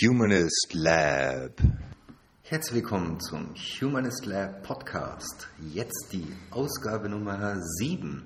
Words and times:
Humanist 0.00 0.74
Lab. 0.74 1.60
Herzlich 2.42 2.82
willkommen 2.82 3.18
zum 3.18 3.54
Humanist 3.80 4.26
Lab 4.26 4.62
Podcast. 4.62 5.48
Jetzt 5.72 6.10
die 6.12 6.26
Ausgabe 6.52 7.08
Nummer 7.08 7.56
7. 7.60 8.22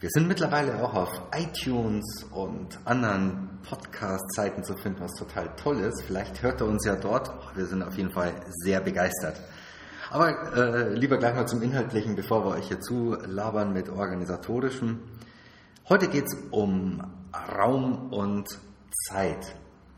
Wir 0.00 0.10
sind 0.10 0.28
mittlerweile 0.28 0.82
auch 0.82 0.92
auf 0.92 1.22
iTunes 1.34 2.26
und 2.30 2.78
anderen 2.84 3.58
Podcast-Seiten 3.62 4.64
zu 4.64 4.76
finden, 4.76 5.00
was 5.00 5.14
total 5.14 5.48
toll 5.56 5.80
ist. 5.80 6.02
Vielleicht 6.02 6.42
hört 6.42 6.60
ihr 6.60 6.66
uns 6.66 6.84
ja 6.84 6.96
dort. 6.96 7.30
Wir 7.56 7.64
sind 7.64 7.82
auf 7.82 7.96
jeden 7.96 8.10
Fall 8.10 8.34
sehr 8.64 8.82
begeistert. 8.82 9.40
Aber 10.10 10.56
äh, 10.56 10.94
lieber 10.94 11.16
gleich 11.16 11.34
mal 11.34 11.46
zum 11.46 11.62
Inhaltlichen, 11.62 12.16
bevor 12.16 12.44
wir 12.44 12.50
euch 12.58 12.68
hier 12.68 12.80
zu 12.80 13.16
labern 13.24 13.72
mit 13.72 13.88
organisatorischem. 13.88 15.00
Heute 15.88 16.08
geht 16.08 16.26
es 16.26 16.36
um 16.50 17.02
Raum 17.56 18.12
und 18.12 18.58
Zeit. 19.06 19.54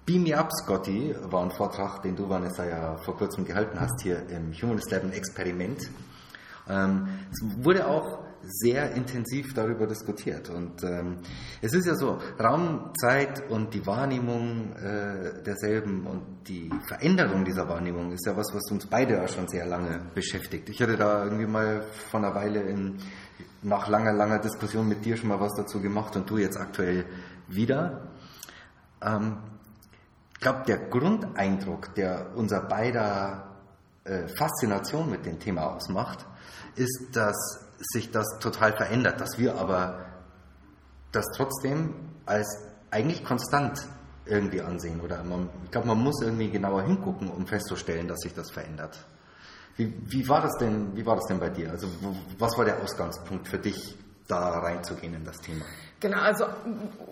Beam 0.07 0.25
Me 0.25 0.37
Up, 0.37 0.51
Scotty, 0.53 1.15
war 1.31 1.43
ein 1.43 1.51
Vortrag, 1.51 2.03
den 2.03 2.17
du, 2.17 2.29
Vanessa, 2.29 2.65
ja 2.65 2.97
vor 2.99 3.17
kurzem 3.17 3.45
gehalten 3.45 3.79
hast 3.79 4.03
hier 4.03 4.29
im 4.29 4.53
Humanist 4.53 4.91
Lab, 4.91 5.05
Experiment. 5.15 5.91
Ähm, 6.69 7.09
es 7.31 7.65
wurde 7.65 7.87
auch 7.87 8.31
sehr 8.43 8.93
intensiv 8.93 9.55
darüber 9.55 9.87
diskutiert. 9.87 10.49
Und 10.51 10.83
ähm, 10.83 11.19
es 11.61 11.75
ist 11.75 11.87
ja 11.87 11.95
so, 11.95 12.19
Raum, 12.39 12.93
Zeit 12.99 13.51
und 13.51 13.75
die 13.75 13.87
Wahrnehmung 13.87 14.73
äh, 14.77 15.43
derselben 15.43 16.07
und 16.07 16.49
die 16.49 16.71
Veränderung 16.87 17.45
dieser 17.45 17.69
Wahrnehmung 17.69 18.13
ist 18.13 18.27
ja 18.27 18.37
was, 18.37 18.55
was 18.55 18.71
uns 18.71 18.87
beide 18.87 19.15
ja 19.15 19.29
schon 19.29 19.49
sehr 19.49 19.67
lange 19.67 20.01
beschäftigt. 20.15 20.69
Ich 20.71 20.81
hatte 20.81 20.97
da 20.97 21.25
irgendwie 21.25 21.47
mal 21.47 21.83
vor 22.11 22.21
einer 22.21 22.35
Weile 22.35 22.63
in, 22.63 22.99
nach 23.63 23.89
langer, 23.89 24.13
langer 24.13 24.39
Diskussion 24.39 24.89
mit 24.89 25.05
dir 25.05 25.17
schon 25.17 25.29
mal 25.29 25.41
was 25.41 25.55
dazu 25.55 25.81
gemacht 25.81 26.17
und 26.17 26.29
du 26.29 26.39
jetzt 26.39 26.57
aktuell 26.57 27.05
wieder. 27.49 28.09
Ähm, 29.03 29.37
ich 30.41 30.43
glaube, 30.43 30.63
der 30.67 30.79
Grundeindruck, 30.79 31.95
der 31.97 32.29
unser 32.35 32.63
beider 32.63 33.59
äh, 34.05 34.27
Faszination 34.27 35.11
mit 35.11 35.27
dem 35.27 35.39
Thema 35.39 35.75
ausmacht, 35.75 36.25
ist, 36.77 37.09
dass 37.13 37.37
sich 37.93 38.11
das 38.11 38.27
total 38.41 38.73
verändert, 38.73 39.21
dass 39.21 39.37
wir 39.37 39.57
aber 39.57 40.07
das 41.13 41.27
trotzdem 41.37 41.93
als 42.25 42.49
eigentlich 42.91 43.23
konstant 43.23 43.87
irgendwie 44.25 44.63
ansehen. 44.63 45.03
Oder 45.03 45.23
man, 45.25 45.51
ich 45.65 45.73
glaube, 45.73 45.89
man 45.89 45.99
muss 45.99 46.23
irgendwie 46.23 46.49
genauer 46.49 46.85
hingucken, 46.85 47.29
um 47.29 47.47
festzustellen, 47.47 48.09
dass 48.09 48.21
sich 48.21 48.33
das 48.33 48.51
verändert. 48.51 48.97
Wie, 49.77 49.93
wie, 50.07 50.27
war 50.27 50.41
das 50.41 50.57
denn, 50.57 50.97
wie 50.97 51.05
war 51.05 51.17
das 51.17 51.27
denn 51.27 51.39
bei 51.39 51.51
dir? 51.51 51.71
Also 51.71 51.87
was 52.39 52.57
war 52.57 52.65
der 52.65 52.83
Ausgangspunkt 52.83 53.47
für 53.47 53.59
dich, 53.59 53.95
da 54.27 54.61
reinzugehen 54.61 55.13
in 55.13 55.25
das 55.27 55.37
Thema? 55.37 55.67
Genau, 56.01 56.19
also 56.19 56.47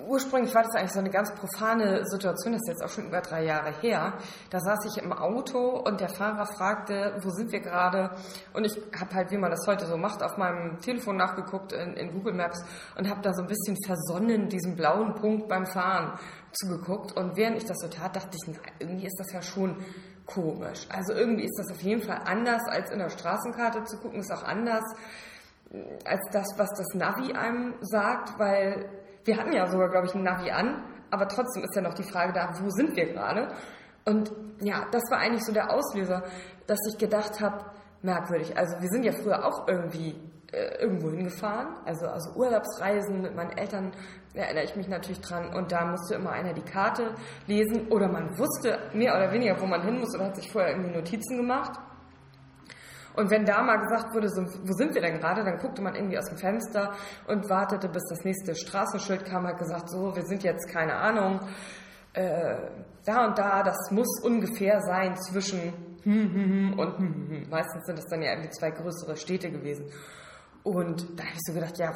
ursprünglich 0.07 0.55
war 0.55 0.63
das 0.63 0.75
eigentlich 0.75 0.93
so 0.93 1.01
eine 1.01 1.11
ganz 1.11 1.31
profane 1.35 2.07
Situation, 2.07 2.55
das 2.55 2.63
ist 2.63 2.69
jetzt 2.69 2.83
auch 2.83 2.89
schon 2.89 3.09
über 3.09 3.21
drei 3.21 3.45
Jahre 3.45 3.71
her. 3.83 4.15
Da 4.49 4.61
saß 4.61 4.87
ich 4.87 5.03
im 5.03 5.13
Auto 5.13 5.79
und 5.85 6.01
der 6.01 6.09
Fahrer 6.09 6.47
fragte, 6.47 7.15
wo 7.21 7.29
sind 7.29 7.53
wir 7.53 7.61
gerade? 7.61 8.11
Und 8.55 8.65
ich 8.65 8.81
habe 8.99 9.15
halt, 9.15 9.31
wie 9.31 9.37
man 9.37 9.51
das 9.51 9.67
heute 9.67 9.85
so 9.85 9.99
macht, 9.99 10.23
auf 10.23 10.39
meinem 10.39 10.81
Telefon 10.81 11.19
nachgeguckt 11.19 11.73
in, 11.73 11.95
in 11.99 12.13
Google 12.13 12.33
Maps 12.33 12.65
und 12.97 13.11
habe 13.11 13.21
da 13.21 13.35
so 13.35 13.43
ein 13.43 13.49
bisschen 13.49 13.77
versonnen 13.85 14.49
diesen 14.49 14.75
blauen 14.75 15.15
Punkt 15.17 15.49
beim 15.49 15.67
Fahren 15.67 16.19
zugeguckt. 16.53 17.13
Und 17.13 17.37
während 17.37 17.59
ich 17.59 17.67
das 17.67 17.77
so 17.83 17.89
tat, 17.89 18.17
dachte 18.17 18.39
ich, 18.43 18.43
na, 18.47 18.59
irgendwie 18.79 19.07
ist 19.07 19.19
das 19.19 19.31
ja 19.35 19.43
schon 19.43 19.77
komisch. 20.25 20.87
Also 20.89 21.13
irgendwie 21.13 21.45
ist 21.45 21.59
das 21.59 21.71
auf 21.71 21.83
jeden 21.83 22.01
Fall 22.01 22.23
anders, 22.25 22.63
als 22.67 22.91
in 22.91 23.01
der 23.01 23.11
Straßenkarte 23.11 23.85
zu 23.85 23.99
gucken, 23.99 24.21
ist 24.21 24.33
auch 24.33 24.45
anders 24.45 24.85
als 26.05 26.21
das, 26.33 26.47
was 26.57 26.71
das 26.77 26.87
Navi 26.95 27.33
einem 27.33 27.75
sagt, 27.81 28.39
weil 28.39 28.89
wir 29.25 29.37
hatten 29.37 29.53
ja 29.53 29.67
sogar, 29.67 29.91
glaube 29.91 30.07
ich, 30.07 30.15
ein 30.15 30.23
Navi 30.23 30.51
an, 30.51 30.83
aber 31.11 31.29
trotzdem 31.29 31.63
ist 31.65 31.75
ja 31.75 31.83
noch 31.83 31.95
die 31.95 32.03
Frage 32.03 32.33
da, 32.33 32.51
wo 32.61 32.71
sind 32.71 32.97
wir 32.97 33.13
gerade? 33.13 33.49
Und 34.05 34.33
ja, 34.61 34.87
das 34.91 35.03
war 35.11 35.19
eigentlich 35.19 35.45
so 35.45 35.53
der 35.53 35.71
Auslöser, 35.71 36.23
dass 36.67 36.79
ich 36.91 36.99
gedacht 36.99 37.41
habe, 37.41 37.65
merkwürdig. 38.03 38.57
Also 38.57 38.81
wir 38.81 38.89
sind 38.89 39.05
ja 39.05 39.13
früher 39.13 39.45
auch 39.45 39.69
irgendwie 39.69 40.15
äh, 40.53 40.81
irgendwo 40.81 41.11
hingefahren, 41.11 41.75
also, 41.85 42.07
also 42.07 42.31
Urlaubsreisen 42.35 43.21
mit 43.21 43.35
meinen 43.35 43.57
Eltern, 43.59 43.93
erinnere 44.35 44.65
ich 44.65 44.77
mich 44.77 44.89
natürlich 44.89 45.21
dran. 45.21 45.53
Und 45.55 45.73
da 45.73 45.85
musste 45.85 46.15
immer 46.15 46.31
einer 46.31 46.55
die 46.55 46.63
Karte 46.63 47.15
lesen 47.47 47.89
oder 47.89 48.09
man 48.09 48.39
wusste 48.39 48.79
mehr 48.95 49.15
oder 49.15 49.33
weniger, 49.33 49.61
wo 49.61 49.67
man 49.67 49.83
hin 49.83 49.99
muss 49.99 50.15
oder 50.15 50.27
hat 50.27 50.37
sich 50.37 50.51
vorher 50.51 50.71
irgendwie 50.71 50.95
Notizen 50.95 51.37
gemacht. 51.37 51.79
Und 53.15 53.31
wenn 53.31 53.45
da 53.45 53.63
mal 53.63 53.77
gesagt 53.77 54.15
wurde, 54.15 54.29
so, 54.29 54.43
wo 54.43 54.73
sind 54.73 54.95
wir 54.95 55.03
denn 55.03 55.19
gerade, 55.19 55.43
dann 55.45 55.59
guckte 55.59 55.83
man 55.83 55.95
irgendwie 55.95 56.19
aus 56.19 56.27
dem 56.27 56.39
Fenster 56.39 56.93
und 57.27 57.49
wartete, 57.49 57.89
bis 57.89 58.05
das 58.11 58.25
nächste 58.25 58.55
Straßenschild 58.55 59.25
kam, 59.25 59.47
hat 59.47 59.59
gesagt, 59.59 59.91
so, 59.91 60.15
wir 60.15 60.25
sind 60.25 60.43
jetzt, 60.45 60.69
keine 60.73 60.95
Ahnung, 60.95 61.41
äh, 62.13 62.57
da 63.05 63.27
und 63.27 63.39
da, 63.39 63.63
das 63.63 63.91
muss 63.91 64.21
ungefähr 64.23 64.81
sein 64.81 65.17
zwischen 65.17 65.73
hm, 66.03 66.33
hm, 66.33 66.33
hm 66.33 66.79
und 66.79 66.99
hm, 66.99 67.15
hm, 67.15 67.29
hm. 67.29 67.51
Meistens 67.51 67.87
sind 67.87 67.99
das 67.99 68.07
dann 68.07 68.23
ja 68.23 68.31
irgendwie 68.33 68.51
zwei 68.51 68.71
größere 68.71 69.17
Städte 69.17 69.51
gewesen. 69.51 69.91
Und 70.63 71.19
da 71.19 71.25
habe 71.25 71.35
ich 71.35 71.41
so 71.47 71.53
gedacht, 71.53 71.79
ja, 71.79 71.93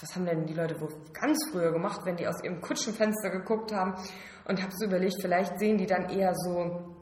was 0.00 0.14
haben 0.14 0.26
denn 0.26 0.46
die 0.46 0.54
Leute 0.54 0.80
wohl 0.80 0.90
ganz 1.12 1.38
früher 1.50 1.72
gemacht, 1.72 2.02
wenn 2.04 2.16
die 2.16 2.26
aus 2.26 2.42
ihrem 2.42 2.60
Kutschenfenster 2.60 3.30
geguckt 3.30 3.72
haben? 3.72 3.94
Und 4.46 4.62
habe 4.62 4.72
so 4.76 4.86
überlegt, 4.86 5.20
vielleicht 5.20 5.58
sehen 5.58 5.76
die 5.76 5.86
dann 5.86 6.08
eher 6.08 6.34
so 6.34 6.97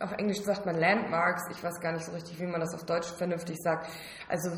auf 0.00 0.12
Englisch 0.12 0.40
sagt 0.42 0.66
man 0.66 0.76
Landmarks, 0.76 1.44
ich 1.50 1.62
weiß 1.62 1.80
gar 1.80 1.92
nicht 1.92 2.04
so 2.04 2.12
richtig, 2.12 2.40
wie 2.40 2.46
man 2.46 2.60
das 2.60 2.74
auf 2.74 2.84
Deutsch 2.84 3.08
vernünftig 3.08 3.56
sagt. 3.60 3.88
Also 4.28 4.50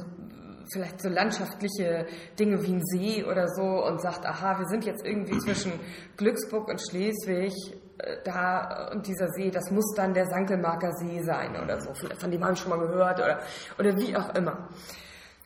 vielleicht 0.72 1.00
so 1.00 1.08
landschaftliche 1.08 2.06
Dinge 2.38 2.62
wie 2.62 2.74
ein 2.74 2.82
See 2.84 3.24
oder 3.24 3.48
so 3.48 3.84
und 3.84 4.00
sagt, 4.00 4.26
aha, 4.26 4.58
wir 4.58 4.66
sind 4.66 4.84
jetzt 4.84 5.04
irgendwie 5.04 5.38
zwischen 5.38 5.72
Glücksburg 6.16 6.68
und 6.68 6.80
Schleswig, 6.80 7.54
äh, 7.98 8.16
da 8.24 8.90
und 8.92 9.06
dieser 9.06 9.28
See, 9.28 9.50
das 9.50 9.70
muss 9.70 9.94
dann 9.94 10.14
der 10.14 10.26
Sankelmarker 10.26 10.92
See 10.96 11.22
sein 11.22 11.56
oder 11.62 11.80
so. 11.80 11.92
Von 11.94 12.30
dem 12.30 12.42
habe 12.42 12.54
ich 12.54 12.60
schon 12.60 12.70
mal 12.70 12.80
gehört 12.80 13.18
oder, 13.18 13.40
oder 13.78 13.96
wie 13.96 14.16
auch 14.16 14.34
immer. 14.34 14.68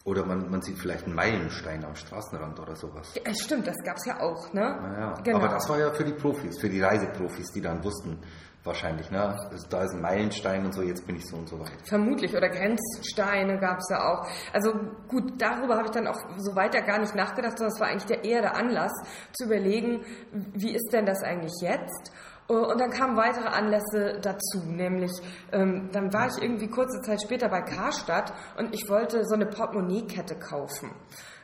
Oder 0.05 0.25
man, 0.25 0.51
man 0.51 0.63
sieht 0.63 0.79
vielleicht 0.79 1.05
einen 1.05 1.15
Meilenstein 1.15 1.85
am 1.85 1.95
Straßenrand 1.95 2.59
oder 2.59 2.75
sowas. 2.75 3.13
Ja, 3.15 3.35
stimmt, 3.35 3.67
das 3.67 3.77
gab 3.85 3.97
es 3.99 4.07
ja 4.07 4.19
auch, 4.21 4.51
ne? 4.55 4.63
Naja, 4.63 5.15
genau. 5.23 5.37
aber 5.37 5.49
das 5.49 5.69
war 5.69 5.79
ja 5.79 5.93
für 5.93 6.05
die 6.05 6.15
Profis, 6.15 6.59
für 6.59 6.71
die 6.71 6.81
Reiseprofis, 6.81 7.53
die 7.53 7.61
dann 7.61 7.85
wussten, 7.85 8.19
wahrscheinlich, 8.65 9.11
ne? 9.11 9.37
Da 9.71 9.83
ist 9.83 9.95
ein 9.95 10.01
Meilenstein 10.01 10.65
und 10.65 10.75
so, 10.75 10.83
jetzt 10.83 11.07
bin 11.07 11.17
ich 11.17 11.27
so 11.27 11.37
und 11.37 11.49
so 11.49 11.59
weit. 11.59 11.73
Vermutlich, 11.85 12.35
oder 12.37 12.49
Grenzsteine 12.49 13.59
gab 13.59 13.79
es 13.79 13.89
ja 13.91 14.13
auch. 14.13 14.27
Also 14.53 14.73
gut, 15.09 15.41
darüber 15.41 15.77
habe 15.77 15.87
ich 15.87 15.93
dann 15.93 16.07
auch 16.07 16.19
so 16.39 16.55
weiter 16.55 16.83
gar 16.83 16.99
nicht 16.99 17.15
nachgedacht, 17.15 17.57
sondern 17.57 17.73
das 17.73 17.81
war 17.81 17.89
eigentlich 17.89 18.07
der, 18.07 18.25
eher 18.25 18.43
der 18.43 18.57
Anlass, 18.57 18.93
zu 19.33 19.45
überlegen, 19.45 20.05
wie 20.33 20.75
ist 20.75 20.93
denn 20.93 21.07
das 21.07 21.23
eigentlich 21.23 21.55
jetzt? 21.63 22.13
Und 22.49 22.81
dann 22.81 22.91
kamen 22.91 23.17
weitere 23.17 23.47
Anlässe 23.47 24.19
dazu, 24.21 24.59
nämlich 24.67 25.13
ähm, 25.53 25.89
dann 25.93 26.13
war 26.13 26.27
ich 26.27 26.43
irgendwie 26.43 26.67
kurze 26.67 27.01
Zeit 27.01 27.23
später 27.23 27.49
bei 27.49 27.63
Karstadt 27.63 28.33
und 28.59 28.75
ich 28.75 28.89
wollte 28.89 29.25
so 29.25 29.37
eine 29.37 29.47
Portemonnaie-Kette 29.47 30.37
kaufen 30.37 30.91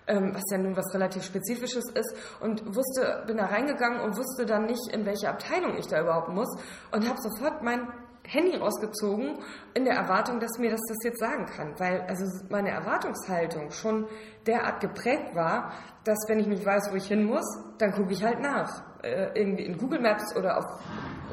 ähm, 0.07 0.35
was 0.35 0.45
ja 0.51 0.59
nun 0.59 0.77
was 0.77 0.93
relativ 0.95 1.25
Spezifisches 1.25 1.85
ist, 1.95 2.15
und 2.41 2.65
wusste, 2.75 3.25
bin 3.27 3.37
da 3.37 3.47
reingegangen 3.47 4.01
und 4.01 4.17
wusste 4.17 4.47
dann 4.47 4.67
nicht, 4.67 4.93
in 4.93 5.05
welche 5.07 5.29
Abteilung 5.29 5.77
ich 5.79 5.87
da 5.87 6.01
überhaupt 6.01 6.29
muss 6.29 6.49
und 6.93 7.09
habe 7.09 7.19
sofort 7.21 7.63
mein 7.63 7.89
Handy 8.29 8.57
rausgezogen 8.57 9.39
in 9.75 9.85
der 9.85 9.95
Erwartung, 9.95 10.41
dass 10.41 10.59
mir 10.59 10.71
das 10.71 10.81
das 10.89 10.97
jetzt 11.05 11.21
sagen 11.21 11.47
kann, 11.47 11.79
weil 11.79 12.01
also 12.09 12.25
meine 12.51 12.71
Erwartungshaltung 12.71 13.71
schon 13.71 14.07
derart 14.47 14.81
geprägt 14.81 15.35
war, 15.35 15.73
dass 16.05 16.19
wenn 16.29 16.41
ich 16.41 16.47
nicht 16.47 16.65
weiß, 16.65 16.89
wo 16.91 16.97
ich 16.97 17.07
hin 17.07 17.25
muss, 17.25 17.45
dann 17.79 17.93
gucke 17.93 18.13
ich 18.13 18.25
halt 18.25 18.41
nach, 18.41 18.83
äh, 19.03 19.31
irgendwie 19.39 19.65
in 19.65 19.79
Google 19.79 20.01
Maps 20.01 20.35
oder 20.37 20.59
auf, 20.59 20.65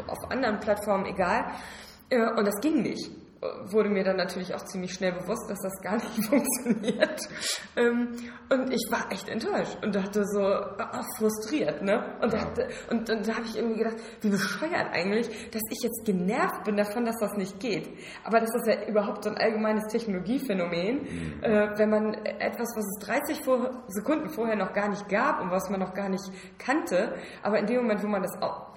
auf 0.08 0.32
anderen 0.32 0.60
Plattformen, 0.60 1.06
egal. 1.06 1.46
Äh, 2.10 2.30
und 2.38 2.46
das 2.46 2.60
ging 2.62 2.84
nicht 2.84 3.23
wurde 3.66 3.90
mir 3.90 4.04
dann 4.04 4.18
natürlich 4.18 4.54
auch 4.54 4.64
ziemlich 4.66 4.94
schnell 4.94 5.14
bewusst, 5.14 5.50
dass 5.50 5.60
das 5.62 5.82
gar 5.82 5.96
nicht 5.96 6.26
funktioniert. 6.30 7.22
Ähm, 7.76 8.16
und 8.50 8.72
ich 8.72 8.86
war 8.92 9.12
echt 9.12 9.30
enttäuscht 9.30 9.78
und 9.84 9.96
dachte 9.96 10.26
so, 10.26 10.42
ach, 10.44 11.06
frustriert, 11.18 11.82
ne? 11.82 12.18
Und, 12.22 12.34
dachte, 12.34 12.68
und, 12.90 13.10
und 13.10 13.28
da 13.28 13.36
habe 13.36 13.46
ich 13.46 13.58
irgendwie 13.58 13.80
gedacht, 13.80 13.98
wie 14.22 14.30
bescheuert 14.30 14.88
eigentlich, 14.92 15.28
dass 15.52 15.62
ich 15.70 15.84
jetzt 15.84 16.06
genervt 16.06 16.64
bin 16.64 16.78
davon, 16.78 17.06
dass 17.06 17.18
das 17.20 17.34
nicht 17.34 17.60
geht. 17.60 17.90
Aber 18.24 18.40
das 18.40 18.50
ist 18.56 18.68
ja 18.68 18.88
überhaupt 18.88 19.24
so 19.24 19.30
ein 19.30 19.38
allgemeines 19.38 19.86
Technologiephänomen, 19.92 21.02
mhm. 21.02 21.44
äh, 21.44 21.78
wenn 21.78 21.90
man 21.90 22.14
etwas, 22.14 22.70
was 22.76 22.86
es 22.86 23.08
30 23.08 23.44
vor, 23.44 23.84
Sekunden 23.88 24.30
vorher 24.30 24.56
noch 24.56 24.74
gar 24.74 24.90
nicht 24.90 25.10
gab 25.10 25.42
und 25.42 25.52
was 25.52 25.70
man 25.70 25.80
noch 25.80 25.94
gar 25.94 26.10
nicht 26.10 26.24
kannte, 26.58 27.16
aber 27.42 27.60
in 27.60 27.66
dem 27.66 27.78
Moment, 27.78 28.04
wo 28.04 28.08
man 28.08 28.22
das 28.22 28.42
auch 28.42 28.74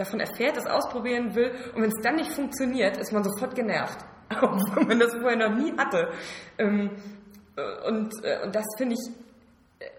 davon 0.00 0.20
erfährt, 0.20 0.56
es 0.56 0.66
ausprobieren 0.66 1.34
will 1.34 1.52
und 1.74 1.82
wenn 1.82 1.90
es 1.90 2.02
dann 2.02 2.16
nicht 2.16 2.32
funktioniert, 2.32 2.96
ist 2.96 3.12
man 3.12 3.22
sofort 3.22 3.54
genervt, 3.54 3.98
obwohl 4.42 4.84
man 4.86 4.98
das 4.98 5.14
vorher 5.14 5.48
noch 5.48 5.56
nie 5.56 5.72
hatte. 5.76 6.10
Ähm, 6.58 6.90
äh, 7.56 7.88
und, 7.88 8.12
äh, 8.24 8.42
und 8.44 8.54
das 8.54 8.64
finde 8.76 8.94
ich 8.94 9.14
äh, 9.78 9.90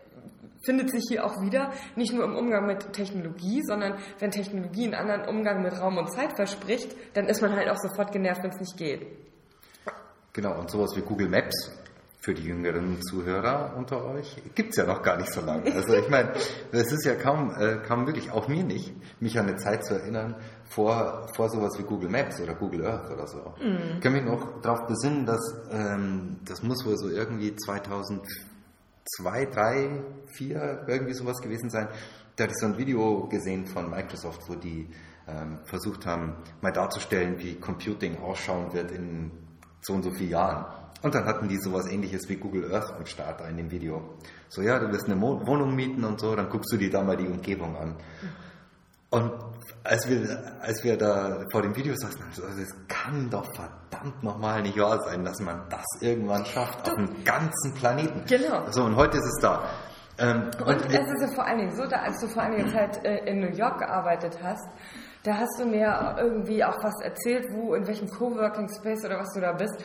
findet 0.66 0.92
sich 0.92 1.04
hier 1.08 1.26
auch 1.26 1.42
wieder, 1.42 1.72
nicht 1.96 2.14
nur 2.14 2.24
im 2.24 2.36
Umgang 2.36 2.66
mit 2.66 2.94
Technologie, 2.94 3.62
sondern 3.64 3.98
wenn 4.20 4.32
Technologie 4.32 4.86
einen 4.86 4.96
anderen 4.96 5.28
Umgang 5.28 5.62
mit 5.62 5.80
Raum 5.80 5.98
und 5.98 6.12
Zeit 6.12 6.36
verspricht, 6.36 6.96
dann 7.14 7.28
ist 7.28 7.42
man 7.42 7.56
halt 7.56 7.70
auch 7.70 7.78
sofort 7.78 8.12
genervt, 8.12 8.44
wenn 8.44 8.52
es 8.52 8.60
nicht 8.60 8.78
geht. 8.78 9.06
Genau, 10.34 10.58
und 10.58 10.70
sowas 10.70 10.92
wie 10.96 11.02
Google 11.02 11.30
Maps 11.30 11.81
für 12.22 12.36
die 12.36 12.44
jüngeren 12.44 13.02
Zuhörer 13.02 13.74
unter 13.76 14.06
euch 14.06 14.38
gibt 14.54 14.70
es 14.70 14.76
ja 14.78 14.86
noch 14.86 15.02
gar 15.02 15.18
nicht 15.18 15.34
so 15.34 15.42
lange. 15.42 15.74
Also 15.74 15.96
ich 15.96 16.08
meine, 16.08 16.34
es 16.72 16.92
ist 16.92 17.04
ja 17.04 17.16
kaum, 17.16 17.52
äh, 17.58 17.80
kaum 17.88 18.06
wirklich, 18.06 18.30
auch 18.30 18.48
mir 18.48 18.64
nicht, 18.64 18.94
mich 19.20 19.40
an 19.40 19.48
eine 19.48 19.58
Zeit 19.58 19.84
zu 19.84 19.96
erinnern, 19.96 20.36
vor, 20.70 21.28
vor 21.36 21.50
sowas 21.50 21.80
wie 21.80 21.84
Google 21.84 22.10
Maps 22.10 22.40
oder 22.40 22.54
Google 22.54 22.86
Earth 22.86 23.10
oder 23.10 23.26
so. 23.26 23.56
Mhm. 23.60 23.96
Ich 23.96 24.02
kann 24.02 24.14
mich 24.14 24.24
noch 24.24 24.62
darauf 24.62 24.86
besinnen, 24.86 25.26
dass 25.26 25.42
ähm, 25.72 26.38
das 26.46 26.62
muss 26.62 26.86
wohl 26.86 26.96
so 26.98 27.10
irgendwie 27.10 27.56
2002, 27.56 29.46
3, 29.46 30.04
4 30.38 30.86
irgendwie 30.88 31.14
sowas 31.14 31.42
gewesen 31.42 31.72
sein. 31.72 31.88
Da 32.36 32.44
hatte 32.44 32.54
ich 32.54 32.60
so 32.60 32.68
ein 32.68 32.78
Video 32.78 33.28
gesehen 33.30 33.66
von 33.66 33.90
Microsoft, 33.90 34.48
wo 34.48 34.54
die 34.54 34.88
ähm, 35.28 35.58
versucht 35.66 36.06
haben, 36.06 36.36
mal 36.62 36.72
darzustellen, 36.72 37.40
wie 37.40 37.56
Computing 37.56 38.20
ausschauen 38.20 38.74
wird 38.74 38.92
in 38.92 39.32
so 39.82 39.94
und 39.94 40.04
so 40.04 40.12
vielen 40.12 40.30
Jahren. 40.30 40.81
Und 41.02 41.16
dann 41.16 41.26
hatten 41.26 41.48
die 41.48 41.58
sowas 41.58 41.90
ähnliches 41.90 42.30
wie 42.30 42.36
Google 42.36 42.74
Earth 42.74 42.94
am 42.96 43.06
Start 43.06 43.42
in 43.50 43.58
dem 43.58 43.72
Video. 43.72 44.02
So, 44.50 44.62
ja, 44.62 44.78
du 44.80 44.92
wirst 44.92 45.06
eine 45.06 45.20
Wohnung 45.20 45.76
mieten 45.76 46.04
und 46.04 46.20
so, 46.20 46.36
dann 46.36 46.50
guckst 46.50 46.72
du 46.72 46.78
dir 46.78 46.92
da 46.92 47.02
mal 47.04 47.18
die 47.18 47.28
Umgebung 47.28 47.76
an. 47.76 47.96
Und 49.10 49.34
als 49.84 50.08
wir, 50.08 50.62
als 50.62 50.84
wir 50.84 50.98
da 50.98 51.46
vor 51.52 51.64
dem 51.64 51.76
Video 51.76 51.94
saßen, 51.96 52.22
also 52.24 52.62
es 52.62 52.74
kann 52.88 53.30
doch 53.30 53.46
verdammt 53.56 54.24
nochmal 54.24 54.62
nicht 54.62 54.78
wahr 54.78 55.02
sein, 55.02 55.26
dass 55.26 55.40
man 55.40 55.68
das 55.70 55.86
irgendwann 56.02 56.46
schafft 56.46 56.90
auf 56.90 56.98
einem 56.98 57.24
ganzen 57.24 57.74
Planeten. 57.74 58.24
Genau. 58.28 58.70
So, 58.70 58.84
und 58.84 58.96
heute 58.96 59.18
ist 59.18 59.26
es 59.26 59.42
da. 59.42 59.64
Ähm, 60.18 60.52
und, 60.60 60.68
und 60.68 60.86
es 60.86 61.00
ist 61.00 61.22
ja 61.22 61.36
vor 61.36 61.46
allen 61.46 61.58
Dingen 61.58 61.76
so, 61.76 61.86
da, 61.88 61.98
als 61.98 62.22
du 62.22 62.28
vor 62.28 62.44
einiger 62.44 62.72
Zeit 62.72 63.04
äh, 63.04 63.26
in 63.26 63.40
New 63.40 63.56
York 63.56 63.80
gearbeitet 63.80 64.38
hast, 64.42 64.70
da 65.24 65.36
hast 65.36 65.60
du 65.60 65.66
mir 65.66 66.16
irgendwie 66.18 66.64
auch 66.64 66.78
was 66.84 67.02
erzählt, 67.04 67.46
wo, 67.54 67.74
in 67.74 67.86
welchem 67.88 68.08
Coworking 68.08 68.70
Space 68.70 69.04
oder 69.04 69.20
was 69.20 69.34
du 69.34 69.42
da 69.42 69.52
bist. 69.52 69.84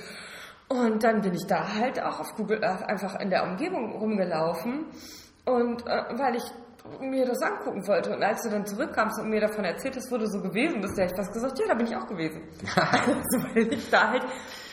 Und 0.69 1.05
dann 1.05 1.21
bin 1.21 1.35
ich 1.35 1.47
da 1.47 1.75
halt 1.75 2.03
auch 2.03 2.21
auf 2.21 2.35
Google 2.35 2.65
Earth 2.65 2.83
einfach 2.89 3.21
in 3.21 3.31
der 3.31 3.45
Umgebung 3.45 3.93
rumgelaufen. 3.93 4.87
Und 5.45 5.87
äh, 5.87 6.19
weil 6.19 6.37
ich 6.37 6.45
mir 7.01 7.27
das 7.27 7.43
angucken 7.43 7.87
wollte. 7.87 8.15
Und 8.15 8.23
als 8.23 8.43
du 8.43 8.51
dann 8.51 8.67
zurückkamst 8.67 9.21
und 9.21 9.31
mir 9.31 9.41
davon 9.41 9.65
erzählt 9.65 9.97
hast, 9.97 10.11
wurde 10.11 10.27
so 10.29 10.41
gewesen 10.41 10.81
bist, 10.81 10.97
hätte 10.99 11.13
ich 11.13 11.17
fast 11.17 11.33
gesagt, 11.33 11.59
ja, 11.59 11.67
da 11.69 11.75
bin 11.75 11.87
ich 11.87 11.97
auch 11.97 12.07
gewesen. 12.07 12.43
also, 12.77 13.55
weil 13.55 13.73
ich 13.73 13.91
da 13.91 14.11
halt 14.11 14.25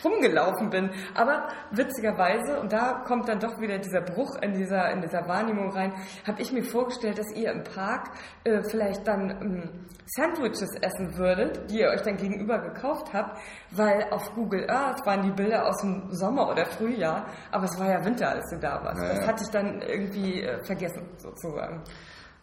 rumgelaufen 0.04 0.70
bin. 0.70 0.90
Aber 1.14 1.48
witzigerweise, 1.70 2.60
und 2.60 2.72
da 2.72 3.04
kommt 3.06 3.28
dann 3.28 3.38
doch 3.38 3.60
wieder 3.60 3.78
dieser 3.78 4.00
Bruch 4.00 4.36
in 4.42 4.52
dieser, 4.52 4.90
in 4.90 5.00
dieser 5.00 5.26
Wahrnehmung 5.28 5.70
rein, 5.72 5.92
habe 6.26 6.40
ich 6.42 6.52
mir 6.52 6.64
vorgestellt, 6.64 7.18
dass 7.18 7.30
ihr 7.34 7.52
im 7.52 7.64
Park 7.64 8.10
äh, 8.44 8.62
vielleicht 8.62 9.06
dann 9.06 9.30
ähm, 9.30 9.86
Sandwiches 10.06 10.70
essen 10.80 11.16
würdet, 11.16 11.70
die 11.70 11.80
ihr 11.80 11.88
euch 11.88 12.02
dann 12.02 12.16
gegenüber 12.16 12.58
gekauft 12.58 13.12
habt, 13.12 13.38
weil 13.70 14.06
auf 14.10 14.34
Google 14.34 14.68
Earth 14.68 15.04
waren 15.06 15.22
die 15.22 15.30
Bilder 15.30 15.66
aus 15.66 15.80
dem 15.80 16.10
Sommer 16.10 16.50
oder 16.50 16.66
Frühjahr, 16.66 17.26
aber 17.50 17.64
es 17.64 17.78
war 17.78 17.90
ja 17.90 18.04
Winter, 18.04 18.28
als 18.28 18.50
du 18.50 18.58
da 18.58 18.82
warst. 18.82 19.00
Naja. 19.00 19.14
Das 19.14 19.26
hatte 19.26 19.44
ich 19.44 19.50
dann 19.50 19.80
irgendwie 19.82 20.42
äh, 20.42 20.62
vergessen, 20.64 21.08
sozusagen. 21.16 21.82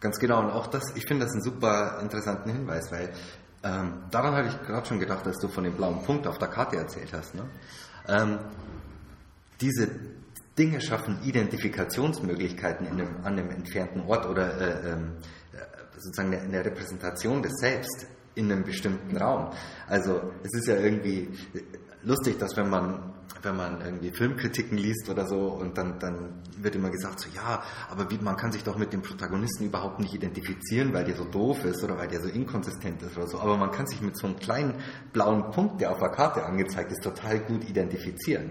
Ganz 0.00 0.18
genau, 0.18 0.40
und 0.40 0.50
auch 0.50 0.66
das, 0.66 0.82
ich 0.96 1.06
finde 1.06 1.26
das 1.26 1.32
einen 1.32 1.42
super 1.42 2.00
interessanten 2.02 2.50
Hinweis, 2.50 2.90
weil 2.90 3.10
ähm, 3.64 4.04
daran 4.10 4.34
habe 4.34 4.48
ich 4.48 4.62
gerade 4.62 4.86
schon 4.86 4.98
gedacht, 4.98 5.24
dass 5.26 5.38
du 5.38 5.48
von 5.48 5.64
dem 5.64 5.74
blauen 5.74 6.02
Punkt 6.02 6.26
auf 6.26 6.38
der 6.38 6.48
Karte 6.48 6.76
erzählt 6.76 7.12
hast. 7.12 7.34
Ne? 7.34 7.48
Ähm, 8.08 8.38
diese 9.60 9.88
Dinge 10.58 10.80
schaffen 10.80 11.22
Identifikationsmöglichkeiten 11.22 12.86
in 12.86 13.00
einem, 13.00 13.16
an 13.22 13.38
einem 13.38 13.50
entfernten 13.50 14.02
Ort 14.02 14.26
oder 14.26 14.60
äh, 14.60 14.90
ähm, 14.90 15.12
äh, 15.52 15.98
sozusagen 15.98 16.34
eine, 16.34 16.42
eine 16.42 16.64
Repräsentation 16.64 17.42
des 17.42 17.52
Selbst 17.60 18.06
in 18.34 18.50
einem 18.50 18.64
bestimmten 18.64 19.16
Raum. 19.16 19.50
Also 19.86 20.32
es 20.42 20.52
ist 20.54 20.66
ja 20.66 20.76
irgendwie 20.76 21.30
lustig, 22.02 22.38
dass 22.38 22.56
wenn 22.56 22.68
man 22.68 23.14
wenn 23.42 23.56
man 23.56 23.80
irgendwie 23.80 24.10
Filmkritiken 24.10 24.78
liest 24.78 25.08
oder 25.08 25.26
so 25.26 25.48
und 25.48 25.76
dann, 25.76 25.98
dann 25.98 26.42
wird 26.56 26.74
immer 26.74 26.90
gesagt, 26.90 27.20
so 27.20 27.28
ja, 27.34 27.62
aber 27.90 28.10
wie, 28.10 28.18
man 28.18 28.36
kann 28.36 28.52
sich 28.52 28.64
doch 28.64 28.76
mit 28.78 28.92
dem 28.92 29.02
Protagonisten 29.02 29.64
überhaupt 29.64 30.00
nicht 30.00 30.14
identifizieren, 30.14 30.92
weil 30.92 31.04
der 31.04 31.16
so 31.16 31.24
doof 31.24 31.64
ist 31.64 31.82
oder 31.82 31.98
weil 31.98 32.08
der 32.08 32.20
so 32.20 32.28
inkonsistent 32.28 33.02
ist 33.02 33.16
oder 33.16 33.26
so. 33.26 33.40
Aber 33.40 33.56
man 33.56 33.70
kann 33.70 33.86
sich 33.86 34.00
mit 34.00 34.16
so 34.16 34.26
einem 34.26 34.36
kleinen 34.36 34.74
blauen 35.12 35.50
Punkt, 35.50 35.80
der 35.80 35.90
auf 35.90 35.98
der 35.98 36.10
Karte 36.10 36.44
angezeigt 36.44 36.92
ist, 36.92 37.02
total 37.02 37.40
gut 37.40 37.68
identifizieren. 37.68 38.50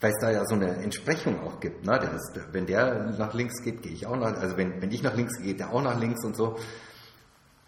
Weil 0.00 0.10
es 0.10 0.20
da 0.20 0.30
ja 0.30 0.44
so 0.44 0.54
eine 0.54 0.76
Entsprechung 0.76 1.40
auch 1.40 1.58
gibt. 1.58 1.84
Ne? 1.86 1.98
Der 1.98 2.12
ist, 2.12 2.38
wenn 2.52 2.66
der 2.66 3.14
nach 3.18 3.34
links 3.34 3.62
geht, 3.62 3.82
gehe 3.82 3.92
ich 3.92 4.06
auch 4.06 4.16
nach, 4.16 4.36
also 4.36 4.56
wenn, 4.56 4.82
wenn 4.82 4.90
ich 4.90 5.02
nach 5.02 5.16
links 5.16 5.38
gehe, 5.38 5.46
geht 5.46 5.60
der 5.60 5.72
auch 5.72 5.82
nach 5.82 5.98
links 5.98 6.24
und 6.24 6.36
so. 6.36 6.56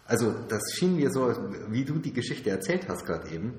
Also 0.05 0.33
das 0.47 0.61
schien 0.73 0.95
mir 0.95 1.11
so, 1.11 1.31
wie 1.69 1.85
du 1.85 1.99
die 1.99 2.13
Geschichte 2.13 2.49
erzählt 2.49 2.87
hast 2.87 3.05
gerade 3.05 3.29
eben, 3.29 3.53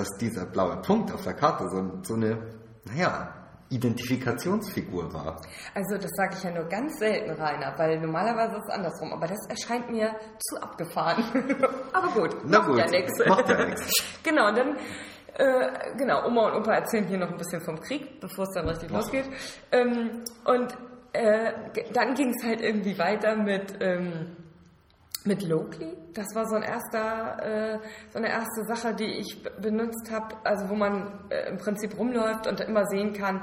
dass 0.00 0.16
dieser 0.16 0.46
blaue 0.46 0.76
Punkt 0.78 1.12
auf 1.12 1.22
der 1.22 1.34
Karte 1.34 1.68
so, 1.68 2.00
so 2.02 2.14
eine, 2.14 2.38
naja, 2.84 3.34
Identifikationsfigur 3.68 5.12
war. 5.12 5.40
Also 5.74 5.96
das 5.96 6.10
sage 6.16 6.34
ich 6.36 6.42
ja 6.42 6.50
nur 6.50 6.64
ganz 6.64 6.98
selten, 6.98 7.30
Rainer, 7.30 7.74
weil 7.76 8.00
normalerweise 8.00 8.56
ist 8.56 8.64
es 8.66 8.74
andersrum. 8.74 9.12
Aber 9.12 9.26
das 9.28 9.38
erscheint 9.48 9.90
mir 9.90 10.16
zu 10.38 10.60
abgefahren. 10.60 11.22
aber 11.92 12.08
gut, 12.08 12.36
Na 12.44 12.58
macht 12.58 12.68
gut, 12.68 12.78
ja 12.78 12.86
nichts. 12.86 13.26
Macht 13.26 13.48
ja 13.48 13.64
nichts. 13.64 14.18
genau, 14.24 14.48
und 14.48 14.58
dann 14.58 14.76
äh, 15.34 15.96
genau, 15.96 16.26
Oma 16.26 16.48
und 16.48 16.62
Opa 16.62 16.72
erzählen 16.74 17.06
hier 17.06 17.18
noch 17.18 17.30
ein 17.30 17.36
bisschen 17.36 17.60
vom 17.60 17.78
Krieg, 17.78 18.20
bevor 18.20 18.44
es 18.44 18.54
dann 18.54 18.68
richtig 18.68 18.90
Was? 18.90 19.04
losgeht. 19.04 19.26
Ähm, 19.70 20.24
und 20.46 20.74
äh, 21.12 21.52
dann 21.92 22.14
ging 22.14 22.30
es 22.30 22.44
halt 22.44 22.62
irgendwie 22.62 22.98
weiter 22.98 23.36
mit 23.36 23.76
ähm, 23.80 24.36
mit 25.24 25.42
Locally. 25.42 25.96
Das 26.14 26.26
war 26.34 26.48
so, 26.48 26.56
ein 26.56 26.62
erster, 26.62 27.74
äh, 27.74 27.78
so 28.12 28.18
eine 28.18 28.28
erste 28.28 28.64
Sache, 28.64 28.94
die 28.94 29.04
ich 29.04 29.42
benutzt 29.60 30.10
habe, 30.10 30.34
also 30.44 30.68
wo 30.68 30.74
man 30.74 31.12
äh, 31.30 31.50
im 31.50 31.58
Prinzip 31.58 31.96
rumläuft 31.98 32.46
und 32.46 32.60
immer 32.60 32.86
sehen 32.86 33.12
kann, 33.12 33.42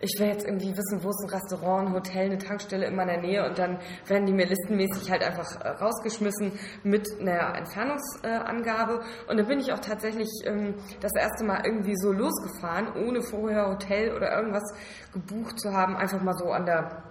ich 0.00 0.14
will 0.18 0.28
jetzt 0.28 0.44
irgendwie 0.44 0.76
wissen, 0.76 1.02
wo 1.02 1.10
ist 1.10 1.24
ein 1.24 1.30
Restaurant, 1.30 1.88
ein 1.88 1.94
Hotel, 1.94 2.26
eine 2.26 2.38
Tankstelle 2.38 2.86
in 2.86 2.94
meiner 2.94 3.16
Nähe 3.16 3.44
und 3.48 3.58
dann 3.58 3.78
werden 4.06 4.26
die 4.26 4.32
mir 4.32 4.46
listenmäßig 4.46 5.10
halt 5.10 5.24
einfach 5.24 5.60
äh, 5.60 5.68
rausgeschmissen 5.68 6.52
mit 6.84 7.08
einer 7.20 7.56
Entfernungsangabe. 7.56 9.00
und 9.28 9.36
dann 9.36 9.46
bin 9.46 9.58
ich 9.58 9.72
auch 9.72 9.80
tatsächlich 9.80 10.28
ähm, 10.44 10.74
das 11.00 11.12
erste 11.14 11.44
Mal 11.44 11.62
irgendwie 11.64 11.96
so 11.96 12.12
losgefahren, 12.12 12.92
ohne 12.94 13.22
vorher 13.22 13.68
Hotel 13.68 14.14
oder 14.14 14.36
irgendwas 14.36 14.64
gebucht 15.12 15.58
zu 15.60 15.72
haben, 15.72 15.96
einfach 15.96 16.22
mal 16.22 16.34
so 16.34 16.50
an 16.52 16.64
der 16.64 17.02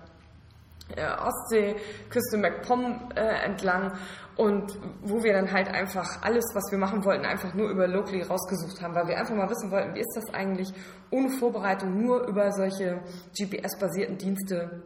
äh, 0.95 1.05
Ostseeküste 1.05 2.37
MacPom 2.37 3.09
äh, 3.15 3.45
entlang 3.45 3.91
und 4.37 4.77
wo 5.01 5.23
wir 5.23 5.33
dann 5.33 5.51
halt 5.51 5.67
einfach 5.67 6.21
alles, 6.21 6.45
was 6.53 6.71
wir 6.71 6.77
machen 6.77 7.03
wollten, 7.03 7.25
einfach 7.25 7.53
nur 7.53 7.69
über 7.69 7.87
Locally 7.87 8.21
rausgesucht 8.21 8.81
haben, 8.81 8.95
weil 8.95 9.07
wir 9.07 9.17
einfach 9.17 9.35
mal 9.35 9.49
wissen 9.49 9.71
wollten, 9.71 9.95
wie 9.95 9.99
ist 9.99 10.15
das 10.15 10.33
eigentlich, 10.33 10.69
ohne 11.09 11.29
Vorbereitung 11.29 12.01
nur 12.01 12.27
über 12.27 12.51
solche 12.51 13.01
GPS-basierten 13.37 14.17
Dienste 14.17 14.83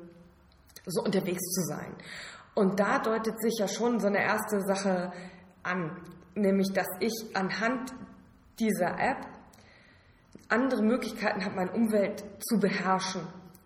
so 0.86 1.04
unterwegs 1.04 1.44
zu 1.54 1.62
sein. 1.64 1.96
Und 2.56 2.80
da 2.80 3.00
deutet 3.00 3.40
sich 3.42 3.60
ja 3.60 3.68
schon 3.68 4.00
so 4.00 4.08
eine 4.08 4.24
erste 4.24 4.62
Sache 4.62 5.12
an, 5.64 5.98
nämlich 6.34 6.72
dass 6.74 6.88
ich 7.00 7.14
anhand 7.34 7.94
dieser 8.60 9.00
App 9.00 9.28
andere 10.50 10.82
Möglichkeiten 10.82 11.46
habe, 11.46 11.56
meine 11.56 11.72
Umwelt 11.72 12.24
zu 12.40 12.60
beherrschen 12.60 13.22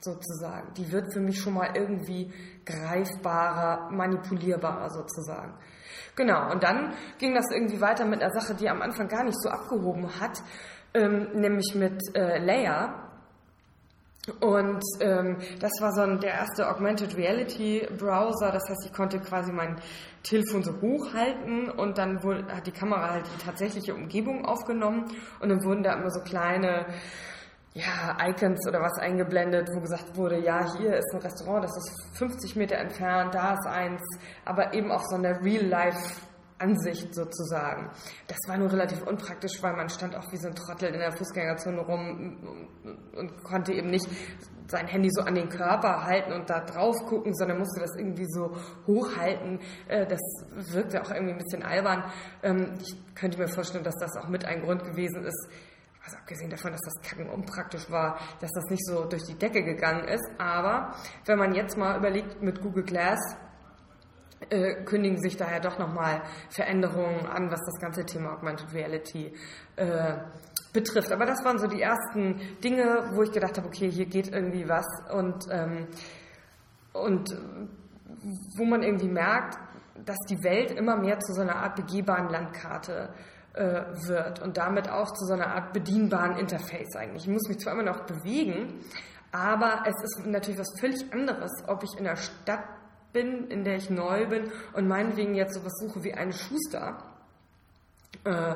sozusagen. 0.06 0.74
Die 0.76 0.92
wird 0.92 1.12
für 1.12 1.20
mich 1.20 1.40
schon 1.40 1.56
mal 1.56 1.76
irgendwie 1.76 2.32
greifbarer, 2.66 3.90
manipulierbarer 3.92 4.90
sozusagen. 4.90 5.54
Genau, 6.16 6.52
und 6.52 6.64
dann 6.64 6.94
ging 7.18 7.36
das 7.36 7.46
irgendwie 7.52 7.82
weiter 7.82 8.06
mit 8.06 8.22
einer 8.22 8.32
Sache, 8.32 8.56
die 8.56 8.70
am 8.70 8.82
Anfang 8.82 9.10
gar 9.10 9.24
nicht 9.24 9.38
so 9.42 9.50
abgehoben 9.50 10.08
hat, 10.20 10.42
ähm, 10.94 11.28
nämlich 11.34 11.76
mit 11.76 12.00
äh, 12.16 12.38
Leia. 12.38 13.02
Und 14.40 14.82
ähm, 15.02 15.38
das 15.60 15.72
war 15.82 15.94
so 15.94 16.02
ein, 16.02 16.20
der 16.20 16.34
erste 16.34 16.68
Augmented 16.68 17.16
Reality 17.16 17.88
Browser. 18.00 18.52
Das 18.52 18.64
heißt, 18.68 18.88
ich 18.88 18.94
konnte 18.94 19.20
quasi 19.20 19.52
mein 19.52 19.80
Telefon 20.24 20.64
so 20.64 20.82
hochhalten 20.82 21.70
und 21.70 22.00
dann 22.00 22.24
wurde, 22.24 22.46
hat 22.48 22.66
die 22.66 22.72
Kamera 22.72 23.12
halt 23.12 23.26
die 23.28 23.46
tatsächliche 23.46 23.94
Umgebung 23.94 24.46
aufgenommen 24.46 25.06
und 25.40 25.50
dann 25.50 25.64
wurden 25.64 25.84
da 25.84 25.94
immer 25.94 26.10
so 26.10 26.22
kleine 26.22 26.88
ja, 27.76 28.18
Icons 28.26 28.66
oder 28.68 28.80
was 28.82 28.98
eingeblendet, 29.00 29.70
wo 29.76 29.82
gesagt 29.82 30.16
wurde, 30.16 30.40
ja, 30.40 30.66
hier 30.78 30.96
ist 30.96 31.14
ein 31.14 31.20
Restaurant, 31.20 31.66
das 31.66 31.76
ist 31.76 32.18
50 32.18 32.56
Meter 32.56 32.78
entfernt, 32.78 33.36
da 33.36 33.54
ist 33.54 33.68
eins, 33.68 34.02
aber 34.46 34.74
eben 34.74 34.92
auf 34.92 35.04
so 35.10 35.18
einer 35.18 35.44
Real-Life 35.44 36.22
Ansicht 36.58 37.14
sozusagen. 37.14 37.92
Das 38.28 38.38
war 38.48 38.58
nur 38.58 38.72
relativ 38.72 39.06
unpraktisch, 39.06 39.62
weil 39.62 39.74
man 39.76 39.90
stand 39.90 40.16
auch 40.16 40.32
wie 40.32 40.38
so 40.38 40.48
ein 40.48 40.56
Trottel 40.56 40.88
in 40.88 41.00
der 41.00 41.12
Fußgängerzone 41.12 41.82
rum 41.82 42.38
und 43.14 43.44
konnte 43.44 43.74
eben 43.74 43.90
nicht 43.90 44.08
sein 44.68 44.88
Handy 44.88 45.10
so 45.12 45.22
an 45.24 45.36
den 45.36 45.50
Körper 45.50 46.06
halten 46.06 46.32
und 46.32 46.50
da 46.50 46.62
drauf 46.62 46.96
gucken, 47.08 47.36
sondern 47.36 47.60
musste 47.60 47.82
das 47.82 47.94
irgendwie 47.98 48.26
so 48.26 48.56
hochhalten. 48.88 49.60
Äh, 49.90 50.08
das 50.08 50.22
wirkte 50.72 51.02
auch 51.02 51.12
irgendwie 51.12 51.34
ein 51.34 51.40
bisschen 51.40 51.62
albern. 51.62 52.06
Ähm, 52.42 52.74
ich 52.80 52.96
könnte 53.16 53.38
mir 53.38 53.50
vorstellen, 53.50 53.84
dass 53.84 53.98
das 54.00 54.16
auch 54.16 54.30
mit 54.30 54.46
ein 54.46 54.62
Grund 54.62 54.84
gewesen 54.86 55.26
ist, 55.26 55.50
also 56.06 56.18
abgesehen 56.18 56.52
davon, 56.52 56.72
dass 56.72 56.82
das 56.82 57.02
Kacken 57.02 57.30
unpraktisch 57.30 57.90
war, 57.90 58.20
dass 58.40 58.52
das 58.52 58.66
nicht 58.66 58.86
so 58.86 59.06
durch 59.06 59.24
die 59.24 59.34
Decke 59.34 59.64
gegangen 59.64 60.08
ist. 60.08 60.24
Aber 60.38 60.94
wenn 61.26 61.40
man 61.40 61.56
jetzt 61.56 61.78
mal 61.78 61.98
überlegt 61.98 62.44
mit 62.44 62.62
Google 62.62 62.84
Glass, 62.84 63.20
äh, 64.52 64.84
kündigen 64.84 65.20
sich 65.20 65.36
daher 65.36 65.60
doch 65.60 65.80
nochmal 65.80 66.22
Veränderungen 66.50 67.26
an, 67.26 67.50
was 67.50 67.60
das 67.66 67.82
ganze 67.82 68.06
Thema 68.06 68.34
Augmented 68.34 68.72
Reality 68.74 69.34
äh, 69.78 70.18
betrifft. 70.74 71.12
Aber 71.12 71.26
das 71.26 71.44
waren 71.44 71.58
so 71.58 71.66
die 71.66 71.82
ersten 71.82 72.40
Dinge, 72.64 73.10
wo 73.14 73.24
ich 73.24 73.32
gedacht 73.32 73.58
habe, 73.58 73.68
okay, 73.68 73.90
hier 73.90 74.06
geht 74.06 74.32
irgendwie 74.32 74.70
was 74.70 74.86
und, 75.12 75.46
ähm, 75.50 75.88
und 76.94 77.36
wo 78.58 78.66
man 78.66 78.84
irgendwie 78.84 79.10
merkt, 79.10 79.58
dass 80.06 80.18
die 80.30 80.44
Welt 80.44 80.70
immer 80.72 80.98
mehr 80.98 81.20
zu 81.20 81.34
so 81.34 81.42
einer 81.42 81.56
Art 81.56 81.76
begehbaren 81.76 82.30
Landkarte 82.30 83.10
äh, 83.10 83.35
wird 83.56 84.42
und 84.42 84.58
damit 84.58 84.90
auch 84.90 85.14
zu 85.14 85.26
so 85.26 85.34
einer 85.34 85.48
Art 85.48 85.72
bedienbaren 85.72 86.38
Interface 86.38 86.96
eigentlich. 86.96 87.24
Ich 87.24 87.30
muss 87.30 87.48
mich 87.48 87.60
zwar 87.60 87.74
immer 87.74 87.84
noch 87.84 88.02
bewegen, 88.02 88.82
aber 89.32 89.84
es 89.86 89.96
ist 90.04 90.26
natürlich 90.26 90.60
was 90.60 90.80
völlig 90.80 91.12
anderes, 91.14 91.52
ob 91.68 91.84
ich 91.84 91.98
in 91.98 92.04
der 92.04 92.18
Stadt 92.18 92.64
bin, 93.14 93.48
in 93.48 93.64
der 93.64 93.78
ich 93.78 93.90
neu 93.90 94.28
bin 94.28 94.52
und 94.74 94.88
meinetwegen 94.88 95.36
jetzt 95.36 95.56
sowas 95.56 95.74
suche 95.80 96.04
wie 96.04 96.14
einen 96.14 96.34
Schuster. 96.34 96.98
Äh, 98.24 98.56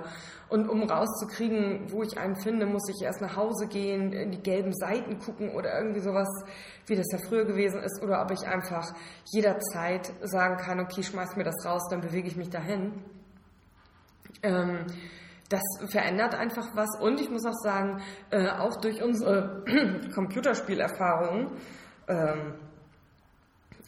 und 0.49 0.67
um 0.67 0.83
rauszukriegen, 0.83 1.91
wo 1.91 2.01
ich 2.01 2.17
einen 2.17 2.35
finde, 2.35 2.65
muss 2.65 2.89
ich 2.89 3.03
erst 3.03 3.21
nach 3.21 3.35
Hause 3.35 3.67
gehen, 3.67 4.11
in 4.13 4.31
die 4.31 4.41
gelben 4.41 4.73
Seiten 4.73 5.19
gucken 5.19 5.51
oder 5.51 5.77
irgendwie 5.77 5.99
sowas, 5.99 6.27
wie 6.87 6.95
das 6.95 7.05
ja 7.11 7.19
früher 7.19 7.45
gewesen 7.45 7.81
ist, 7.83 8.01
oder 8.01 8.21
ob 8.21 8.31
ich 8.31 8.47
einfach 8.47 8.93
jederzeit 9.31 10.11
sagen 10.23 10.57
kann, 10.57 10.79
okay, 10.79 11.03
schmeiß 11.03 11.35
mir 11.35 11.43
das 11.43 11.65
raus, 11.65 11.87
dann 11.89 12.01
bewege 12.01 12.27
ich 12.27 12.35
mich 12.35 12.49
dahin. 12.49 12.93
Ähm, 14.41 14.85
das 15.49 15.61
verändert 15.89 16.35
einfach 16.35 16.75
was 16.75 16.89
und 16.99 17.19
ich 17.19 17.29
muss 17.29 17.45
auch 17.45 17.57
sagen, 17.63 18.01
äh, 18.29 18.49
auch 18.49 18.79
durch 18.81 19.01
unsere 19.01 19.63
Computerspielerfahrungen, 20.13 21.57
ähm, 22.07 22.53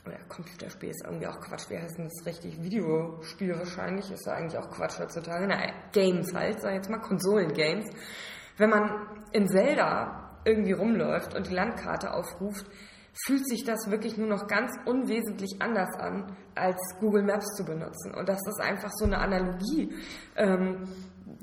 oder 0.06 0.18
Computerspiel 0.28 0.90
ist 0.90 1.04
irgendwie 1.06 1.28
auch 1.28 1.40
Quatsch, 1.40 1.70
wie 1.70 1.78
heißt 1.78 1.98
denn 1.98 2.06
das 2.06 2.26
richtig? 2.26 2.62
Videospiel 2.62 3.56
wahrscheinlich, 3.58 4.12
ist 4.12 4.26
ja 4.26 4.34
eigentlich 4.34 4.58
auch 4.58 4.72
Quatsch 4.72 5.00
heutzutage. 5.00 5.46
Na, 5.48 5.58
Games 5.92 6.34
halt, 6.34 6.60
sag 6.60 6.74
jetzt 6.74 6.90
mal, 6.90 7.00
Konsolengames. 7.00 7.88
Wenn 8.58 8.70
man 8.72 9.08
in 9.32 9.48
Zelda 9.48 10.40
irgendwie 10.44 10.72
rumläuft 10.72 11.36
und 11.36 11.48
die 11.48 11.54
Landkarte 11.54 12.14
aufruft, 12.14 12.66
fühlt 13.14 13.48
sich 13.48 13.64
das 13.64 13.90
wirklich 13.90 14.18
nur 14.18 14.28
noch 14.28 14.48
ganz 14.48 14.72
unwesentlich 14.86 15.62
anders 15.62 15.94
an, 15.98 16.36
als 16.56 16.80
Google 17.00 17.24
Maps 17.24 17.46
zu 17.56 17.66
benutzen. 17.66 18.14
Und 18.14 18.28
das 18.30 18.40
ist 18.48 18.60
einfach 18.62 18.92
so 18.94 19.06
eine 19.06 19.20
Analogie, 19.20 19.94
ähm, 20.36 20.88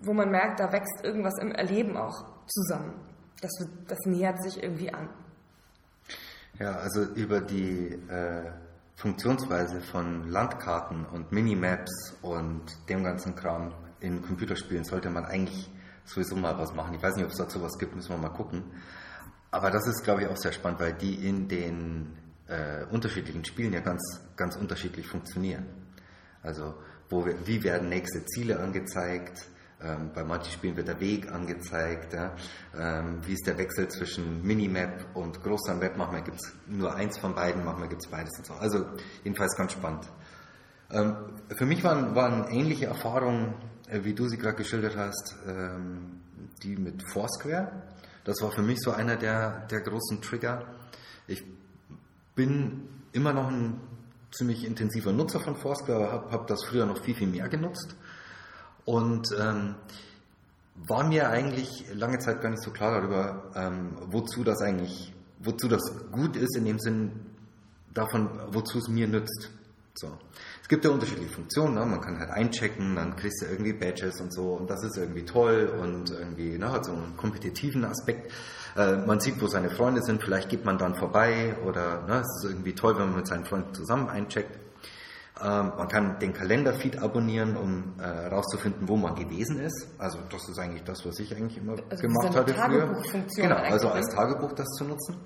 wo 0.03 0.13
man 0.13 0.31
merkt, 0.31 0.61
da 0.61 0.73
wächst 0.73 1.05
irgendwas 1.05 1.35
im 1.41 1.53
Erleben 1.53 1.97
auch 1.97 2.25
zusammen. 2.47 2.95
Das, 3.41 3.51
das 3.87 3.99
nähert 4.07 4.43
sich 4.43 4.63
irgendwie 4.63 4.93
an. 4.93 5.09
Ja, 6.59 6.73
also 6.73 7.03
über 7.15 7.41
die 7.41 7.93
äh, 8.09 8.51
Funktionsweise 8.97 9.81
von 9.81 10.29
Landkarten 10.29 11.07
und 11.07 11.31
Minimaps 11.31 12.17
und 12.23 12.63
dem 12.89 13.05
ganzen 13.05 13.37
Kram 13.37 13.73
in 14.01 14.23
Computerspielen 14.23 14.85
sollte 14.85 15.11
man 15.11 15.25
eigentlich 15.25 15.71
sowieso 16.05 16.35
mal 16.35 16.59
was 16.59 16.75
machen. 16.75 16.95
Ich 16.95 17.03
weiß 17.03 17.17
nicht, 17.17 17.25
ob 17.25 17.31
es 17.31 17.39
dazu 17.39 17.63
was 17.63 17.79
gibt, 17.79 17.95
müssen 17.95 18.11
wir 18.11 18.19
mal 18.19 18.31
gucken. 18.31 18.65
Aber 19.51 19.71
das 19.71 19.87
ist, 19.87 20.05
glaube 20.05 20.23
ich, 20.23 20.29
auch 20.29 20.37
sehr 20.37 20.53
spannend, 20.53 20.81
weil 20.81 20.93
die 20.95 21.27
in 21.27 21.49
den 21.49 22.17
äh, 22.49 22.85
unterschiedlichen 22.91 23.45
Spielen 23.45 23.73
ja 23.73 23.81
ganz, 23.81 24.21
ganz 24.37 24.57
unterschiedlich 24.57 25.07
funktionieren. 25.07 25.67
Also 26.43 26.75
wo 27.11 27.25
wir, 27.25 27.47
wie 27.47 27.63
werden 27.65 27.89
nächste 27.89 28.25
Ziele 28.27 28.61
angezeigt, 28.61 29.49
ähm, 29.81 30.11
bei 30.13 30.25
manchen 30.25 30.53
Spielen 30.53 30.77
wird 30.77 30.89
der 30.89 31.01
Weg 31.01 31.31
angezeigt. 31.31 32.13
Ja? 32.13 32.35
Ähm, 32.77 33.21
wie 33.25 33.33
ist 33.33 33.47
der 33.47 33.57
Wechsel 33.59 33.89
zwischen 33.89 34.43
Minimap 34.43 35.15
und 35.15 35.43
großer 35.43 35.75
Map? 35.75 35.97
Manchmal 35.97 36.23
gibt 36.23 36.39
es 36.41 36.53
nur 36.67 36.95
eins 36.95 37.19
von 37.19 37.35
beiden, 37.35 37.65
manchmal 37.65 37.89
gibt 37.89 38.05
es 38.05 38.11
beides 38.11 38.37
und 38.39 38.47
so. 38.47 38.55
Also 38.55 38.87
jedenfalls 39.25 39.57
ganz 39.57 39.73
spannend. 39.73 40.09
Ähm, 40.91 41.17
für 41.57 41.67
mich 41.67 41.85
waren, 41.85 42.15
waren 42.15 42.49
ähnliche 42.49 42.87
Erfahrungen, 42.87 43.55
äh, 43.89 44.01
wie 44.03 44.15
du 44.15 44.27
sie 44.27 44.37
gerade 44.37 44.57
geschildert 44.57 44.97
hast, 44.97 45.37
ähm, 45.47 46.23
die 46.63 46.77
mit 46.77 47.03
Foursquare. 47.13 47.71
Das 48.29 48.43
war 48.43 48.51
für 48.51 48.61
mich 48.61 48.79
so 48.81 48.91
einer 48.91 49.17
der, 49.17 49.67
der 49.69 49.81
großen 49.81 50.21
Trigger. 50.21 50.67
Ich 51.27 51.43
bin 52.35 52.87
immer 53.13 53.33
noch 53.33 53.49
ein 53.49 53.81
ziemlich 54.31 54.67
intensiver 54.67 55.13
Nutzer 55.13 55.41
von 55.41 55.57
Foursquare, 55.57 56.13
habe 56.13 56.31
hab 56.31 56.47
das 56.47 56.63
früher 56.67 56.85
noch 56.85 57.03
viel, 57.03 57.15
viel 57.15 57.27
mehr 57.27 57.49
genutzt 57.49 57.97
und 58.85 59.31
ähm, 59.41 59.77
war 60.75 61.09
mir 61.09 61.31
eigentlich 61.31 61.87
lange 61.95 62.19
Zeit 62.19 62.43
gar 62.43 62.51
nicht 62.51 62.63
so 62.63 62.71
klar 62.71 63.01
darüber, 63.01 63.51
ähm, 63.55 63.97
wozu 64.11 64.45
das 64.45 64.61
eigentlich, 64.61 65.15
wozu 65.39 65.67
das 65.67 65.81
gut 66.13 66.37
ist, 66.37 66.55
in 66.55 66.67
dem 66.67 66.79
Sinn 66.79 67.13
davon, 67.95 68.29
wozu 68.53 68.77
es 68.77 68.89
mir 68.89 69.09
nützt. 69.09 69.49
So. 69.99 70.17
Es 70.63 70.69
gibt 70.69 70.85
ja 70.85 70.91
unterschiedliche 70.91 71.31
Funktionen, 71.31 71.75
ne? 71.75 71.85
man 71.85 72.01
kann 72.01 72.19
halt 72.19 72.31
einchecken, 72.31 72.95
dann 72.95 73.17
kriegst 73.17 73.43
du 73.43 73.47
irgendwie 73.47 73.73
Badges 73.73 74.21
und 74.21 74.33
so 74.33 74.53
und 74.53 74.71
das 74.71 74.85
ist 74.85 74.97
irgendwie 74.97 75.25
toll 75.25 75.73
und 75.81 76.11
irgendwie 76.11 76.57
ne, 76.57 76.71
hat 76.71 76.85
so 76.85 76.93
einen 76.93 77.17
kompetitiven 77.17 77.85
Aspekt. 77.85 78.33
Äh, 78.77 78.97
man 78.97 79.19
sieht, 79.19 79.41
wo 79.43 79.49
seine 79.49 79.71
Freunde 79.71 80.03
sind, 80.03 80.23
vielleicht 80.23 80.51
geht 80.51 80.65
man 80.65 80.79
dann 80.79 80.95
vorbei 80.95 81.57
oder 81.67 82.03
ne, 82.07 82.21
es 82.21 82.45
ist 82.45 82.51
irgendwie 82.51 82.75
toll, 82.75 82.97
wenn 82.97 83.07
man 83.07 83.17
mit 83.17 83.27
seinen 83.27 83.45
Freunden 83.45 83.75
zusammen 83.75 84.09
eincheckt. 84.09 84.57
Ähm, 85.41 85.73
man 85.77 85.89
kann 85.89 86.19
den 86.21 86.33
Kalenderfeed 86.33 86.99
abonnieren, 87.01 87.57
um 87.57 87.95
herauszufinden, 87.99 88.85
äh, 88.85 88.89
wo 88.89 88.97
man 88.97 89.17
gewesen 89.17 89.59
ist. 89.59 89.89
Also 89.99 90.19
das 90.31 90.49
ist 90.49 90.59
eigentlich 90.59 90.85
das, 90.85 91.05
was 91.05 91.19
ich 91.19 91.35
eigentlich 91.35 91.59
immer 91.59 91.77
also 91.91 92.03
gemacht 92.03 92.37
hatte 92.37 92.55
früher. 92.55 93.03
Genau, 93.37 93.57
also 93.57 93.89
als 93.89 94.15
Tagebuch 94.15 94.53
das 94.53 94.69
zu 94.77 94.85
nutzen. 94.85 95.17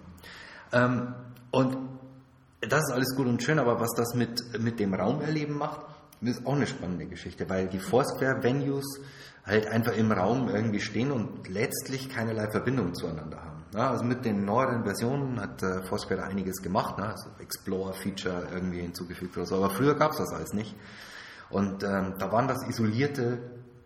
Ähm, 0.73 1.15
und 1.51 1.77
das 2.69 2.83
ist 2.89 2.93
alles 2.93 3.17
gut 3.17 3.27
und 3.27 3.43
schön, 3.43 3.59
aber 3.59 3.81
was 3.81 3.91
das 3.97 4.15
mit, 4.15 4.61
mit 4.61 4.79
dem 4.79 4.95
Raumerleben 4.95 5.57
macht, 5.57 5.81
ist 6.21 6.47
auch 6.47 6.55
eine 6.55 6.67
spannende 6.67 7.07
Geschichte, 7.07 7.49
weil 7.51 7.67
die 7.69 7.81
Foursquare-Venues 7.81 9.01
halt 9.45 9.67
einfach 9.67 9.97
im 9.97 10.13
Raum 10.13 10.49
irgendwie 10.49 10.81
stehen 10.81 11.11
und 11.11 11.49
letztlich 11.49 12.09
keinerlei 12.09 12.49
Verbindung 12.51 12.95
zueinander 12.95 13.39
haben. 13.43 13.65
Ja, 13.75 13.91
also 13.91 14.05
mit 14.05 14.25
den 14.25 14.45
neueren 14.45 14.85
Versionen 14.85 15.41
hat 15.41 15.63
äh, 15.63 15.83
Foursquare 15.83 16.21
da 16.21 16.27
einiges 16.27 16.63
gemacht, 16.63 16.99
ne? 16.99 17.09
also 17.09 17.31
Explorer-Feature 17.41 18.49
irgendwie 18.53 18.81
hinzugefügt 18.81 19.37
oder 19.37 19.47
so, 19.47 19.57
aber 19.57 19.71
früher 19.71 19.95
gab 19.95 20.13
es 20.13 20.19
das 20.19 20.33
alles 20.33 20.53
nicht. 20.53 20.77
Und 21.51 21.83
ähm, 21.83 22.15
da 22.19 22.31
waren 22.31 22.49
das 22.49 22.67
isolierte, 22.69 23.39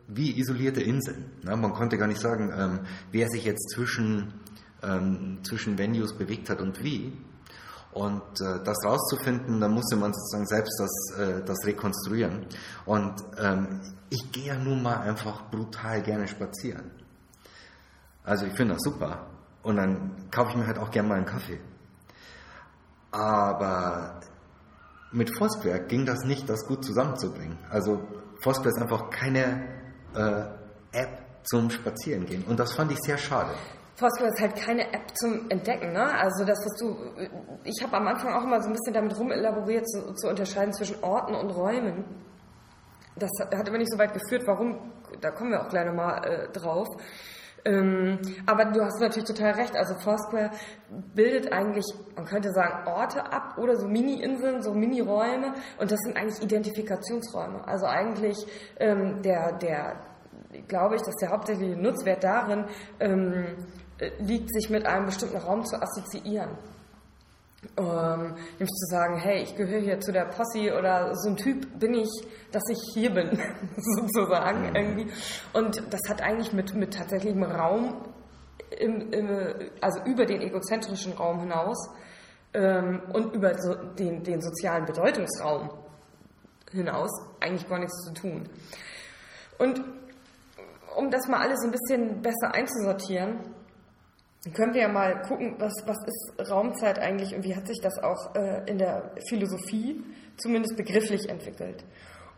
wie 0.09 0.39
isolierte 0.39 0.83
Inseln. 0.83 1.31
Ne? 1.43 1.57
Man 1.57 1.73
konnte 1.73 1.99
gar 1.99 2.09
nicht 2.09 2.21
sagen, 2.21 2.53
ähm, 2.57 2.81
wer 3.13 3.29
sich 3.29 3.45
jetzt 3.45 3.71
zwischen, 3.71 4.35
ähm, 4.83 5.39
zwischen 5.43 5.79
Venues 5.79 6.17
bewegt 6.17 6.51
hat 6.51 6.61
und 6.61 6.83
wie. 6.83 7.13
Und 7.97 8.43
äh, 8.43 8.63
das 8.63 8.77
rauszufinden, 8.85 9.59
da 9.59 9.69
musste 9.69 9.97
man 9.97 10.13
sozusagen 10.13 10.47
selbst 10.47 10.79
das, 10.79 11.19
äh, 11.19 11.43
das 11.43 11.65
rekonstruieren. 11.65 12.45
Und 12.85 13.15
ähm, 13.39 13.81
ich 14.11 14.31
gehe 14.33 14.49
ja 14.49 14.55
nun 14.55 14.83
mal 14.83 14.99
einfach 14.99 15.49
brutal 15.51 16.03
gerne 16.03 16.29
spazieren. 16.29 16.91
Also 18.23 18.45
ich 18.45 18.53
finde 18.53 18.75
das 18.75 18.83
super. 18.83 19.29
Und 19.63 19.77
dann 19.77 20.29
kaufe 20.31 20.51
ich 20.51 20.57
mir 20.57 20.67
halt 20.67 20.79
auch 20.79 20.91
gerne 20.91 21.09
mal 21.09 21.15
einen 21.15 21.25
Kaffee. 21.25 21.59
Aber 23.13 24.21
mit 25.11 25.35
Foursquare 25.35 25.81
ging 25.87 26.05
das 26.05 26.25
nicht, 26.25 26.51
das 26.51 26.67
gut 26.67 26.85
zusammenzubringen. 26.85 27.57
Also 27.71 28.07
Foursquare 28.43 28.69
ist 28.69 28.83
einfach 28.83 29.09
keine 29.09 29.69
äh, 30.15 30.43
App 30.93 31.27
zum 31.45 31.71
Spazierengehen. 31.71 32.45
Und 32.45 32.61
das 32.61 32.75
fand 32.75 32.93
ich 32.93 32.99
sehr 32.99 33.17
schade. 33.17 33.55
Foursquare 33.97 34.29
ist 34.29 34.41
halt 34.41 34.57
keine 34.57 34.93
App 34.93 35.17
zum 35.17 35.51
Entdecken, 35.51 35.93
ne? 35.93 36.05
Also 36.19 36.45
das, 36.45 36.59
was 36.59 36.79
du, 36.79 36.97
ich 37.65 37.83
habe 37.83 37.97
am 37.97 38.07
Anfang 38.07 38.35
auch 38.35 38.45
immer 38.45 38.61
so 38.61 38.69
ein 38.69 38.75
bisschen 38.75 38.93
damit 38.93 39.19
rumelaboriert, 39.19 39.89
zu, 39.89 40.13
zu 40.15 40.29
unterscheiden 40.29 40.75
zwischen 40.75 41.03
Orten 41.03 41.35
und 41.35 41.51
Räumen. 41.51 42.05
Das 43.17 43.31
hat 43.41 43.67
aber 43.67 43.79
nicht 43.79 43.91
so 43.91 43.99
weit 43.99 44.13
geführt, 44.13 44.47
warum, 44.47 44.93
da 45.23 45.31
kommen 45.31 45.51
wir 45.51 45.63
auch 45.63 45.69
gleich 45.71 45.87
nochmal 45.87 46.23
äh, 46.25 46.53
drauf. 46.53 46.89
Ähm, 47.65 48.19
aber 48.45 48.67
du 48.67 48.85
hast 48.85 49.01
natürlich 49.01 49.27
total 49.27 49.53
recht. 49.53 49.75
Also 49.75 49.95
Foursquare 49.99 50.51
bildet 51.15 51.53
eigentlich, 51.53 51.87
man 52.15 52.27
könnte 52.27 52.53
sagen, 52.53 52.87
Orte 52.87 53.33
ab 53.33 53.57
oder 53.59 53.77
so 53.77 53.89
Mini-Inseln, 53.89 54.63
so 54.63 54.75
Mini-Räume. 54.75 55.55
Und 55.79 55.91
das 55.91 55.99
sind 56.01 56.17
eigentlich 56.17 56.43
Identifikationsräume. 56.43 57.67
Also 57.67 57.87
eigentlich 57.87 58.37
ähm, 58.79 59.23
der, 59.23 59.53
der, 59.59 59.97
glaube 60.69 60.97
ich, 60.97 61.03
dass 61.03 61.15
der 61.17 61.31
hauptsächliche 61.31 61.81
Nutzwert 61.81 62.23
darin 62.23 62.67
ähm, 63.01 63.57
liegt, 64.19 64.53
sich 64.53 64.71
mit 64.71 64.87
einem 64.87 65.07
bestimmten 65.07 65.37
Raum 65.37 65.65
zu 65.65 65.81
assoziieren. 65.81 66.51
Ähm, 67.77 68.35
nämlich 68.59 68.71
zu 68.71 68.87
sagen, 68.91 69.19
hey, 69.19 69.43
ich 69.43 69.57
gehöre 69.57 69.81
hier 69.81 69.99
zu 70.01 70.13
der 70.13 70.27
Posse 70.27 70.77
oder 70.79 71.15
so 71.17 71.31
ein 71.31 71.37
Typ 71.37 71.79
bin 71.79 71.95
ich, 71.95 72.09
dass 72.53 72.63
ich 72.71 72.79
hier 72.95 73.11
bin, 73.11 73.39
sozusagen 73.77 74.69
mhm. 74.69 74.77
irgendwie. 74.77 75.13
Und 75.53 75.83
das 75.91 76.01
hat 76.09 76.23
eigentlich 76.23 76.53
mit, 76.53 76.75
mit 76.75 76.95
tatsächlichem 76.95 77.43
Raum, 77.43 78.05
im, 78.79 79.13
im, 79.13 79.71
also 79.81 80.01
über 80.05 80.27
den 80.27 80.43
egozentrischen 80.43 81.15
Raum 81.15 81.41
hinaus 81.41 81.89
ähm, 82.55 83.03
und 83.13 83.35
über 83.35 83.57
so 83.59 83.75
den, 83.75 84.23
den 84.23 84.41
sozialen 84.41 84.85
Bedeutungsraum 84.85 85.71
hinaus 86.73 87.11
eigentlich 87.41 87.69
gar 87.69 87.79
nichts 87.79 88.05
zu 88.05 88.13
tun. 88.13 88.49
Und 89.59 89.83
um 90.97 91.11
das 91.11 91.27
mal 91.29 91.41
alles 91.41 91.63
ein 91.65 91.71
bisschen 91.71 92.23
besser 92.23 92.53
einzusortieren, 92.53 93.56
können 94.53 94.75
wir 94.75 94.83
ja 94.83 94.89
mal 94.89 95.23
gucken, 95.23 95.57
was, 95.59 95.73
was 95.87 95.97
ist 96.07 96.51
Raumzeit 96.51 96.99
eigentlich 96.99 97.35
und 97.35 97.45
wie 97.45 97.57
hat 97.57 97.67
sich 97.67 97.81
das 97.83 97.99
auch 97.99 98.35
äh, 98.35 98.63
in 98.71 98.79
der 98.79 99.13
Philosophie 99.29 100.05
zumindest 100.37 100.77
begrifflich 100.77 101.29
entwickelt. 101.29 101.85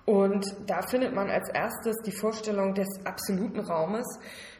Und 0.05 0.47
da 0.67 0.81
findet 0.83 1.15
man 1.15 1.29
als 1.29 1.50
erstes 1.50 1.97
die 2.05 2.12
Vorstellung 2.12 2.75
des 2.75 2.88
absoluten 3.05 3.61
Raumes, 3.61 4.07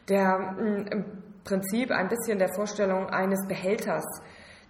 der 0.07 0.37
mh, 0.37 0.91
im 0.91 1.05
Prinzip 1.43 1.91
ein 1.91 2.07
bisschen 2.07 2.37
der 2.37 2.53
Vorstellung 2.53 3.07
eines 3.07 3.47
Behälters, 3.47 4.05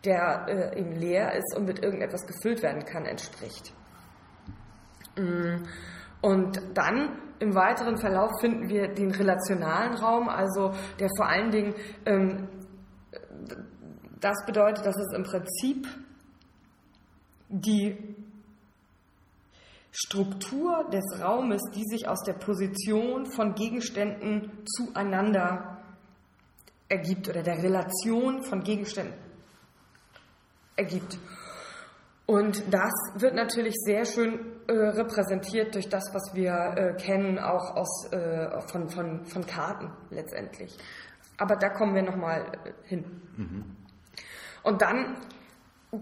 der 0.05 0.45
äh, 0.47 0.79
eben 0.79 0.93
leer 0.93 1.33
ist 1.33 1.57
und 1.57 1.65
mit 1.65 1.83
irgendetwas 1.83 2.25
gefüllt 2.25 2.63
werden 2.63 2.85
kann, 2.85 3.05
entspricht. 3.05 3.73
Und 6.21 6.61
dann 6.73 7.19
im 7.39 7.55
weiteren 7.55 7.97
Verlauf 7.97 8.31
finden 8.39 8.69
wir 8.69 8.87
den 8.89 9.11
relationalen 9.11 9.95
Raum, 9.95 10.29
also 10.29 10.71
der 10.99 11.09
vor 11.17 11.27
allen 11.27 11.51
Dingen 11.51 11.73
ähm, 12.05 12.47
das 14.19 14.45
bedeutet, 14.45 14.85
dass 14.85 14.97
es 14.97 15.13
im 15.13 15.23
Prinzip 15.23 15.87
die 17.49 17.97
Struktur 19.91 20.87
des 20.91 21.19
Raumes, 21.19 21.61
die 21.73 21.83
sich 21.85 22.07
aus 22.07 22.21
der 22.23 22.33
Position 22.33 23.25
von 23.25 23.55
Gegenständen 23.55 24.51
zueinander 24.65 25.79
ergibt 26.87 27.29
oder 27.29 27.43
der 27.43 27.61
Relation 27.63 28.43
von 28.43 28.61
Gegenständen 28.61 29.15
ergibt. 30.75 31.17
Und 32.25 32.63
das 32.71 32.91
wird 33.15 33.33
natürlich 33.33 33.73
sehr 33.75 34.05
schön 34.05 34.61
äh, 34.67 34.71
repräsentiert 34.71 35.73
durch 35.73 35.89
das, 35.89 36.03
was 36.13 36.35
wir 36.35 36.53
äh, 36.53 36.93
kennen, 36.93 37.39
auch 37.39 37.75
aus, 37.75 38.11
äh, 38.11 38.61
von, 38.67 38.87
von, 38.87 39.25
von 39.25 39.45
Karten 39.47 39.91
letztendlich. 40.11 40.77
Aber 41.39 41.55
da 41.55 41.69
kommen 41.69 41.95
wir 41.95 42.03
nochmal 42.03 42.51
äh, 42.65 42.87
hin. 42.87 43.05
Mhm. 43.37 43.77
Und 44.61 44.81
dann 44.81 45.15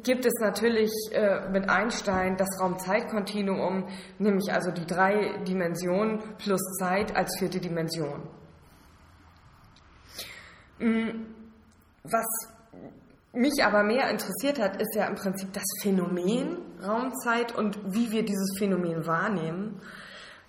gibt 0.04 0.26
es 0.26 0.34
natürlich 0.42 0.92
äh, 1.14 1.50
mit 1.50 1.70
Einstein 1.70 2.36
das 2.36 2.50
Raum-Zeit-Kontinuum, 2.60 3.88
nämlich 4.20 4.52
also 4.52 4.72
die 4.72 4.86
drei 4.86 5.38
Dimensionen 5.48 6.20
plus 6.38 6.62
Zeit 6.80 7.16
als 7.16 7.38
vierte 7.40 7.60
Dimension. 7.60 8.28
Mm, 10.80 11.26
was 12.04 12.26
mich 13.34 13.64
aber 13.64 13.84
mehr 13.84 14.10
interessiert 14.10 14.60
hat, 14.60 14.82
ist 14.82 14.96
ja 14.96 15.06
im 15.06 15.16
Prinzip 15.16 15.54
das 15.54 15.64
Phänomen 15.82 16.58
Raumzeit 16.84 17.56
und 17.56 17.80
wie 17.86 18.12
wir 18.12 18.24
dieses 18.24 18.58
Phänomen 18.58 19.06
wahrnehmen. 19.08 19.82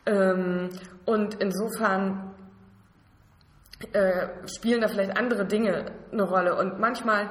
Ähm, 0.06 0.70
und 1.04 1.34
insofern 1.34 2.27
äh, 3.92 4.28
spielen 4.46 4.80
da 4.80 4.88
vielleicht 4.88 5.16
andere 5.16 5.46
Dinge 5.46 5.86
eine 6.12 6.22
Rolle. 6.22 6.56
Und 6.56 6.78
manchmal 6.80 7.30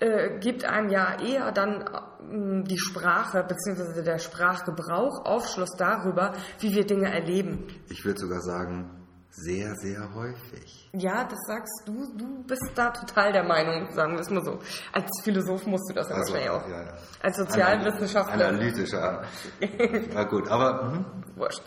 äh, 0.00 0.38
gibt 0.38 0.64
einem 0.64 0.90
ja 0.90 1.20
eher 1.20 1.50
dann 1.52 1.82
äh, 1.82 2.64
die 2.64 2.78
Sprache 2.78 3.44
bzw. 3.44 4.02
der 4.02 4.18
Sprachgebrauch 4.18 5.24
Aufschluss 5.24 5.76
darüber, 5.76 6.34
wie 6.60 6.74
wir 6.74 6.86
Dinge 6.86 7.12
erleben. 7.12 7.66
Ich 7.90 8.04
würde 8.04 8.20
sogar 8.20 8.40
sagen, 8.40 8.97
sehr, 9.30 9.74
sehr 9.76 10.14
häufig. 10.14 10.88
Ja, 10.92 11.24
das 11.24 11.38
sagst 11.46 11.82
du. 11.86 12.06
Du 12.16 12.42
bist 12.44 12.72
da 12.74 12.90
total 12.90 13.32
der 13.32 13.44
Meinung, 13.44 13.92
sagen 13.92 14.14
wir 14.14 14.20
es 14.20 14.30
mal 14.30 14.42
so. 14.42 14.58
Als 14.92 15.10
Philosoph 15.22 15.66
musst 15.66 15.88
du 15.90 15.94
das 15.94 16.10
also, 16.10 16.32
wahrscheinlich 16.32 16.50
auch. 16.50 16.68
Ja, 16.68 16.82
ja. 16.82 16.94
Als 17.22 17.36
Sozialwissenschaftler. 17.36 18.48
Analytischer. 18.48 19.22
Na 20.14 20.24
gut, 20.24 20.48
aber. 20.48 20.84
Mh. 20.84 21.04
Wurscht. 21.36 21.62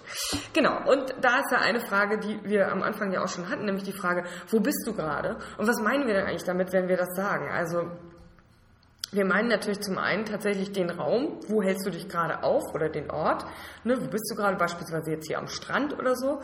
Genau, 0.53 0.77
und 0.91 1.15
da 1.21 1.39
ist 1.39 1.51
ja 1.51 1.59
eine 1.59 1.79
Frage, 1.79 2.19
die 2.19 2.43
wir 2.43 2.71
am 2.71 2.81
Anfang 2.81 3.13
ja 3.13 3.23
auch 3.23 3.29
schon 3.29 3.49
hatten, 3.49 3.63
nämlich 3.63 3.83
die 3.83 3.93
Frage, 3.93 4.25
wo 4.49 4.59
bist 4.59 4.85
du 4.85 4.93
gerade? 4.93 5.37
Und 5.57 5.67
was 5.67 5.79
meinen 5.81 6.07
wir 6.07 6.13
denn 6.13 6.25
eigentlich 6.25 6.43
damit, 6.43 6.73
wenn 6.73 6.89
wir 6.89 6.97
das 6.97 7.15
sagen? 7.15 7.49
Also, 7.49 7.89
wir 9.13 9.25
meinen 9.25 9.49
natürlich 9.49 9.81
zum 9.81 9.97
einen 9.97 10.25
tatsächlich 10.25 10.71
den 10.71 10.89
Raum, 10.89 11.39
wo 11.47 11.61
hältst 11.61 11.85
du 11.85 11.89
dich 11.89 12.07
gerade 12.07 12.43
auf 12.43 12.63
oder 12.73 12.89
den 12.89 13.11
Ort, 13.11 13.45
ne, 13.83 13.97
wo 14.01 14.07
bist 14.07 14.29
du 14.31 14.35
gerade 14.35 14.57
beispielsweise 14.57 15.11
jetzt 15.11 15.27
hier 15.27 15.37
am 15.37 15.47
Strand 15.47 15.97
oder 15.97 16.15
so. 16.15 16.41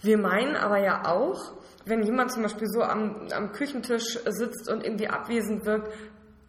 Wir 0.00 0.18
meinen 0.18 0.56
aber 0.56 0.78
ja 0.78 1.06
auch, 1.06 1.54
wenn 1.84 2.02
jemand 2.02 2.32
zum 2.32 2.42
Beispiel 2.42 2.68
so 2.68 2.82
am, 2.82 3.28
am 3.32 3.52
Küchentisch 3.52 4.18
sitzt 4.26 4.68
und 4.70 4.84
irgendwie 4.84 5.08
abwesend 5.08 5.64
wirkt, 5.64 5.92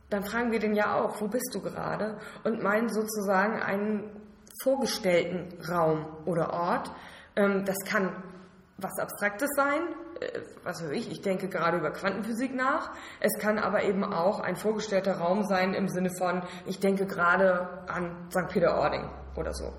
dann 0.09 0.23
fragen 0.23 0.51
wir 0.51 0.59
den 0.59 0.73
ja 0.73 0.99
auch, 0.99 1.21
wo 1.21 1.27
bist 1.27 1.53
du 1.53 1.62
gerade? 1.62 2.17
Und 2.43 2.62
meinen 2.62 2.89
sozusagen 2.89 3.62
einen 3.62 4.09
vorgestellten 4.63 5.57
Raum 5.69 6.05
oder 6.25 6.53
Ort. 6.53 6.91
Ähm, 7.35 7.63
das 7.65 7.77
kann 7.85 8.12
was 8.77 8.97
Abstraktes 8.99 9.49
sein, 9.55 9.81
äh, 10.19 10.39
was 10.63 10.83
weiß 10.83 10.91
ich, 10.91 11.12
ich 11.12 11.21
denke 11.21 11.47
gerade 11.47 11.77
über 11.77 11.91
Quantenphysik 11.91 12.55
nach. 12.55 12.91
Es 13.19 13.38
kann 13.39 13.59
aber 13.59 13.83
eben 13.83 14.03
auch 14.03 14.39
ein 14.39 14.55
vorgestellter 14.55 15.17
Raum 15.17 15.43
sein 15.43 15.73
im 15.73 15.89
Sinne 15.89 16.09
von, 16.17 16.41
ich 16.65 16.79
denke 16.79 17.05
gerade 17.05 17.83
an 17.88 18.27
St. 18.31 18.47
Peter-Ording 18.49 19.09
oder 19.35 19.53
so. 19.53 19.73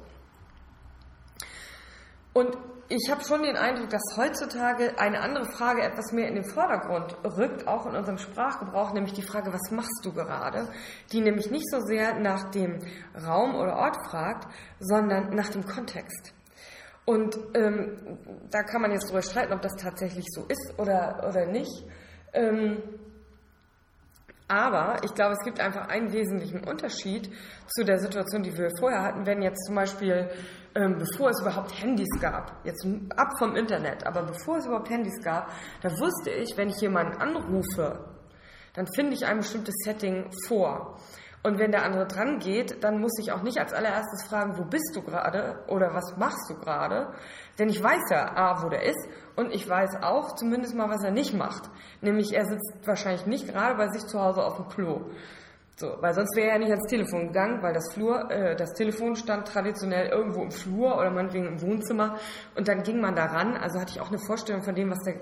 Und 2.32 2.56
ich 2.90 3.08
habe 3.08 3.22
schon 3.22 3.44
den 3.44 3.56
Eindruck, 3.56 3.88
dass 3.90 4.02
heutzutage 4.16 4.98
eine 4.98 5.20
andere 5.20 5.44
Frage 5.44 5.82
etwas 5.82 6.10
mehr 6.10 6.26
in 6.26 6.34
den 6.34 6.44
Vordergrund 6.44 7.16
rückt, 7.24 7.68
auch 7.68 7.86
in 7.86 7.94
unserem 7.94 8.18
Sprachgebrauch, 8.18 8.92
nämlich 8.92 9.12
die 9.12 9.22
Frage, 9.22 9.52
was 9.52 9.70
machst 9.70 10.00
du 10.02 10.12
gerade? 10.12 10.68
Die 11.12 11.20
nämlich 11.20 11.52
nicht 11.52 11.70
so 11.70 11.78
sehr 11.80 12.18
nach 12.18 12.50
dem 12.50 12.80
Raum 13.24 13.54
oder 13.54 13.76
Ort 13.76 13.96
fragt, 14.10 14.48
sondern 14.80 15.30
nach 15.36 15.50
dem 15.50 15.64
Kontext. 15.64 16.34
Und 17.04 17.38
ähm, 17.54 18.18
da 18.50 18.64
kann 18.64 18.82
man 18.82 18.90
jetzt 18.90 19.04
darüber 19.04 19.22
streiten, 19.22 19.52
ob 19.52 19.62
das 19.62 19.76
tatsächlich 19.76 20.26
so 20.28 20.44
ist 20.48 20.74
oder, 20.76 21.24
oder 21.28 21.46
nicht. 21.46 21.84
Ähm, 22.32 22.82
aber 24.48 24.96
ich 25.04 25.14
glaube, 25.14 25.34
es 25.34 25.44
gibt 25.44 25.60
einfach 25.60 25.86
einen 25.86 26.12
wesentlichen 26.12 26.64
Unterschied 26.64 27.30
zu 27.68 27.84
der 27.84 28.00
Situation, 28.00 28.42
die 28.42 28.58
wir 28.58 28.68
vorher 28.80 29.02
hatten, 29.02 29.24
wenn 29.24 29.42
jetzt 29.42 29.64
zum 29.64 29.76
Beispiel, 29.76 30.28
ähm, 30.74 30.98
bevor 30.98 31.30
es 31.30 31.40
überhaupt 31.40 31.72
Handys 31.80 32.08
gab, 32.20 32.64
jetzt 32.64 32.86
ab 33.16 33.32
vom 33.38 33.56
Internet, 33.56 34.06
aber 34.06 34.22
bevor 34.22 34.58
es 34.58 34.66
überhaupt 34.66 34.90
Handys 34.90 35.22
gab, 35.22 35.50
da 35.82 35.90
wusste 35.90 36.30
ich, 36.30 36.56
wenn 36.56 36.68
ich 36.68 36.80
jemanden 36.80 37.20
anrufe, 37.20 38.04
dann 38.74 38.86
finde 38.94 39.14
ich 39.14 39.26
ein 39.26 39.38
bestimmtes 39.38 39.74
Setting 39.84 40.30
vor. 40.46 40.98
Und 41.42 41.58
wenn 41.58 41.70
der 41.70 41.84
andere 41.84 42.06
dran 42.06 42.38
geht, 42.38 42.84
dann 42.84 43.00
muss 43.00 43.18
ich 43.18 43.32
auch 43.32 43.42
nicht 43.42 43.58
als 43.58 43.72
allererstes 43.72 44.24
fragen, 44.28 44.58
wo 44.58 44.64
bist 44.64 44.94
du 44.94 45.00
gerade 45.00 45.64
oder 45.68 45.94
was 45.94 46.16
machst 46.18 46.50
du 46.50 46.54
gerade? 46.54 47.14
Denn 47.58 47.70
ich 47.70 47.82
weiß 47.82 48.10
ja, 48.10 48.36
A, 48.36 48.62
wo 48.62 48.68
der 48.68 48.82
ist 48.82 49.08
und 49.36 49.50
ich 49.50 49.66
weiß 49.66 50.02
auch 50.02 50.34
zumindest 50.34 50.74
mal, 50.74 50.90
was 50.90 51.02
er 51.02 51.12
nicht 51.12 51.32
macht. 51.32 51.70
Nämlich 52.02 52.34
er 52.34 52.44
sitzt 52.44 52.86
wahrscheinlich 52.86 53.24
nicht 53.24 53.48
gerade 53.48 53.76
bei 53.76 53.88
sich 53.88 54.06
zu 54.06 54.20
Hause 54.20 54.44
auf 54.44 54.56
dem 54.56 54.68
Klo. 54.68 55.06
So, 55.80 55.96
weil 56.00 56.12
sonst 56.12 56.36
wäre 56.36 56.50
er 56.50 56.58
nicht 56.58 56.70
ans 56.70 56.86
Telefon 56.90 57.28
gegangen, 57.28 57.62
weil 57.62 57.72
das 57.72 57.94
Flur, 57.94 58.30
äh, 58.30 58.54
das 58.54 58.74
Telefon 58.74 59.16
stand 59.16 59.48
traditionell 59.48 60.08
irgendwo 60.08 60.42
im 60.42 60.50
Flur 60.50 60.94
oder 60.98 61.10
meinetwegen 61.10 61.46
im 61.46 61.62
Wohnzimmer 61.62 62.18
und 62.54 62.68
dann 62.68 62.82
ging 62.82 63.00
man 63.00 63.16
da 63.16 63.24
ran. 63.24 63.56
Also 63.56 63.80
hatte 63.80 63.92
ich 63.92 64.00
auch 64.02 64.10
eine 64.10 64.18
Vorstellung 64.18 64.62
von 64.62 64.74
dem, 64.74 64.90
was 64.90 64.98
der, 64.98 65.14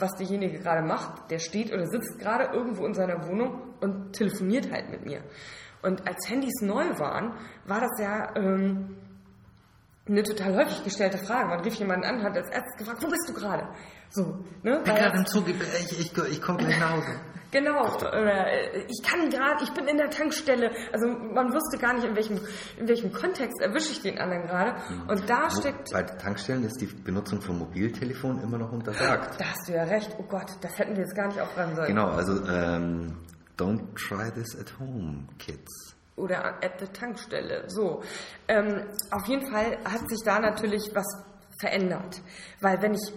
was 0.00 0.14
derjenige 0.14 0.58
gerade 0.58 0.80
macht. 0.80 1.30
Der 1.30 1.38
steht 1.38 1.70
oder 1.70 1.86
sitzt 1.86 2.18
gerade 2.18 2.56
irgendwo 2.56 2.86
in 2.86 2.94
seiner 2.94 3.28
Wohnung 3.28 3.74
und 3.82 4.14
telefoniert 4.14 4.72
halt 4.72 4.88
mit 4.88 5.04
mir. 5.04 5.20
Und 5.82 6.08
als 6.08 6.30
Handys 6.30 6.62
neu 6.62 6.98
waren, 6.98 7.34
war 7.66 7.80
das 7.82 8.00
ja 8.00 8.34
ähm, 8.36 8.96
eine 10.06 10.22
total 10.22 10.54
häufig 10.56 10.84
gestellte 10.84 11.18
Frage. 11.18 11.48
Man 11.48 11.60
rief 11.60 11.74
jemanden 11.74 12.04
an, 12.04 12.22
hat 12.22 12.36
als 12.36 12.50
erstes 12.50 12.76
gefragt, 12.76 13.02
wo 13.02 13.08
bist 13.08 13.28
du 13.28 13.32
gerade? 13.32 13.68
So, 14.10 14.44
ne? 14.62 14.78
Ich 14.78 14.84
bin 14.84 14.94
gerade 14.94 15.18
im 15.18 15.26
Zug, 15.26 15.48
ich, 15.48 15.98
ich, 15.98 16.16
ich 16.16 16.42
komme 16.42 16.58
gleich 16.58 16.78
nach 16.78 16.92
Hause. 16.92 17.20
Genau, 17.54 17.86
oder 17.86 18.48
äh, 18.48 18.84
ich 18.88 19.00
kann 19.08 19.30
gerade, 19.30 19.62
ich 19.62 19.70
bin 19.70 19.86
in 19.86 19.96
der 19.96 20.10
Tankstelle. 20.10 20.72
Also 20.92 21.06
man 21.06 21.52
wusste 21.52 21.78
gar 21.78 21.94
nicht, 21.94 22.04
in 22.04 22.16
welchem, 22.16 22.40
in 22.76 22.88
welchem 22.88 23.12
Kontext 23.12 23.60
erwische 23.60 23.92
ich 23.92 24.02
den 24.02 24.18
anderen 24.18 24.48
gerade. 24.48 24.72
Mhm. 24.92 25.08
Und 25.08 25.30
da 25.30 25.44
Wo, 25.44 25.60
steckt. 25.60 25.92
Bei 25.92 26.02
Tankstellen 26.02 26.64
ist 26.64 26.80
die 26.80 26.86
Benutzung 26.86 27.40
von 27.40 27.56
Mobiltelefon 27.60 28.42
immer 28.42 28.58
noch 28.58 28.72
untersagt. 28.72 29.40
Da 29.40 29.44
hast 29.44 29.68
du 29.68 29.72
ja 29.72 29.84
recht. 29.84 30.16
Oh 30.18 30.24
Gott, 30.24 30.50
das 30.62 30.76
hätten 30.80 30.96
wir 30.96 31.04
jetzt 31.04 31.14
gar 31.14 31.28
nicht 31.28 31.40
aufräumen 31.40 31.76
sollen. 31.76 31.86
Genau, 31.86 32.08
also 32.08 32.44
ähm, 32.44 33.18
don't 33.56 33.94
try 33.94 34.32
this 34.32 34.58
at 34.58 34.76
home, 34.80 35.28
kids 35.38 35.93
oder 36.16 36.62
at 36.62 36.78
the 36.80 36.86
Tankstelle. 36.86 37.64
So. 37.68 38.02
Ähm, 38.48 38.86
auf 39.10 39.26
jeden 39.26 39.50
Fall 39.50 39.78
hat 39.84 40.08
sich 40.08 40.20
da 40.24 40.38
natürlich 40.38 40.90
was 40.94 41.06
verändert. 41.58 42.20
Weil 42.60 42.80
wenn 42.82 42.94
ich 42.94 43.12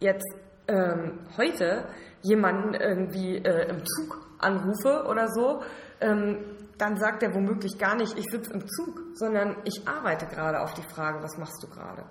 jetzt 0.00 0.34
ähm, 0.68 1.20
heute 1.36 1.88
jemanden 2.22 2.74
irgendwie 2.74 3.36
äh, 3.36 3.68
im 3.68 3.84
Zug 3.84 4.20
anrufe 4.38 5.04
oder 5.08 5.28
so, 5.28 5.62
ähm, 6.00 6.38
dann 6.78 6.96
sagt 6.96 7.22
er 7.22 7.34
womöglich 7.34 7.78
gar 7.78 7.94
nicht, 7.94 8.18
ich 8.18 8.26
sitze 8.30 8.52
im 8.52 8.66
Zug, 8.68 9.00
sondern 9.14 9.56
ich 9.64 9.86
arbeite 9.86 10.26
gerade 10.26 10.60
auf 10.60 10.74
die 10.74 10.82
Frage, 10.82 11.22
was 11.22 11.38
machst 11.38 11.62
du 11.62 11.68
gerade? 11.68 12.04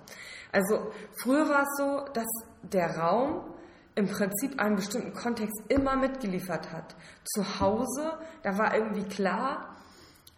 Also 0.50 0.92
früher 1.22 1.48
war 1.48 1.62
es 1.62 1.76
so, 1.76 2.12
dass 2.12 2.28
der 2.62 2.96
Raum 2.96 3.54
im 3.94 4.08
Prinzip 4.08 4.58
einen 4.58 4.76
bestimmten 4.76 5.12
Kontext 5.12 5.64
immer 5.68 5.96
mitgeliefert 5.96 6.72
hat. 6.72 6.94
Zu 7.24 7.60
Hause, 7.60 8.18
da 8.42 8.56
war 8.56 8.74
irgendwie 8.74 9.04
klar, 9.04 9.71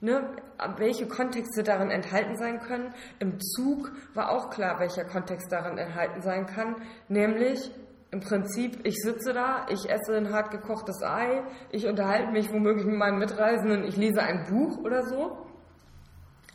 ne, 0.00 0.36
welche 0.76 1.06
Kontexte 1.06 1.62
darin 1.62 1.90
enthalten 1.90 2.36
sein 2.36 2.60
können. 2.60 2.92
Im 3.18 3.40
Zug 3.40 3.92
war 4.14 4.30
auch 4.30 4.50
klar, 4.50 4.78
welcher 4.80 5.04
Kontext 5.04 5.50
darin 5.50 5.78
enthalten 5.78 6.22
sein 6.22 6.46
kann, 6.46 6.76
nämlich 7.08 7.70
im 8.14 8.20
Prinzip, 8.20 8.86
ich 8.86 8.94
sitze 9.02 9.32
da, 9.32 9.66
ich 9.68 9.90
esse 9.90 10.16
ein 10.16 10.32
hart 10.32 10.52
gekochtes 10.52 11.02
Ei, 11.02 11.42
ich 11.72 11.88
unterhalte 11.88 12.30
mich 12.30 12.52
womöglich 12.52 12.86
mit 12.86 12.96
meinen 12.96 13.18
Mitreisenden, 13.18 13.82
ich 13.82 13.96
lese 13.96 14.22
ein 14.22 14.44
Buch 14.48 14.78
oder 14.84 15.02
so. 15.02 15.36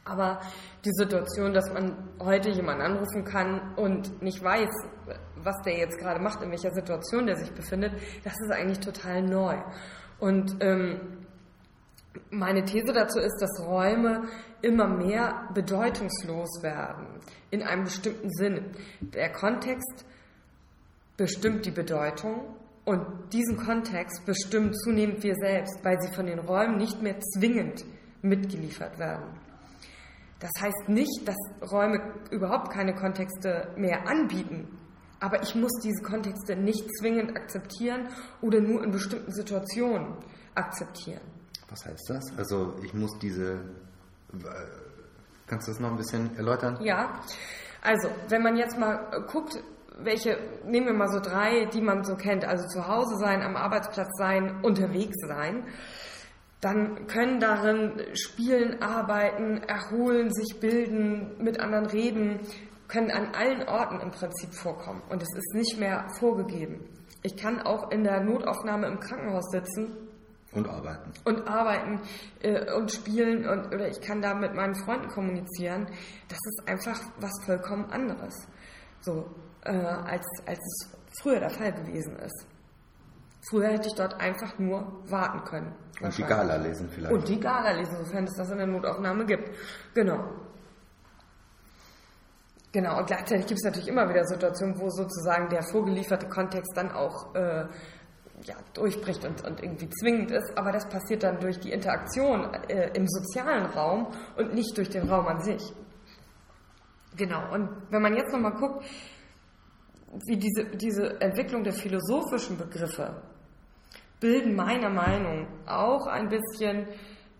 Aber 0.05 0.39
die 0.85 0.91
Situation, 0.93 1.53
dass 1.53 1.71
man 1.73 1.97
heute 2.19 2.49
jemanden 2.49 2.83
anrufen 2.83 3.25
kann 3.25 3.73
und 3.75 4.21
nicht 4.21 4.41
weiß, 4.41 4.69
was 5.35 5.61
der 5.65 5.77
jetzt 5.77 5.99
gerade 5.99 6.21
macht, 6.21 6.41
in 6.41 6.49
welcher 6.49 6.71
Situation 6.71 7.27
der 7.27 7.35
sich 7.35 7.51
befindet, 7.51 7.91
das 8.23 8.33
ist 8.39 8.51
eigentlich 8.51 8.79
total 8.79 9.21
neu. 9.21 9.57
Und 10.17 10.55
ähm, 10.61 11.27
meine 12.31 12.65
These 12.65 12.93
dazu 12.93 13.19
ist, 13.19 13.37
dass 13.41 13.65
Räume 13.65 14.23
immer 14.61 14.87
mehr 14.87 15.49
bedeutungslos 15.53 16.61
werden, 16.61 17.07
in 17.51 17.63
einem 17.63 17.85
bestimmten 17.85 18.29
Sinn. 18.31 18.71
Der 18.99 19.31
Kontext 19.31 20.05
bestimmt 21.17 21.65
die 21.65 21.71
Bedeutung 21.71 22.55
und 22.85 23.05
diesen 23.33 23.57
Kontext 23.57 24.25
bestimmen 24.25 24.73
zunehmend 24.73 25.23
wir 25.23 25.35
selbst, 25.35 25.79
weil 25.83 25.99
sie 26.01 26.13
von 26.13 26.25
den 26.25 26.39
Räumen 26.39 26.77
nicht 26.77 27.01
mehr 27.01 27.19
zwingend 27.19 27.85
mitgeliefert 28.21 28.97
werden. 28.99 29.25
Das 30.39 30.51
heißt 30.59 30.87
nicht, 30.87 31.27
dass 31.27 31.35
Räume 31.71 31.99
überhaupt 32.31 32.71
keine 32.71 32.95
Kontexte 32.95 33.73
mehr 33.75 34.07
anbieten, 34.07 34.67
aber 35.19 35.43
ich 35.43 35.53
muss 35.53 35.73
diese 35.83 36.01
Kontexte 36.01 36.55
nicht 36.55 36.87
zwingend 36.97 37.35
akzeptieren 37.35 38.07
oder 38.41 38.61
nur 38.61 38.83
in 38.83 38.91
bestimmten 38.91 39.33
Situationen 39.33 40.15
akzeptieren. 40.55 41.38
Was 41.69 41.85
heißt 41.85 42.09
das? 42.09 42.37
Also 42.37 42.75
ich 42.83 42.93
muss 42.93 43.17
diese... 43.19 43.61
Kannst 45.47 45.67
du 45.67 45.71
das 45.71 45.79
noch 45.79 45.91
ein 45.91 45.97
bisschen 45.97 46.35
erläutern? 46.37 46.77
Ja, 46.81 47.21
also 47.81 48.09
wenn 48.27 48.43
man 48.43 48.55
jetzt 48.55 48.77
mal 48.77 49.25
guckt, 49.31 49.63
welche, 49.97 50.37
nehmen 50.65 50.87
wir 50.87 50.93
mal 50.93 51.09
so 51.09 51.19
drei, 51.19 51.65
die 51.65 51.81
man 51.81 52.03
so 52.03 52.15
kennt, 52.15 52.45
also 52.45 52.67
zu 52.67 52.87
Hause 52.87 53.15
sein, 53.17 53.41
am 53.41 53.55
Arbeitsplatz 53.55 54.09
sein, 54.17 54.63
unterwegs 54.63 55.17
sein, 55.27 55.65
dann 56.61 57.07
können 57.07 57.39
darin 57.39 58.01
spielen, 58.13 58.81
arbeiten, 58.81 59.63
erholen, 59.63 60.31
sich 60.33 60.59
bilden, 60.59 61.41
mit 61.41 61.59
anderen 61.59 61.85
reden, 61.85 62.39
können 62.87 63.11
an 63.11 63.33
allen 63.33 63.67
Orten 63.67 63.99
im 64.01 64.11
Prinzip 64.11 64.53
vorkommen. 64.53 65.01
Und 65.09 65.23
es 65.23 65.29
ist 65.35 65.53
nicht 65.53 65.79
mehr 65.79 66.07
vorgegeben. 66.19 66.83
Ich 67.23 67.37
kann 67.37 67.61
auch 67.61 67.91
in 67.91 68.03
der 68.03 68.21
Notaufnahme 68.21 68.87
im 68.87 68.99
Krankenhaus 68.99 69.49
sitzen. 69.51 70.08
Und 70.51 70.67
arbeiten. 70.67 71.11
Und 71.25 71.47
arbeiten 71.47 72.01
äh, 72.41 72.73
und 72.73 72.91
spielen 72.91 73.47
und, 73.47 73.67
oder 73.67 73.87
ich 73.87 74.01
kann 74.01 74.21
da 74.21 74.33
mit 74.33 74.55
meinen 74.55 74.75
Freunden 74.75 75.07
kommunizieren. 75.09 75.85
Das 76.27 76.39
ist 76.43 76.67
einfach 76.67 76.99
was 77.19 77.31
vollkommen 77.45 77.85
anderes. 77.91 78.33
So, 79.01 79.29
äh, 79.63 79.71
als, 79.71 80.25
als 80.45 80.59
es 80.59 81.21
früher 81.21 81.39
der 81.39 81.51
Fall 81.51 81.71
gewesen 81.73 82.17
ist. 82.17 82.47
Früher 83.49 83.69
hätte 83.69 83.87
ich 83.87 83.95
dort 83.95 84.19
einfach 84.19 84.57
nur 84.59 85.01
warten 85.09 85.43
können. 85.45 85.73
Und 86.01 86.17
die 86.17 86.23
Gala 86.23 86.55
lesen 86.57 86.89
vielleicht. 86.89 87.13
Und 87.13 87.27
die 87.27 87.39
Gala 87.39 87.71
lesen, 87.71 87.97
sofern 87.97 88.25
es 88.25 88.35
das 88.35 88.49
in 88.51 88.57
der 88.57 88.67
Notaufnahme 88.67 89.25
gibt. 89.25 89.49
Genau. 89.93 90.23
Genau, 92.71 92.99
und 92.99 93.07
gleichzeitig 93.07 93.47
gibt 93.47 93.59
es 93.59 93.63
natürlich 93.63 93.87
immer 93.87 94.07
wieder 94.07 94.23
Situationen, 94.25 94.79
wo 94.79 94.89
sozusagen 94.89 95.49
der 95.49 95.63
vorgelieferte 95.63 96.27
Kontext 96.29 96.71
dann 96.75 96.91
auch 96.91 97.33
äh, 97.33 97.65
ja, 98.43 98.55
durchbricht 98.73 99.25
und, 99.25 99.43
und, 99.45 99.61
irgendwie 99.61 99.89
zwingend 99.89 100.31
ist, 100.31 100.57
aber 100.57 100.71
das 100.71 100.87
passiert 100.87 101.23
dann 101.23 101.39
durch 101.39 101.59
die 101.59 101.71
Interaktion 101.71 102.53
äh, 102.69 102.89
im 102.93 103.07
sozialen 103.07 103.65
Raum 103.65 104.07
und 104.37 104.53
nicht 104.53 104.77
durch 104.77 104.89
den 104.89 105.09
Raum 105.09 105.27
an 105.27 105.41
sich. 105.41 105.73
Genau, 107.17 107.53
und 107.53 107.69
wenn 107.89 108.01
man 108.01 108.15
jetzt 108.15 108.31
nochmal 108.31 108.53
guckt, 108.53 108.85
wie 110.25 110.37
diese, 110.37 110.65
diese 110.77 111.19
Entwicklung 111.21 111.63
der 111.63 111.73
philosophischen 111.73 112.57
Begriffe 112.57 113.21
bilden 114.19 114.55
meiner 114.55 114.89
Meinung 114.89 115.47
auch 115.65 116.07
ein 116.07 116.29
bisschen 116.29 116.87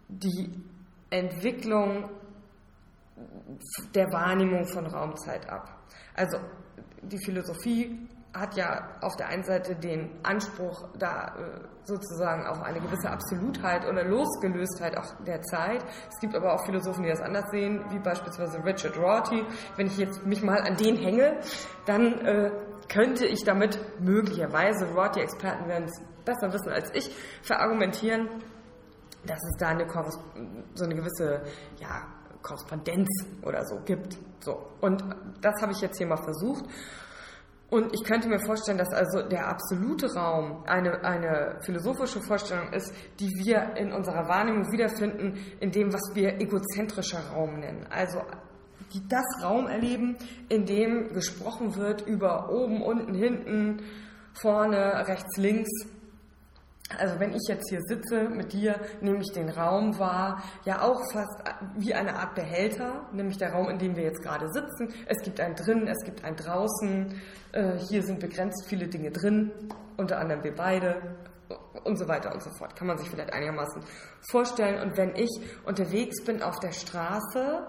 die 0.08 0.50
Entwicklung 1.10 2.10
der 3.94 4.12
Wahrnehmung 4.12 4.66
von 4.66 4.86
Raumzeit 4.86 5.50
ab. 5.50 5.80
Also 6.16 6.38
die 7.02 7.18
Philosophie 7.24 8.08
hat 8.40 8.56
ja 8.56 8.88
auf 9.02 9.16
der 9.16 9.28
einen 9.28 9.44
Seite 9.44 9.76
den 9.76 10.20
Anspruch, 10.24 10.88
da 10.98 11.36
äh, 11.38 11.60
sozusagen 11.84 12.46
auch 12.48 12.62
eine 12.62 12.80
gewisse 12.80 13.10
Absolutheit 13.10 13.86
oder 13.88 14.04
Losgelöstheit 14.04 14.98
auch 14.98 15.16
der 15.26 15.42
Zeit. 15.42 15.84
Es 16.10 16.20
gibt 16.20 16.36
aber 16.36 16.54
auch 16.54 16.66
Philosophen, 16.66 17.04
die 17.04 17.10
das 17.10 17.22
anders 17.22 17.50
sehen, 17.52 17.84
wie 17.90 18.00
beispielsweise 18.00 18.64
Richard 18.64 18.98
Rorty. 18.98 19.44
Wenn 19.76 19.88
ich 19.88 19.98
jetzt 19.98 20.26
mich 20.26 20.42
mal 20.42 20.62
an 20.62 20.76
den 20.78 20.96
hänge, 20.98 21.40
dann 21.86 22.20
äh, 22.26 22.52
könnte 22.88 23.26
ich 23.26 23.44
damit 23.44 23.80
möglicherweise, 24.00 24.86
Rorty-Experten 24.94 25.68
werden 25.68 25.86
es 25.86 26.02
besser 26.26 26.52
wissen 26.54 26.70
als 26.70 26.94
ich, 26.94 27.16
verargumentieren, 27.42 28.30
dass 29.26 29.40
es 29.40 29.58
da 29.58 29.70
eine, 29.70 29.88
so 30.76 30.86
eine 30.86 30.96
gewisse 30.96 31.42
ja, 31.80 32.08
Korrespondenz 32.42 33.10
oder 33.44 33.66
so 33.66 33.80
gibt. 33.86 34.18
So. 34.40 34.66
Und 34.82 35.04
das 35.42 35.62
habe 35.62 35.72
ich 35.72 35.82
jetzt 35.82 35.98
hier 35.98 36.08
mal 36.08 36.18
versucht. 36.18 36.66
Und 37.70 37.94
ich 37.94 38.04
könnte 38.04 38.28
mir 38.28 38.40
vorstellen, 38.40 38.80
dass 38.80 38.92
also 38.92 39.22
der 39.22 39.48
absolute 39.48 40.12
Raum 40.16 40.64
eine, 40.66 41.04
eine 41.04 41.60
philosophische 41.62 42.20
Vorstellung 42.20 42.74
ist, 42.74 42.92
die 43.20 43.30
wir 43.46 43.76
in 43.78 43.94
unserer 43.94 44.28
Wahrnehmung 44.28 44.72
wiederfinden, 44.72 45.38
in 45.60 45.72
dem, 45.72 45.94
was 45.94 46.02
wir 46.16 46.42
egozentrischer 46.42 47.22
Raum 47.32 47.60
nennen. 47.60 47.86
Also 47.92 48.22
die 48.94 49.08
das 49.08 49.26
Raum 49.44 49.68
erleben, 49.68 50.18
in 50.50 50.66
dem 50.66 51.14
gesprochen 51.14 51.76
wird 51.76 52.08
über 52.08 52.50
oben, 52.50 52.82
unten, 52.82 53.14
hinten, 53.14 53.84
vorne, 54.34 55.08
rechts, 55.08 55.38
links. 55.38 55.70
Also 56.98 57.20
wenn 57.20 57.34
ich 57.34 57.42
jetzt 57.48 57.70
hier 57.70 57.82
sitze 57.82 58.30
mit 58.30 58.52
dir, 58.52 58.80
nehme 59.02 59.20
ich 59.20 59.32
den 59.32 59.50
Raum 59.50 60.00
wahr, 60.00 60.42
ja 60.66 60.82
auch 60.82 61.00
fast 61.12 61.40
wie 61.78 61.94
eine 61.94 62.16
Art 62.16 62.34
Behälter, 62.34 63.08
nämlich 63.14 63.38
der 63.38 63.54
Raum, 63.54 63.70
in 63.70 63.78
dem 63.78 63.96
wir 63.96 64.04
jetzt 64.04 64.24
gerade 64.24 64.52
sitzen. 64.52 64.94
Es 65.06 65.22
gibt 65.24 65.40
einen 65.40 65.56
drin, 65.56 65.88
es 65.88 66.04
gibt 66.04 66.24
einen 66.24 66.36
draußen, 66.36 67.22
äh, 67.52 67.78
hier 67.78 68.02
sind 68.02 68.20
begrenzt 68.20 68.66
viele 68.68 68.88
Dinge 68.88 69.12
drin, 69.12 69.52
unter 69.98 70.18
anderem 70.18 70.44
wir 70.44 70.56
beide 70.56 70.96
und 71.84 71.98
so 71.98 72.08
weiter 72.08 72.34
und 72.34 72.42
so 72.42 72.50
fort. 72.52 72.76
Kann 72.76 72.88
man 72.88 72.98
sich 72.98 73.10
vielleicht 73.10 73.34
einigermaßen 73.34 73.84
vorstellen. 74.32 74.82
Und 74.82 74.98
wenn 74.98 75.16
ich 75.16 75.30
unterwegs 75.66 76.24
bin 76.24 76.42
auf 76.42 76.60
der 76.60 76.72
Straße, 76.72 77.68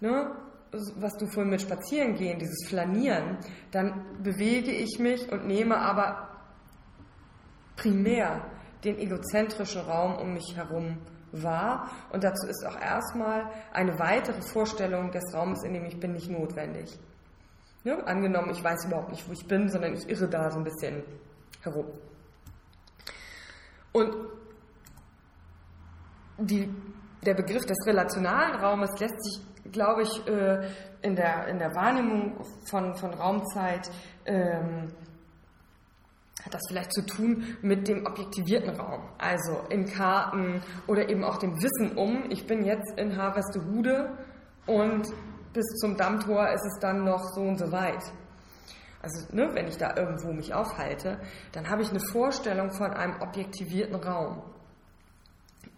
ne, 0.00 0.32
was 0.72 1.16
du 1.16 1.26
vorhin 1.26 1.50
mit 1.50 1.62
Spazierengehen, 1.62 2.38
dieses 2.38 2.68
Flanieren, 2.68 3.38
dann 3.72 4.22
bewege 4.22 4.70
ich 4.70 4.98
mich 4.98 5.30
und 5.32 5.46
nehme 5.46 5.78
aber 5.78 6.29
primär 7.80 8.42
den 8.84 8.98
egozentrischen 8.98 9.82
Raum 9.82 10.16
um 10.16 10.34
mich 10.34 10.56
herum 10.56 10.98
wahr. 11.32 11.90
Und 12.12 12.24
dazu 12.24 12.46
ist 12.46 12.64
auch 12.66 12.80
erstmal 12.80 13.50
eine 13.72 13.98
weitere 13.98 14.40
Vorstellung 14.42 15.10
des 15.10 15.34
Raumes, 15.34 15.62
in 15.64 15.74
dem 15.74 15.84
ich 15.84 15.98
bin, 15.98 16.12
nicht 16.12 16.30
notwendig. 16.30 16.98
Ja, 17.84 17.96
angenommen, 18.00 18.50
ich 18.50 18.62
weiß 18.62 18.86
überhaupt 18.86 19.10
nicht, 19.10 19.26
wo 19.28 19.32
ich 19.32 19.46
bin, 19.46 19.68
sondern 19.70 19.94
ich 19.94 20.08
irre 20.08 20.28
da 20.28 20.50
so 20.50 20.58
ein 20.58 20.64
bisschen 20.64 21.02
herum. 21.62 21.86
Und 23.92 24.14
die, 26.38 26.68
der 27.24 27.34
Begriff 27.34 27.64
des 27.64 27.78
relationalen 27.86 28.60
Raumes 28.60 28.90
lässt 28.98 29.22
sich, 29.22 29.72
glaube 29.72 30.02
ich, 30.02 30.26
äh, 30.26 30.68
in 31.02 31.16
der, 31.16 31.48
in 31.48 31.58
der 31.58 31.74
Wahrnehmung 31.74 32.44
von, 32.64 32.94
von 32.94 33.14
Raumzeit 33.14 33.90
ähm, 34.26 34.88
hat 36.44 36.54
das 36.54 36.62
vielleicht 36.68 36.92
zu 36.92 37.02
tun 37.02 37.44
mit 37.62 37.88
dem 37.88 38.06
objektivierten 38.06 38.78
Raum, 38.78 39.02
also 39.18 39.60
in 39.68 39.86
Karten 39.86 40.62
oder 40.86 41.08
eben 41.08 41.24
auch 41.24 41.38
dem 41.38 41.56
Wissen 41.62 41.96
um, 41.96 42.30
ich 42.30 42.46
bin 42.46 42.64
jetzt 42.64 42.98
in 42.98 43.16
Harvestehude 43.16 44.16
und 44.66 45.08
bis 45.52 45.66
zum 45.80 45.96
Dammtor 45.96 46.48
ist 46.50 46.64
es 46.64 46.78
dann 46.80 47.04
noch 47.04 47.24
so 47.34 47.42
und 47.42 47.58
so 47.58 47.72
weit. 47.72 48.02
Also 49.02 49.34
ne, 49.34 49.50
wenn 49.54 49.66
ich 49.66 49.78
da 49.78 49.96
irgendwo 49.96 50.32
mich 50.32 50.52
aufhalte, 50.52 51.18
dann 51.52 51.70
habe 51.70 51.82
ich 51.82 51.90
eine 51.90 52.00
Vorstellung 52.00 52.70
von 52.70 52.92
einem 52.92 53.20
objektivierten 53.20 53.96
Raum, 53.96 54.42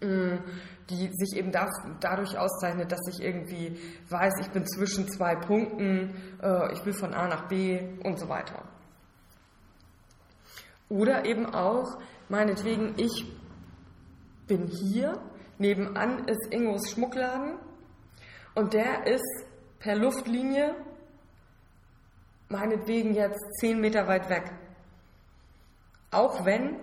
mm, 0.01 0.37
die 0.89 1.09
sich 1.13 1.37
eben 1.37 1.51
dadurch 1.51 2.37
auszeichnet, 2.37 2.91
dass 2.91 2.99
ich 3.09 3.23
irgendwie 3.23 3.79
weiß, 4.09 4.33
ich 4.41 4.49
bin 4.49 4.67
zwischen 4.67 5.07
zwei 5.07 5.35
Punkten, 5.35 6.13
äh, 6.41 6.73
ich 6.73 6.85
will 6.85 6.93
von 6.93 7.13
A 7.13 7.27
nach 7.27 7.47
B 7.47 7.81
und 8.03 8.19
so 8.19 8.27
weiter. 8.27 8.63
Oder 10.93 11.25
eben 11.25 11.47
auch, 11.47 11.97
meinetwegen, 12.29 12.93
ich 12.97 13.25
bin 14.45 14.67
hier, 14.67 15.19
nebenan 15.57 16.27
ist 16.27 16.53
Ingos 16.53 16.91
Schmuckladen 16.91 17.57
und 18.53 18.73
der 18.73 19.07
ist 19.07 19.45
per 19.79 19.95
Luftlinie 19.95 20.75
meinetwegen 22.47 23.15
jetzt 23.15 23.41
zehn 23.59 23.81
Meter 23.81 24.07
weit 24.07 24.29
weg. 24.29 24.51
Auch 26.11 26.45
wenn 26.45 26.75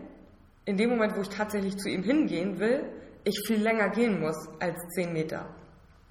in 0.65 0.77
dem 0.77 0.91
Moment, 0.91 1.17
wo 1.17 1.21
ich 1.21 1.29
tatsächlich 1.29 1.77
zu 1.77 1.89
ihm 1.89 2.03
hingehen 2.03 2.59
will, 2.59 2.91
ich 3.23 3.41
viel 3.47 3.63
länger 3.63 3.91
gehen 3.91 4.19
muss 4.19 4.49
als 4.59 4.77
zehn 4.97 5.13
Meter. 5.13 5.55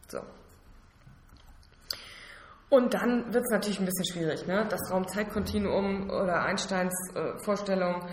So. 0.07 0.19
Und 2.69 2.93
dann 2.93 3.33
wird 3.33 3.43
es 3.45 3.51
natürlich 3.51 3.79
ein 3.79 3.85
bisschen 3.85 4.05
schwierig. 4.05 4.45
Ne? 4.45 4.65
Das 4.69 4.91
Raum-Zeit-Kontinuum 4.91 6.09
oder 6.09 6.43
Einsteins 6.43 6.93
äh, 7.15 7.37
Vorstellung 7.43 8.03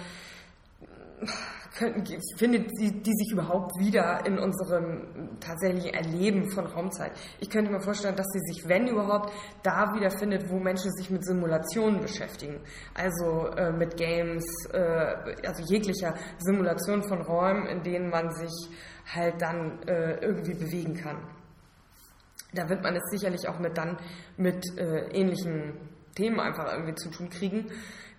könnten, 1.77 2.21
findet 2.37 2.71
die, 2.81 3.03
die 3.03 3.13
sich 3.13 3.33
überhaupt 3.33 3.79
wieder 3.79 4.25
in 4.25 4.39
unserem 4.39 5.39
tatsächlichen 5.41 5.93
Erleben 5.93 6.51
von 6.51 6.67
Raumzeit? 6.67 7.13
Ich 7.39 7.51
könnte 7.51 7.71
mir 7.71 7.81
vorstellen, 7.81 8.17
dass 8.17 8.27
sie 8.33 8.41
sich, 8.53 8.67
wenn 8.69 8.89
überhaupt, 8.89 9.33
da 9.63 9.95
wiederfindet, 9.95 10.49
wo 10.49 10.59
Menschen 10.59 10.91
sich 10.93 11.11
mit 11.11 11.25
Simulationen 11.25 12.01
beschäftigen. 12.01 12.61
Also 12.95 13.49
äh, 13.49 13.73
mit 13.73 13.97
Games, 13.97 14.45
äh, 14.73 15.47
also 15.47 15.63
jeglicher 15.65 16.15
Simulation 16.39 17.03
von 17.03 17.21
Räumen, 17.21 17.67
in 17.67 17.83
denen 17.83 18.09
man 18.09 18.31
sich 18.35 18.71
halt 19.15 19.41
dann 19.41 19.83
äh, 19.87 20.15
irgendwie 20.21 20.55
bewegen 20.55 20.95
kann. 20.95 21.19
Da 22.57 22.69
wird 22.69 22.83
man 22.83 22.97
es 22.97 23.03
sicherlich 23.11 23.49
auch 23.49 23.59
mit 23.59 23.77
dann 23.77 23.99
mit 24.37 24.65
äh, 24.77 25.09
ähnlichen 25.13 25.75
Themen 26.15 26.41
einfach 26.41 26.73
irgendwie 26.73 26.95
zu 26.95 27.11
tun 27.11 27.29
kriegen. 27.31 27.71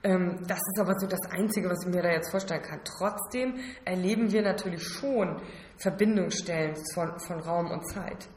Ähm, 0.03 0.37
das 0.47 0.59
ist 0.59 0.79
aber 0.79 0.97
so 0.99 1.07
das 1.07 1.31
Einzige, 1.31 1.69
was 1.69 1.85
ich 1.85 1.93
mir 1.93 2.01
da 2.01 2.11
jetzt 2.11 2.29
vorstellen 2.31 2.61
kann. 2.61 2.79
Trotzdem 2.83 3.55
erleben 3.83 4.31
wir 4.31 4.41
natürlich 4.41 4.83
schon 4.83 5.41
Verbindungsstellen 5.77 6.75
von, 6.93 7.19
von 7.19 7.39
Raum 7.39 7.71
und 7.71 7.89
Zeit. 7.89 8.27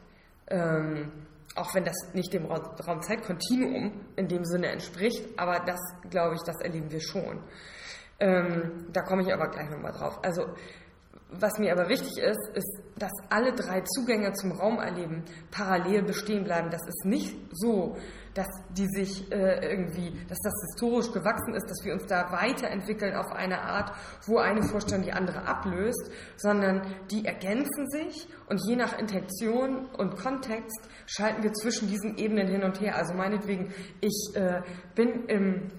Ähm, 0.47 1.11
auch 1.55 1.73
wenn 1.75 1.83
das 1.83 2.13
nicht 2.13 2.33
dem 2.33 2.45
Raum-Zeit-Kontinuum 2.45 3.91
in 4.15 4.27
dem 4.27 4.45
Sinne 4.45 4.67
entspricht, 4.67 5.37
aber 5.37 5.59
das, 5.65 5.79
glaube 6.09 6.35
ich, 6.35 6.41
das 6.45 6.59
erleben 6.61 6.91
wir 6.91 7.01
schon. 7.01 7.43
Ähm, 8.19 8.87
da 8.93 9.01
komme 9.01 9.23
ich 9.23 9.33
aber 9.33 9.49
gleich 9.49 9.69
nochmal 9.69 9.91
drauf. 9.91 10.19
Also, 10.23 10.45
was 11.31 11.57
mir 11.57 11.71
aber 11.71 11.87
wichtig 11.87 12.17
ist, 12.17 12.49
ist, 12.55 12.81
dass 12.97 13.11
alle 13.29 13.53
drei 13.53 13.81
Zugänge 13.81 14.33
zum 14.33 14.51
Raumerleben 14.51 15.23
parallel 15.49 16.03
bestehen 16.03 16.43
bleiben. 16.43 16.69
Das 16.69 16.81
ist 16.85 17.05
nicht 17.05 17.35
so, 17.51 17.95
dass 18.33 18.47
die 18.77 18.87
sich 18.87 19.31
äh, 19.31 19.71
irgendwie, 19.71 20.11
dass 20.27 20.37
das 20.43 20.53
historisch 20.69 21.11
gewachsen 21.11 21.53
ist, 21.53 21.69
dass 21.69 21.83
wir 21.83 21.93
uns 21.93 22.05
da 22.07 22.31
weiterentwickeln 22.31 23.15
auf 23.15 23.31
eine 23.31 23.61
Art, 23.61 23.93
wo 24.25 24.37
eine 24.37 24.63
Vorstellung 24.63 25.03
die 25.03 25.13
andere 25.13 25.47
ablöst, 25.47 26.11
sondern 26.37 26.81
die 27.09 27.25
ergänzen 27.25 27.89
sich 27.89 28.27
und 28.47 28.61
je 28.67 28.75
nach 28.75 28.97
Intention 28.97 29.85
und 29.97 30.17
Kontext 30.17 30.81
schalten 31.07 31.43
wir 31.43 31.53
zwischen 31.53 31.87
diesen 31.87 32.17
Ebenen 32.17 32.47
hin 32.47 32.63
und 32.63 32.79
her. 32.81 32.97
Also 32.97 33.13
meinetwegen, 33.13 33.73
ich 34.01 34.31
äh, 34.35 34.61
bin 34.95 35.25
im 35.27 35.71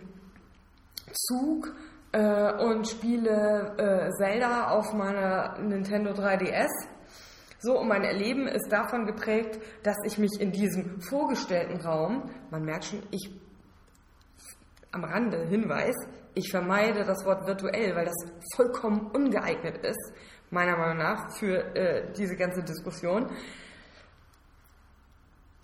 Zug 1.12 1.74
äh, 2.12 2.52
und 2.62 2.88
spiele 2.88 3.74
äh, 3.78 4.10
Zelda 4.12 4.68
auf 4.70 4.92
meiner 4.92 5.58
Nintendo 5.58 6.12
3DS 6.12 6.70
so, 7.64 7.78
und 7.78 7.86
mein 7.86 8.02
Erleben 8.02 8.48
ist 8.48 8.72
davon 8.72 9.06
geprägt, 9.06 9.60
dass 9.84 9.96
ich 10.04 10.18
mich 10.18 10.32
in 10.40 10.50
diesem 10.50 11.00
vorgestellten 11.00 11.80
Raum, 11.80 12.28
man 12.50 12.64
merkt 12.64 12.86
schon, 12.86 13.04
ich 13.12 13.30
am 14.90 15.04
Rande 15.04 15.46
Hinweis, 15.46 15.94
ich 16.34 16.50
vermeide 16.50 17.04
das 17.04 17.24
Wort 17.24 17.46
virtuell, 17.46 17.94
weil 17.94 18.06
das 18.06 18.16
vollkommen 18.56 19.12
ungeeignet 19.12 19.78
ist, 19.86 20.12
meiner 20.50 20.76
Meinung 20.76 20.98
nach, 20.98 21.36
für 21.36 21.76
äh, 21.76 22.12
diese 22.14 22.34
ganze 22.34 22.64
Diskussion. 22.64 23.30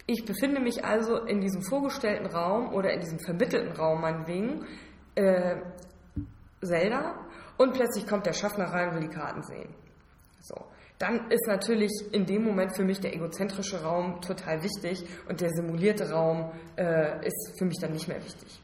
Ich 0.07 0.25
befinde 0.25 0.61
mich 0.61 0.85
also 0.85 1.25
in 1.25 1.41
diesem 1.41 1.63
vorgestellten 1.63 2.27
Raum 2.27 2.73
oder 2.73 2.93
in 2.93 3.01
diesem 3.01 3.19
vermittelten 3.19 3.73
Raum, 3.73 4.03
meinetwegen, 4.03 4.67
äh, 5.17 5.57
Zelda, 6.63 7.15
und 7.57 7.75
plötzlich 7.75 8.07
kommt 8.07 8.27
der 8.27 8.33
Schaffner 8.33 8.67
rein 8.67 8.91
und 8.91 8.95
will 8.97 9.09
die 9.09 9.15
Karten 9.15 9.43
sehen. 9.43 9.75
So 10.41 10.65
dann 10.99 11.31
ist 11.31 11.47
natürlich 11.47 11.93
in 12.13 12.27
dem 12.27 12.45
Moment 12.45 12.75
für 12.75 12.85
mich 12.85 13.01
der 13.01 13.15
egozentrische 13.15 13.83
Raum 13.83 14.21
total 14.21 14.63
wichtig 14.63 15.05
und 15.29 15.41
der 15.41 15.51
simulierte 15.51 16.11
Raum 16.11 16.53
äh, 16.77 17.25
ist 17.25 17.55
für 17.57 17.65
mich 17.65 17.79
dann 17.81 17.93
nicht 17.93 18.09
mehr 18.09 18.23
wichtig. 18.23 18.61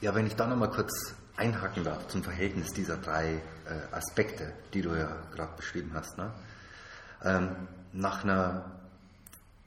Ja, 0.00 0.14
wenn 0.14 0.26
ich 0.26 0.36
da 0.36 0.46
nochmal 0.46 0.70
kurz 0.70 1.14
einhaken 1.36 1.82
darf 1.82 2.06
zum 2.06 2.22
Verhältnis 2.22 2.72
dieser 2.72 2.96
drei 2.96 3.34
äh, 3.66 3.94
Aspekte, 3.94 4.52
die 4.72 4.82
du 4.82 4.90
ja 4.90 5.22
gerade 5.34 5.56
beschrieben 5.56 5.90
hast. 5.94 6.16
Ne? 6.16 6.30
Ähm, 7.24 7.68
nach 7.92 8.22
einer 8.22 8.70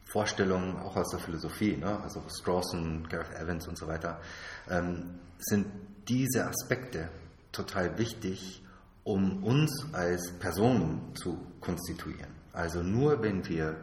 Vorstellung 0.06 0.80
auch 0.80 0.96
aus 0.96 1.10
der 1.10 1.20
Philosophie, 1.20 1.76
ne? 1.76 2.00
also 2.02 2.24
Strawson, 2.30 3.06
Gareth 3.10 3.36
Evans 3.36 3.68
und 3.68 3.78
so 3.78 3.88
weiter, 3.88 4.22
ähm, 4.70 5.20
sind 5.40 5.68
diese 6.08 6.46
Aspekte 6.46 7.10
total 7.52 7.98
wichtig, 7.98 8.64
um 9.04 9.44
uns 9.44 9.86
als 9.94 10.32
Personen 10.40 11.16
zu 11.16 11.38
konstituieren. 11.62 12.32
Also 12.54 12.84
nur 12.84 13.22
wenn 13.22 13.48
wir 13.48 13.78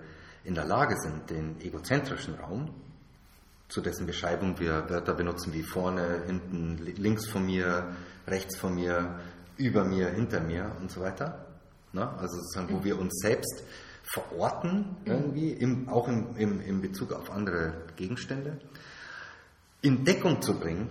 in 0.44 0.54
der 0.54 0.64
Lage 0.64 0.96
sind, 0.98 1.30
den 1.30 1.60
egozentrischen 1.60 2.34
Raum, 2.34 2.74
zu 3.68 3.80
dessen 3.80 4.06
Beschreibung 4.06 4.58
wir 4.60 4.88
Wörter 4.90 5.14
benutzen 5.14 5.52
wie 5.52 5.62
vorne, 5.62 6.22
hinten, 6.26 6.76
links 6.78 7.26
von 7.26 7.46
mir, 7.46 7.96
rechts 8.26 8.56
von 8.56 8.74
mir, 8.74 9.18
über 9.56 9.84
mir, 9.84 10.10
hinter 10.10 10.40
mir 10.40 10.70
und 10.80 10.90
so 10.90 11.00
weiter. 11.00 11.46
Ne? 11.92 12.08
Also 12.18 12.36
sozusagen, 12.36 12.72
wo 12.72 12.84
wir 12.84 12.98
uns 12.98 13.14
selbst 13.20 13.64
verorten, 14.02 14.96
irgendwie, 15.04 15.50
im, 15.50 15.88
auch 15.88 16.08
im, 16.08 16.36
im, 16.36 16.60
im 16.60 16.80
Bezug 16.82 17.12
auf 17.12 17.30
andere 17.30 17.72
Gegenstände, 17.96 18.58
in 19.80 20.04
Deckung 20.04 20.42
zu 20.42 20.58
bringen 20.58 20.88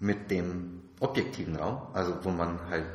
mit 0.00 0.30
dem 0.30 0.75
objektiven 1.00 1.56
Raum, 1.56 1.88
also 1.92 2.16
wo 2.22 2.30
man 2.30 2.58
halt 2.68 2.86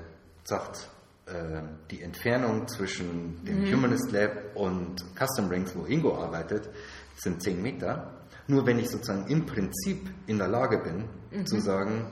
sagt, 0.43 0.89
äh, 1.25 1.61
die 1.89 2.01
Entfernung 2.01 2.67
zwischen 2.67 3.43
dem 3.45 3.61
mhm. 3.61 3.73
Humanist 3.73 4.11
Lab 4.11 4.55
und 4.55 5.03
Custom 5.15 5.49
Rings, 5.49 5.75
wo 5.75 5.85
Ingo 5.85 6.17
arbeitet, 6.21 6.69
sind 7.15 7.41
10 7.41 7.61
Meter. 7.61 8.21
Nur 8.47 8.65
wenn 8.65 8.79
ich 8.79 8.89
sozusagen 8.89 9.27
im 9.27 9.45
Prinzip 9.45 10.09
in 10.27 10.37
der 10.37 10.47
Lage 10.47 10.79
bin, 10.79 11.05
mhm. 11.31 11.45
zu 11.45 11.59
sagen, 11.61 12.07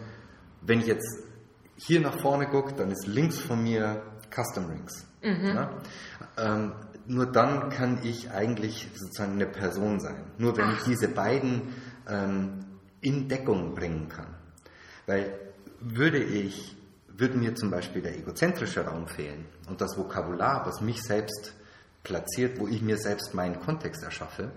wenn 0.61 0.79
ich 0.79 0.87
jetzt 0.87 1.23
hier 1.75 2.01
nach 2.01 2.19
vorne 2.19 2.47
gucke, 2.47 2.73
dann 2.73 2.91
ist 2.91 3.07
links 3.07 3.39
von 3.39 3.63
mir 3.63 4.03
Custom 4.29 4.65
Rings. 4.65 5.05
Mhm. 5.23 5.45
Ja? 5.47 5.77
Ähm, 6.37 6.73
nur 7.07 7.25
dann 7.25 7.69
kann 7.69 7.99
ich 8.03 8.29
eigentlich 8.31 8.87
sozusagen 8.93 9.33
eine 9.33 9.47
Person 9.47 9.99
sein. 9.99 10.31
Nur 10.37 10.55
wenn 10.57 10.65
Ach. 10.65 10.77
ich 10.77 10.83
diese 10.83 11.07
beiden 11.07 11.73
ähm, 12.07 12.65
in 13.01 13.27
Deckung 13.27 13.73
bringen 13.73 14.09
kann. 14.09 14.35
Weil 15.07 15.48
würde 15.81 16.23
ich 16.23 16.75
würde 17.19 17.37
mir 17.37 17.53
zum 17.55 17.69
Beispiel 17.69 18.01
der 18.01 18.17
egozentrische 18.17 18.85
Raum 18.85 19.07
fehlen 19.07 19.45
und 19.67 19.81
das 19.81 19.97
Vokabular, 19.97 20.65
was 20.65 20.81
mich 20.81 21.01
selbst 21.03 21.53
platziert, 22.03 22.59
wo 22.59 22.67
ich 22.67 22.81
mir 22.81 22.97
selbst 22.97 23.33
meinen 23.33 23.59
Kontext 23.59 24.03
erschaffe, 24.03 24.51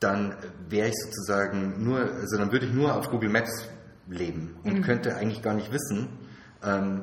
dann 0.00 0.36
wäre 0.68 0.88
ich 0.88 0.94
sozusagen 0.94 1.82
nur, 1.82 2.00
also 2.00 2.36
dann 2.36 2.52
würde 2.52 2.66
ich 2.66 2.72
nur 2.72 2.94
auf 2.94 3.08
Google 3.08 3.30
Maps 3.30 3.68
leben 4.08 4.56
und 4.64 4.78
mhm. 4.78 4.82
könnte 4.82 5.16
eigentlich 5.16 5.42
gar 5.42 5.54
nicht 5.54 5.72
wissen, 5.72 6.08
ähm, 6.62 7.02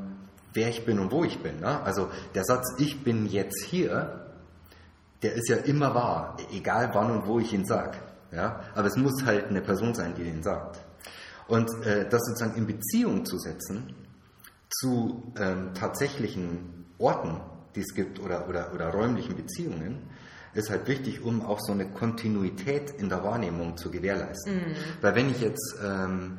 wer 0.54 0.69
ich 0.69 0.86
bin 0.86 0.99
und 0.99 1.12
wo 1.12 1.23
ich 1.23 1.39
bin. 1.39 1.60
Ne? 1.60 1.82
Also 1.82 2.10
der 2.36 2.43
Satz, 2.43 2.76
ich 2.78 3.04
bin 3.04 3.26
jetzt 3.26 3.63
hier, 3.63 4.28
der 5.23 5.34
ist 5.34 5.49
ja 5.49 5.58
immer 5.58 5.95
wahr, 5.95 6.38
egal 6.52 6.91
wann 6.93 7.10
und 7.10 7.26
wo 7.26 7.39
ich 7.39 7.54
ihn 7.54 7.65
sage. 7.65 7.97
Ja? 8.32 8.62
Aber 8.76 8.88
es 8.88 8.97
muss 8.97 9.26
halt 9.26 9.47
eine 9.47 9.62
Person 9.62 9.95
sein, 9.95 10.13
die 10.15 10.23
den 10.23 10.43
sagt. 10.43 10.83
Und 11.47 11.69
äh, 11.86 12.08
das 12.10 12.21
sozusagen 12.25 12.56
in 12.56 12.67
Beziehung 12.67 13.25
zu 13.25 13.38
setzen 13.38 13.93
zu 14.79 15.34
ähm, 15.38 15.73
tatsächlichen 15.73 16.86
Orten, 16.97 17.39
die 17.75 17.82
es 17.82 17.93
gibt, 17.93 18.19
oder, 18.19 18.47
oder, 18.49 18.73
oder 18.73 18.89
räumlichen 18.89 19.36
Beziehungen, 19.36 20.10
ist 20.53 20.69
halt 20.69 20.88
wichtig, 20.88 21.21
um 21.23 21.45
auch 21.45 21.60
so 21.60 21.73
eine 21.73 21.89
Kontinuität 21.89 22.91
in 22.91 23.10
der 23.10 23.23
Wahrnehmung 23.23 23.77
zu 23.77 23.89
gewährleisten. 23.89 24.56
Mhm. 24.56 24.75
Weil 25.01 25.15
wenn 25.15 25.29
ich 25.29 25.41
jetzt 25.41 25.75
ähm, 25.84 26.38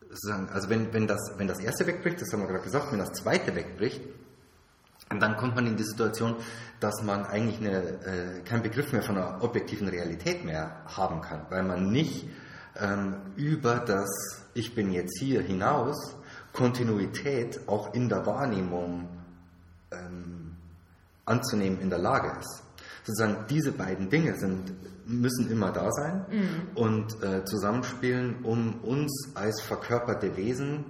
sozusagen, 0.00 0.48
also 0.50 0.68
wenn, 0.68 0.92
wenn, 0.92 1.06
das, 1.06 1.34
wenn 1.36 1.48
das 1.48 1.60
erste 1.60 1.86
wegbricht, 1.86 2.20
das 2.20 2.32
haben 2.32 2.40
wir 2.40 2.48
gerade 2.48 2.64
gesagt, 2.64 2.92
wenn 2.92 2.98
das 2.98 3.12
zweite 3.12 3.54
wegbricht, 3.54 4.00
dann 5.20 5.36
kommt 5.36 5.54
man 5.54 5.66
in 5.66 5.76
die 5.76 5.84
Situation, 5.84 6.36
dass 6.80 7.02
man 7.02 7.24
eigentlich 7.26 7.58
eine, 7.58 7.78
äh, 7.78 8.40
keinen 8.44 8.62
Begriff 8.62 8.92
mehr 8.92 9.02
von 9.02 9.16
einer 9.16 9.42
objektiven 9.42 9.88
Realität 9.88 10.44
mehr 10.44 10.82
haben 10.86 11.20
kann, 11.20 11.46
weil 11.50 11.62
man 11.62 11.90
nicht 11.90 12.26
ähm, 12.80 13.16
über 13.36 13.76
das 13.76 14.42
Ich 14.54 14.74
bin 14.74 14.92
jetzt 14.92 15.18
hier 15.18 15.42
hinaus 15.42 16.16
Kontinuität 16.52 17.60
auch 17.66 17.94
in 17.94 18.08
der 18.08 18.24
Wahrnehmung 18.26 19.08
ähm, 19.90 20.56
anzunehmen 21.24 21.80
in 21.80 21.90
der 21.90 21.98
Lage 21.98 22.38
ist. 22.38 22.62
Sozusagen 23.04 23.46
diese 23.50 23.72
beiden 23.72 24.08
Dinge 24.08 24.38
sind, 24.38 24.72
müssen 25.06 25.50
immer 25.50 25.72
da 25.72 25.90
sein 25.92 26.24
mhm. 26.30 26.76
und 26.76 27.22
äh, 27.22 27.44
zusammenspielen, 27.44 28.44
um 28.44 28.80
uns 28.80 29.32
als 29.34 29.60
verkörperte 29.60 30.36
Wesen, 30.36 30.84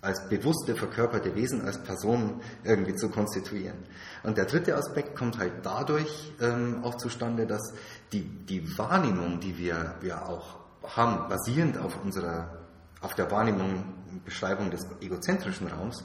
als 0.00 0.28
bewusste 0.28 0.76
verkörperte 0.76 1.34
Wesen, 1.34 1.62
als 1.62 1.78
Personen 1.78 2.40
irgendwie 2.64 2.94
zu 2.94 3.10
konstituieren. 3.10 3.76
Und 4.22 4.38
der 4.38 4.46
dritte 4.46 4.76
Aspekt 4.76 5.16
kommt 5.16 5.38
halt 5.38 5.52
dadurch 5.62 6.32
ähm, 6.40 6.82
auch 6.84 6.96
zustande, 6.96 7.46
dass 7.46 7.74
die, 8.12 8.22
die 8.22 8.78
Wahrnehmung, 8.78 9.40
die 9.40 9.58
wir, 9.58 9.96
wir 10.00 10.26
auch 10.26 10.58
haben, 10.96 11.28
basierend 11.28 11.78
auf 11.78 12.02
unserer, 12.02 12.58
auf 13.00 13.14
der 13.14 13.30
Wahrnehmung, 13.30 13.84
Beschreibung 14.24 14.70
des 14.70 14.86
egozentrischen 15.00 15.68
Raums, 15.68 16.04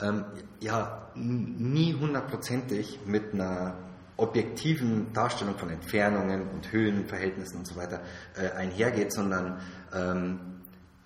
ähm, 0.00 0.24
ja 0.60 1.08
nie 1.14 1.94
hundertprozentig 1.94 3.00
mit 3.06 3.34
einer 3.34 3.76
objektiven 4.16 5.12
Darstellung 5.12 5.56
von 5.56 5.70
Entfernungen 5.70 6.48
und 6.50 6.70
Höhenverhältnissen 6.72 7.58
und 7.58 7.66
so 7.66 7.76
weiter 7.76 8.00
äh, 8.36 8.50
einhergeht, 8.56 9.12
sondern 9.12 9.60
ähm, 9.92 10.40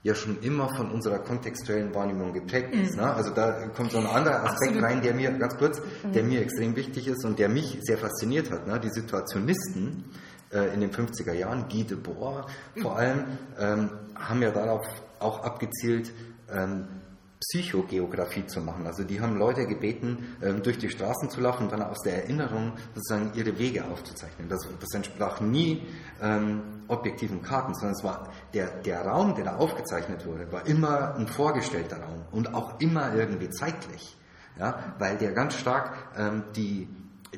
ja 0.03 0.15
schon 0.15 0.41
immer 0.43 0.69
von 0.75 0.91
unserer 0.91 1.19
kontextuellen 1.19 1.95
Wahrnehmung 1.95 2.33
geprägt 2.33 2.75
ist. 2.75 2.97
Ne? 2.97 3.13
Also 3.15 3.31
da 3.31 3.69
kommt 3.69 3.93
so 3.93 3.99
ein 3.99 4.07
anderer 4.07 4.45
Aspekt 4.45 4.77
Absolut. 4.77 4.85
rein, 4.85 5.03
der 5.03 5.15
mir, 5.15 5.33
ganz 5.33 5.57
kurz, 5.57 5.81
mhm. 5.81 6.13
der 6.13 6.23
mir 6.23 6.41
extrem 6.41 6.77
wichtig 6.77 7.09
ist 7.09 7.25
und 7.25 7.39
der 7.39 7.49
mich 7.49 7.79
sehr 7.83 7.99
fasziniert 7.99 8.51
hat. 8.51 8.67
Ne? 8.67 8.79
Die 8.79 8.91
Situationisten 8.91 10.05
äh, 10.53 10.73
in 10.75 10.81
den 10.81 10.91
50er 10.91 11.33
Jahren, 11.33 11.69
Guy 11.69 11.85
Debord 11.85 12.51
vor 12.81 12.97
allem, 12.97 13.25
ähm, 13.59 13.91
haben 14.15 14.43
ja 14.43 14.51
darauf 14.51 14.87
auch 15.19 15.43
abgezielt, 15.43 16.13
ähm, 16.51 16.87
Psychogeografie 17.41 18.47
zu 18.47 18.61
machen. 18.61 18.87
Also 18.87 19.05
die 19.05 19.21
haben 19.21 19.37
Leute 19.37 19.67
gebeten, 19.67 20.37
ähm, 20.43 20.63
durch 20.63 20.79
die 20.79 20.91
Straßen 20.91 21.31
zu 21.31 21.41
laufen 21.41 21.65
und 21.65 21.73
dann 21.73 21.83
aus 21.83 22.01
der 22.03 22.25
Erinnerung 22.25 22.73
sozusagen 22.95 23.33
ihre 23.35 23.59
Wege 23.59 23.85
aufzuzeichnen. 23.85 24.49
Das, 24.49 24.67
das 24.81 24.93
entsprach 24.95 25.41
nie 25.41 25.87
ähm, 26.21 26.63
objektiven 26.89 27.43
Karten, 27.43 27.75
sondern 27.75 27.93
es 27.93 28.03
war 28.03 28.29
der, 28.55 28.67
der 28.83 29.07
Raum, 29.07 29.37
der 29.37 29.45
da 29.45 29.57
aufgezeichnet 29.57 30.27
wurde, 30.27 30.51
war 30.51 30.67
immer 30.67 31.15
ein 31.15 31.29
vorgestellter 31.29 32.03
Raum 32.03 32.25
und 32.33 32.55
auch 32.55 32.81
immer 32.81 33.15
irgendwie 33.15 33.51
zeitlich. 33.51 34.17
Ja, 34.59 34.95
weil 34.99 35.17
der 35.19 35.31
ganz 35.33 35.55
stark 35.55 35.95
ähm, 36.17 36.43
die, 36.57 36.89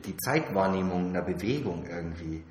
die 0.06 0.16
Zeitwahrnehmung 0.16 1.10
einer 1.10 1.20
Bewegung 1.20 1.84
irgendwie 1.84 2.42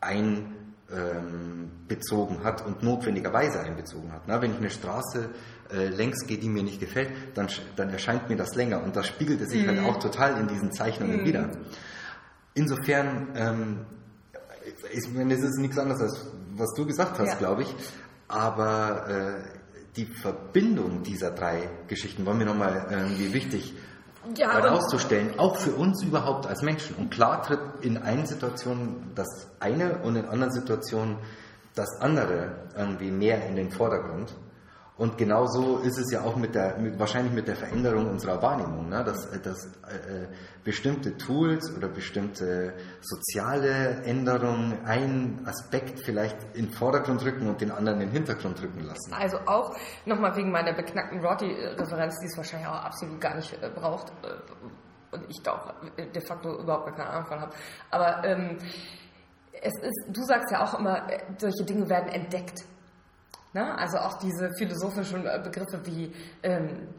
ein 0.00 0.54
ähm, 0.90 1.70
bezogen 1.86 2.44
hat 2.44 2.64
und 2.64 2.82
notwendigerweise 2.82 3.60
einbezogen 3.60 4.12
hat. 4.12 4.22
Na, 4.26 4.40
wenn 4.40 4.52
ich 4.52 4.58
eine 4.58 4.70
Straße 4.70 5.30
äh, 5.70 5.88
längs 5.88 6.26
gehe, 6.26 6.38
die 6.38 6.48
mir 6.48 6.62
nicht 6.62 6.80
gefällt, 6.80 7.10
dann, 7.34 7.48
dann 7.76 7.90
erscheint 7.90 8.28
mir 8.28 8.36
das 8.36 8.54
länger 8.54 8.82
und 8.82 8.96
das 8.96 9.06
spiegelte 9.06 9.46
sich 9.46 9.66
halt 9.66 9.78
mhm. 9.78 9.84
halt 9.84 9.96
auch 9.96 10.00
total 10.00 10.40
in 10.40 10.48
diesen 10.48 10.72
Zeichnungen 10.72 11.20
mhm. 11.20 11.24
wieder. 11.24 11.50
Insofern, 12.54 13.28
ähm, 13.34 13.86
ich 14.92 15.08
meine, 15.12 15.34
es 15.34 15.42
ist 15.42 15.58
nichts 15.58 15.78
anderes 15.78 16.00
als 16.00 16.26
was 16.58 16.74
du 16.74 16.86
gesagt 16.86 17.18
hast, 17.18 17.28
ja. 17.28 17.34
glaube 17.36 17.62
ich, 17.62 17.74
aber 18.26 19.08
äh, 19.08 19.58
die 19.96 20.06
Verbindung 20.06 21.02
dieser 21.02 21.30
drei 21.30 21.68
Geschichten 21.86 22.26
wollen 22.26 22.38
wir 22.38 22.46
nochmal 22.46 22.86
irgendwie 22.90 23.32
wichtig 23.32 23.74
ja, 24.36 24.52
herauszustellen, 24.52 25.38
auch 25.38 25.56
für 25.56 25.72
uns 25.72 26.02
überhaupt 26.02 26.46
als 26.46 26.62
Menschen. 26.62 26.96
Und 26.96 27.10
klar 27.10 27.42
tritt 27.42 27.60
in 27.80 27.96
einen 27.96 28.26
Situationen 28.26 29.12
das 29.14 29.48
eine 29.60 29.98
und 29.98 30.16
in 30.16 30.26
anderen 30.26 30.52
Situationen 30.52 31.18
das 31.74 32.00
andere 32.00 32.56
irgendwie 32.76 33.10
mehr 33.10 33.46
in 33.46 33.56
den 33.56 33.70
Vordergrund. 33.70 34.34
Und 34.98 35.16
genauso 35.16 35.78
ist 35.78 35.96
es 35.96 36.10
ja 36.10 36.22
auch 36.22 36.34
mit 36.34 36.56
der, 36.56 36.76
mit, 36.76 36.98
wahrscheinlich 36.98 37.32
mit 37.32 37.46
der 37.46 37.54
Veränderung 37.54 38.10
unserer 38.10 38.42
Wahrnehmung, 38.42 38.88
ne? 38.88 39.04
dass, 39.04 39.26
äh, 39.26 39.38
dass 39.38 39.64
äh, 39.64 40.24
äh, 40.24 40.28
bestimmte 40.64 41.16
Tools 41.16 41.72
oder 41.76 41.88
bestimmte 41.88 42.74
soziale 43.00 44.02
Änderungen 44.02 44.84
einen 44.84 45.46
Aspekt 45.46 46.00
vielleicht 46.00 46.36
in 46.54 46.66
den 46.66 46.72
Vordergrund 46.72 47.24
rücken 47.24 47.48
und 47.48 47.60
den 47.60 47.70
anderen 47.70 48.00
in 48.00 48.08
den 48.08 48.12
Hintergrund 48.12 48.60
rücken 48.60 48.80
lassen. 48.80 49.14
Also 49.14 49.38
auch 49.46 49.76
nochmal 50.04 50.34
wegen 50.34 50.50
meiner 50.50 50.72
beknackten 50.72 51.24
Roddy-Referenz, 51.24 52.18
die 52.18 52.26
es 52.26 52.36
wahrscheinlich 52.36 52.68
auch 52.68 52.84
absolut 52.84 53.20
gar 53.20 53.36
nicht 53.36 53.52
äh, 53.62 53.70
braucht 53.72 54.10
äh, 54.24 55.14
und 55.14 55.24
ich 55.28 55.40
da 55.44 55.52
auch 55.52 55.74
de 55.96 56.20
facto 56.20 56.60
überhaupt 56.60 56.96
keine 56.96 57.08
Ahnung 57.08 57.26
von 57.26 57.40
habe. 57.40 57.52
Aber 57.90 58.24
ähm, 58.24 58.58
es 59.52 59.72
ist, 59.80 60.06
du 60.08 60.22
sagst 60.24 60.50
ja 60.50 60.64
auch 60.64 60.78
immer, 60.78 61.06
solche 61.38 61.64
Dinge 61.64 61.88
werden 61.88 62.08
entdeckt. 62.08 62.64
Ne? 63.58 63.76
Also 63.76 63.98
auch 63.98 64.18
diese 64.18 64.50
philosophischen 64.56 65.26
äh, 65.26 65.40
Begriffe 65.42 65.84
wie 65.84 66.12
ähm, 66.44 66.94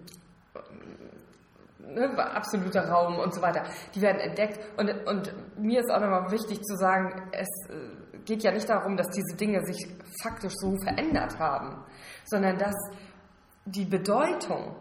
ne, 1.80 2.18
absoluter 2.18 2.90
Raum 2.90 3.18
und 3.18 3.34
so 3.34 3.42
weiter, 3.42 3.64
die 3.96 4.02
werden 4.02 4.20
entdeckt. 4.20 4.60
Und, 4.76 4.90
und 5.08 5.34
mir 5.58 5.80
ist 5.80 5.90
auch 5.90 6.02
nochmal 6.02 6.30
wichtig 6.32 6.62
zu 6.64 6.76
sagen, 6.76 7.30
es 7.32 7.48
äh, 7.70 8.18
geht 8.26 8.44
ja 8.44 8.52
nicht 8.52 8.68
darum, 8.68 8.98
dass 8.98 9.08
diese 9.08 9.38
Dinge 9.38 9.64
sich 9.64 9.88
faktisch 10.22 10.52
so 10.58 10.76
verändert 10.84 11.40
haben, 11.40 11.82
sondern 12.26 12.58
dass 12.58 12.76
die 13.64 13.86
Bedeutung 13.86 14.76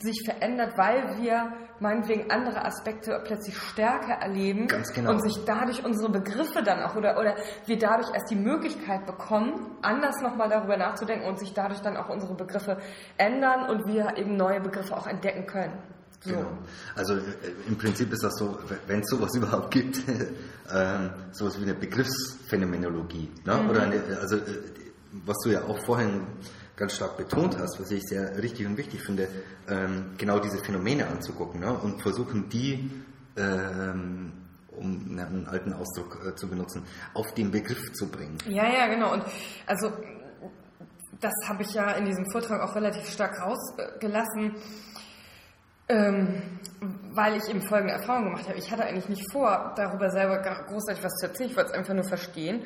sich 0.00 0.22
verändert, 0.24 0.76
weil 0.76 1.20
wir 1.20 1.52
meinetwegen 1.80 2.30
andere 2.30 2.64
Aspekte 2.64 3.20
plötzlich 3.24 3.56
stärker 3.56 4.14
erleben 4.14 4.68
genau. 4.94 5.10
und 5.10 5.22
sich 5.22 5.44
dadurch 5.44 5.84
unsere 5.84 6.10
Begriffe 6.10 6.62
dann 6.62 6.82
auch 6.82 6.96
oder, 6.96 7.18
oder 7.18 7.36
wir 7.66 7.78
dadurch 7.78 8.08
erst 8.14 8.30
die 8.30 8.36
Möglichkeit 8.36 9.06
bekommen, 9.06 9.76
anders 9.82 10.20
nochmal 10.22 10.48
darüber 10.48 10.76
nachzudenken 10.76 11.26
und 11.28 11.38
sich 11.38 11.52
dadurch 11.52 11.80
dann 11.80 11.96
auch 11.96 12.08
unsere 12.08 12.34
Begriffe 12.34 12.78
ändern 13.16 13.68
und 13.68 13.86
wir 13.86 14.16
eben 14.16 14.36
neue 14.36 14.60
Begriffe 14.60 14.96
auch 14.96 15.06
entdecken 15.06 15.46
können. 15.46 15.78
So. 16.20 16.30
Genau. 16.30 16.58
Also 16.94 17.14
äh, 17.14 17.20
im 17.68 17.76
Prinzip 17.76 18.12
ist 18.12 18.22
das 18.22 18.34
so, 18.36 18.58
wenn 18.86 19.00
es 19.00 19.10
sowas 19.10 19.30
überhaupt 19.36 19.70
gibt, 19.70 19.98
ähm, 20.72 21.10
sowas 21.32 21.58
wie 21.58 21.64
eine 21.64 21.74
Begriffsphänomenologie. 21.74 23.30
Ne? 23.44 23.54
Mhm. 23.56 23.70
Oder 23.70 23.82
eine, 23.82 24.02
also 24.20 24.36
äh, 24.36 24.40
was 25.26 25.36
du 25.44 25.50
ja 25.50 25.62
auch 25.64 25.78
vorhin 25.84 26.22
ganz 26.76 26.94
stark 26.94 27.16
betont 27.16 27.58
hast, 27.58 27.80
was 27.80 27.90
ich 27.90 28.02
sehr 28.02 28.36
richtig 28.42 28.66
und 28.66 28.76
wichtig 28.76 29.02
finde, 29.02 29.28
ähm, 29.68 30.14
genau 30.18 30.38
diese 30.38 30.58
Phänomene 30.58 31.06
anzugucken 31.06 31.60
ne? 31.60 31.72
und 31.72 32.02
versuchen, 32.02 32.48
die, 32.48 32.90
ähm, 33.36 34.32
um 34.76 35.18
einen 35.18 35.46
alten 35.46 35.72
Ausdruck 35.72 36.20
äh, 36.26 36.34
zu 36.34 36.48
benutzen, 36.48 36.82
auf 37.14 37.32
den 37.34 37.50
Begriff 37.50 37.92
zu 37.92 38.08
bringen. 38.08 38.38
Ja, 38.48 38.66
ja, 38.66 38.88
genau. 38.88 39.12
Und 39.12 39.24
also 39.66 39.92
das 41.20 41.32
habe 41.46 41.62
ich 41.62 41.72
ja 41.74 41.92
in 41.92 42.06
diesem 42.06 42.28
Vortrag 42.30 42.60
auch 42.60 42.74
relativ 42.74 43.08
stark 43.08 43.40
rausgelassen. 43.40 44.56
Ähm, 45.86 46.42
weil 47.12 47.36
ich 47.36 47.48
eben 47.48 47.60
folgende 47.60 47.92
Erfahrung 47.92 48.24
gemacht 48.24 48.48
habe. 48.48 48.58
Ich 48.58 48.70
hatte 48.70 48.84
eigentlich 48.84 49.08
nicht 49.08 49.30
vor, 49.30 49.74
darüber 49.76 50.10
selber 50.10 50.38
großartig 50.38 51.04
was 51.04 51.12
zu 51.16 51.26
erzählen. 51.26 51.50
Ich 51.50 51.56
wollte 51.56 51.72
es 51.72 51.76
einfach 51.76 51.94
nur 51.94 52.04
verstehen. 52.04 52.64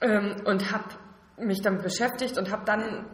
Ähm, 0.00 0.36
und 0.44 0.70
habe 0.70 0.84
mich 1.40 1.62
damit 1.62 1.82
beschäftigt 1.82 2.38
und 2.38 2.50
habe 2.50 2.64
dann 2.64 3.06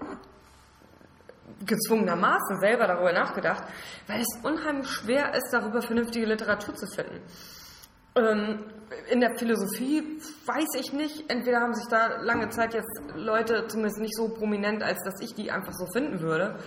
gezwungenermaßen 1.65 2.61
selber 2.61 2.87
darüber 2.87 3.12
nachgedacht, 3.12 3.65
weil 4.07 4.21
es 4.21 4.39
unheimlich 4.43 4.89
schwer 4.89 5.35
ist, 5.35 5.51
darüber 5.53 5.83
vernünftige 5.83 6.27
Literatur 6.27 6.75
zu 6.75 6.87
finden. 6.87 7.21
Ähm, 8.15 8.65
in 9.11 9.21
der 9.21 9.37
Philosophie 9.37 10.21
weiß 10.47 10.81
ich 10.81 10.93
nicht, 10.93 11.31
entweder 11.31 11.61
haben 11.61 11.75
sich 11.75 11.87
da 11.89 12.21
lange 12.23 12.49
Zeit 12.51 12.75
jetzt 12.75 13.01
Leute, 13.15 13.67
zumindest 13.69 13.99
nicht 13.99 14.17
so 14.17 14.29
prominent, 14.29 14.83
als 14.83 15.03
dass 15.05 15.21
ich 15.21 15.35
die 15.35 15.51
einfach 15.51 15.73
so 15.73 15.87
finden 15.93 16.21
würde, 16.21 16.59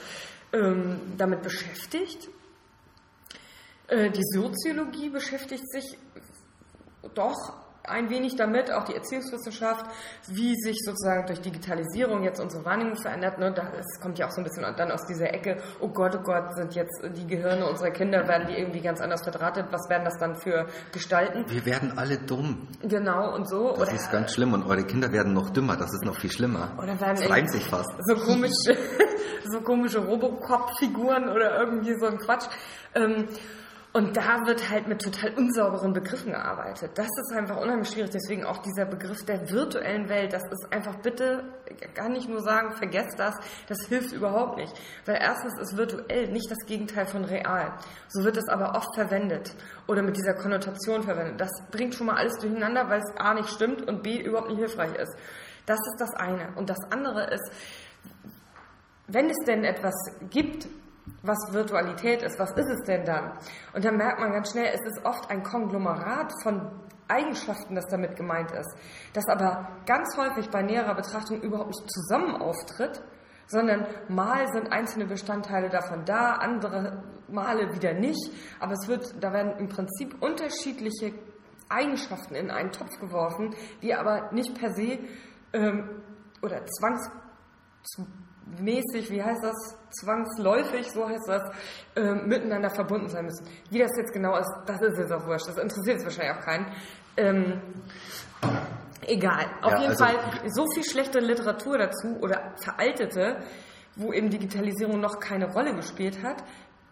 ähm, 0.53 0.99
damit 1.17 1.41
beschäftigt. 1.41 2.29
Äh, 3.87 4.11
die 4.11 4.23
Soziologie 4.23 5.09
beschäftigt 5.09 5.69
sich 5.71 5.97
doch 7.15 7.68
ein 7.89 8.09
wenig 8.09 8.35
damit, 8.35 8.71
auch 8.71 8.83
die 8.83 8.95
Erziehungswissenschaft, 8.95 9.85
wie 10.27 10.55
sich 10.55 10.77
sozusagen 10.85 11.25
durch 11.27 11.41
Digitalisierung 11.41 12.23
jetzt 12.23 12.39
unsere 12.39 12.63
Wahrnehmung 12.65 12.95
verändert. 12.95 13.39
Ne? 13.39 13.51
Das 13.53 13.99
kommt 14.01 14.19
ja 14.19 14.27
auch 14.27 14.31
so 14.31 14.41
ein 14.41 14.43
bisschen 14.43 14.63
dann 14.77 14.91
aus 14.91 15.05
dieser 15.05 15.33
Ecke, 15.33 15.57
oh 15.79 15.89
Gott, 15.89 16.15
oh 16.15 16.23
Gott, 16.23 16.55
sind 16.55 16.75
jetzt 16.75 17.01
die 17.15 17.27
Gehirne 17.27 17.67
unserer 17.67 17.91
Kinder, 17.91 18.27
werden 18.27 18.47
die 18.47 18.53
irgendwie 18.53 18.81
ganz 18.81 19.01
anders 19.01 19.23
verdrahtet, 19.23 19.67
was 19.71 19.89
werden 19.89 20.05
das 20.05 20.17
dann 20.17 20.35
für 20.35 20.67
Gestalten? 20.91 21.45
Wir 21.47 21.65
werden 21.65 21.97
alle 21.97 22.17
dumm. 22.17 22.67
Genau, 22.81 23.33
und 23.35 23.49
so. 23.49 23.69
Das 23.69 23.79
oder, 23.79 23.93
ist 23.93 24.11
ganz 24.11 24.33
schlimm 24.33 24.53
und 24.53 24.63
eure 24.63 24.83
Kinder 24.83 25.11
werden 25.11 25.33
noch 25.33 25.49
dümmer, 25.49 25.75
das 25.75 25.91
ist 25.93 26.05
noch 26.05 26.15
viel 26.15 26.31
schlimmer. 26.31 26.71
Oder 26.77 26.99
werden 26.99 27.17
das 27.17 27.29
reimt 27.29 27.51
sich 27.51 27.65
fast. 27.65 27.89
So 28.05 28.15
komische, 28.15 28.77
so 29.51 29.61
komische 29.61 29.99
Robocop-Figuren 29.99 31.29
oder 31.29 31.59
irgendwie 31.59 31.97
so 31.99 32.07
ein 32.07 32.17
Quatsch. 32.17 32.45
Ähm, 32.95 33.27
und 33.91 34.15
da 34.15 34.45
wird 34.45 34.69
halt 34.69 34.87
mit 34.87 35.01
total 35.01 35.33
unsauberen 35.33 35.93
Begriffen 35.93 36.31
gearbeitet. 36.31 36.91
Das 36.93 37.07
ist 37.07 37.35
einfach 37.35 37.57
unheimlich 37.57 37.89
schwierig. 37.89 38.11
Deswegen 38.11 38.45
auch 38.45 38.59
dieser 38.59 38.85
Begriff 38.85 39.25
der 39.25 39.49
virtuellen 39.49 40.07
Welt. 40.09 40.31
Das 40.31 40.43
ist 40.43 40.67
einfach 40.71 40.97
bitte, 40.97 41.43
kann 41.95 42.15
ich 42.15 42.27
nur 42.27 42.41
sagen, 42.43 42.73
vergesst 42.73 43.17
das. 43.17 43.33
Das 43.67 43.87
hilft 43.87 44.11
überhaupt 44.11 44.57
nicht. 44.57 44.71
Weil 45.05 45.17
erstens 45.19 45.59
ist 45.59 45.75
virtuell 45.75 46.31
nicht 46.31 46.51
das 46.51 46.67
Gegenteil 46.67 47.07
von 47.07 47.25
real. 47.25 47.73
So 48.09 48.23
wird 48.23 48.37
es 48.37 48.47
aber 48.47 48.75
oft 48.75 48.93
verwendet 48.93 49.55
oder 49.87 50.03
mit 50.03 50.15
dieser 50.15 50.35
Konnotation 50.35 51.01
verwendet. 51.01 51.41
Das 51.41 51.49
bringt 51.71 51.95
schon 51.95 52.05
mal 52.05 52.17
alles 52.17 52.37
durcheinander, 52.37 52.89
weil 52.89 52.99
es 52.99 53.17
A 53.17 53.33
nicht 53.33 53.49
stimmt 53.49 53.87
und 53.87 54.03
B 54.03 54.21
überhaupt 54.21 54.49
nicht 54.49 54.59
hilfreich 54.59 54.93
ist. 54.93 55.17
Das 55.65 55.79
ist 55.79 55.99
das 55.99 56.13
eine. 56.13 56.49
Und 56.57 56.69
das 56.69 56.79
andere 56.91 57.23
ist, 57.33 57.51
wenn 59.07 59.31
es 59.31 59.45
denn 59.47 59.63
etwas 59.63 59.95
gibt, 60.29 60.67
was 61.21 61.37
Virtualität 61.51 62.21
ist, 62.21 62.39
was 62.39 62.51
ist 62.51 62.69
es 62.69 62.83
denn 62.85 63.05
dann? 63.05 63.33
Und 63.73 63.83
dann 63.83 63.97
merkt 63.97 64.19
man 64.19 64.31
ganz 64.31 64.51
schnell, 64.51 64.73
es 64.73 64.81
ist 64.85 65.05
oft 65.05 65.29
ein 65.29 65.43
Konglomerat 65.43 66.31
von 66.43 66.69
Eigenschaften, 67.07 67.75
das 67.75 67.87
damit 67.87 68.15
gemeint 68.15 68.51
ist, 68.51 68.75
das 69.13 69.25
aber 69.27 69.67
ganz 69.85 70.15
häufig 70.17 70.49
bei 70.49 70.61
näherer 70.61 70.95
Betrachtung 70.95 71.41
überhaupt 71.41 71.69
nicht 71.69 71.91
zusammen 71.91 72.35
auftritt, 72.35 73.01
sondern 73.47 73.85
mal 74.07 74.47
sind 74.53 74.71
einzelne 74.71 75.05
Bestandteile 75.05 75.69
davon 75.69 76.05
da, 76.05 76.33
andere 76.35 77.03
Male 77.27 77.73
wieder 77.73 77.93
nicht, 77.93 78.31
aber 78.59 78.73
es 78.73 78.87
wird, 78.87 79.15
da 79.23 79.33
werden 79.33 79.57
im 79.57 79.69
Prinzip 79.69 80.21
unterschiedliche 80.21 81.13
Eigenschaften 81.67 82.35
in 82.35 82.51
einen 82.51 82.71
Topf 82.71 82.99
geworfen, 82.99 83.55
die 83.81 83.93
aber 83.93 84.31
nicht 84.31 84.53
per 84.59 84.73
se 84.73 84.99
ähm, 85.53 86.01
oder 86.41 86.65
zwangs 86.65 87.09
mäßig, 88.59 89.09
wie 89.11 89.21
heißt 89.23 89.43
das, 89.43 89.77
zwangsläufig, 90.01 90.91
so 90.91 91.07
heißt 91.07 91.27
das, 91.27 91.43
äh, 91.95 92.13
miteinander 92.13 92.69
verbunden 92.69 93.09
sein 93.09 93.25
müssen. 93.25 93.45
Wie 93.69 93.79
das 93.79 93.91
jetzt 93.97 94.13
genau 94.13 94.37
ist, 94.37 94.49
das 94.65 94.81
ist 94.81 94.97
jetzt 94.97 95.11
auch 95.11 95.25
wurscht. 95.25 95.47
Das 95.47 95.57
interessiert 95.57 95.97
jetzt 95.97 96.05
wahrscheinlich 96.05 96.37
auch 96.37 96.45
keinen. 96.45 96.65
Ähm, 97.17 97.61
Egal. 99.07 99.45
Auf 99.61 99.71
Ja, 99.71 99.79
jeden 99.79 99.91
also- 99.91 100.05
Fall 100.05 100.15
so 100.49 100.65
viel 100.73 100.83
schlechte 100.83 101.19
Literatur 101.19 101.77
dazu 101.77 102.17
oder 102.21 102.53
veraltete, 102.61 103.37
wo 103.95 104.13
eben 104.13 104.29
Digitalisierung 104.29 104.99
noch 104.99 105.19
keine 105.19 105.51
Rolle 105.51 105.73
gespielt 105.75 106.21
hat. 106.21 106.43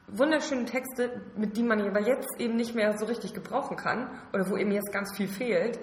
Wunderschöne 0.07 0.65
Texte, 0.65 1.21
mit 1.35 1.57
denen 1.57 1.67
man 1.67 1.81
aber 1.81 1.99
jetzt 1.99 2.29
eben 2.39 2.55
nicht 2.55 2.73
mehr 2.75 2.97
so 2.97 3.05
richtig 3.05 3.33
gebrauchen 3.33 3.75
kann 3.75 4.09
oder 4.33 4.49
wo 4.49 4.55
eben 4.57 4.71
jetzt 4.71 4.91
ganz 4.93 5.15
viel 5.15 5.27
fehlt. 5.27 5.79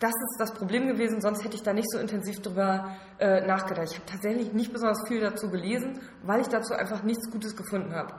Das 0.00 0.12
ist 0.12 0.36
das 0.38 0.52
Problem 0.54 0.86
gewesen, 0.86 1.20
sonst 1.20 1.42
hätte 1.44 1.56
ich 1.56 1.62
da 1.62 1.72
nicht 1.72 1.90
so 1.90 1.98
intensiv 1.98 2.40
drüber 2.40 2.96
äh, 3.18 3.44
nachgedacht. 3.46 3.88
Ich 3.90 3.96
habe 3.98 4.06
tatsächlich 4.06 4.52
nicht 4.52 4.72
besonders 4.72 5.06
viel 5.08 5.20
dazu 5.20 5.50
gelesen, 5.50 6.00
weil 6.22 6.40
ich 6.40 6.46
dazu 6.48 6.74
einfach 6.74 7.02
nichts 7.02 7.28
Gutes 7.30 7.56
gefunden 7.56 7.94
habe. 7.94 8.14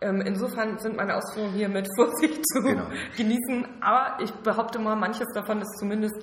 Ähm, 0.00 0.20
insofern 0.20 0.78
sind 0.78 0.96
meine 0.96 1.16
Ausführungen 1.16 1.54
hier 1.54 1.68
mit 1.68 1.88
Vorsicht 1.96 2.40
zu 2.52 2.62
Genau. 2.62 2.84
genießen, 3.16 3.66
aber 3.80 4.22
ich 4.22 4.30
behaupte 4.32 4.78
mal, 4.78 4.94
manches 4.94 5.26
davon 5.34 5.60
ist 5.60 5.76
zumindest 5.80 6.14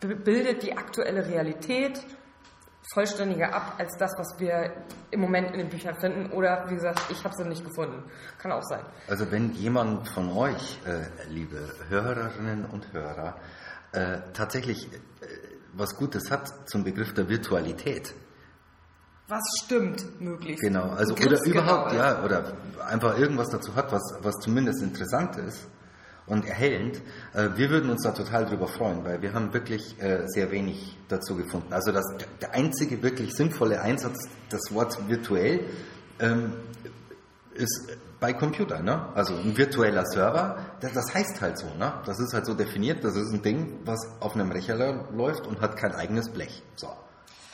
bildet 0.00 0.62
die 0.62 0.76
aktuelle 0.76 1.24
Realität 1.26 2.04
vollständiger 2.92 3.54
ab 3.54 3.74
als 3.78 3.96
das, 3.96 4.12
was 4.18 4.38
wir 4.38 4.72
im 5.10 5.20
Moment 5.20 5.50
in 5.52 5.58
den 5.58 5.68
Büchern 5.68 5.96
finden. 5.98 6.30
Oder 6.32 6.68
wie 6.68 6.74
gesagt, 6.74 7.00
ich 7.10 7.24
habe 7.24 7.34
sie 7.34 7.44
nicht 7.48 7.64
gefunden. 7.64 8.02
Kann 8.38 8.52
auch 8.52 8.62
sein. 8.62 8.82
Also 9.08 9.30
wenn 9.30 9.52
jemand 9.52 10.08
von 10.08 10.30
euch, 10.36 10.78
äh, 10.86 11.02
liebe 11.28 11.58
Hörerinnen 11.88 12.64
und 12.66 12.92
Hörer, 12.92 13.36
äh, 13.96 14.20
tatsächlich 14.32 14.86
äh, 14.86 15.26
was 15.74 15.96
Gutes 15.96 16.30
hat 16.30 16.68
zum 16.68 16.84
Begriff 16.84 17.12
der 17.14 17.28
Virtualität, 17.28 18.14
Was 19.28 19.42
stimmt 19.64 20.20
möglichst? 20.20 20.62
genau, 20.62 20.90
also 20.90 21.14
oder 21.14 21.22
Begriffsgenau 21.22 21.62
überhaupt, 21.62 21.92
ist. 21.92 21.98
ja, 21.98 22.24
oder 22.24 22.52
einfach 22.86 23.18
irgendwas 23.18 23.48
dazu 23.50 23.74
hat, 23.74 23.90
was, 23.92 24.02
was 24.22 24.34
zumindest 24.36 24.82
interessant 24.82 25.36
ist 25.36 25.66
und 26.26 26.44
erhellend, 26.46 27.00
äh, 27.34 27.48
wir 27.56 27.70
würden 27.70 27.90
uns 27.90 28.02
da 28.02 28.12
total 28.12 28.46
drüber 28.46 28.68
freuen, 28.68 29.04
weil 29.04 29.22
wir 29.22 29.32
haben 29.32 29.52
wirklich 29.52 30.00
äh, 30.00 30.24
sehr 30.26 30.50
wenig 30.50 30.96
dazu 31.08 31.36
gefunden. 31.36 31.72
Also 31.72 31.92
das, 31.92 32.04
der 32.40 32.54
einzige 32.54 33.02
wirklich 33.02 33.34
sinnvolle 33.34 33.80
Einsatz 33.80 34.28
des 34.50 34.60
Wortes 34.72 34.98
virtuell 35.08 35.60
ähm, 36.20 36.52
ist 37.54 37.96
bei 38.26 38.32
Computern, 38.32 38.84
ne? 38.84 39.06
Also 39.14 39.36
ein 39.36 39.56
virtueller 39.56 40.04
Server, 40.04 40.56
das, 40.80 41.14
heißt 41.14 41.40
halt 41.40 41.58
so, 41.58 41.66
ne? 41.78 41.92
Das 42.06 42.18
ist 42.18 42.34
halt 42.34 42.44
so 42.44 42.54
definiert, 42.54 43.04
das 43.04 43.14
ist 43.14 43.32
ein 43.32 43.40
Ding, 43.40 43.78
was 43.84 44.00
auf 44.18 44.34
einem 44.34 44.50
Rechner 44.50 45.04
läuft 45.12 45.46
und 45.46 45.60
hat 45.60 45.76
kein 45.76 45.92
eigenes 45.92 46.28
Blech. 46.30 46.64
So. 46.74 46.88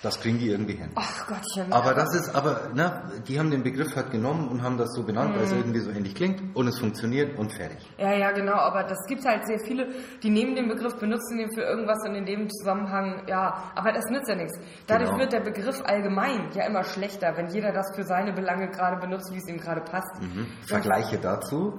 Das 0.03 0.19
kriegen 0.21 0.39
die 0.39 0.49
irgendwie 0.51 0.75
hin. 0.75 0.91
Ach 0.97 1.27
Gottchen. 1.29 1.73
Aber 1.73 1.95
das 1.95 2.13
ist, 2.15 2.35
aber, 2.35 2.71
ne, 2.75 3.03
die 3.29 3.39
haben 3.39 3.53
den 3.53 3.63
Begriff 3.63 3.95
halt 3.95 4.11
genommen 4.11 4.49
und 4.49 4.61
haben 4.63 4.77
das 4.77 4.89
so 4.95 5.05
genannt, 5.05 5.35
weil 5.37 5.45
es 5.45 5.53
Mhm. 5.53 5.59
irgendwie 5.59 5.79
so 5.79 5.91
ähnlich 5.91 6.15
klingt 6.17 6.57
und 6.57 6.67
es 6.67 6.79
funktioniert 6.81 7.39
und 7.39 7.53
fertig. 7.53 7.79
Ja, 7.99 8.13
ja, 8.13 8.33
genau, 8.33 8.55
aber 8.55 8.83
das 8.83 8.99
gibt 9.07 9.25
halt 9.25 9.47
sehr 9.47 9.61
viele, 9.61 9.89
die 10.23 10.31
nehmen 10.31 10.57
den 10.57 10.69
Begriff, 10.69 10.97
benutzen 10.97 11.39
den 11.39 11.53
für 11.55 11.63
irgendwas 11.63 11.99
und 12.05 12.17
in 12.17 12.27
dem 12.27 12.51
Zusammenhang, 12.51 13.23
ja, 13.29 13.71
aber 13.77 13.93
das 13.93 14.05
nützt 14.11 14.29
ja 14.29 14.35
nichts. 14.35 14.59
Dadurch 14.89 15.11
Genau. 15.11 15.21
wird 15.21 15.33
der 15.33 15.41
Begriff 15.41 15.81
allgemein 15.85 16.51
ja 16.53 16.67
immer 16.67 16.83
schlechter, 16.83 17.37
wenn 17.37 17.47
jeder 17.49 17.73
das 17.73 17.95
für 17.95 18.03
seine 18.03 18.33
Belange 18.33 18.69
gerade 18.71 18.97
benutzt, 18.97 19.33
wie 19.33 19.39
es 19.39 19.47
ihm 19.49 19.59
gerade 19.59 19.83
passt. 19.83 20.21
Mhm. 20.21 20.49
Vergleiche 20.67 21.19
dazu 21.19 21.79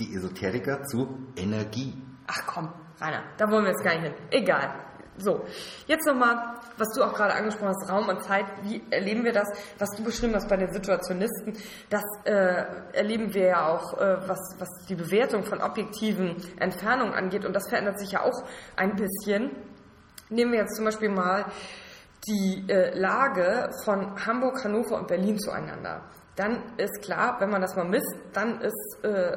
die 0.00 0.14
Esoteriker 0.14 0.84
zu 0.84 1.18
Energie. 1.36 1.92
Ach 2.28 2.46
komm, 2.46 2.72
Rainer, 3.00 3.24
da 3.36 3.50
wollen 3.50 3.64
wir 3.64 3.72
jetzt 3.72 3.84
gar 3.84 3.92
nicht 3.94 4.04
hin. 4.04 4.14
Egal. 4.30 4.70
So, 5.20 5.44
jetzt 5.88 6.06
nochmal, 6.06 6.54
was 6.78 6.88
du 6.94 7.02
auch 7.02 7.14
gerade 7.14 7.34
angesprochen 7.34 7.68
hast, 7.68 7.90
Raum 7.90 8.08
und 8.08 8.22
Zeit, 8.22 8.46
wie 8.62 8.82
erleben 8.90 9.24
wir 9.24 9.32
das, 9.32 9.48
was 9.78 9.90
du 9.96 10.04
beschrieben 10.04 10.34
hast 10.34 10.48
bei 10.48 10.56
den 10.56 10.72
Situationisten, 10.72 11.54
das 11.90 12.02
äh, 12.24 12.64
erleben 12.92 13.34
wir 13.34 13.46
ja 13.46 13.68
auch, 13.68 13.98
äh, 13.98 14.28
was, 14.28 14.56
was 14.58 14.68
die 14.88 14.94
Bewertung 14.94 15.44
von 15.44 15.60
objektiven 15.60 16.36
Entfernungen 16.58 17.14
angeht 17.14 17.44
und 17.44 17.54
das 17.54 17.68
verändert 17.68 17.98
sich 17.98 18.12
ja 18.12 18.22
auch 18.22 18.44
ein 18.76 18.96
bisschen. 18.96 19.50
Nehmen 20.30 20.52
wir 20.52 20.60
jetzt 20.60 20.76
zum 20.76 20.84
Beispiel 20.84 21.08
mal 21.08 21.46
die 22.26 22.64
äh, 22.68 22.98
Lage 22.98 23.70
von 23.84 24.26
Hamburg, 24.26 24.62
Hannover 24.64 24.98
und 24.98 25.08
Berlin 25.08 25.38
zueinander. 25.38 26.02
Dann 26.36 26.62
ist 26.76 27.02
klar, 27.02 27.36
wenn 27.40 27.50
man 27.50 27.62
das 27.62 27.74
mal 27.74 27.84
misst, 27.84 28.14
dann 28.32 28.60
ist 28.60 28.98
äh, 29.02 29.36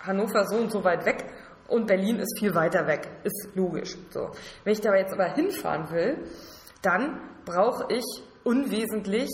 Hannover 0.00 0.46
so 0.46 0.56
und 0.56 0.70
so 0.70 0.84
weit 0.84 1.04
weg 1.06 1.24
und 1.68 1.86
Berlin 1.86 2.18
ist 2.20 2.38
viel 2.38 2.54
weiter 2.54 2.86
weg. 2.86 3.08
Ist 3.24 3.48
logisch. 3.54 3.96
So. 4.10 4.30
Wenn 4.64 4.72
ich 4.72 4.80
da 4.80 4.94
jetzt 4.94 5.12
aber 5.12 5.34
hinfahren 5.34 5.90
will, 5.90 6.18
dann 6.86 7.20
brauche 7.44 7.92
ich 7.92 8.04
unwesentlich, 8.44 9.28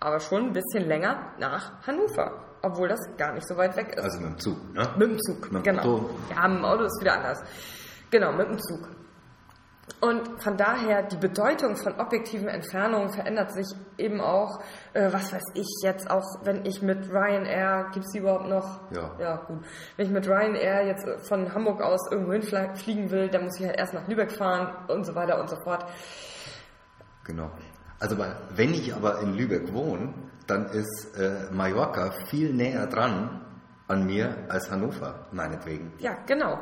aber 0.00 0.20
schon 0.20 0.48
ein 0.48 0.52
bisschen 0.52 0.86
länger 0.86 1.32
nach 1.38 1.86
Hannover. 1.86 2.44
Obwohl 2.62 2.88
das 2.88 3.00
gar 3.18 3.32
nicht 3.34 3.46
so 3.46 3.56
weit 3.56 3.76
weg 3.76 3.94
ist. 3.94 4.02
Also 4.02 4.20
mit 4.20 4.30
dem 4.30 4.38
Zug, 4.38 4.72
ne? 4.72 4.88
Mit 4.96 5.10
dem 5.10 5.18
Zug, 5.20 5.52
Mit 5.52 5.66
dem 5.66 5.76
genau. 5.76 5.82
Auto. 5.82 6.10
Ja, 6.30 6.48
mit 6.48 6.58
dem 6.58 6.64
Auto 6.64 6.84
ist 6.84 7.00
wieder 7.00 7.14
anders. 7.14 7.42
Genau, 8.10 8.32
mit 8.32 8.48
dem 8.48 8.58
Zug. 8.58 8.88
Und 10.00 10.42
von 10.42 10.56
daher, 10.56 11.02
die 11.02 11.16
Bedeutung 11.16 11.76
von 11.76 11.98
objektiven 12.00 12.48
Entfernungen 12.48 13.10
verändert 13.10 13.52
sich 13.52 13.66
eben 13.98 14.20
auch, 14.20 14.60
äh, 14.94 15.12
was 15.12 15.32
weiß 15.32 15.42
ich 15.54 15.66
jetzt, 15.82 16.10
auch 16.10 16.24
wenn 16.42 16.64
ich 16.64 16.80
mit 16.80 17.10
Ryanair, 17.10 17.90
gibt 17.92 18.06
es 18.06 18.12
die 18.12 18.18
überhaupt 18.18 18.48
noch? 18.48 18.80
Ja. 18.92 19.10
Ja, 19.18 19.36
gut. 19.46 19.64
Wenn 19.96 20.06
ich 20.06 20.12
mit 20.12 20.26
Ryanair 20.26 20.86
jetzt 20.86 21.06
von 21.28 21.52
Hamburg 21.54 21.82
aus 21.82 22.00
irgendwo 22.10 22.32
hinfliegen 22.32 23.10
will, 23.10 23.28
dann 23.28 23.44
muss 23.44 23.58
ich 23.58 23.66
halt 23.66 23.78
erst 23.78 23.92
nach 23.94 24.08
Lübeck 24.08 24.32
fahren 24.32 24.74
und 24.88 25.04
so 25.04 25.14
weiter 25.14 25.38
und 25.40 25.50
so 25.50 25.56
fort. 25.56 25.84
Genau. 27.24 27.50
Also 27.98 28.16
wenn 28.50 28.74
ich 28.74 28.94
aber 28.94 29.20
in 29.20 29.34
Lübeck 29.34 29.72
wohne, 29.72 30.12
dann 30.46 30.66
ist 30.66 31.16
äh, 31.16 31.50
Mallorca 31.50 32.10
viel 32.28 32.52
näher 32.52 32.86
dran 32.86 33.40
an 33.88 34.06
mir 34.06 34.36
als 34.48 34.70
Hannover, 34.70 35.26
meinetwegen. 35.32 35.92
Ja, 35.98 36.16
genau. 36.26 36.58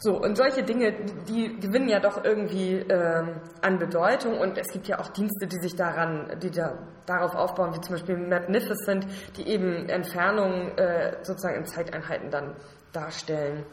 So, 0.00 0.16
und 0.16 0.36
solche 0.36 0.62
Dinge, 0.62 0.92
die 1.28 1.58
gewinnen 1.58 1.88
ja 1.88 1.98
doch 1.98 2.22
irgendwie 2.22 2.74
ähm, 2.76 3.40
an 3.62 3.78
Bedeutung 3.78 4.38
und 4.38 4.56
es 4.56 4.68
gibt 4.68 4.86
ja 4.86 5.00
auch 5.00 5.08
Dienste, 5.08 5.48
die 5.48 5.58
sich 5.58 5.74
daran, 5.74 6.38
die 6.40 6.52
da, 6.52 6.78
darauf 7.04 7.34
aufbauen, 7.34 7.74
wie 7.74 7.80
zum 7.80 7.96
Beispiel 7.96 8.16
Magnificent, 8.16 9.08
die 9.36 9.48
eben 9.48 9.88
Entfernungen 9.88 10.78
äh, 10.78 11.16
sozusagen 11.24 11.56
in 11.56 11.66
Zeiteinheiten 11.66 12.30
dann 12.30 12.54
darstellen 12.92 13.66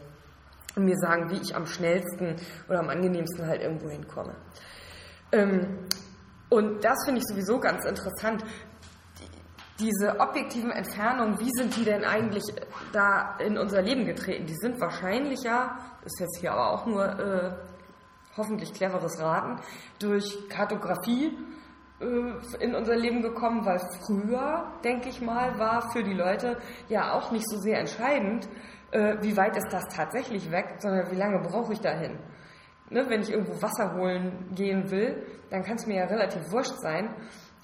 und 0.74 0.84
mir 0.84 0.96
sagen, 0.96 1.30
wie 1.30 1.40
ich 1.40 1.54
am 1.54 1.64
schnellsten 1.64 2.34
oder 2.68 2.80
am 2.80 2.88
angenehmsten 2.88 3.46
halt 3.46 3.62
irgendwo 3.62 3.88
hinkomme. 3.88 4.34
Ähm, 5.32 5.78
und 6.48 6.84
das 6.84 7.04
finde 7.04 7.20
ich 7.20 7.26
sowieso 7.26 7.58
ganz 7.58 7.84
interessant. 7.84 8.44
Die, 9.80 9.84
diese 9.84 10.20
objektiven 10.20 10.70
Entfernungen, 10.70 11.38
wie 11.40 11.50
sind 11.50 11.76
die 11.76 11.84
denn 11.84 12.04
eigentlich 12.04 12.44
da 12.92 13.36
in 13.38 13.58
unser 13.58 13.82
Leben 13.82 14.06
getreten? 14.06 14.46
Die 14.46 14.54
sind 14.54 14.80
wahrscheinlich 14.80 15.42
ja, 15.42 15.78
ist 16.04 16.20
jetzt 16.20 16.38
hier 16.40 16.52
aber 16.52 16.70
auch 16.70 16.86
nur 16.86 17.04
äh, 17.04 17.50
hoffentlich 18.36 18.72
cleveres 18.72 19.20
Raten, 19.20 19.60
durch 19.98 20.48
Kartografie 20.48 21.36
äh, 22.00 22.64
in 22.64 22.74
unser 22.74 22.96
Leben 22.96 23.22
gekommen, 23.22 23.64
weil 23.66 23.80
früher, 24.06 24.72
denke 24.84 25.08
ich 25.08 25.20
mal, 25.20 25.58
war 25.58 25.90
für 25.90 26.04
die 26.04 26.14
Leute 26.14 26.58
ja 26.88 27.12
auch 27.12 27.32
nicht 27.32 27.48
so 27.48 27.58
sehr 27.58 27.80
entscheidend, 27.80 28.48
äh, 28.92 29.16
wie 29.20 29.36
weit 29.36 29.56
ist 29.56 29.72
das 29.72 29.84
tatsächlich 29.92 30.50
weg, 30.52 30.76
sondern 30.78 31.10
wie 31.10 31.16
lange 31.16 31.40
brauche 31.40 31.72
ich 31.72 31.80
dahin 31.80 32.18
ne, 32.90 33.04
wenn 33.08 33.22
ich 33.22 33.30
irgendwo 33.30 33.60
Wasser 33.62 33.94
holen 33.94 34.32
gehen 34.54 34.90
will, 34.90 35.22
dann 35.50 35.62
kann 35.62 35.76
es 35.76 35.86
mir 35.86 35.96
ja 35.96 36.04
relativ 36.06 36.50
wurscht 36.50 36.78
sein, 36.80 37.10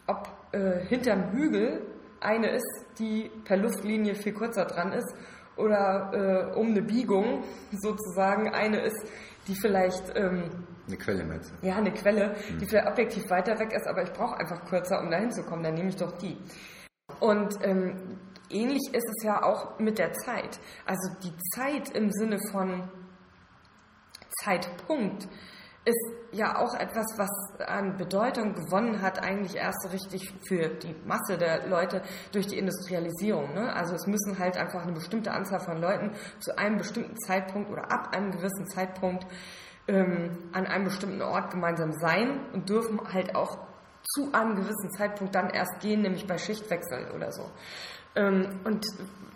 ob 0.06 0.28
äh, 0.52 0.84
hinterm 0.86 1.32
Hügel 1.32 1.86
eine 2.20 2.50
ist, 2.50 2.86
die 2.98 3.30
per 3.44 3.56
Luftlinie 3.56 4.14
viel 4.14 4.32
kürzer 4.32 4.64
dran 4.64 4.92
ist, 4.92 5.14
oder 5.56 6.50
äh, 6.54 6.58
um 6.58 6.68
eine 6.68 6.82
Biegung 6.82 7.44
sozusagen 7.72 8.48
eine 8.54 8.80
ist, 8.80 9.06
die 9.48 9.54
vielleicht 9.54 10.12
ähm, 10.16 10.44
Eine 10.86 10.96
Quelle 10.96 11.24
mit. 11.24 11.42
ja, 11.62 11.76
eine 11.76 11.92
Quelle, 11.92 12.34
die 12.60 12.66
vielleicht 12.66 12.88
objektiv 12.88 13.28
weiter 13.28 13.58
weg 13.58 13.72
ist, 13.72 13.86
aber 13.86 14.02
ich 14.02 14.12
brauche 14.12 14.38
einfach 14.38 14.64
kürzer, 14.64 15.00
um 15.02 15.10
da 15.10 15.18
hinzukommen, 15.18 15.62
dann 15.64 15.74
nehme 15.74 15.90
ich 15.90 15.96
doch 15.96 16.12
die. 16.18 16.38
Und 17.20 17.58
ähm, 17.62 18.18
ähnlich 18.50 18.94
ist 18.94 19.06
es 19.06 19.24
ja 19.24 19.42
auch 19.42 19.78
mit 19.78 19.98
der 19.98 20.12
Zeit. 20.12 20.58
Also 20.86 21.10
die 21.22 21.32
Zeit 21.54 21.90
im 21.90 22.10
Sinne 22.10 22.38
von 22.50 22.88
Zeitpunkt 24.44 25.28
ist 25.84 26.12
ja 26.30 26.58
auch 26.58 26.74
etwas, 26.74 27.06
was 27.16 27.30
an 27.66 27.96
Bedeutung 27.96 28.54
gewonnen 28.54 29.02
hat, 29.02 29.20
eigentlich 29.20 29.56
erst 29.56 29.82
so 29.82 29.88
richtig 29.88 30.32
für 30.46 30.68
die 30.68 30.94
Masse 31.04 31.36
der 31.36 31.66
Leute 31.66 32.02
durch 32.30 32.46
die 32.46 32.56
Industrialisierung. 32.56 33.52
Ne? 33.54 33.74
Also 33.74 33.94
es 33.94 34.06
müssen 34.06 34.38
halt 34.38 34.56
einfach 34.56 34.82
eine 34.82 34.92
bestimmte 34.92 35.32
Anzahl 35.32 35.60
von 35.60 35.80
Leuten 35.80 36.12
zu 36.38 36.56
einem 36.56 36.78
bestimmten 36.78 37.16
Zeitpunkt 37.26 37.70
oder 37.70 37.90
ab 37.90 38.14
einem 38.14 38.30
gewissen 38.30 38.68
Zeitpunkt 38.68 39.26
ähm, 39.88 40.38
an 40.52 40.66
einem 40.66 40.84
bestimmten 40.84 41.20
Ort 41.20 41.50
gemeinsam 41.50 41.92
sein 41.92 42.40
und 42.52 42.68
dürfen 42.68 43.00
halt 43.12 43.34
auch 43.34 43.58
zu 44.14 44.32
einem 44.32 44.54
gewissen 44.54 44.92
Zeitpunkt 44.92 45.34
dann 45.34 45.50
erst 45.50 45.80
gehen, 45.80 46.02
nämlich 46.02 46.26
bei 46.26 46.38
Schichtwechsel 46.38 47.10
oder 47.14 47.32
so. 47.32 47.50
Ähm, 48.14 48.60
und 48.64 48.86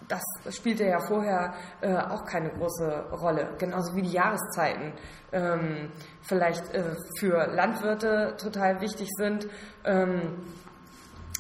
das 0.09 0.23
spielte 0.55 0.85
ja 0.85 0.99
vorher 1.01 1.55
äh, 1.81 1.97
auch 1.97 2.25
keine 2.25 2.51
große 2.51 3.11
Rolle, 3.13 3.55
genauso 3.59 3.95
wie 3.95 4.03
die 4.03 4.13
Jahreszeiten 4.13 4.93
ähm, 5.33 5.91
vielleicht 6.23 6.73
äh, 6.75 6.95
für 7.19 7.47
Landwirte 7.47 8.37
total 8.39 8.81
wichtig 8.81 9.09
sind, 9.17 9.49
ähm, 9.85 10.45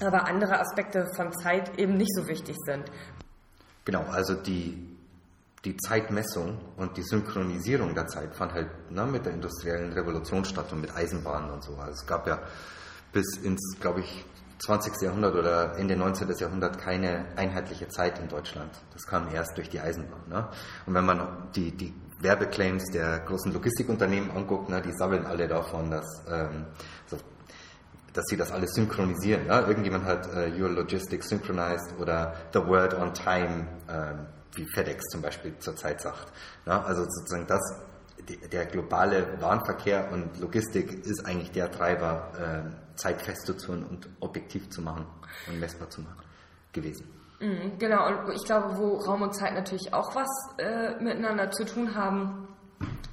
aber 0.01 0.27
andere 0.27 0.61
Aspekte 0.61 1.07
von 1.14 1.33
Zeit 1.33 1.79
eben 1.79 1.95
nicht 1.95 2.14
so 2.14 2.27
wichtig 2.27 2.57
sind. 2.64 2.91
Genau, 3.85 4.03
also 4.11 4.35
die, 4.35 4.97
die 5.64 5.77
Zeitmessung 5.77 6.59
und 6.77 6.97
die 6.97 7.03
Synchronisierung 7.03 7.95
der 7.95 8.07
Zeit 8.09 8.35
fand 8.35 8.53
halt 8.53 8.91
ne, 8.91 9.07
mit 9.07 9.25
der 9.25 9.33
industriellen 9.33 9.93
Revolution 9.93 10.45
statt 10.45 10.73
und 10.73 10.81
mit 10.81 10.95
Eisenbahnen 10.95 11.51
und 11.51 11.62
so. 11.62 11.77
Also 11.77 11.93
es 11.93 12.07
gab 12.07 12.27
ja 12.27 12.41
bis 13.12 13.39
ins, 13.39 13.77
glaube 13.81 14.01
ich, 14.01 14.27
20. 14.59 15.02
Jahrhundert 15.02 15.34
oder 15.34 15.76
Ende 15.78 15.96
19. 15.96 16.28
Jahrhundert 16.38 16.78
keine 16.78 17.26
einheitliche 17.36 17.88
Zeit 17.88 18.18
in 18.18 18.28
Deutschland. 18.28 18.70
Das 18.92 19.07
kam 19.07 19.32
erst 19.32 19.57
durch 19.57 19.68
die 19.68 19.80
Eisenbahn. 19.80 20.28
Ne? 20.28 20.48
Und 20.86 20.94
wenn 20.94 21.04
man 21.04 21.48
die, 21.54 21.72
die 21.72 21.92
Werbeclaims 22.20 22.84
der 22.92 23.20
großen 23.20 23.52
Logistikunternehmen 23.52 24.30
anguckt, 24.30 24.70
ne, 24.70 24.80
die 24.80 24.92
sammeln 24.92 25.26
alle 25.26 25.46
davon, 25.46 25.90
dass, 25.90 26.07
ähm, 26.30 26.64
so, 27.07 27.18
dass 28.14 28.24
sie 28.28 28.38
das 28.38 28.50
alles 28.50 28.72
synchronisieren. 28.72 29.46
Ja? 29.46 29.66
Irgendjemand 29.66 30.07
hat 30.07 30.26
äh, 30.34 30.50
Your 30.59 30.70
Logistics 30.70 31.28
Synchronized 31.28 31.94
oder 32.00 32.34
The 32.54 32.61
Word 32.61 32.94
on 32.94 33.12
Time, 33.12 33.66
ähm, 33.90 34.26
wie 34.54 34.66
FedEx 34.74 35.04
zum 35.12 35.20
Beispiel 35.20 35.54
zurzeit 35.59 36.00
sagt. 36.00 36.32
Ja? 36.64 36.82
Also 36.82 37.04
sozusagen 37.04 37.46
das, 37.46 37.61
der 38.50 38.64
globale 38.64 39.38
Warenverkehr 39.40 40.11
und 40.11 40.40
Logistik 40.40 41.04
ist 41.04 41.26
eigentlich 41.26 41.50
der 41.50 41.70
Treiber, 41.70 42.32
äh, 42.97 43.01
Zeit 43.01 43.22
festzuziehen 43.22 43.84
und 43.84 44.09
objektiv 44.20 44.70
zu 44.70 44.82
machen 44.82 45.07
und 45.49 45.61
messbar 45.61 45.90
zu 45.90 46.01
machen 46.01 46.22
gewesen. 46.72 47.07
Mhm, 47.40 47.78
genau, 47.78 48.09
und 48.09 48.34
ich 48.34 48.44
glaube, 48.44 48.76
wo 48.78 48.97
Raum 48.97 49.22
und 49.22 49.34
Zeit 49.34 49.55
natürlich 49.55 49.92
auch 49.92 50.14
was 50.14 50.28
äh, 50.59 51.03
miteinander 51.03 51.51
zu 51.51 51.64
tun 51.64 51.94
haben, 51.94 52.49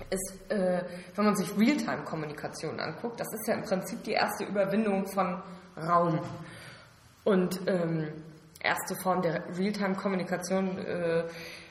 ist, 0.09 0.51
äh, 0.51 0.83
wenn 1.15 1.25
man 1.25 1.35
sich 1.35 1.57
Realtime-Kommunikation 1.57 2.79
anguckt, 2.79 3.19
das 3.19 3.27
ist 3.33 3.47
ja 3.47 3.55
im 3.55 3.63
Prinzip 3.63 4.03
die 4.03 4.11
erste 4.11 4.45
Überwindung 4.45 5.07
von 5.07 5.41
Raum. 5.75 6.19
Und 7.23 7.59
ähm, 7.67 8.13
erste 8.61 8.95
Form 9.01 9.21
der 9.21 9.43
Realtime-Kommunikation 9.57 10.77
äh, 10.77 11.23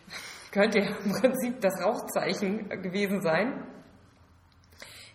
könnte 0.50 0.80
ja 0.80 0.86
im 1.04 1.12
Prinzip 1.12 1.60
das 1.60 1.82
Rauchzeichen 1.82 2.68
gewesen 2.82 3.22
sein 3.22 3.71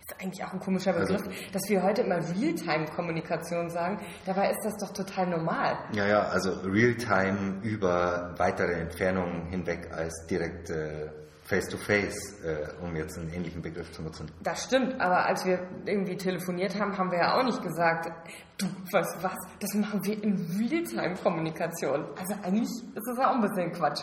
ist 0.08 0.22
eigentlich 0.22 0.44
auch 0.44 0.52
ein 0.52 0.60
komischer 0.60 0.92
Begriff, 0.92 1.20
also, 1.26 1.30
dass 1.52 1.62
wir 1.68 1.82
heute 1.82 2.02
immer 2.02 2.16
Realtime-Kommunikation 2.16 3.70
sagen. 3.70 4.00
Dabei 4.24 4.50
ist 4.50 4.64
das 4.64 4.76
doch 4.78 4.92
total 4.92 5.26
normal. 5.26 5.78
Ja, 5.92 6.06
ja, 6.06 6.20
also 6.28 6.52
Realtime 6.64 7.60
über 7.62 8.34
weitere 8.38 8.72
Entfernungen 8.72 9.48
hinweg 9.48 9.90
als 9.92 10.26
direkt 10.26 10.70
äh, 10.70 11.10
Face-to-Face, 11.44 12.42
äh, 12.42 12.68
um 12.82 12.96
jetzt 12.96 13.18
einen 13.18 13.32
ähnlichen 13.32 13.60
Begriff 13.60 13.90
zu 13.92 14.02
nutzen. 14.02 14.30
Das 14.42 14.64
stimmt, 14.64 14.98
aber 15.00 15.26
als 15.26 15.44
wir 15.44 15.66
irgendwie 15.84 16.16
telefoniert 16.16 16.78
haben, 16.78 16.96
haben 16.96 17.10
wir 17.10 17.18
ja 17.18 17.38
auch 17.38 17.44
nicht 17.44 17.62
gesagt, 17.62 18.10
du, 18.58 18.66
weißt 18.90 19.22
was, 19.22 19.36
das 19.60 19.74
machen 19.74 20.04
wir 20.04 20.22
in 20.22 20.36
Realtime-Kommunikation. 20.58 22.06
Also 22.18 22.34
eigentlich 22.42 22.68
ist 22.68 23.06
das 23.06 23.18
ja 23.18 23.30
auch 23.30 23.34
ein 23.34 23.42
bisschen 23.42 23.72
Quatsch. 23.72 24.02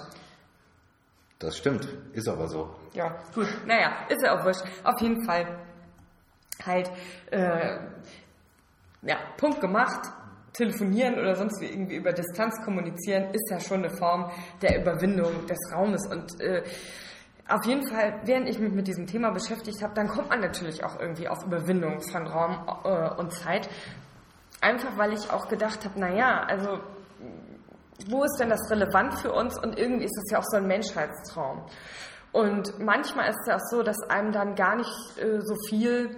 Das 1.39 1.57
stimmt, 1.57 1.87
ist 2.13 2.27
aber 2.27 2.47
so. 2.47 2.73
Ja, 2.93 3.17
gut. 3.33 3.47
Naja, 3.65 3.91
ist 4.07 4.23
ja 4.23 4.39
auch 4.39 4.45
wurscht. 4.45 4.63
Auf 4.83 4.99
jeden 5.01 5.23
Fall 5.25 5.45
halt, 6.65 6.91
äh, 7.31 7.79
ja, 9.01 9.17
Punkt 9.37 9.61
gemacht, 9.61 10.11
telefonieren 10.53 11.19
oder 11.19 11.35
sonst 11.35 11.61
wie 11.61 11.65
irgendwie 11.65 11.95
über 11.95 12.13
Distanz 12.13 12.63
kommunizieren, 12.63 13.33
ist 13.33 13.49
ja 13.51 13.59
schon 13.59 13.83
eine 13.83 13.89
Form 13.89 14.31
der 14.61 14.81
Überwindung 14.81 15.45
des 15.47 15.59
Raumes. 15.73 16.07
Und 16.07 16.39
äh, 16.41 16.63
auf 17.47 17.65
jeden 17.65 17.87
Fall, 17.87 18.21
während 18.23 18.49
ich 18.49 18.57
mich 18.57 18.73
mit 18.73 18.87
diesem 18.87 19.05
Thema 19.05 19.31
beschäftigt 19.31 19.83
habe, 19.83 19.93
dann 19.93 20.07
kommt 20.07 20.29
man 20.29 20.39
natürlich 20.39 20.83
auch 20.83 20.99
irgendwie 20.99 21.27
auf 21.27 21.45
Überwindung 21.45 22.01
von 22.01 22.25
Raum 22.25 22.67
äh, 22.83 23.19
und 23.19 23.31
Zeit. 23.33 23.69
Einfach 24.61 24.97
weil 24.97 25.13
ich 25.13 25.29
auch 25.29 25.47
gedacht 25.47 25.85
habe, 25.85 25.99
naja, 25.99 26.43
also 26.47 26.79
wo 28.09 28.23
ist 28.23 28.37
denn 28.39 28.49
das 28.49 28.69
relevant 28.71 29.19
für 29.19 29.31
uns? 29.31 29.57
Und 29.59 29.77
irgendwie 29.77 30.05
ist 30.05 30.15
das 30.15 30.31
ja 30.31 30.39
auch 30.39 30.45
so 30.45 30.57
ein 30.57 30.67
Menschheitstraum. 30.67 31.63
Und 32.31 32.79
manchmal 32.79 33.29
ist 33.29 33.37
es 33.41 33.47
ja 33.47 33.55
auch 33.55 33.67
so, 33.69 33.83
dass 33.83 33.97
einem 34.09 34.31
dann 34.31 34.55
gar 34.55 34.75
nicht 34.75 35.17
äh, 35.17 35.39
so 35.41 35.55
viel 35.69 36.17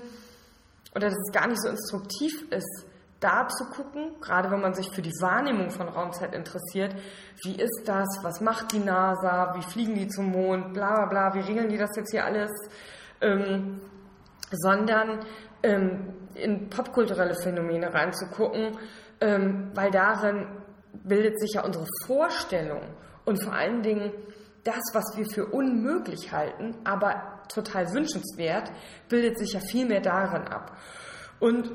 oder 0.98 1.10
dass 1.10 1.18
es 1.28 1.32
gar 1.32 1.46
nicht 1.48 1.62
so 1.62 1.70
instruktiv 1.70 2.34
ist, 2.50 2.88
da 3.20 3.48
zu 3.48 3.66
gucken, 3.66 4.16
gerade 4.20 4.50
wenn 4.50 4.62
man 4.62 4.74
sich 4.74 4.90
für 4.90 5.04
die 5.04 5.14
Wahrnehmung 5.22 5.70
von 5.70 5.88
Raumzeit 5.88 6.34
interessiert, 6.34 6.96
wie 7.44 7.56
ist 7.56 7.84
das, 7.86 8.08
was 8.24 8.42
macht 8.42 8.72
die 8.72 8.80
NASA, 8.80 9.54
wie 9.56 9.62
fliegen 9.62 9.94
die 9.94 10.08
zum 10.08 10.32
Mond, 10.32 10.74
bla 10.74 10.96
bla 10.96 11.06
bla, 11.06 11.34
wie 11.36 11.42
regeln 11.42 11.70
die 11.70 11.78
das 11.78 11.96
jetzt 11.96 12.10
hier 12.10 12.26
alles, 12.26 12.50
ähm, 13.22 13.80
sondern 14.52 15.20
ähm, 15.62 16.14
in 16.34 16.68
popkulturelle 16.72 17.36
Phänomene 17.36 17.94
reinzugucken, 17.94 18.76
ähm, 19.22 19.70
weil 19.76 19.92
darin 19.92 20.48
bildet 20.94 21.40
sich 21.40 21.54
ja 21.54 21.64
unsere 21.64 21.86
Vorstellung 22.08 22.82
und 23.24 23.44
vor 23.44 23.54
allen 23.54 23.84
Dingen 23.84 24.12
das, 24.64 24.82
was 24.94 25.16
wir 25.16 25.28
für 25.28 25.46
unmöglich 25.46 26.32
halten, 26.32 26.76
aber 26.84 27.37
total 27.48 27.94
wünschenswert, 27.94 28.72
bildet 29.10 29.38
sich 29.40 29.54
ja 29.54 29.60
viel 29.60 29.86
mehr 29.86 30.02
darin 30.02 30.48
ab. 30.48 30.78
Und 31.40 31.72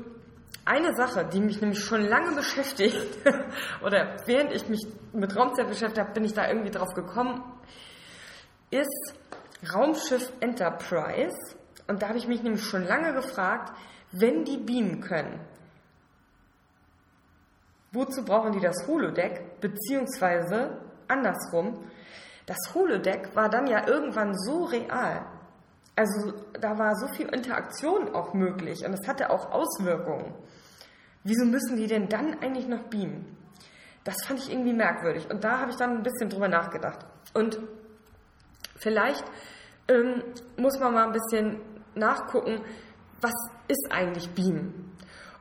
eine 0.65 0.95
Sache, 0.95 1.25
die 1.25 1.41
mich 1.41 1.59
nämlich 1.59 1.83
schon 1.83 2.01
lange 2.01 2.35
beschäftigt, 2.35 3.17
oder 3.83 4.17
während 4.25 4.53
ich 4.53 4.69
mich 4.69 4.85
mit 5.11 5.35
Raumzeit 5.35 5.67
beschäftigt 5.67 5.99
habe, 5.99 6.13
bin 6.13 6.25
ich 6.25 6.33
da 6.33 6.47
irgendwie 6.47 6.71
drauf 6.71 6.93
gekommen, 6.93 7.43
ist 8.71 9.13
Raumschiff 9.73 10.31
Enterprise. 10.39 11.35
Und 11.87 12.01
da 12.01 12.09
habe 12.09 12.17
ich 12.17 12.27
mich 12.27 12.43
nämlich 12.43 12.63
schon 12.63 12.85
lange 12.85 13.13
gefragt, 13.13 13.73
wenn 14.11 14.45
die 14.45 14.57
beamen 14.57 15.01
können, 15.01 15.39
wozu 17.91 18.23
brauchen 18.23 18.53
die 18.53 18.59
das 18.59 18.87
Holodeck? 18.87 19.59
Beziehungsweise 19.59 20.77
andersrum, 21.07 21.83
das 22.45 22.57
Holodeck 22.73 23.35
war 23.35 23.49
dann 23.49 23.67
ja 23.67 23.87
irgendwann 23.87 24.37
so 24.37 24.65
real, 24.65 25.25
also 25.95 26.33
da 26.59 26.77
war 26.77 26.95
so 26.95 27.07
viel 27.07 27.27
Interaktion 27.27 28.13
auch 28.13 28.33
möglich 28.33 28.83
und 28.85 28.93
es 28.93 29.07
hatte 29.07 29.29
auch 29.29 29.51
Auswirkungen. 29.51 30.33
Wieso 31.23 31.45
müssen 31.45 31.77
die 31.77 31.87
denn 31.87 32.09
dann 32.09 32.39
eigentlich 32.41 32.67
noch 32.67 32.83
beamen? 32.83 33.37
Das 34.03 34.15
fand 34.25 34.39
ich 34.39 34.51
irgendwie 34.51 34.73
merkwürdig 34.73 35.29
und 35.29 35.43
da 35.43 35.59
habe 35.59 35.71
ich 35.71 35.77
dann 35.77 35.97
ein 35.97 36.03
bisschen 36.03 36.29
drüber 36.29 36.47
nachgedacht. 36.47 37.05
Und 37.33 37.59
vielleicht 38.75 39.23
ähm, 39.87 40.23
muss 40.57 40.79
man 40.79 40.93
mal 40.93 41.05
ein 41.07 41.13
bisschen 41.13 41.61
nachgucken, 41.95 42.61
was 43.21 43.33
ist 43.67 43.87
eigentlich 43.91 44.29
Beam? 44.31 44.91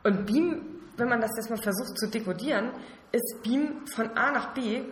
Und 0.04 0.26
Beam, 0.26 0.80
wenn 0.96 1.08
man 1.08 1.20
das 1.20 1.30
jetzt 1.36 1.50
mal 1.50 1.60
versucht 1.60 1.98
zu 1.98 2.08
dekodieren, 2.08 2.70
ist 3.10 3.42
Beam 3.42 3.86
von 3.86 4.10
A 4.16 4.30
nach 4.30 4.54
B 4.54 4.84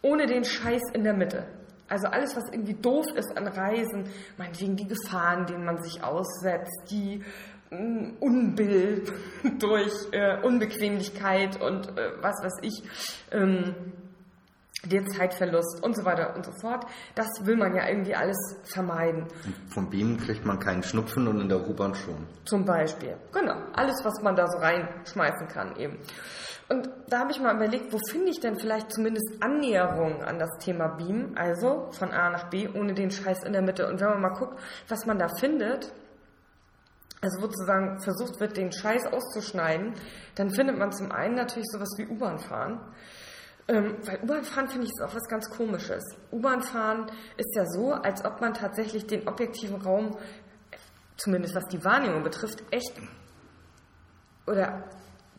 ohne 0.00 0.26
den 0.26 0.44
Scheiß 0.44 0.82
in 0.94 1.04
der 1.04 1.14
Mitte. 1.14 1.46
Also 1.92 2.06
alles, 2.06 2.34
was 2.34 2.44
irgendwie 2.50 2.72
doof 2.72 3.04
ist 3.16 3.36
an 3.36 3.46
Reisen, 3.46 4.08
meinetwegen 4.38 4.76
die 4.76 4.88
Gefahren, 4.88 5.44
denen 5.44 5.66
man 5.66 5.82
sich 5.82 6.02
aussetzt, 6.02 6.90
die 6.90 7.22
äh, 7.70 8.12
Unbill 8.18 9.04
durch 9.58 9.92
äh, 10.12 10.40
Unbequemlichkeit 10.40 11.60
und 11.60 11.88
äh, 11.98 12.12
was 12.22 12.42
weiß 12.42 12.60
ich, 12.62 12.82
ähm, 13.30 13.74
der 14.86 15.04
Zeitverlust 15.04 15.84
und 15.84 15.94
so 15.94 16.06
weiter 16.06 16.34
und 16.34 16.46
so 16.46 16.52
fort. 16.62 16.86
Das 17.14 17.28
will 17.42 17.56
man 17.56 17.74
ja 17.76 17.86
irgendwie 17.86 18.14
alles 18.14 18.38
vermeiden. 18.64 19.26
Vom 19.68 19.90
Beamen 19.90 20.16
kriegt 20.16 20.46
man 20.46 20.58
keinen 20.58 20.82
Schnupfen 20.82 21.28
und 21.28 21.42
in 21.42 21.48
der 21.50 21.68
U-Bahn 21.68 21.94
schon. 21.94 22.26
Zum 22.46 22.64
Beispiel. 22.64 23.18
Genau. 23.32 23.56
Alles, 23.74 24.02
was 24.02 24.22
man 24.22 24.34
da 24.34 24.46
so 24.48 24.58
reinschmeißen 24.58 25.46
kann 25.48 25.76
eben. 25.76 25.98
Und 26.72 26.88
da 27.06 27.18
habe 27.18 27.32
ich 27.32 27.38
mal 27.38 27.54
überlegt, 27.54 27.92
wo 27.92 27.98
finde 28.10 28.30
ich 28.30 28.40
denn 28.40 28.58
vielleicht 28.58 28.90
zumindest 28.90 29.42
Annäherungen 29.42 30.22
an 30.22 30.38
das 30.38 30.48
Thema 30.58 30.88
Beam, 30.88 31.34
also 31.34 31.90
von 31.90 32.12
A 32.12 32.30
nach 32.30 32.48
B, 32.48 32.66
ohne 32.66 32.94
den 32.94 33.10
Scheiß 33.10 33.44
in 33.44 33.52
der 33.52 33.60
Mitte. 33.60 33.86
Und 33.86 34.00
wenn 34.00 34.08
man 34.08 34.22
mal 34.22 34.30
guckt, 34.30 34.58
was 34.88 35.04
man 35.04 35.18
da 35.18 35.28
findet, 35.38 35.92
also 37.20 37.42
sozusagen 37.42 38.00
versucht 38.00 38.40
wird, 38.40 38.56
den 38.56 38.72
Scheiß 38.72 39.04
auszuschneiden, 39.12 39.92
dann 40.34 40.48
findet 40.48 40.78
man 40.78 40.92
zum 40.92 41.12
einen 41.12 41.34
natürlich 41.34 41.68
sowas 41.70 41.90
wie 41.98 42.06
U-Bahn 42.06 42.38
fahren. 42.38 42.80
Ähm, 43.68 43.98
weil 44.06 44.20
U-Bahn 44.22 44.42
fahren 44.42 44.68
finde 44.68 44.86
ich 44.86 44.92
ist 44.92 45.02
auch 45.02 45.14
was 45.14 45.28
ganz 45.28 45.50
Komisches. 45.50 46.02
U-Bahn 46.32 46.62
fahren 46.62 47.04
ist 47.36 47.54
ja 47.54 47.66
so, 47.66 47.92
als 47.92 48.24
ob 48.24 48.40
man 48.40 48.54
tatsächlich 48.54 49.06
den 49.06 49.28
objektiven 49.28 49.82
Raum, 49.82 50.16
zumindest 51.18 51.54
was 51.54 51.66
die 51.66 51.84
Wahrnehmung 51.84 52.22
betrifft, 52.22 52.64
echt 52.70 52.94
oder 54.46 54.88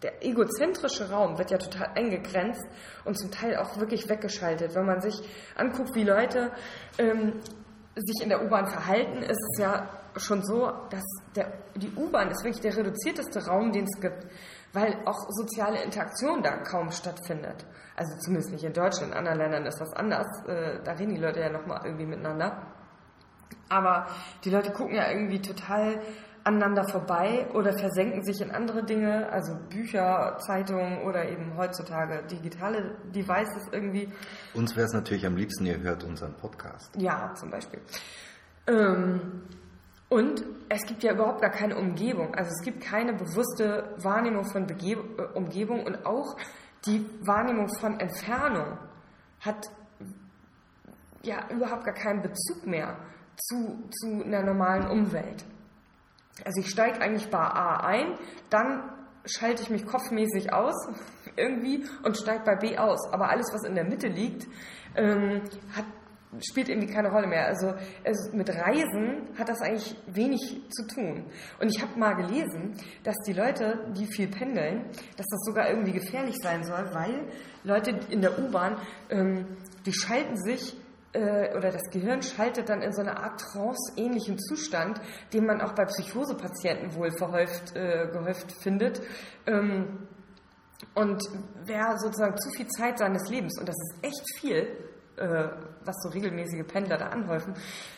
der 0.04 0.24
egozentrische 0.24 1.10
Raum 1.10 1.38
wird 1.38 1.51
ja 1.51 1.58
total 1.58 1.91
eingegrenzt 1.95 2.66
und 3.06 3.18
zum 3.18 3.32
Teil 3.32 3.58
auch 3.58 3.80
wirklich 3.80 4.10
weggeschaltet. 4.10 4.76
Wenn 4.76 4.86
man 4.86 5.01
sich 5.01 5.16
anguckt, 5.56 5.95
wie 5.95 6.04
Leute 6.04 6.51
ähm, 6.97 7.39
sich 7.95 8.22
in 8.22 8.30
der 8.30 8.43
U-Bahn 8.43 8.68
verhalten, 8.68 9.24
ist 9.24 9.39
es 9.39 9.60
ja 9.60 9.89
schon 10.18 10.43
so, 10.43 10.72
dass 10.89 11.04
der, 11.36 11.51
die 11.76 11.91
U-Bahn 11.95 12.30
ist 12.30 12.43
wirklich 12.43 12.62
der 12.62 12.76
reduzierteste 12.76 13.45
Raum, 13.47 13.72
den 13.72 13.86
es 13.86 13.99
gibt, 13.99 14.28
weil 14.74 14.95
auch 15.06 15.18
soziale 15.30 15.82
Interaktion 15.82 16.43
da 16.43 16.58
kaum 16.58 16.91
stattfindet. 16.91 17.66
Also 17.95 18.18
zumindest 18.20 18.51
nicht 18.51 18.64
in 18.64 18.74
Deutschland, 18.74 19.12
in 19.12 19.18
anderen 19.18 19.38
Ländern 19.38 19.66
ist 19.66 19.80
das 19.80 19.93
anders. 19.93 20.28
Äh, 20.47 20.82
da 20.84 20.93
reden 20.93 21.16
die 21.16 21.22
Leute 21.22 21.39
ja 21.39 21.49
nochmal 21.49 21.82
irgendwie 21.86 22.06
miteinander. 22.06 22.68
Aber 23.70 24.08
die 24.43 24.49
Leute 24.49 24.72
gucken 24.72 24.95
ja 24.95 25.10
irgendwie 25.10 25.41
total 25.41 26.01
aneinander 26.44 26.84
vorbei 26.88 27.48
oder 27.54 27.74
versenken 27.78 28.24
sich 28.24 28.41
in 28.41 28.52
andere 28.52 28.84
Dinge, 28.84 29.30
also 29.32 29.56
Bücher, 29.70 30.38
Zeitungen 30.46 31.04
oder 31.04 31.28
eben 31.30 31.56
heutzutage 31.58 32.24
digitale 32.28 32.96
Devices 33.14 33.68
irgendwie. 33.72 34.10
Uns 34.54 34.76
wäre 34.76 34.88
es 34.88 34.94
natürlich 34.94 35.26
am 35.26 35.38
liebsten, 35.38 35.66
ihr 35.66 35.80
hört 35.80 36.04
unseren 36.04 36.34
Podcast. 36.34 36.94
Ja, 36.98 37.34
zum 37.36 37.50
Beispiel. 37.50 37.80
Ähm, 38.68 39.44
und 40.10 40.44
es 40.70 40.86
gibt 40.86 41.04
ja 41.04 41.14
überhaupt 41.14 41.41
gar 41.41 41.52
keine 41.52 41.78
Umgebung. 41.78 42.36
Also 42.36 42.52
es 42.52 42.64
gibt 42.64 42.82
keine 42.82 43.14
bewusste 43.14 43.96
Wahrnehmung 43.98 44.46
von 44.46 44.68
Bege 44.68 45.00
äh, 45.18 45.38
Umgebung 45.38 45.86
und 45.86 46.06
auch 46.06 46.36
die 46.86 47.06
Wahrnehmung 47.22 47.70
von 47.80 48.00
Entfernung 48.00 48.78
hat 49.39 49.66
ja 51.24 51.50
überhaupt 51.50 51.86
gar 51.86 51.94
keinen 51.94 52.22
Bezug 52.22 52.68
mehr 52.68 52.98
zu, 53.38 53.89
zu 53.89 54.24
einer 54.24 54.44
normalen 54.44 54.88
Umwelt. 54.88 55.46
Also 56.45 56.61
ich 56.61 56.69
steige 56.69 56.99
eigentlich 56.99 57.29
bei 57.29 57.39
A 57.39 57.77
ein, 57.86 58.17
dann 58.49 58.89
schalte 59.25 59.63
ich 59.63 59.69
mich 59.69 59.86
kopfmäßig 59.86 60.51
aus 60.51 60.75
irgendwie 61.36 61.86
und 62.03 62.17
steige 62.17 62.43
bei 62.43 62.55
B 62.55 62.77
aus. 62.77 63.11
Aber 63.11 63.29
alles, 63.29 63.47
was 63.53 63.63
in 63.63 63.75
der 63.75 63.86
Mitte 63.86 64.07
liegt, 64.07 64.47
ähm, 64.95 65.41
hat, 65.75 65.86
spielt 66.39 66.69
irgendwie 66.69 66.91
keine 66.91 67.11
Rolle 67.11 67.27
mehr. 67.27 67.45
Also, 67.45 67.73
also 68.03 68.36
mit 68.36 68.49
Reisen 68.49 69.29
hat 69.38 69.49
das 69.49 69.61
eigentlich 69.61 69.95
wenig 70.07 70.61
zu 70.71 70.88
tun. 70.88 71.25
Und 71.59 71.73
ich 71.73 71.81
habe 71.81 71.97
mal 71.97 72.15
gelesen, 72.15 72.73
dass 73.03 73.15
die 73.27 73.34
Leute, 73.34 73.93
die 73.95 74.07
viel 74.07 74.27
pendeln, 74.27 74.86
dass 75.15 75.27
das 75.27 75.39
sogar 75.45 75.69
irgendwie 75.69 75.93
gefährlich 75.93 76.36
sein 76.41 76.63
soll, 76.63 76.89
weil 76.93 77.27
Leute 77.63 77.91
in 78.09 78.21
der 78.21 78.38
U-Bahn, 78.39 78.77
ähm, 79.09 79.45
die 79.86 79.93
schalten 79.93 80.36
sich 80.38 80.75
äh, 81.14 81.55
oder 81.55 81.72
das 81.72 81.89
Gehirn 81.91 82.22
schaltet 82.22 82.70
dann 82.70 82.82
in 82.82 82.91
so 82.91 83.01
eine 83.01 83.18
Art 83.18 83.39
trance-ähnlichen 83.39 84.39
Zustand, 84.39 84.99
den 85.32 85.45
man 85.45 85.61
auch 85.61 85.74
bei 85.74 85.86
Psychosepatienten 85.86 86.95
wohl 86.95 87.11
verhäuft, 87.11 87.76
äh, 87.76 88.07
gehäuft 88.11 88.51
findet. 88.51 89.01
Ähm, 89.45 90.07
und 90.95 91.24
wer 91.66 91.97
sozusagen 91.97 92.38
zu 92.38 92.49
viel 92.51 92.68
Zeit 92.68 92.99
seines 92.99 93.30
Lebens, 93.30 93.57
und 93.59 93.68
das 93.68 93.76
ist 93.76 94.03
echt 94.03 94.39
viel, 94.39 94.68
äh, 95.18 95.47
was 95.86 95.95
so 96.01 96.09
regelmäßige 96.09 96.66
Pendler 96.66 96.97
da 96.97 97.07
anhäufen, 97.07 97.53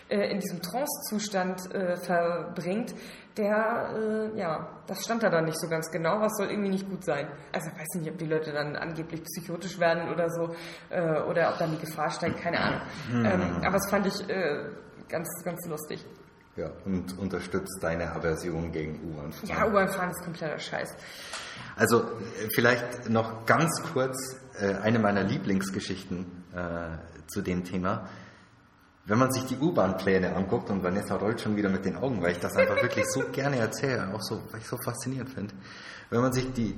äh, 0.10 0.32
in 0.32 0.40
diesem 0.40 0.62
Trance-Zustand 0.62 1.74
äh, 1.74 1.96
verbringt, 1.98 2.94
der, 3.38 4.32
äh, 4.34 4.40
ja, 4.40 4.68
das 4.88 5.04
stand 5.04 5.24
da 5.24 5.30
dann 5.30 5.46
nicht 5.46 5.60
so 5.60 5.68
ganz 5.68 5.90
genau, 5.92 6.20
was 6.20 6.36
soll 6.38 6.48
irgendwie 6.50 6.72
nicht 6.72 6.90
gut 6.90 7.04
sein. 7.04 7.28
Also 7.54 7.70
ich 7.70 7.80
weiß 7.80 7.88
nicht, 8.00 8.12
ob 8.12 8.18
die 8.18 8.26
Leute 8.26 8.52
dann 8.52 8.76
angeblich 8.76 9.24
psychotisch 9.24 9.80
werden 9.80 10.10
oder 10.12 10.30
so, 10.30 10.56
äh, 10.90 11.22
oder 11.22 11.50
ob 11.50 11.58
dann 11.58 11.72
die 11.72 11.86
Gefahr 11.86 12.10
steigt, 12.10 12.42
keine 12.42 12.60
Ahnung. 12.60 12.82
Mhm. 13.12 13.26
Ähm, 13.26 13.58
aber 13.64 13.74
das 13.74 13.90
fand 13.90 14.08
ich 14.08 14.30
äh, 14.30 14.70
ganz, 15.10 15.28
ganz 15.44 15.66
lustig. 15.68 16.06
Ja, 16.56 16.72
und 16.86 17.18
unterstützt 17.20 17.80
deine 17.82 18.14
Aversion 18.14 18.72
gegen 18.72 19.02
U-Bahn-Fahren. 19.04 19.50
Ja, 19.50 19.68
U-Bahn-Fahren 19.68 20.10
ist 20.12 20.24
kompletter 20.24 20.58
Scheiß. 20.58 20.96
Also 21.76 22.06
vielleicht 22.54 23.10
noch 23.10 23.46
ganz 23.46 23.84
kurz 23.92 24.38
eine 24.58 25.00
meiner 25.00 25.24
Lieblingsgeschichten 25.24 26.45
zu 27.28 27.42
dem 27.42 27.64
Thema 27.64 28.08
wenn 29.08 29.20
man 29.20 29.32
sich 29.32 29.46
die 29.46 29.58
U-Bahn-Pläne 29.58 30.36
anguckt, 30.36 30.70
und 30.72 30.84
Vanessa 30.84 31.16
rollt 31.16 31.40
schon 31.40 31.56
wieder 31.56 31.70
mit 31.70 31.86
den 31.86 31.96
Augen, 31.96 32.22
weil 32.22 32.32
ich 32.32 32.40
das 32.40 32.56
einfach 32.56 32.82
wirklich 32.82 33.06
so 33.08 33.24
gerne 33.32 33.58
erzähle, 33.58 34.14
auch 34.14 34.22
so, 34.22 34.42
weil 34.52 34.62
ich 34.62 34.68
so 34.68 34.78
faszinierend 34.78 35.30
finde. 35.30 35.54
Wenn 36.10 36.22
man 36.22 36.34
sich 36.34 36.52
die, 36.54 36.76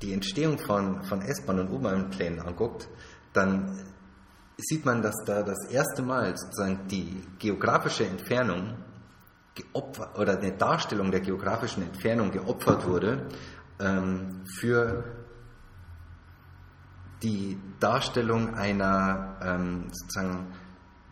die 0.00 0.12
Entstehung 0.12 0.58
von, 0.58 1.04
von 1.04 1.20
S-Bahn- 1.20 1.60
und 1.60 1.70
U-Bahn-Plänen 1.70 2.40
anguckt, 2.40 2.88
dann 3.34 3.84
sieht 4.56 4.86
man, 4.86 5.02
dass 5.02 5.16
da 5.26 5.42
das 5.42 5.68
erste 5.70 6.02
Mal 6.02 6.34
sozusagen 6.36 6.88
die 6.88 7.22
geografische 7.38 8.06
Entfernung 8.06 8.74
geopfert, 9.54 10.18
oder 10.18 10.38
eine 10.38 10.52
Darstellung 10.52 11.10
der 11.10 11.20
geografischen 11.20 11.82
Entfernung 11.82 12.30
geopfert 12.30 12.86
wurde 12.86 13.26
ähm, 13.78 14.44
für 14.58 15.04
die 17.22 17.58
Darstellung 17.80 18.54
einer 18.54 19.36
ähm, 19.42 19.84
sozusagen 19.90 20.52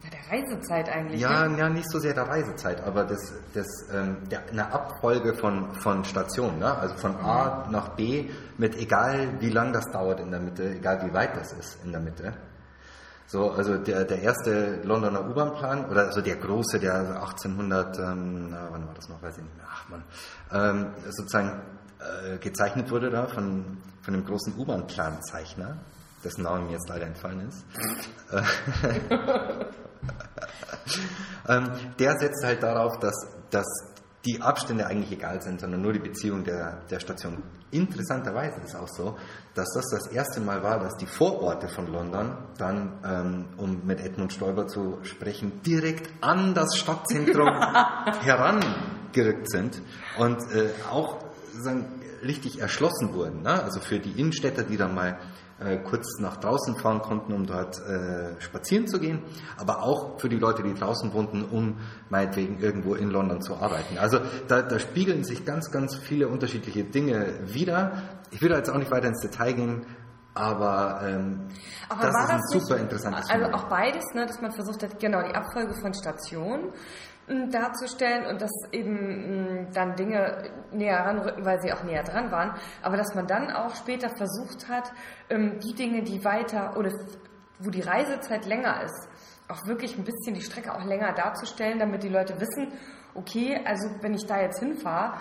ja, 0.04 0.10
der 0.10 0.38
Reisezeit 0.38 0.88
eigentlich. 0.90 1.20
Ja, 1.20 1.48
ne? 1.48 1.58
ja, 1.58 1.68
nicht 1.70 1.90
so 1.90 1.98
sehr 1.98 2.12
der 2.12 2.28
Reisezeit, 2.28 2.82
aber 2.84 3.04
das, 3.04 3.32
das, 3.54 3.66
ähm, 3.90 4.18
der, 4.30 4.46
eine 4.50 4.70
Abfolge 4.70 5.34
von, 5.34 5.74
von 5.76 6.04
Stationen, 6.04 6.58
ne? 6.58 6.76
also 6.76 6.94
von 6.96 7.16
A 7.16 7.64
mhm. 7.64 7.72
nach 7.72 7.88
B 7.90 8.28
mit 8.58 8.76
egal 8.76 9.40
wie 9.40 9.48
lang 9.48 9.72
das 9.72 9.90
dauert 9.90 10.20
in 10.20 10.30
der 10.30 10.40
Mitte, 10.40 10.74
egal 10.74 11.06
wie 11.06 11.14
weit 11.14 11.36
das 11.36 11.52
ist 11.54 11.82
in 11.84 11.92
der 11.92 12.02
Mitte. 12.02 12.34
So, 13.26 13.50
also 13.52 13.78
der, 13.78 14.04
der 14.04 14.20
erste 14.20 14.82
Londoner 14.82 15.26
U-Bahn-Plan, 15.26 15.86
oder 15.86 16.06
also 16.08 16.20
der 16.20 16.36
große, 16.36 16.78
der 16.78 17.22
1800, 17.22 17.98
ähm, 17.98 18.50
na, 18.50 18.68
wann 18.70 18.86
war 18.86 18.94
das 18.94 19.08
noch, 19.08 19.22
weiß 19.22 19.38
ich 19.38 19.42
nicht 19.42 19.56
mehr, 19.56 19.66
ach 19.66 19.88
man, 19.88 20.04
ähm, 20.52 20.86
sozusagen 21.08 21.62
äh, 22.04 22.38
gezeichnet 22.38 22.90
wurde 22.90 23.10
da 23.10 23.26
von, 23.26 23.78
von 24.02 24.14
dem 24.14 24.24
großen 24.24 24.54
U-Bahn-Planzeichner, 24.58 25.78
dessen 26.22 26.42
Name 26.42 26.66
mir 26.66 26.72
jetzt 26.72 26.88
leider 26.88 27.06
entfallen 27.06 27.48
ist. 27.48 27.64
ähm, 31.48 31.70
der 31.98 32.18
setzt 32.18 32.44
halt 32.44 32.62
darauf, 32.62 32.98
dass, 32.98 33.14
dass 33.50 33.66
die 34.24 34.40
Abstände 34.40 34.86
eigentlich 34.86 35.12
egal 35.12 35.42
sind, 35.42 35.60
sondern 35.60 35.82
nur 35.82 35.92
die 35.92 35.98
Beziehung 35.98 36.44
der, 36.44 36.80
der 36.90 36.98
Station. 36.98 37.42
Interessanterweise 37.70 38.60
ist 38.60 38.74
auch 38.74 38.88
so, 38.88 39.18
dass 39.54 39.68
das 39.74 39.84
das 39.90 40.06
erste 40.12 40.40
Mal 40.40 40.62
war, 40.62 40.78
dass 40.78 40.96
die 40.96 41.06
Vororte 41.06 41.68
von 41.68 41.86
London 41.88 42.38
dann, 42.56 43.00
ähm, 43.04 43.44
um 43.58 43.84
mit 43.84 44.00
Edmund 44.00 44.32
Stoiber 44.32 44.66
zu 44.66 44.98
sprechen, 45.02 45.60
direkt 45.62 46.10
an 46.22 46.54
das 46.54 46.76
Stadtzentrum 46.76 47.48
herangerückt 48.22 49.50
sind 49.50 49.82
und 50.18 50.38
äh, 50.52 50.70
auch 50.90 51.23
sagen, 51.62 51.86
richtig 52.22 52.60
erschlossen 52.60 53.14
wurden. 53.14 53.42
Ne? 53.42 53.62
Also 53.62 53.80
für 53.80 53.98
die 53.98 54.18
Innenstädter, 54.18 54.62
die 54.62 54.76
dann 54.76 54.94
mal 54.94 55.18
äh, 55.60 55.78
kurz 55.78 56.18
nach 56.18 56.36
draußen 56.36 56.76
fahren 56.76 57.00
konnten, 57.00 57.32
um 57.32 57.46
dort 57.46 57.78
äh, 57.80 58.40
spazieren 58.40 58.88
zu 58.88 58.98
gehen, 58.98 59.22
aber 59.56 59.82
auch 59.82 60.20
für 60.20 60.28
die 60.28 60.38
Leute, 60.38 60.62
die 60.62 60.74
draußen 60.74 61.12
wohnten, 61.12 61.44
um 61.44 61.78
meinetwegen 62.10 62.58
irgendwo 62.58 62.94
in 62.94 63.10
London 63.10 63.40
zu 63.40 63.56
arbeiten. 63.56 63.98
Also 63.98 64.18
da, 64.48 64.62
da 64.62 64.78
spiegeln 64.78 65.24
sich 65.24 65.44
ganz, 65.44 65.70
ganz 65.70 65.96
viele 65.96 66.28
unterschiedliche 66.28 66.84
Dinge 66.84 67.34
wieder. 67.46 68.02
Ich 68.30 68.42
will 68.42 68.48
da 68.48 68.56
jetzt 68.56 68.70
auch 68.70 68.78
nicht 68.78 68.90
weiter 68.90 69.08
ins 69.08 69.20
Detail 69.20 69.52
gehen, 69.52 69.86
aber, 70.34 71.00
ähm, 71.04 71.46
aber 71.88 72.02
das 72.02 72.24
ist 72.24 72.30
ein 72.30 72.42
super 72.48 72.76
interessantes 72.78 73.30
Also 73.30 73.44
Moment. 73.44 73.54
auch 73.54 73.68
beides, 73.68 74.04
ne, 74.14 74.26
dass 74.26 74.40
man 74.40 74.50
versucht 74.50 74.82
hat, 74.82 74.98
genau 74.98 75.22
die 75.22 75.34
Abfolge 75.34 75.74
von 75.80 75.94
Stationen 75.94 76.72
darzustellen 77.26 78.26
und 78.26 78.40
dass 78.42 78.52
eben 78.72 79.68
dann 79.72 79.96
Dinge 79.96 80.50
näher 80.72 80.98
ranrücken, 80.98 81.44
weil 81.44 81.60
sie 81.60 81.72
auch 81.72 81.82
näher 81.82 82.02
dran 82.02 82.30
waren, 82.30 82.54
aber 82.82 82.96
dass 82.96 83.14
man 83.14 83.26
dann 83.26 83.50
auch 83.50 83.74
später 83.74 84.10
versucht 84.10 84.68
hat, 84.68 84.92
ähm, 85.30 85.58
die 85.60 85.74
Dinge, 85.74 86.02
die 86.02 86.24
weiter 86.24 86.76
oder 86.76 86.90
wo 87.58 87.70
die 87.70 87.80
Reisezeit 87.80 88.46
länger 88.46 88.82
ist, 88.82 89.08
auch 89.48 89.66
wirklich 89.66 89.96
ein 89.96 90.04
bisschen 90.04 90.34
die 90.34 90.42
Strecke 90.42 90.74
auch 90.74 90.84
länger 90.84 91.12
darzustellen, 91.12 91.78
damit 91.78 92.02
die 92.02 92.08
Leute 92.08 92.40
wissen, 92.40 92.72
okay, 93.14 93.60
also 93.64 93.88
wenn 94.00 94.14
ich 94.14 94.26
da 94.26 94.40
jetzt 94.40 94.58
hinfahre, 94.58 95.18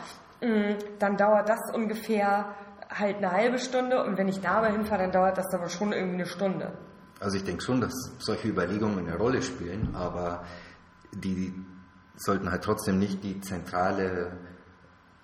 dann 0.99 1.16
dauert 1.16 1.47
das 1.47 1.60
ungefähr 1.74 2.54
halt 2.89 3.18
eine 3.18 3.32
halbe 3.32 3.60
Stunde 3.60 4.04
und 4.04 4.18
wenn 4.18 4.28
ich 4.28 4.41
da 4.41 4.56
aber 4.56 4.68
hinfahre, 4.68 5.04
dann 5.04 5.12
dauert 5.12 5.38
das 5.38 5.54
aber 5.54 5.70
schon 5.70 5.93
irgendwie 5.93 6.16
eine 6.16 6.26
Stunde. 6.26 6.78
Also 7.20 7.38
ich 7.38 7.43
denke 7.43 7.62
schon, 7.62 7.80
dass 7.80 7.93
solche 8.20 8.49
Überlegungen 8.49 9.08
eine 9.08 9.18
Rolle 9.18 9.41
spielen, 9.41 9.95
aber 9.95 10.43
die 11.14 11.54
sollten 12.16 12.51
halt 12.51 12.64
trotzdem 12.64 12.99
nicht 12.99 13.24
die 13.24 13.39
zentrale 13.41 14.32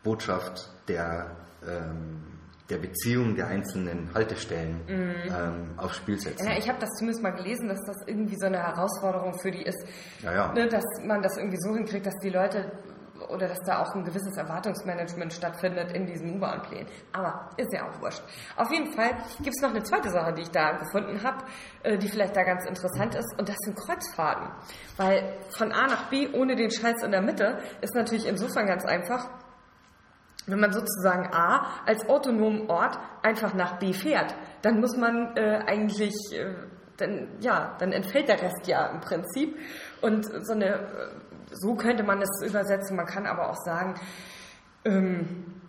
Botschaft 0.03 0.69
der, 0.87 1.35
ähm, 1.67 2.23
der 2.69 2.77
Beziehung 2.77 3.35
der 3.35 3.47
einzelnen 3.47 4.13
Haltestellen 4.13 4.81
mhm. 4.87 5.15
ähm, 5.27 5.69
aufs 5.77 5.97
Spiel 5.97 6.19
setzen. 6.19 6.47
Ja, 6.47 6.57
ich 6.57 6.67
habe 6.67 6.79
das 6.79 6.89
zumindest 6.97 7.23
mal 7.23 7.31
gelesen, 7.31 7.67
dass 7.67 7.79
das 7.85 7.97
irgendwie 8.07 8.37
so 8.37 8.47
eine 8.47 8.59
Herausforderung 8.59 9.37
für 9.39 9.51
die 9.51 9.63
ist, 9.63 9.83
ja, 10.23 10.33
ja. 10.33 10.53
Ne, 10.53 10.67
dass 10.67 10.83
man 11.03 11.21
das 11.21 11.37
irgendwie 11.37 11.59
so 11.59 11.75
hinkriegt, 11.75 12.05
dass 12.05 12.15
die 12.23 12.29
Leute 12.29 12.71
oder 13.29 13.47
dass 13.47 13.59
da 13.65 13.79
auch 13.81 13.93
ein 13.95 14.03
gewisses 14.03 14.37
Erwartungsmanagement 14.37 15.33
stattfindet 15.33 15.91
in 15.91 16.05
diesen 16.05 16.35
U-Bahn-Plänen. 16.35 16.87
Aber 17.13 17.49
ist 17.57 17.73
ja 17.73 17.87
auch 17.87 18.01
wurscht. 18.01 18.21
Auf 18.55 18.71
jeden 18.71 18.91
Fall 18.93 19.11
gibt 19.41 19.55
es 19.55 19.61
noch 19.61 19.71
eine 19.71 19.83
zweite 19.83 20.09
Sache, 20.09 20.33
die 20.33 20.43
ich 20.43 20.51
da 20.51 20.71
gefunden 20.73 21.21
habe, 21.23 21.43
äh, 21.83 21.97
die 21.97 22.07
vielleicht 22.07 22.35
da 22.35 22.43
ganz 22.43 22.65
interessant 22.65 23.15
ist, 23.15 23.35
und 23.37 23.49
das 23.49 23.57
sind 23.59 23.77
Kreuzfahrten. 23.77 24.49
Weil 24.97 25.37
von 25.49 25.71
A 25.71 25.87
nach 25.87 26.09
B 26.09 26.29
ohne 26.33 26.55
den 26.55 26.71
Scheiß 26.71 27.03
in 27.03 27.11
der 27.11 27.21
Mitte 27.21 27.59
ist 27.81 27.95
natürlich 27.95 28.27
insofern 28.27 28.65
ganz 28.65 28.85
einfach, 28.85 29.27
wenn 30.47 30.59
man 30.59 30.71
sozusagen 30.71 31.31
A 31.33 31.67
als 31.85 32.07
autonomen 32.09 32.69
Ort 32.69 32.97
einfach 33.21 33.53
nach 33.53 33.77
B 33.77 33.93
fährt, 33.93 34.33
dann 34.61 34.79
muss 34.79 34.97
man 34.97 35.35
äh, 35.37 35.61
eigentlich, 35.65 36.15
äh, 36.33 36.53
dann, 36.97 37.29
ja, 37.39 37.75
dann 37.79 37.91
entfällt 37.91 38.27
der 38.27 38.41
Rest 38.41 38.67
ja 38.67 38.87
im 38.87 38.99
Prinzip. 38.99 39.57
Und 40.01 40.25
so 40.45 40.53
eine 40.53 40.65
äh, 40.65 41.28
so 41.51 41.75
könnte 41.75 42.03
man 42.03 42.21
es 42.21 42.41
übersetzen. 42.45 42.95
Man 42.95 43.05
kann 43.05 43.25
aber 43.25 43.49
auch 43.49 43.57
sagen, 43.63 43.95
ähm, 44.85 45.61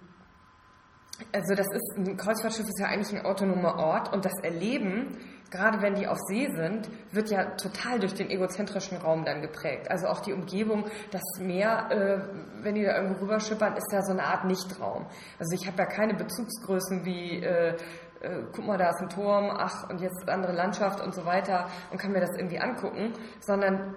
also 1.33 1.55
das 1.55 1.67
ist 1.67 1.97
ein 1.97 2.17
Kreuzfahrtschiff 2.17 2.67
ist 2.67 2.81
ja 2.81 2.87
eigentlich 2.87 3.15
ein 3.15 3.27
autonomer 3.27 3.77
Ort 3.77 4.13
und 4.13 4.25
das 4.25 4.33
Erleben 4.43 5.19
gerade 5.51 5.83
wenn 5.83 5.95
die 5.95 6.07
auf 6.07 6.19
See 6.29 6.49
sind, 6.55 6.89
wird 7.13 7.31
ja 7.31 7.45
total 7.57 7.99
durch 7.99 8.15
den 8.15 8.31
egozentrischen 8.31 8.99
Raum 8.99 9.25
dann 9.25 9.43
geprägt. 9.43 9.91
Also 9.91 10.07
auch 10.07 10.21
die 10.21 10.33
Umgebung, 10.33 10.85
das 11.11 11.23
Meer, 11.41 11.91
äh, 11.91 12.65
wenn 12.65 12.75
die 12.75 12.85
da 12.85 12.97
irgendwo 12.97 13.25
rüberschippern, 13.25 13.77
ist 13.77 13.89
da 13.93 14.03
so 14.03 14.13
eine 14.13 14.25
Art 14.25 14.45
Nichtraum. 14.45 15.07
Also 15.39 15.55
ich 15.55 15.67
habe 15.67 15.79
ja 15.79 15.87
keine 15.87 16.15
Bezugsgrößen 16.15 17.05
wie, 17.05 17.43
äh, 17.43 17.77
äh, 18.21 18.43
guck 18.53 18.67
mal, 18.67 18.79
da 18.79 18.91
ist 18.91 19.01
ein 19.01 19.09
Turm, 19.09 19.51
ach, 19.51 19.89
und 19.91 20.01
jetzt 20.01 20.29
andere 20.29 20.53
Landschaft 20.53 21.01
und 21.01 21.15
so 21.15 21.27
weiter 21.27 21.69
und 21.91 21.99
kann 21.99 22.13
mir 22.13 22.21
das 22.21 22.37
irgendwie 22.37 22.61
angucken, 22.61 23.13
sondern 23.41 23.97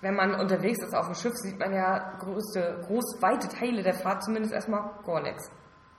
wenn 0.00 0.14
man 0.14 0.34
unterwegs 0.34 0.82
ist 0.82 0.94
auf 0.94 1.06
dem 1.06 1.14
Schiff, 1.14 1.32
sieht 1.36 1.58
man 1.58 1.72
ja 1.72 2.16
größte, 2.18 2.80
groß, 2.86 3.16
weite 3.20 3.48
Teile 3.48 3.82
der 3.82 3.94
Fahrt 3.94 4.22
zumindest 4.24 4.52
erstmal 4.52 4.90
gar 5.04 5.22
nichts. 5.22 5.50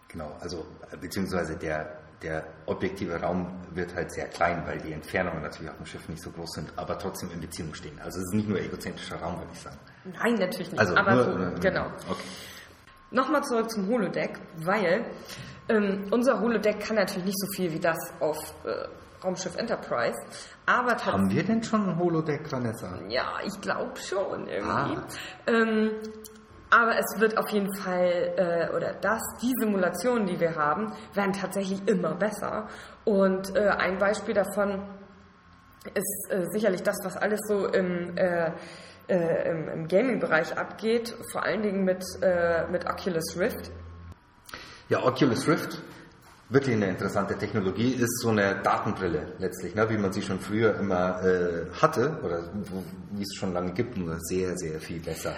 Genau, 0.07 0.31
also 0.39 0.65
beziehungsweise 1.01 1.57
der, 1.57 1.97
der 2.21 2.45
objektive 2.67 3.19
Raum 3.19 3.47
wird 3.71 3.95
halt 3.95 4.11
sehr 4.11 4.27
klein, 4.27 4.63
weil 4.65 4.79
die 4.79 4.93
Entfernungen 4.93 5.41
natürlich 5.41 5.71
auf 5.71 5.77
dem 5.77 5.85
Schiff 5.85 6.07
nicht 6.07 6.21
so 6.21 6.29
groß 6.31 6.51
sind, 6.51 6.73
aber 6.77 6.97
trotzdem 6.97 7.31
in 7.31 7.41
Beziehung 7.41 7.73
stehen. 7.73 7.99
Also 7.99 8.19
es 8.19 8.25
ist 8.25 8.33
nicht 8.33 8.47
nur 8.47 8.59
egozentrischer 8.59 9.17
Raum, 9.17 9.37
würde 9.39 9.51
ich 9.51 9.59
sagen. 9.59 9.77
Nein, 10.05 10.35
natürlich 10.35 10.71
nicht. 10.71 10.79
Also 10.79 10.95
aber 10.95 11.15
nur, 11.15 11.23
so, 11.55 11.61
genau. 11.61 11.85
Okay. 12.09 12.23
Nochmal 13.11 13.43
zurück 13.43 13.71
zum 13.71 13.87
Holodeck, 13.87 14.39
weil 14.57 15.05
ähm, 15.69 16.05
unser 16.11 16.39
Holodeck 16.39 16.79
kann 16.79 16.95
natürlich 16.95 17.25
nicht 17.25 17.39
so 17.39 17.47
viel 17.55 17.71
wie 17.71 17.79
das 17.79 17.97
auf 18.19 18.37
äh, 18.65 18.87
Raumschiff 19.25 19.55
Enterprise, 19.55 20.17
aber. 20.65 20.95
Haben 21.05 21.29
wir 21.29 21.43
denn 21.43 21.63
schon 21.63 21.89
ein 21.89 21.99
Holodeck, 21.99 22.51
Vanessa? 22.51 22.99
Ja, 23.09 23.39
ich 23.43 23.59
glaube 23.61 23.97
schon 23.97 24.47
irgendwie. 24.47 24.69
Ah. 24.69 25.07
Ähm, 25.47 25.91
aber 26.69 26.97
es 26.97 27.19
wird 27.19 27.37
auf 27.37 27.49
jeden 27.49 27.73
Fall, 27.75 28.33
äh, 28.37 28.75
oder 28.75 28.93
das, 28.93 29.21
die 29.41 29.53
Simulationen, 29.59 30.25
die 30.25 30.39
wir 30.39 30.55
haben, 30.55 30.91
werden 31.13 31.33
tatsächlich 31.33 31.87
immer 31.87 32.15
besser. 32.15 32.67
Und 33.05 33.55
äh, 33.55 33.69
ein 33.69 33.97
Beispiel 33.97 34.33
davon 34.33 34.83
ist 35.93 36.31
äh, 36.31 36.45
sicherlich 36.51 36.81
das, 36.83 36.97
was 37.03 37.15
alles 37.15 37.39
so 37.47 37.67
im, 37.67 38.17
äh, 38.17 38.51
äh, 39.07 39.49
im, 39.49 39.69
im 39.69 39.87
Gaming-Bereich 39.87 40.57
abgeht, 40.57 41.15
vor 41.31 41.43
allen 41.43 41.61
Dingen 41.61 41.83
mit, 41.83 42.03
äh, 42.21 42.67
mit 42.67 42.89
Oculus 42.89 43.37
Rift. 43.37 43.71
Ja, 44.89 45.03
Oculus 45.03 45.47
Rift, 45.47 45.81
wirklich 46.47 46.75
eine 46.75 46.89
interessante 46.89 47.35
Technologie, 47.37 47.91
ist 47.93 48.21
so 48.21 48.29
eine 48.29 48.61
Datenbrille 48.61 49.33
letztlich, 49.39 49.73
ne, 49.73 49.89
wie 49.89 49.97
man 49.97 50.13
sie 50.13 50.21
schon 50.21 50.39
früher 50.39 50.75
immer 50.75 51.23
äh, 51.23 51.65
hatte 51.81 52.19
oder 52.23 52.43
wie 53.11 53.23
es 53.23 53.33
schon 53.35 53.53
lange 53.53 53.73
gibt, 53.73 53.97
nur 53.97 54.17
sehr, 54.19 54.55
sehr 54.55 54.79
viel 54.79 54.99
besser. 54.99 55.33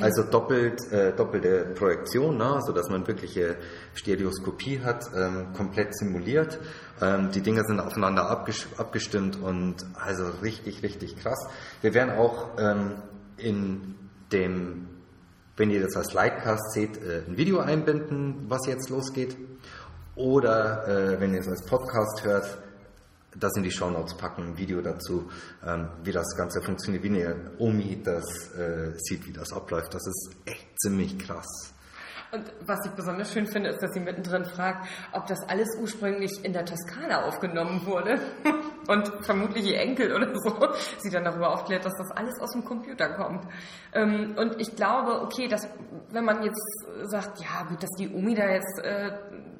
Also 0.00 0.22
doppelt, 0.22 0.80
äh, 0.92 1.12
doppelte 1.14 1.72
Projektion, 1.74 2.36
ne, 2.36 2.60
sodass 2.64 2.88
man 2.90 3.06
wirkliche 3.06 3.56
Stereoskopie 3.94 4.80
hat, 4.80 5.04
ähm, 5.16 5.52
komplett 5.56 5.96
simuliert. 5.96 6.60
Ähm, 7.00 7.30
die 7.32 7.40
Dinger 7.40 7.64
sind 7.64 7.80
aufeinander 7.80 8.30
abges 8.30 8.66
abgestimmt 8.76 9.40
und 9.42 9.84
also 9.94 10.24
richtig, 10.42 10.84
richtig 10.84 11.16
krass. 11.16 11.38
Wir 11.80 11.92
werden 11.92 12.10
auch 12.10 12.56
ähm, 12.58 12.92
in 13.36 13.96
dem 14.30 14.88
wenn 15.54 15.70
ihr 15.70 15.82
das 15.82 15.96
als 15.96 16.14
Livecast 16.14 16.72
seht, 16.72 16.96
äh, 16.96 17.22
ein 17.28 17.36
Video 17.36 17.60
einbinden, 17.60 18.46
was 18.48 18.66
jetzt 18.66 18.88
losgeht. 18.88 19.36
Oder 20.14 20.86
äh, 20.86 21.20
wenn 21.20 21.32
ihr 21.34 21.40
es 21.40 21.48
als 21.48 21.64
Podcast 21.64 22.22
hört, 22.24 22.58
das 23.34 23.56
in 23.56 23.62
die 23.62 23.70
Shownotes 23.70 24.14
packen, 24.14 24.42
ein 24.42 24.58
Video 24.58 24.82
dazu, 24.82 25.30
ähm, 25.66 25.88
wie 26.04 26.12
das 26.12 26.36
Ganze 26.36 26.60
funktioniert, 26.60 27.02
wie 27.02 27.08
eine 27.08 27.50
Omi 27.58 28.02
das 28.02 28.24
äh, 28.54 28.92
sieht, 28.98 29.26
wie 29.26 29.32
das 29.32 29.52
abläuft. 29.52 29.94
Das 29.94 30.06
ist 30.06 30.30
echt 30.44 30.68
ziemlich 30.80 31.18
krass. 31.18 31.71
Und 32.34 32.50
was 32.64 32.78
ich 32.86 32.92
besonders 32.92 33.30
schön 33.30 33.46
finde, 33.46 33.68
ist, 33.68 33.82
dass 33.82 33.92
sie 33.92 34.00
mittendrin 34.00 34.46
fragt, 34.46 34.88
ob 35.12 35.26
das 35.26 35.38
alles 35.50 35.68
ursprünglich 35.78 36.42
in 36.42 36.54
der 36.54 36.64
Toskana 36.64 37.26
aufgenommen 37.26 37.84
wurde. 37.84 38.18
Und 38.88 39.12
vermutlich 39.20 39.66
ihr 39.66 39.78
Enkel 39.78 40.14
oder 40.14 40.34
so 40.40 40.68
sie 40.98 41.10
dann 41.10 41.24
darüber 41.24 41.52
aufklärt, 41.52 41.84
dass 41.84 41.92
das 41.98 42.10
alles 42.12 42.40
aus 42.40 42.52
dem 42.52 42.64
Computer 42.64 43.10
kommt. 43.10 43.46
Ähm, 43.92 44.34
Und 44.38 44.58
ich 44.58 44.74
glaube, 44.74 45.20
okay, 45.20 45.46
dass, 45.46 45.68
wenn 46.10 46.24
man 46.24 46.42
jetzt 46.42 46.86
sagt, 47.02 47.38
ja 47.40 47.64
gut, 47.68 47.82
dass 47.82 47.90
die 47.98 48.08
Omi 48.08 48.34
da 48.34 48.48
jetzt 48.48 48.78
äh, 48.78 49.12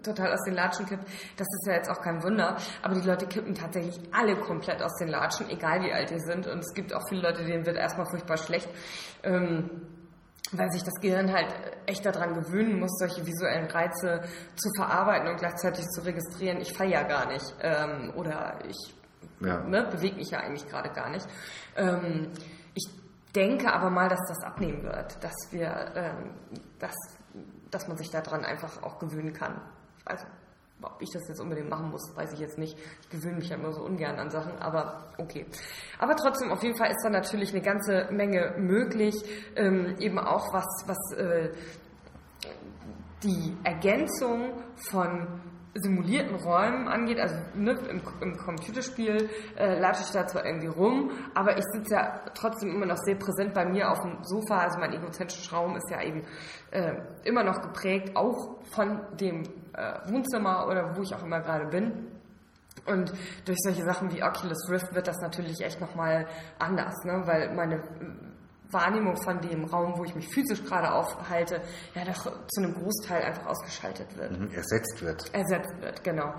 total 0.03 0.33
aus 0.33 0.43
den 0.47 0.55
Latschen 0.55 0.87
kippt, 0.87 1.05
das 1.37 1.47
ist 1.47 1.67
ja 1.67 1.75
jetzt 1.75 1.91
auch 1.91 2.01
kein 2.01 2.23
Wunder. 2.23 2.57
Aber 2.81 2.95
die 2.95 3.07
Leute 3.07 3.27
kippen 3.27 3.55
tatsächlich 3.55 4.01
alle 4.13 4.35
komplett 4.37 4.83
aus 4.83 4.97
den 4.99 5.09
Latschen, 5.09 5.51
egal 5.51 5.83
wie 5.83 5.93
alt 5.93 6.09
die 6.09 6.21
sind. 6.21 6.47
Und 6.47 6.61
es 6.61 6.73
gibt 6.73 6.95
auch 6.95 7.07
viele 7.11 7.21
Leute, 7.21 7.45
denen 7.45 7.67
wird 7.67 7.77
erstmal 7.77 8.07
furchtbar 8.07 8.39
schlecht. 8.39 8.71
Ähm, 9.23 9.69
weil 10.53 10.71
sich 10.71 10.83
das 10.83 10.95
Gehirn 11.01 11.33
halt 11.33 11.47
echt 11.87 12.05
daran 12.05 12.35
gewöhnen 12.35 12.79
muss, 12.79 12.91
solche 12.99 13.27
visuellen 13.27 13.67
Reize 13.71 14.23
zu 14.57 14.69
verarbeiten 14.77 15.29
und 15.29 15.39
gleichzeitig 15.39 15.85
zu 15.89 16.03
registrieren, 16.05 16.61
ich 16.61 16.77
falle 16.77 16.91
ja 16.91 17.03
gar 17.03 17.27
nicht 17.27 17.55
ähm, 17.61 18.13
oder 18.17 18.59
ich 18.69 18.77
Ja. 19.41 19.61
ne, 19.65 19.89
bewege 19.91 20.17
mich 20.17 20.31
ja 20.31 20.41
eigentlich 20.41 20.69
gerade 20.69 20.91
gar 20.91 21.11
nicht. 21.11 21.27
Ähm, 21.77 22.31
ich 22.75 22.89
denke 23.35 23.73
aber 23.73 23.91
mal, 23.91 24.09
dass 24.09 24.21
das 24.29 24.43
abnehmen 24.45 24.83
wird, 24.83 25.23
dass 25.25 25.35
wir, 25.51 25.93
ähm, 25.95 26.31
dass, 26.79 26.95
dass 27.71 27.89
man 27.89 27.97
sich 27.97 28.11
daran 28.11 28.45
einfach 28.45 28.83
auch 28.83 28.99
gewöhnen 28.99 29.33
kann. 29.33 29.61
Also 30.05 30.27
ob 30.83 31.01
ich 31.01 31.11
das 31.11 31.29
jetzt 31.29 31.41
unbedingt 31.41 31.69
machen 31.69 31.91
muss, 31.91 32.15
weiß 32.17 32.33
ich 32.33 32.41
jetzt 32.41 32.59
nicht. 32.59 32.77
Ich 33.03 33.09
gewöhne 33.09 33.37
mich 33.37 33.49
ja 33.49 33.57
immer 33.57 33.73
so 33.73 33.83
ungern 33.83 34.19
an 34.19 34.31
Sachen, 34.31 34.59
aber 34.59 35.13
okay. 35.19 35.47
Aber 35.99 36.17
trotzdem, 36.17 36.51
auf 36.51 36.63
jeden 36.63 36.77
Fall 36.77 36.91
ist 36.91 37.03
da 37.05 37.11
natürlich 37.11 37.53
eine 37.53 37.63
ganze 37.63 38.09
Menge 38.11 38.55
möglich. 38.59 39.15
Ähm, 39.57 39.97
eben 39.99 40.19
auch 40.19 40.53
was, 40.53 40.67
was 40.87 41.19
äh, 41.19 41.51
die 43.23 43.57
Ergänzung 43.63 44.63
von 44.91 45.41
simulierten 45.75 46.37
Räumen 46.37 46.87
angeht, 46.89 47.19
also 47.19 47.35
ne, 47.55 47.73
im, 47.89 48.03
im 48.21 48.37
Computerspiel 48.37 49.29
äh, 49.57 49.79
latsche 49.79 50.03
ich 50.05 50.11
da 50.11 50.27
zwar 50.27 50.45
irgendwie 50.45 50.67
rum, 50.67 51.11
aber 51.35 51.57
ich 51.57 51.65
sitze 51.73 51.95
ja 51.95 52.21
trotzdem 52.35 52.71
immer 52.71 52.87
noch 52.87 52.99
sehr 52.99 53.15
präsent 53.15 53.55
bei 53.55 53.65
mir 53.65 53.91
auf 53.91 54.01
dem 54.01 54.23
Sofa, 54.23 54.59
also 54.59 54.79
mein 54.79 54.93
egozentrischer 54.93 55.57
Raum 55.57 55.77
ist 55.77 55.91
ja 55.91 56.03
eben 56.03 56.25
äh, 56.73 56.95
immer 57.25 57.43
noch 57.43 57.63
geprägt, 57.63 58.15
auch 58.17 58.59
von 58.75 59.01
dem 59.19 59.45
äh, 59.73 60.11
Wohnzimmer 60.11 60.67
oder 60.69 60.97
wo 60.97 61.03
ich 61.03 61.15
auch 61.15 61.23
immer 61.23 61.41
gerade 61.41 61.67
bin. 61.67 62.09
Und 62.85 63.13
durch 63.45 63.59
solche 63.63 63.85
Sachen 63.85 64.13
wie 64.13 64.23
Oculus 64.23 64.69
Rift 64.69 64.95
wird 64.95 65.07
das 65.07 65.21
natürlich 65.21 65.61
echt 65.63 65.81
nochmal 65.81 66.27
anders, 66.59 66.95
ne? 67.05 67.23
weil 67.27 67.55
meine 67.55 67.81
Wahrnehmung 68.73 69.17
von 69.23 69.41
dem 69.41 69.65
Raum, 69.65 69.95
wo 69.97 70.05
ich 70.05 70.15
mich 70.15 70.29
physisch 70.29 70.63
gerade 70.65 70.93
aufhalte, 70.93 71.61
ja 71.95 72.05
doch 72.05 72.25
zu 72.49 72.63
einem 72.63 72.75
Großteil 72.75 73.23
einfach 73.23 73.47
ausgeschaltet 73.47 74.17
wird 74.17 74.39
Mhm, 74.39 74.51
Ersetzt 74.55 75.03
wird. 75.03 75.35
ersetzt 75.35 75.81
wird, 75.81 76.03
genau. 76.05 76.35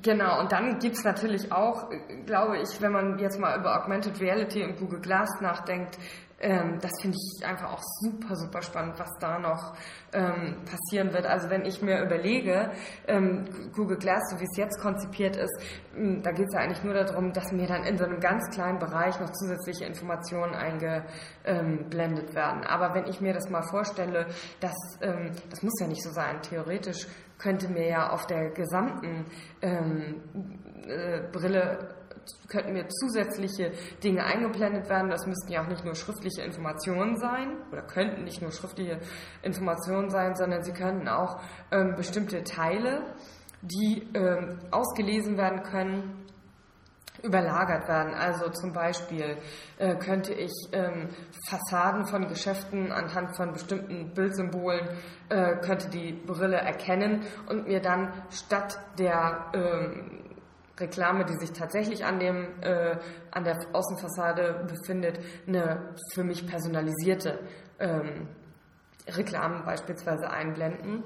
Genau, 0.00 0.40
und 0.40 0.50
dann 0.52 0.78
gibt 0.78 0.96
es 0.96 1.04
natürlich 1.04 1.52
auch, 1.52 1.90
äh, 1.90 2.22
glaube 2.24 2.56
ich, 2.58 2.80
wenn 2.80 2.92
man 2.92 3.18
jetzt 3.18 3.38
mal 3.38 3.58
über 3.60 3.76
Augmented 3.78 4.18
Reality 4.20 4.64
und 4.64 4.78
Google 4.78 5.00
Glass 5.00 5.28
nachdenkt, 5.42 5.98
ähm, 6.42 6.78
das 6.80 6.90
finde 7.00 7.16
ich 7.16 7.46
einfach 7.46 7.72
auch 7.72 7.82
super, 8.00 8.34
super 8.34 8.62
spannend, 8.62 8.98
was 8.98 9.10
da 9.20 9.38
noch 9.38 9.74
ähm, 10.12 10.56
passieren 10.64 11.12
wird. 11.12 11.24
Also 11.24 11.48
wenn 11.50 11.64
ich 11.64 11.80
mir 11.82 12.02
überlege, 12.02 12.70
ähm, 13.06 13.44
Google 13.72 13.96
Glass, 13.96 14.22
so 14.30 14.40
wie 14.40 14.44
es 14.44 14.56
jetzt 14.56 14.80
konzipiert 14.80 15.36
ist, 15.36 15.56
mh, 15.96 16.22
da 16.22 16.32
geht 16.32 16.46
es 16.48 16.54
ja 16.54 16.60
eigentlich 16.60 16.82
nur 16.82 16.94
darum, 16.94 17.32
dass 17.32 17.52
mir 17.52 17.66
dann 17.68 17.84
in 17.84 17.96
so 17.96 18.04
einem 18.04 18.18
ganz 18.18 18.50
kleinen 18.50 18.80
Bereich 18.80 19.18
noch 19.20 19.30
zusätzliche 19.30 19.84
Informationen 19.84 20.54
eingeblendet 20.54 22.34
werden. 22.34 22.64
Aber 22.64 22.94
wenn 22.94 23.06
ich 23.06 23.20
mir 23.20 23.32
das 23.32 23.48
mal 23.48 23.62
vorstelle, 23.62 24.26
dass, 24.60 24.74
ähm, 25.00 25.30
das 25.48 25.62
muss 25.62 25.80
ja 25.80 25.86
nicht 25.86 26.02
so 26.02 26.10
sein, 26.10 26.42
theoretisch 26.42 27.06
könnte 27.38 27.68
mir 27.68 27.88
ja 27.88 28.10
auf 28.10 28.26
der 28.26 28.50
gesamten 28.50 29.26
ähm, 29.62 30.22
äh, 30.86 31.20
Brille 31.32 32.01
könnten 32.48 32.72
mir 32.72 32.88
zusätzliche 32.88 33.72
Dinge 34.02 34.24
eingeblendet 34.24 34.88
werden. 34.88 35.10
Das 35.10 35.26
müssten 35.26 35.52
ja 35.52 35.62
auch 35.62 35.68
nicht 35.68 35.84
nur 35.84 35.94
schriftliche 35.94 36.42
Informationen 36.42 37.16
sein 37.16 37.56
oder 37.70 37.82
könnten 37.82 38.24
nicht 38.24 38.42
nur 38.42 38.52
schriftliche 38.52 38.98
Informationen 39.42 40.10
sein, 40.10 40.34
sondern 40.34 40.62
sie 40.62 40.72
könnten 40.72 41.08
auch 41.08 41.40
ähm, 41.70 41.94
bestimmte 41.96 42.44
Teile, 42.44 43.14
die 43.62 44.02
ähm, 44.14 44.58
ausgelesen 44.70 45.36
werden 45.36 45.62
können, 45.62 46.22
überlagert 47.22 47.88
werden. 47.88 48.14
Also 48.14 48.48
zum 48.50 48.72
Beispiel 48.72 49.36
äh, 49.78 49.96
könnte 49.96 50.34
ich 50.34 50.52
ähm, 50.72 51.10
Fassaden 51.48 52.06
von 52.06 52.26
Geschäften 52.28 52.90
anhand 52.90 53.36
von 53.36 53.52
bestimmten 53.52 54.12
Bildsymbolen, 54.14 54.88
äh, 55.28 55.56
könnte 55.60 55.88
die 55.88 56.12
Brille 56.12 56.56
erkennen 56.56 57.22
und 57.48 57.68
mir 57.68 57.80
dann 57.80 58.12
statt 58.30 58.78
der 58.98 59.52
ähm, 59.54 60.21
Reklame, 60.82 61.24
die 61.24 61.36
sich 61.36 61.52
tatsächlich 61.52 62.04
an, 62.04 62.18
dem, 62.18 62.46
äh, 62.60 62.96
an 63.30 63.44
der 63.44 63.58
Außenfassade 63.72 64.66
befindet, 64.68 65.20
eine 65.46 65.94
für 66.12 66.24
mich 66.24 66.46
personalisierte 66.46 67.38
ähm, 67.78 68.28
Reklame 69.08 69.64
beispielsweise 69.64 70.30
einblenden. 70.30 71.04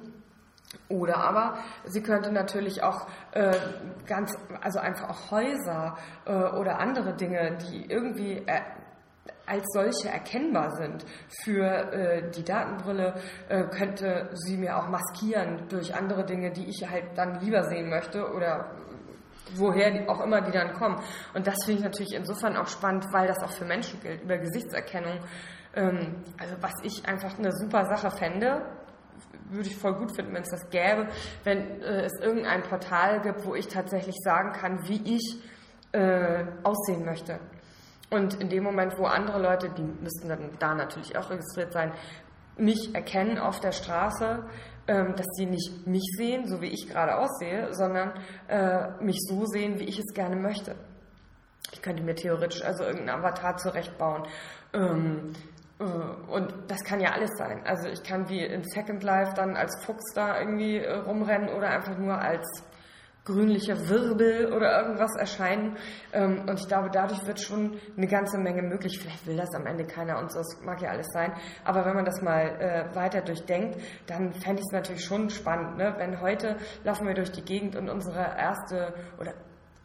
Oder 0.89 1.19
aber 1.19 1.59
sie 1.85 2.03
könnte 2.03 2.33
natürlich 2.33 2.83
auch 2.83 3.07
äh, 3.33 3.55
ganz, 4.07 4.37
also 4.61 4.79
einfach 4.79 5.11
auch 5.11 5.31
Häuser 5.31 5.97
äh, 6.25 6.33
oder 6.33 6.79
andere 6.81 7.15
Dinge, 7.15 7.57
die 7.71 7.87
irgendwie 7.89 8.39
äh, 8.47 8.61
als 9.47 9.65
solche 9.73 10.09
erkennbar 10.09 10.77
sind 10.77 11.05
für 11.45 11.93
äh, 11.93 12.31
die 12.31 12.45
Datenbrille, 12.45 13.15
äh, 13.49 13.63
könnte 13.65 14.29
sie 14.33 14.57
mir 14.57 14.77
auch 14.77 14.89
maskieren 14.89 15.69
durch 15.69 15.95
andere 15.95 16.25
Dinge, 16.25 16.51
die 16.51 16.67
ich 16.67 16.89
halt 16.89 17.17
dann 17.17 17.41
lieber 17.41 17.63
sehen 17.65 17.89
möchte 17.89 18.33
oder 18.33 18.73
woher 19.55 20.09
auch 20.11 20.21
immer 20.21 20.41
die 20.41 20.53
dann 20.53 20.73
kommen. 20.75 21.01
Und 21.35 21.47
das 21.47 21.57
finde 21.65 21.81
ich 21.81 21.85
natürlich 21.85 22.15
insofern 22.15 22.57
auch 22.57 22.69
spannend, 22.69 23.07
weil 23.13 23.27
das 23.27 23.43
auch 23.43 23.53
für 23.53 23.65
Menschen 23.65 24.01
gilt, 24.01 24.23
über 24.23 24.39
Gesichtserkennung. 24.39 25.21
Ähm, 25.75 26.25
also 26.39 26.57
was 26.61 26.75
ich 26.83 27.07
einfach 27.07 27.39
eine 27.39 27.53
super 27.53 27.85
Sache 27.85 28.11
fände, 28.11 28.63
würde 29.51 29.69
ich 29.69 29.77
voll 29.77 29.95
gut 29.95 30.15
finden, 30.15 30.35
wenn 30.35 30.43
es 30.43 30.51
das 30.51 30.69
gäbe, 30.71 31.09
wenn 31.45 31.81
äh, 31.83 32.05
es 32.05 32.13
irgendein 32.21 32.63
Portal 32.63 33.21
gibt, 33.21 33.45
wo 33.45 33.55
ich 33.55 33.69
tatsächlich 33.69 34.17
sagen 34.23 34.53
kann, 34.53 34.89
wie 34.89 35.17
ich 35.17 35.41
äh, 35.93 36.45
aussehen 36.63 37.05
möchte. 37.05 37.39
Und 38.11 38.35
in 38.41 38.49
dem 38.49 38.63
Moment, 38.63 38.99
wo 38.99 39.05
andere 39.05 39.41
Leute, 39.41 39.71
die 39.71 39.83
müssten 39.83 40.29
dann 40.29 40.51
da 40.59 40.75
natürlich 40.75 41.17
auch 41.17 41.31
registriert 41.31 41.73
sein, 41.73 41.93
mich 42.57 42.95
erkennen 42.95 43.39
auf 43.39 43.61
der 43.61 43.73
Straße, 43.73 44.45
ähm, 44.89 45.15
dass 45.17 45.27
sie 45.37 45.47
nicht 45.47 45.87
mich 45.87 46.05
sehen, 46.17 46.47
so 46.47 46.61
wie 46.61 46.69
ich 46.69 46.89
gerade 46.89 47.17
aussehe, 47.17 47.75
sondern 47.75 48.13
äh, 48.49 49.03
mich 49.03 49.19
so 49.29 49.45
sehen, 49.47 49.79
wie 49.81 49.85
ich 49.85 49.99
es 49.99 50.15
gerne 50.15 50.37
möchte. 50.37 50.77
Ich 51.73 51.83
könnte 51.83 52.03
mir 52.03 52.15
theoretisch 52.15 52.63
also 52.63 52.85
irgendeinen 52.85 53.19
Avatar 53.19 53.57
zurechtbauen. 53.57 54.27
Ähm, 54.73 55.33
äh, 55.79 55.85
und 55.85 56.55
das 56.69 56.85
kann 56.85 57.01
ja 57.01 57.11
alles 57.11 57.31
sein. 57.37 57.63
Also 57.65 57.89
ich 57.89 58.03
kann 58.03 58.29
wie 58.29 58.45
in 58.45 58.63
Second 58.65 59.03
Life 59.03 59.33
dann 59.35 59.57
als 59.57 59.85
Fuchs 59.85 60.13
da 60.15 60.39
irgendwie 60.39 60.79
äh, 60.79 60.93
rumrennen 60.93 61.49
oder 61.49 61.71
einfach 61.71 61.99
nur 61.99 62.19
als 62.19 62.47
grünlicher 63.27 63.89
Wirbel 63.89 64.53
oder 64.53 64.81
irgendwas 64.81 65.15
erscheinen. 65.17 65.77
Ähm, 66.13 66.45
und 66.49 66.61
ich 66.61 66.69
glaube, 66.69 66.89
dadurch 66.91 67.27
wird 67.27 67.41
schon 67.41 67.79
eine 67.97 68.07
ganze 68.07 68.39
Menge 68.39 68.63
möglich. 68.63 68.99
Vielleicht 68.99 69.27
will 69.27 69.37
das 69.37 69.55
am 69.55 69.67
Ende 69.67 69.85
keiner 69.85 70.19
und 70.19 70.33
so, 70.33 70.39
das 70.39 70.61
mag 70.65 70.81
ja 70.81 70.91
alles 70.91 71.09
sein. 71.13 71.33
Aber 71.65 71.85
wenn 71.85 71.95
man 71.95 72.05
das 72.05 72.23
mal 72.23 72.43
äh, 72.43 72.95
weiter 72.95 73.21
durchdenkt, 73.21 73.79
dann 74.07 74.33
fände 74.33 74.61
ich 74.61 74.67
es 74.69 74.73
natürlich 74.73 75.05
schon 75.05 75.29
spannend. 75.29 75.77
Ne? 75.77 75.95
Wenn 75.99 76.21
heute 76.21 76.57
laufen 76.85 77.07
wir 77.07 77.15
durch 77.15 77.33
die 77.33 77.43
Gegend 77.43 77.77
und 77.77 77.91
unsere 77.91 78.19
erste 78.19 78.95
oder 79.21 79.35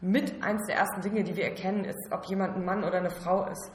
mit 0.00 0.42
eins 0.42 0.66
der 0.66 0.76
ersten 0.76 1.00
Dinge, 1.00 1.22
die 1.22 1.36
wir 1.36 1.44
erkennen, 1.44 1.84
ist, 1.84 2.08
ob 2.10 2.24
jemand 2.26 2.56
ein 2.56 2.64
Mann 2.64 2.84
oder 2.84 2.98
eine 2.98 3.10
Frau 3.10 3.46
ist. 3.46 3.70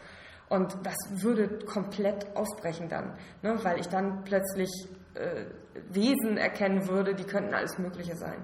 Und 0.50 0.78
das 0.84 0.96
würde 1.22 1.60
komplett 1.66 2.26
aufbrechen 2.36 2.88
dann, 2.88 3.14
ne? 3.42 3.58
weil 3.64 3.80
ich 3.80 3.88
dann 3.88 4.24
plötzlich 4.24 4.70
äh, 5.14 5.46
Wesen 5.90 6.38
erkennen 6.38 6.88
würde, 6.88 7.16
die 7.16 7.26
könnten 7.26 7.54
alles 7.54 7.78
Mögliche 7.78 8.16
sein. 8.16 8.44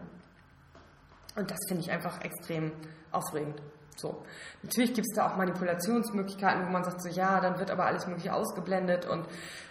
Und 1.36 1.50
das 1.50 1.60
finde 1.68 1.84
ich 1.84 1.92
einfach 1.92 2.22
extrem 2.22 2.72
aufregend. 3.12 3.62
So. 3.96 4.24
Natürlich 4.64 4.94
gibt 4.94 5.08
es 5.10 5.16
da 5.16 5.28
auch 5.28 5.38
Manipulationsmöglichkeiten, 5.38 6.66
wo 6.66 6.72
man 6.72 6.84
sagt, 6.84 7.02
so 7.02 7.10
ja, 7.10 7.40
dann 7.40 7.60
wird 7.60 7.70
aber 7.70 7.86
alles 7.86 8.08
mögliche 8.08 8.34
ausgeblendet 8.34 9.06
und 9.06 9.28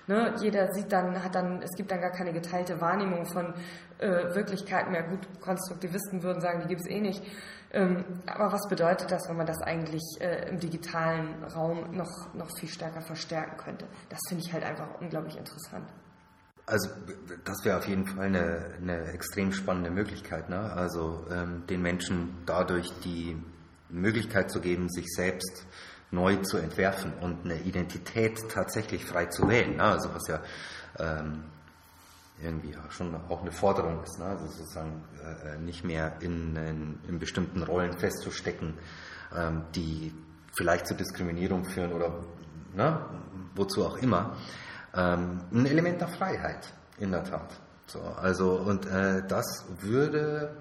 ne, 0.06 0.34
jeder 0.40 0.72
sieht 0.72 0.92
dann, 0.92 1.22
hat 1.22 1.34
dann, 1.34 1.62
es 1.62 1.76
gibt 1.76 1.90
dann 1.90 2.00
gar 2.00 2.12
keine 2.12 2.32
geteilte 2.32 2.80
Wahrnehmung 2.80 3.26
von 3.26 3.52
äh, 3.98 4.34
Wirklichkeit 4.34 4.90
mehr. 4.90 5.02
Gut, 5.02 5.26
Konstruktivisten 5.40 6.22
würden 6.22 6.40
sagen, 6.40 6.60
die 6.62 6.68
gibt 6.68 6.82
es 6.82 6.88
eh 6.88 7.00
nicht. 7.00 7.22
Ähm, 7.72 8.04
aber 8.26 8.52
was 8.52 8.68
bedeutet 8.68 9.10
das, 9.10 9.28
wenn 9.28 9.36
man 9.36 9.46
das 9.46 9.60
eigentlich 9.62 10.02
äh, 10.20 10.48
im 10.48 10.60
digitalen 10.60 11.42
Raum 11.44 11.90
noch, 11.96 12.34
noch 12.34 12.50
viel 12.58 12.68
stärker 12.68 13.00
verstärken 13.00 13.56
könnte? 13.56 13.86
Das 14.10 14.18
finde 14.28 14.44
ich 14.44 14.52
halt 14.52 14.64
einfach 14.64 15.00
unglaublich 15.00 15.36
interessant. 15.36 15.86
Also 16.72 16.88
das 17.44 17.66
wäre 17.66 17.76
auf 17.76 17.86
jeden 17.86 18.06
Fall 18.06 18.28
eine, 18.28 18.64
eine 18.80 19.12
extrem 19.12 19.52
spannende 19.52 19.90
Möglichkeit. 19.90 20.48
Ne? 20.48 20.72
Also 20.72 21.26
ähm, 21.30 21.64
den 21.66 21.82
Menschen 21.82 22.34
dadurch 22.46 22.90
die 23.04 23.36
Möglichkeit 23.90 24.50
zu 24.50 24.58
geben, 24.58 24.88
sich 24.88 25.04
selbst 25.14 25.66
neu 26.10 26.36
zu 26.36 26.56
entwerfen 26.56 27.12
und 27.20 27.44
eine 27.44 27.60
Identität 27.60 28.48
tatsächlich 28.48 29.04
frei 29.04 29.26
zu 29.26 29.46
wählen. 29.48 29.76
Ne? 29.76 29.82
Also 29.82 30.14
was 30.14 30.26
ja 30.28 30.40
ähm, 30.98 31.44
irgendwie 32.42 32.74
schon 32.88 33.14
auch 33.28 33.42
eine 33.42 33.52
Forderung 33.52 34.02
ist, 34.02 34.18
ne? 34.18 34.24
also 34.24 34.46
sozusagen 34.46 35.04
äh, 35.44 35.58
nicht 35.58 35.84
mehr 35.84 36.16
in, 36.20 36.56
in, 36.56 36.98
in, 37.06 37.18
bestimmten 37.18 37.64
Rollen 37.64 37.98
festzustecken, 37.98 38.78
ähm, 39.36 39.66
die 39.74 40.14
vielleicht 40.56 40.86
zur 40.86 40.96
Diskriminierung 40.96 41.66
führen 41.66 41.92
oder 41.92 42.24
ne? 42.74 42.98
wozu 43.54 43.84
auch 43.84 43.98
immer 43.98 44.38
ähm, 44.94 45.40
ein 45.52 45.66
Element 45.66 46.00
der 46.00 46.08
Freiheit, 46.08 46.72
in 46.98 47.10
der 47.10 47.24
Tat. 47.24 47.48
So, 47.86 48.00
also, 48.00 48.54
und 48.54 48.86
äh, 48.86 49.22
das 49.26 49.66
würde 49.80 50.56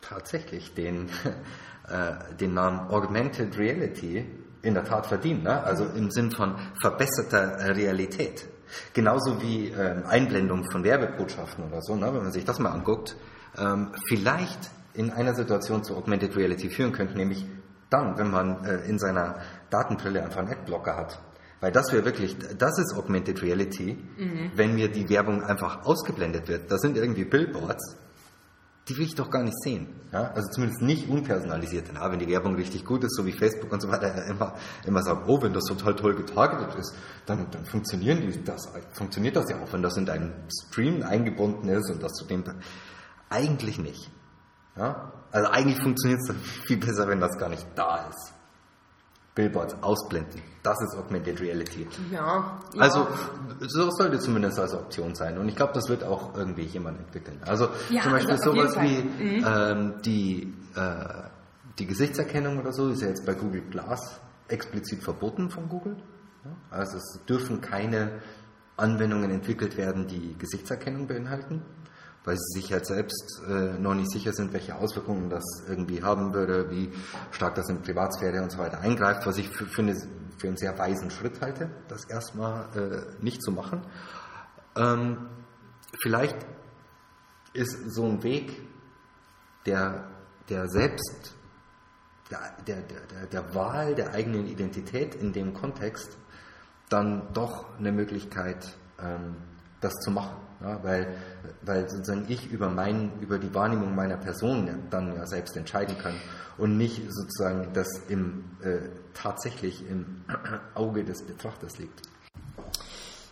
tatsächlich 0.00 0.74
den, 0.74 1.08
äh, 1.88 2.34
den 2.40 2.54
Namen 2.54 2.90
Augmented 2.90 3.56
Reality 3.58 4.26
in 4.62 4.74
der 4.74 4.84
Tat 4.84 5.06
verdienen, 5.06 5.42
ne? 5.42 5.62
also 5.62 5.84
im 5.84 6.10
Sinn 6.10 6.30
von 6.30 6.56
verbesserter 6.80 7.76
Realität. 7.76 8.48
Genauso 8.94 9.42
wie 9.42 9.68
ähm, 9.68 10.04
Einblendung 10.06 10.64
von 10.70 10.82
Werbebotschaften 10.82 11.64
oder 11.64 11.82
so, 11.82 11.96
ne? 11.96 12.06
wenn 12.06 12.22
man 12.22 12.32
sich 12.32 12.44
das 12.44 12.58
mal 12.58 12.70
anguckt, 12.70 13.16
ähm, 13.58 13.92
vielleicht 14.08 14.70
in 14.94 15.10
einer 15.10 15.34
Situation 15.34 15.84
zu 15.84 15.96
Augmented 15.96 16.36
Reality 16.36 16.70
führen 16.70 16.92
könnte, 16.92 17.16
nämlich 17.16 17.46
dann, 17.90 18.16
wenn 18.16 18.30
man 18.30 18.64
äh, 18.64 18.76
in 18.88 18.98
seiner 18.98 19.40
Datenbrille 19.70 20.22
einfach 20.22 20.38
einen 20.38 20.50
Adblocker 20.50 20.96
hat 20.96 21.18
weil 21.62 21.70
das 21.70 21.92
wäre 21.92 22.04
wirklich, 22.04 22.36
das 22.58 22.76
ist 22.76 22.92
Augmented 22.98 23.40
Reality, 23.40 23.96
mhm. 24.18 24.50
wenn 24.56 24.74
mir 24.74 24.88
die 24.88 25.08
Werbung 25.08 25.44
einfach 25.44 25.84
ausgeblendet 25.84 26.48
wird. 26.48 26.68
Das 26.72 26.80
sind 26.80 26.96
irgendwie 26.96 27.24
Billboards, 27.24 27.96
die 28.88 28.96
will 28.96 29.04
ich 29.04 29.14
doch 29.14 29.30
gar 29.30 29.44
nicht 29.44 29.56
sehen. 29.62 29.86
Ja? 30.12 30.32
Also 30.32 30.50
zumindest 30.50 30.82
nicht 30.82 31.08
unpersonalisiert. 31.08 31.86
Ja, 31.94 32.10
wenn 32.10 32.18
die 32.18 32.26
Werbung 32.26 32.56
richtig 32.56 32.84
gut 32.84 33.04
ist, 33.04 33.14
so 33.14 33.24
wie 33.26 33.30
Facebook 33.30 33.70
und 33.70 33.80
so 33.80 33.88
weiter 33.88 34.26
immer, 34.26 34.56
immer 34.84 35.04
sagen, 35.04 35.22
oh, 35.28 35.40
wenn 35.40 35.52
das 35.52 35.62
total 35.62 35.94
toll 35.94 36.16
getargetet 36.16 36.74
ist, 36.74 36.96
dann, 37.26 37.46
dann 37.52 37.64
funktionieren 37.64 38.22
die, 38.22 38.42
das, 38.42 38.68
funktioniert 38.90 39.36
das 39.36 39.48
ja 39.48 39.62
auch, 39.62 39.72
wenn 39.72 39.82
das 39.82 39.96
in 39.96 40.04
deinen 40.04 40.32
Stream 40.66 41.04
eingebunden 41.04 41.68
ist 41.68 41.88
und 41.90 42.02
das 42.02 42.12
zu 42.14 42.24
dem... 42.24 42.42
Eigentlich 43.30 43.78
nicht. 43.78 44.10
Ja? 44.76 45.12
Also 45.30 45.48
eigentlich 45.48 45.80
funktioniert 45.80 46.20
es 46.28 46.34
viel 46.66 46.78
besser, 46.78 47.06
wenn 47.06 47.20
das 47.20 47.38
gar 47.38 47.48
nicht 47.48 47.66
da 47.76 48.08
ist. 48.08 48.31
Billboards 49.34 49.74
ausblenden. 49.82 50.42
Das 50.62 50.80
ist 50.82 50.96
Augmented 50.96 51.40
Reality. 51.40 51.86
Ja. 52.10 52.60
ja. 52.74 52.80
Also, 52.80 53.08
so 53.60 53.90
sollte 53.90 54.18
zumindest 54.18 54.58
als 54.58 54.74
Option 54.74 55.14
sein. 55.14 55.38
Und 55.38 55.48
ich 55.48 55.56
glaube, 55.56 55.72
das 55.72 55.88
wird 55.88 56.04
auch 56.04 56.36
irgendwie 56.36 56.64
jemand 56.64 56.98
entwickeln. 56.98 57.40
Also, 57.46 57.68
ja, 57.90 58.02
zum 58.02 58.12
Beispiel 58.12 58.32
also 58.32 58.52
sowas 58.52 58.76
wie 58.80 59.02
mhm. 59.02 59.44
ähm, 59.46 59.94
die, 60.04 60.54
äh, 60.74 61.28
die 61.78 61.86
Gesichtserkennung 61.86 62.58
oder 62.58 62.72
so 62.72 62.90
ist 62.90 63.00
ja 63.00 63.08
jetzt 63.08 63.24
bei 63.24 63.34
Google 63.34 63.62
Glass 63.62 64.20
explizit 64.48 65.02
verboten 65.02 65.50
von 65.50 65.68
Google. 65.68 65.96
Also, 66.70 66.98
es 66.98 67.20
dürfen 67.26 67.60
keine 67.60 68.20
Anwendungen 68.76 69.30
entwickelt 69.30 69.76
werden, 69.76 70.06
die 70.06 70.36
Gesichtserkennung 70.36 71.06
beinhalten 71.06 71.62
weil 72.24 72.36
sie 72.36 72.60
sich 72.60 72.72
halt 72.72 72.86
selbst 72.86 73.42
äh, 73.48 73.78
noch 73.78 73.94
nicht 73.94 74.10
sicher 74.10 74.32
sind, 74.32 74.52
welche 74.52 74.76
Auswirkungen 74.76 75.28
das 75.28 75.44
irgendwie 75.68 76.02
haben 76.02 76.32
würde, 76.34 76.70
wie 76.70 76.92
stark 77.30 77.54
das 77.56 77.68
in 77.68 77.82
Privatsphäre 77.82 78.42
und 78.42 78.52
so 78.52 78.58
weiter 78.58 78.80
eingreift, 78.80 79.26
was 79.26 79.38
ich 79.38 79.48
für, 79.48 79.66
für, 79.66 79.82
für 80.38 80.46
einen 80.46 80.56
sehr 80.56 80.78
weisen 80.78 81.10
Schritt 81.10 81.40
halte, 81.40 81.70
das 81.88 82.04
erstmal 82.04 82.68
äh, 82.76 83.22
nicht 83.24 83.42
zu 83.42 83.50
machen. 83.50 83.82
Ähm, 84.76 85.28
vielleicht 86.00 86.36
ist 87.52 87.92
so 87.92 88.06
ein 88.06 88.22
Weg 88.22 88.62
der, 89.66 90.08
der 90.48 90.68
selbst, 90.68 91.34
der, 92.30 92.56
der, 92.66 92.82
der, 92.82 93.26
der 93.26 93.54
Wahl 93.54 93.94
der 93.94 94.12
eigenen 94.12 94.46
Identität 94.46 95.14
in 95.14 95.32
dem 95.32 95.54
Kontext 95.54 96.16
dann 96.88 97.32
doch 97.32 97.78
eine 97.78 97.92
Möglichkeit, 97.92 98.76
ähm, 98.98 99.36
das 99.80 99.94
zu 100.00 100.10
machen. 100.10 100.36
Ja, 100.62 100.78
weil, 100.82 101.08
weil 101.62 101.88
sozusagen 101.88 102.26
ich 102.28 102.50
über, 102.50 102.70
mein, 102.70 103.10
über 103.20 103.38
die 103.38 103.52
Wahrnehmung 103.52 103.94
meiner 103.94 104.16
Person 104.16 104.70
dann 104.90 105.14
ja 105.16 105.26
selbst 105.26 105.56
entscheiden 105.56 105.98
kann 105.98 106.14
und 106.56 106.76
nicht 106.76 107.02
sozusagen 107.08 107.72
das 107.72 107.88
im, 108.08 108.44
äh, 108.62 108.88
tatsächlich 109.14 109.88
im 109.88 110.24
Auge 110.74 111.04
des 111.04 111.24
Betrachters 111.26 111.78
liegt. 111.78 112.02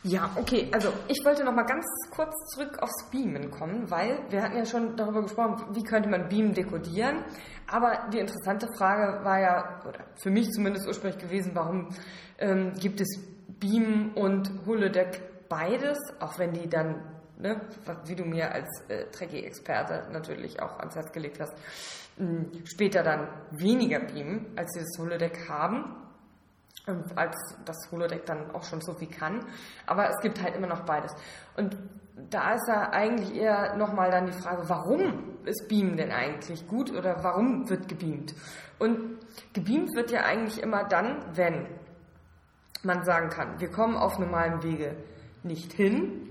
Ja, 0.02 0.30
okay, 0.36 0.70
also 0.72 0.90
ich 1.08 1.22
wollte 1.26 1.44
noch 1.44 1.54
mal 1.54 1.64
ganz 1.64 1.84
kurz 2.10 2.34
zurück 2.54 2.78
aufs 2.80 3.10
Beamen 3.10 3.50
kommen, 3.50 3.90
weil 3.90 4.18
wir 4.30 4.42
hatten 4.42 4.56
ja 4.56 4.64
schon 4.64 4.96
darüber 4.96 5.20
gesprochen, 5.22 5.62
wie 5.74 5.84
könnte 5.84 6.08
man 6.08 6.30
Beamen 6.30 6.54
dekodieren, 6.54 7.22
aber 7.66 8.08
die 8.10 8.18
interessante 8.18 8.66
Frage 8.78 9.22
war 9.24 9.40
ja, 9.40 9.82
oder 9.86 10.06
für 10.14 10.30
mich 10.30 10.50
zumindest 10.52 10.86
ursprünglich 10.86 11.20
gewesen, 11.20 11.50
warum 11.52 11.90
ähm, 12.38 12.72
gibt 12.80 13.02
es 13.02 13.08
Beam 13.60 14.12
und 14.14 14.50
Holodeck 14.64 15.48
beides, 15.50 15.98
auch 16.18 16.38
wenn 16.38 16.54
die 16.54 16.68
dann 16.70 16.94
ne, 17.40 17.60
wie 18.04 18.14
du 18.14 18.24
mir 18.24 18.52
als 18.52 18.68
äh, 18.88 19.06
Trekkie-Experte 19.10 20.08
natürlich 20.12 20.60
auch 20.62 20.78
ans 20.78 20.94
Herz 20.94 21.12
gelegt 21.12 21.40
hast, 21.40 21.54
mh, 22.18 22.46
später 22.64 23.02
dann 23.02 23.28
weniger 23.50 24.00
beamen, 24.00 24.46
als 24.56 24.72
sie 24.72 24.80
das 24.80 24.98
Holodeck 24.98 25.48
haben, 25.48 25.96
ähm, 26.86 27.04
als 27.16 27.36
das 27.64 27.76
Holodeck 27.90 28.26
dann 28.26 28.50
auch 28.52 28.64
schon 28.64 28.80
so 28.80 28.94
viel 28.94 29.08
kann. 29.08 29.44
Aber 29.86 30.08
es 30.08 30.20
gibt 30.22 30.42
halt 30.42 30.54
immer 30.54 30.66
noch 30.66 30.84
beides. 30.84 31.12
Und 31.56 31.76
da 32.28 32.54
ist 32.54 32.68
ja 32.68 32.90
eigentlich 32.90 33.34
eher 33.34 33.76
nochmal 33.76 34.10
dann 34.10 34.26
die 34.26 34.32
Frage, 34.32 34.68
warum 34.68 35.38
ist 35.44 35.68
Beamen 35.68 35.96
denn 35.96 36.10
eigentlich 36.10 36.66
gut 36.66 36.90
oder 36.90 37.22
warum 37.22 37.68
wird 37.70 37.88
gebeamt? 37.88 38.34
Und 38.78 39.18
gebeamt 39.52 39.94
wird 39.94 40.10
ja 40.10 40.22
eigentlich 40.22 40.62
immer 40.62 40.84
dann, 40.84 41.24
wenn 41.34 41.66
man 42.82 43.04
sagen 43.04 43.28
kann, 43.28 43.60
wir 43.60 43.70
kommen 43.70 43.96
auf 43.96 44.18
normalem 44.18 44.62
Wege 44.62 44.96
nicht 45.42 45.72
hin, 45.72 46.29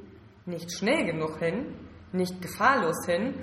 nicht 0.50 0.72
schnell 0.76 1.06
genug 1.06 1.38
hin, 1.40 1.76
nicht 2.12 2.42
gefahrlos 2.42 3.06
hin 3.06 3.36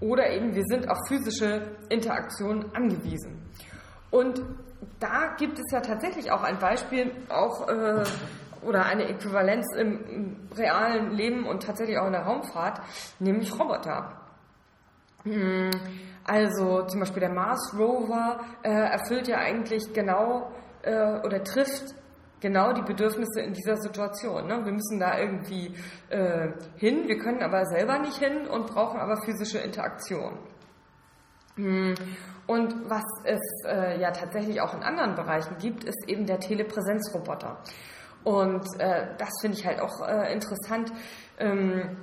Oder 0.00 0.30
eben 0.30 0.54
wir 0.54 0.64
sind 0.64 0.88
auf 0.88 0.98
physische 1.08 1.76
Interaktion 1.88 2.70
angewiesen. 2.74 3.42
Und 4.10 4.42
da 4.98 5.34
gibt 5.38 5.58
es 5.58 5.70
ja 5.72 5.80
tatsächlich 5.80 6.30
auch 6.30 6.42
ein 6.42 6.58
Beispiel, 6.58 7.12
auch 7.28 7.68
äh, 7.68 8.04
oder 8.62 8.84
eine 8.84 9.08
Äquivalenz 9.08 9.66
im, 9.76 10.04
im, 10.06 10.36
realen 10.56 11.10
Leben 11.10 11.46
und 11.46 11.62
tatsächlich 11.62 11.98
auch 11.98 12.06
in 12.06 12.12
der 12.12 12.22
Raumfahrt, 12.22 12.80
nämlich 13.18 13.58
Roboter. 13.58 14.20
Hm, 15.24 15.70
also 16.24 16.82
zum 16.86 17.00
Beispiel 17.00 17.20
der 17.20 17.32
Mars 17.32 17.74
Rover 17.78 18.40
äh, 18.62 18.70
erfüllt 18.70 19.28
ja 19.28 19.38
eigentlich 19.38 19.92
genau 19.92 20.50
äh, 20.82 21.20
oder 21.20 21.42
trifft 21.42 21.94
genau 22.40 22.72
die 22.72 22.82
Bedürfnisse 22.82 23.40
in 23.40 23.52
dieser 23.52 23.76
Situation. 23.76 24.46
Ne? 24.46 24.64
Wir 24.64 24.72
müssen 24.72 24.98
da 24.98 25.18
irgendwie 25.18 25.74
äh, 26.08 26.48
hin, 26.76 27.06
wir 27.06 27.18
können 27.18 27.42
aber 27.42 27.66
selber 27.66 27.98
nicht 27.98 28.18
hin 28.18 28.46
und 28.48 28.66
brauchen 28.66 28.98
aber 28.98 29.20
physische 29.22 29.58
Interaktion. 29.58 30.38
Hm, 31.56 31.94
und 32.46 32.90
was 32.90 33.04
es 33.24 33.40
äh, 33.66 34.00
ja 34.00 34.10
tatsächlich 34.10 34.60
auch 34.60 34.74
in 34.74 34.82
anderen 34.82 35.14
Bereichen 35.14 35.56
gibt, 35.58 35.84
ist 35.84 36.08
eben 36.08 36.26
der 36.26 36.40
Telepräsenzroboter. 36.40 37.62
Und 38.24 38.66
äh, 38.78 39.14
das 39.18 39.30
finde 39.40 39.56
ich 39.56 39.66
halt 39.66 39.80
auch 39.80 40.06
äh, 40.06 40.32
interessant. 40.32 40.92
Ähm, 41.38 41.96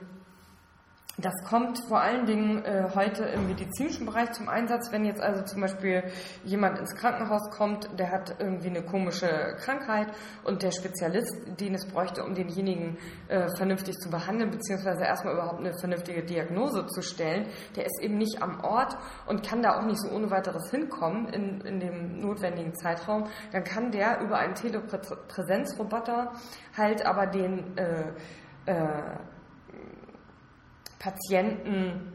das 1.19 1.33
kommt 1.49 1.79
vor 1.87 1.99
allen 1.99 2.27
Dingen 2.27 2.63
äh, 2.63 2.89
heute 2.93 3.23
im 3.23 3.47
medizinischen 3.47 4.05
Bereich 4.05 4.33
zum 4.33 4.47
Einsatz, 4.49 4.91
wenn 4.91 5.03
jetzt 5.03 5.19
also 5.19 5.41
zum 5.43 5.61
Beispiel 5.61 6.03
jemand 6.43 6.77
ins 6.77 6.95
Krankenhaus 6.95 7.49
kommt, 7.49 7.89
der 7.97 8.11
hat 8.11 8.35
irgendwie 8.39 8.69
eine 8.69 8.83
komische 8.83 9.55
Krankheit 9.57 10.09
und 10.43 10.61
der 10.61 10.69
Spezialist, 10.71 11.59
den 11.59 11.73
es 11.73 11.87
bräuchte, 11.87 12.23
um 12.23 12.35
denjenigen 12.35 12.99
äh, 13.29 13.47
vernünftig 13.57 13.97
zu 13.97 14.11
behandeln, 14.11 14.51
beziehungsweise 14.51 15.05
erstmal 15.05 15.33
überhaupt 15.33 15.59
eine 15.59 15.73
vernünftige 15.79 16.23
Diagnose 16.23 16.85
zu 16.85 17.01
stellen, 17.01 17.47
der 17.75 17.87
ist 17.87 17.99
eben 18.03 18.19
nicht 18.19 18.43
am 18.43 18.59
Ort 18.59 18.95
und 19.25 19.41
kann 19.41 19.63
da 19.63 19.79
auch 19.79 19.85
nicht 19.85 19.99
so 19.99 20.11
ohne 20.11 20.29
weiteres 20.29 20.69
hinkommen 20.69 21.29
in, 21.29 21.61
in 21.61 21.79
dem 21.79 22.19
notwendigen 22.19 22.75
Zeitraum, 22.75 23.25
dann 23.51 23.63
kann 23.63 23.89
der 23.89 24.21
über 24.21 24.37
einen 24.37 24.53
Telepräsenzroboter 24.53 26.33
halt 26.77 27.03
aber 27.03 27.25
den 27.25 27.75
äh, 27.75 28.13
äh, 28.67 29.17
Patienten 30.99 32.13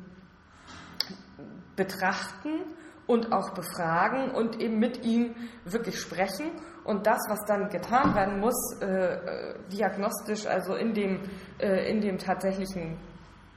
betrachten 1.77 2.61
und 3.07 3.33
auch 3.33 3.51
befragen 3.51 4.31
und 4.31 4.61
eben 4.61 4.79
mit 4.79 5.05
ihm 5.05 5.35
wirklich 5.65 5.99
sprechen. 5.99 6.51
Und 6.85 7.07
das, 7.07 7.19
was 7.29 7.39
dann 7.47 7.69
getan 7.69 8.15
werden 8.15 8.41
muss, 8.41 8.77
äh, 8.81 8.87
äh, 8.87 9.55
diagnostisch, 9.73 10.47
also 10.47 10.75
in 10.75 10.95
dem, 10.95 11.21
äh, 11.59 11.91
in 11.91 12.01
dem 12.01 12.19
tatsächlichen 12.19 12.99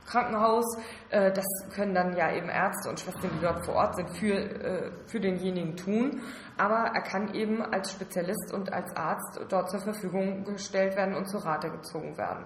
Krankenhaus, 0.05 0.65
äh, 1.09 1.31
das 1.31 1.45
können 1.73 1.93
dann 1.95 2.15
ja 2.15 2.31
eben 2.31 2.49
Ärzte 2.49 2.89
und 2.89 2.99
Schwestern, 2.99 3.31
die 3.35 3.41
dort 3.41 3.65
vor 3.65 3.75
Ort 3.75 3.95
sind, 3.95 4.09
für, 4.11 4.35
äh, 4.35 4.91
für 5.07 5.19
denjenigen 5.19 5.75
tun. 5.75 6.21
Aber 6.57 6.91
er 6.93 7.01
kann 7.01 7.33
eben 7.33 7.61
als 7.61 7.91
Spezialist 7.91 8.53
und 8.53 8.71
als 8.71 8.95
Arzt 8.95 9.39
dort 9.49 9.69
zur 9.69 9.81
Verfügung 9.81 10.43
gestellt 10.45 10.95
werden 10.95 11.15
und 11.15 11.27
zur 11.27 11.43
Rate 11.43 11.69
gezogen 11.69 12.17
werden. 12.17 12.45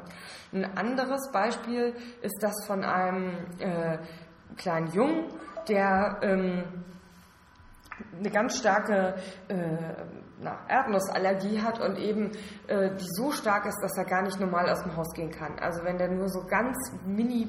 Ein 0.51 0.78
anderes 0.78 1.32
Beispiel 1.32 1.93
ist 2.22 2.41
das 2.41 2.66
von 2.66 2.84
einem 2.84 3.34
äh, 3.60 3.99
kleinen 4.57 4.91
Jungen, 4.93 5.26
der 5.68 6.18
ähm, 6.22 6.64
eine 8.18 8.30
ganz 8.32 8.57
starke 8.57 9.16
äh, 9.47 9.55
na, 10.42 10.58
Erdnussallergie 10.68 11.62
hat 11.62 11.80
und 11.80 11.98
eben 11.98 12.32
äh, 12.68 12.96
die 12.96 13.08
so 13.08 13.32
stark 13.32 13.66
ist, 13.66 13.80
dass 13.82 13.98
er 13.98 14.06
gar 14.06 14.22
nicht 14.22 14.40
normal 14.40 14.70
aus 14.70 14.84
dem 14.84 14.96
Haus 14.96 15.12
gehen 15.14 15.32
kann. 15.32 15.60
Also 15.60 15.84
wenn 15.84 15.98
der 15.98 16.10
nur 16.10 16.30
so 16.30 16.46
ganz 16.46 16.78
mini 17.06 17.48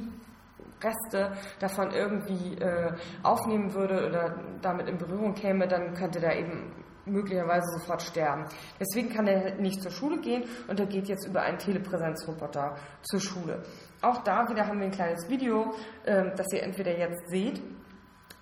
Reste 0.83 1.33
davon 1.59 1.91
irgendwie 1.91 2.55
äh, 2.57 2.93
aufnehmen 3.23 3.75
würde 3.75 4.07
oder 4.07 4.35
damit 4.63 4.89
in 4.89 4.99
Berührung 4.99 5.35
käme, 5.35 5.69
dann 5.69 5.95
könnte 5.95 6.21
der 6.21 6.39
eben 6.39 6.73
möglicherweise 7.05 7.79
sofort 7.79 8.03
sterben. 8.03 8.47
Deswegen 8.79 9.11
kann 9.11 9.27
er 9.27 9.57
nicht 9.57 9.83
zur 9.83 9.91
Schule 9.91 10.21
gehen 10.21 10.45
und 10.69 10.79
er 10.79 10.87
geht 10.87 11.09
jetzt 11.09 11.27
über 11.27 11.43
einen 11.43 11.59
Telepräsenzroboter 11.59 12.77
zur 13.03 13.21
Schule. 13.21 13.63
Auch 14.03 14.23
da 14.23 14.49
wieder 14.49 14.67
haben 14.67 14.79
wir 14.79 14.87
ein 14.87 14.93
kleines 14.93 15.29
Video, 15.29 15.75
äh, 16.05 16.35
das 16.37 16.47
ihr 16.53 16.63
entweder 16.63 16.97
jetzt 16.97 17.29
seht 17.29 17.61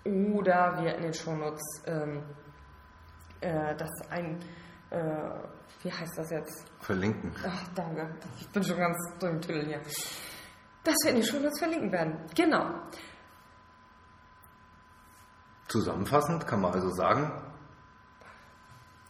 oder 0.04 0.78
wir 0.80 0.94
in 0.96 1.02
den 1.02 1.14
Shownotes 1.14 1.82
ähm, 1.86 2.22
äh, 3.40 3.74
das 3.76 3.90
ein, 4.10 4.38
äh, 4.90 4.98
wie 5.82 5.92
heißt 5.92 6.16
das 6.16 6.30
jetzt? 6.30 6.64
Verlinken. 6.80 7.32
Ach, 7.44 7.64
danke. 7.74 8.14
Ich 8.40 8.48
bin 8.48 8.62
schon 8.62 8.78
ganz 8.78 8.96
durch 9.18 9.32
den 9.32 9.40
Tüdel 9.40 9.66
hier. 9.66 9.80
Das 10.84 10.94
wir 11.04 11.10
in 11.10 11.16
den 11.16 11.24
Shownotes 11.24 11.58
verlinken 11.58 11.92
werden. 11.92 12.18
Genau. 12.34 12.70
Zusammenfassend 15.68 16.46
kann 16.46 16.60
man 16.60 16.72
also 16.72 16.88
sagen, 16.90 17.30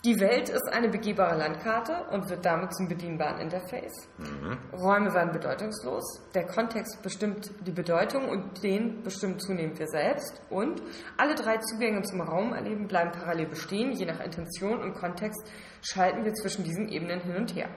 die 0.04 0.20
Welt 0.20 0.48
ist 0.48 0.68
eine 0.72 0.88
begehbare 0.88 1.36
Landkarte 1.36 2.04
und 2.12 2.30
wird 2.30 2.44
damit 2.44 2.72
zum 2.72 2.86
bedienbaren 2.86 3.40
Interface. 3.40 4.08
Mhm. 4.18 4.56
Räume 4.72 5.12
werden 5.12 5.32
bedeutungslos. 5.32 6.22
Der 6.34 6.46
Kontext 6.46 7.02
bestimmt 7.02 7.50
die 7.66 7.72
Bedeutung 7.72 8.28
und 8.28 8.62
den 8.62 9.02
bestimmt 9.02 9.42
zunehmend 9.42 9.76
wir 9.80 9.88
selbst. 9.88 10.40
Und 10.50 10.80
alle 11.16 11.34
drei 11.34 11.56
Zugänge 11.58 12.02
zum 12.02 12.20
Raumerleben 12.20 12.86
bleiben 12.86 13.10
parallel 13.10 13.46
bestehen. 13.46 13.90
Je 13.90 14.06
nach 14.06 14.20
Intention 14.20 14.80
und 14.80 14.94
Kontext 14.94 15.40
schalten 15.82 16.24
wir 16.24 16.34
zwischen 16.34 16.62
diesen 16.62 16.88
Ebenen 16.88 17.20
hin 17.20 17.34
und 17.34 17.56
her. 17.56 17.68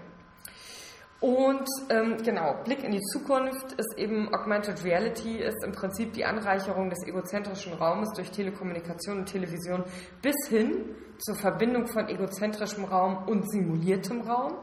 Und 1.22 1.68
ähm, 1.90 2.18
genau, 2.24 2.56
Blick 2.64 2.84
in 2.84 2.92
die 2.92 3.02
Zukunft 3.14 3.74
ist 3.74 3.96
eben 3.98 4.34
Augmented 4.34 4.84
Reality, 4.84 5.38
ist 5.38 5.64
im 5.64 5.72
Prinzip 5.72 6.14
die 6.14 6.26
Anreicherung 6.26 6.90
des 6.90 6.98
egozentrischen 7.08 7.74
Raumes 7.74 8.10
durch 8.16 8.32
Telekommunikation 8.32 9.20
und 9.20 9.26
Television 9.28 9.84
bis 10.24 10.36
hin 10.50 10.96
zur 11.22 11.36
Verbindung 11.36 11.88
von 11.88 12.08
egozentrischem 12.10 12.86
Raum 12.86 13.28
und 13.28 13.50
simuliertem 13.50 14.22
Raum. 14.22 14.58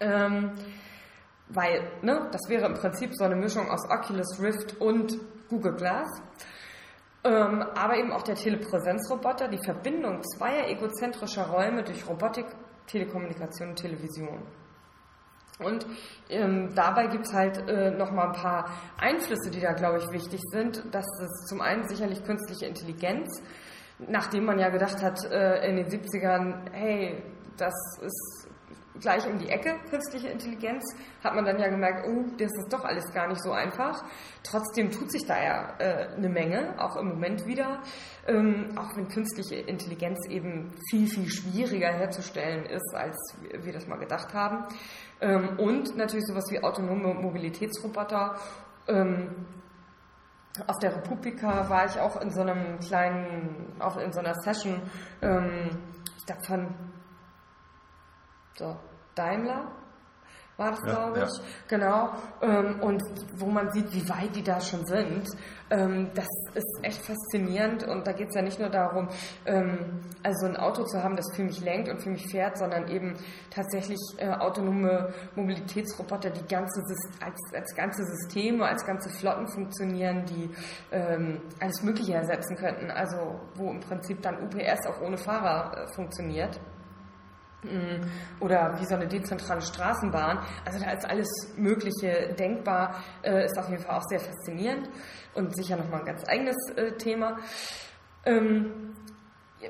Ähm, 0.00 0.52
weil, 1.48 1.90
ne, 2.02 2.28
das 2.30 2.48
wäre 2.48 2.66
im 2.66 2.74
Prinzip 2.74 3.10
so 3.14 3.24
eine 3.24 3.36
Mischung 3.36 3.68
aus 3.68 3.84
Oculus 3.90 4.40
Rift 4.40 4.80
und 4.80 5.18
Google 5.48 5.74
Glass. 5.74 6.08
Ähm, 7.22 7.62
aber 7.74 7.96
eben 7.96 8.12
auch 8.12 8.22
der 8.22 8.36
Telepräsenzroboter, 8.36 9.48
die 9.48 9.62
Verbindung 9.62 10.22
zweier 10.22 10.68
egozentrischer 10.68 11.48
Räume 11.48 11.82
durch 11.82 12.08
Robotik, 12.08 12.46
Telekommunikation 12.86 13.70
und 13.70 13.76
Television. 13.76 14.42
Und 15.58 15.86
ähm, 16.30 16.74
dabei 16.74 17.08
gibt 17.08 17.26
es 17.26 17.34
halt 17.34 17.58
äh, 17.68 17.90
nochmal 17.90 18.28
ein 18.28 18.32
paar 18.32 18.70
Einflüsse, 18.96 19.50
die 19.50 19.60
da, 19.60 19.72
glaube 19.72 19.98
ich, 19.98 20.10
wichtig 20.10 20.40
sind. 20.50 20.82
Das 20.90 21.04
ist 21.20 21.48
zum 21.48 21.60
einen 21.60 21.86
sicherlich 21.86 22.24
künstliche 22.24 22.64
Intelligenz, 22.64 23.42
nachdem 24.08 24.44
man 24.44 24.58
ja 24.58 24.68
gedacht 24.68 25.02
hat 25.02 25.24
äh, 25.24 25.68
in 25.68 25.76
den 25.76 25.86
70ern, 25.86 26.70
hey, 26.72 27.22
das 27.56 27.74
ist 28.00 28.48
gleich 29.00 29.26
um 29.26 29.38
die 29.38 29.48
Ecke, 29.48 29.76
künstliche 29.88 30.28
Intelligenz, 30.28 30.84
hat 31.22 31.34
man 31.34 31.44
dann 31.44 31.58
ja 31.58 31.68
gemerkt, 31.68 32.06
oh, 32.06 32.24
das 32.38 32.50
ist 32.52 32.72
doch 32.72 32.84
alles 32.84 33.12
gar 33.12 33.28
nicht 33.28 33.42
so 33.42 33.52
einfach. 33.52 34.04
Trotzdem 34.42 34.90
tut 34.90 35.10
sich 35.10 35.26
da 35.26 35.42
ja 35.42 35.74
äh, 35.78 36.14
eine 36.16 36.28
Menge, 36.28 36.74
auch 36.78 36.96
im 36.96 37.08
Moment 37.08 37.46
wieder, 37.46 37.82
ähm, 38.26 38.76
auch 38.76 38.96
wenn 38.96 39.08
künstliche 39.08 39.56
Intelligenz 39.56 40.18
eben 40.28 40.72
viel, 40.90 41.06
viel 41.06 41.28
schwieriger 41.28 41.88
herzustellen 41.88 42.66
ist, 42.66 42.94
als 42.94 43.16
wir 43.62 43.72
das 43.72 43.86
mal 43.86 43.98
gedacht 43.98 44.34
haben. 44.34 44.64
Ähm, 45.20 45.58
und 45.58 45.96
natürlich 45.96 46.26
sowas 46.26 46.44
wie 46.50 46.62
autonome 46.62 47.14
Mobilitätsroboter. 47.14 48.36
Ähm, 48.88 49.46
auf 50.66 50.78
der 50.78 50.96
Republika 50.96 51.68
war 51.68 51.86
ich 51.86 51.98
auch 52.00 52.20
in 52.20 52.30
so 52.30 52.40
einem 52.40 52.78
kleinen, 52.80 53.76
auch 53.80 53.96
in 53.96 54.12
so 54.12 54.20
einer 54.20 54.34
Session, 54.34 54.82
ähm, 55.22 55.70
ich 56.16 56.24
dachte 56.24 56.44
von 56.46 56.74
so, 58.56 58.76
Daimler 59.14 59.79
war 60.60 60.70
das, 60.70 60.80
ja, 60.86 60.92
glaube 60.92 61.18
ich. 61.18 61.24
Ja. 61.24 61.44
Genau. 61.68 62.10
Ähm, 62.42 62.80
und 62.80 63.02
wo 63.36 63.46
man 63.46 63.72
sieht, 63.72 63.92
wie 63.92 64.08
weit 64.08 64.36
die 64.36 64.42
da 64.42 64.60
schon 64.60 64.86
sind. 64.86 65.26
Ähm, 65.70 66.10
das 66.14 66.26
ist 66.54 66.80
echt 66.82 67.04
faszinierend. 67.04 67.84
Und 67.84 68.06
da 68.06 68.12
geht 68.12 68.28
es 68.28 68.34
ja 68.34 68.42
nicht 68.42 68.60
nur 68.60 68.68
darum, 68.68 69.08
ähm, 69.46 70.00
also 70.22 70.46
ein 70.46 70.56
Auto 70.56 70.84
zu 70.84 71.02
haben, 71.02 71.16
das 71.16 71.26
für 71.34 71.42
mich 71.42 71.60
lenkt 71.60 71.88
und 71.88 72.02
für 72.02 72.10
mich 72.10 72.26
fährt, 72.30 72.58
sondern 72.58 72.88
eben 72.88 73.14
tatsächlich 73.50 73.98
äh, 74.18 74.28
autonome 74.30 75.12
Mobilitätsroboter, 75.34 76.30
die 76.30 76.46
ganze, 76.46 76.82
als, 77.20 77.40
als 77.54 77.74
ganze 77.74 78.04
Systeme, 78.04 78.66
als 78.66 78.84
ganze 78.84 79.08
Flotten 79.10 79.48
funktionieren, 79.48 80.24
die 80.26 80.50
ähm, 80.92 81.40
alles 81.60 81.82
Mögliche 81.82 82.14
ersetzen 82.14 82.56
könnten. 82.56 82.90
Also 82.90 83.40
wo 83.54 83.70
im 83.70 83.80
Prinzip 83.80 84.20
dann 84.22 84.42
UPS 84.44 84.86
auch 84.86 85.00
ohne 85.00 85.16
Fahrer 85.16 85.72
äh, 85.76 85.94
funktioniert. 85.94 86.60
Mm, 87.62 88.06
oder 88.40 88.80
wie 88.80 88.86
so 88.86 88.94
eine 88.94 89.06
dezentrale 89.06 89.60
Straßenbahn. 89.60 90.38
Also 90.64 90.82
da 90.82 90.92
ist 90.92 91.04
alles 91.04 91.28
Mögliche 91.56 92.34
denkbar, 92.38 92.94
äh, 93.22 93.44
ist 93.44 93.58
auf 93.58 93.68
jeden 93.68 93.82
Fall 93.82 93.96
auch 93.96 94.08
sehr 94.08 94.20
faszinierend 94.20 94.88
und 95.34 95.54
sicher 95.54 95.76
nochmal 95.76 96.00
ein 96.00 96.06
ganz 96.06 96.26
eigenes 96.26 96.56
äh, 96.76 96.92
Thema. 96.92 97.36
Ähm, 98.24 98.94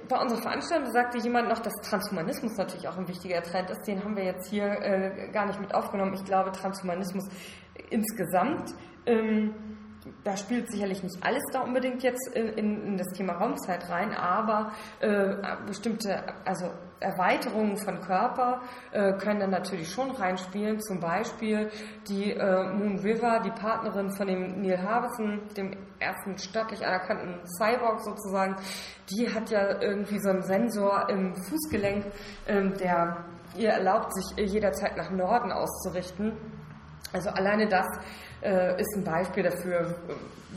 bei 0.08 0.20
unserer 0.20 0.40
Veranstaltung 0.40 0.92
sagte 0.92 1.18
jemand 1.18 1.48
noch, 1.48 1.58
dass 1.58 1.74
Transhumanismus 1.82 2.56
natürlich 2.56 2.86
auch 2.86 2.96
ein 2.96 3.08
wichtiger 3.08 3.42
Trend 3.42 3.70
ist. 3.70 3.84
Den 3.88 4.04
haben 4.04 4.16
wir 4.16 4.24
jetzt 4.24 4.48
hier 4.48 4.66
äh, 4.66 5.28
gar 5.32 5.46
nicht 5.46 5.60
mit 5.60 5.74
aufgenommen. 5.74 6.14
Ich 6.14 6.24
glaube, 6.24 6.52
Transhumanismus 6.52 7.28
insgesamt 7.90 8.72
ähm, 9.06 9.52
da 10.24 10.36
spielt 10.36 10.70
sicherlich 10.70 11.02
nicht 11.02 11.16
alles 11.22 11.42
da 11.52 11.60
unbedingt 11.62 12.02
jetzt 12.02 12.34
in, 12.34 12.48
in, 12.48 12.82
in 12.84 12.98
das 12.98 13.08
Thema 13.16 13.34
Raumzeit 13.34 13.88
rein, 13.88 14.12
aber 14.12 14.72
äh, 15.00 15.36
bestimmte, 15.66 16.22
also 16.44 16.70
Erweiterungen 17.00 17.78
von 17.78 18.00
Körper 18.02 18.60
äh, 18.92 19.14
können 19.14 19.40
dann 19.40 19.50
natürlich 19.50 19.90
schon 19.90 20.10
reinspielen. 20.10 20.80
Zum 20.80 21.00
Beispiel 21.00 21.70
die 22.08 22.32
äh, 22.32 22.72
Moon 22.74 22.98
River, 22.98 23.40
die 23.40 23.50
Partnerin 23.50 24.10
von 24.14 24.26
dem 24.26 24.60
Neil 24.60 24.82
Harbison, 24.82 25.40
dem 25.56 25.72
ersten 25.98 26.36
staatlich 26.36 26.84
anerkannten 26.84 27.40
Cyborg 27.58 28.00
sozusagen, 28.00 28.56
die 29.10 29.32
hat 29.32 29.50
ja 29.50 29.80
irgendwie 29.80 30.18
so 30.18 30.28
einen 30.28 30.42
Sensor 30.42 31.08
im 31.08 31.34
Fußgelenk, 31.34 32.04
ähm, 32.46 32.74
der 32.74 33.24
ihr 33.56 33.70
erlaubt, 33.70 34.12
sich 34.14 34.50
jederzeit 34.52 34.96
nach 34.96 35.10
Norden 35.10 35.50
auszurichten. 35.50 36.32
Also 37.12 37.30
alleine 37.30 37.66
das 37.66 37.86
äh, 38.42 38.80
ist 38.80 38.96
ein 38.96 39.04
Beispiel 39.04 39.42
dafür, 39.42 39.94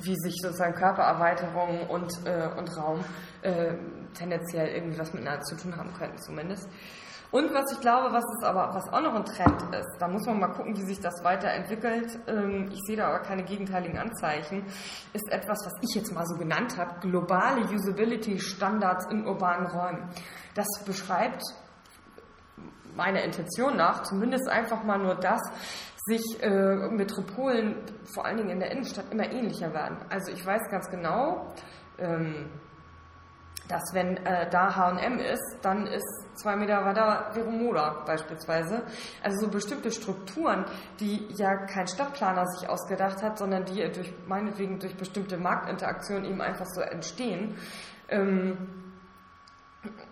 wie 0.02 0.16
sich 0.16 0.36
sozusagen 0.42 0.74
Körpererweiterung 0.74 1.88
und, 1.90 2.12
äh, 2.26 2.50
und 2.58 2.78
Raum 2.78 3.04
äh, 3.42 3.74
tendenziell 4.14 4.70
irgendwie 4.70 5.00
was 5.00 5.14
miteinander 5.14 5.42
zu 5.42 5.56
tun 5.56 5.76
haben 5.76 5.94
könnten 5.94 6.18
zumindest. 6.20 6.68
Und 7.34 7.52
was 7.52 7.72
ich 7.72 7.80
glaube, 7.80 8.14
was 8.14 8.24
ist 8.38 8.44
aber, 8.44 8.76
was 8.76 8.94
auch 8.94 9.02
noch 9.02 9.16
ein 9.16 9.26
Trend 9.26 9.60
ist, 9.74 9.98
da 9.98 10.08
muss 10.08 10.24
man 10.28 10.40
mal 10.40 10.50
gucken, 10.50 10.78
wie 10.78 10.84
sich 10.84 11.00
das 11.00 11.24
weiterentwickelt. 11.24 12.20
Ähm, 12.28 12.70
ich 12.72 12.80
sehe 12.86 12.96
da 12.96 13.08
aber 13.08 13.22
keine 13.22 13.44
gegenteiligen 13.44 13.98
Anzeichen, 13.98 14.64
ist 15.14 15.32
etwas, 15.32 15.58
was 15.66 15.74
ich 15.82 15.96
jetzt 15.96 16.14
mal 16.14 16.28
so 16.28 16.36
genannt 16.36 16.78
habe, 16.78 17.00
globale 17.00 17.62
Usability 17.66 18.40
Standards 18.40 19.08
in 19.10 19.26
urbanen 19.26 19.66
Räumen. 19.66 20.10
Das 20.54 20.68
beschreibt 20.86 21.42
meiner 22.96 23.24
Intention 23.24 23.78
nach 23.78 24.04
zumindest 24.04 24.48
einfach 24.48 24.84
mal 24.84 25.00
nur 25.00 25.16
das, 25.16 25.42
sich 26.06 26.42
äh, 26.42 26.90
Metropolen, 26.90 27.76
vor 28.14 28.26
allen 28.26 28.38
Dingen 28.38 28.50
in 28.50 28.60
der 28.60 28.72
Innenstadt, 28.72 29.06
immer 29.12 29.32
ähnlicher 29.32 29.74
werden. 29.74 29.98
Also 30.10 30.32
ich 30.32 30.46
weiß 30.46 30.62
ganz 30.70 30.90
genau, 30.90 31.54
ähm, 31.98 32.50
dass 33.68 33.94
wenn 33.94 34.18
äh, 34.18 34.50
da 34.50 34.76
H&M 34.76 35.20
ist, 35.20 35.60
dann 35.62 35.88
ist 35.88 36.28
zwei 36.36 36.56
Meter 36.56 36.84
weiter 36.84 37.30
Veromoda 37.34 38.04
beispielsweise. 38.06 38.84
Also 39.24 39.46
so 39.46 39.52
bestimmte 39.52 39.92
Strukturen, 39.92 40.66
die 41.00 41.28
ja 41.38 41.66
kein 41.66 41.88
Stadtplaner 41.88 42.46
sich 42.48 42.70
ausgedacht 42.70 43.22
hat, 43.24 43.38
sondern 43.38 43.64
die 43.64 43.90
durch 43.92 44.14
meinetwegen 44.28 44.80
durch 44.80 44.96
bestimmte 44.96 45.38
Marktinteraktionen 45.38 46.26
eben 46.26 46.42
einfach 46.42 46.66
so 46.66 46.82
entstehen. 46.82 47.56
Ähm, 48.10 48.58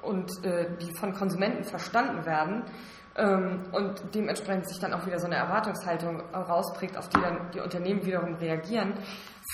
und 0.01 0.31
äh, 0.43 0.77
die 0.77 0.93
von 0.93 1.13
Konsumenten 1.13 1.63
verstanden 1.63 2.25
werden, 2.25 2.63
und 3.14 4.01
dementsprechend 4.16 4.70
sich 4.70 4.80
dann 4.80 4.93
auch 4.93 5.05
wieder 5.05 5.20
so 5.20 5.26
eine 5.26 5.36
Erwartungshaltung 5.36 6.22
rausprägt, 6.34 6.97
auf 6.97 7.09
die 7.09 7.20
dann 7.20 7.51
die 7.53 7.59
Unternehmen 7.59 8.05
wiederum 8.05 8.36
reagieren, 8.36 8.93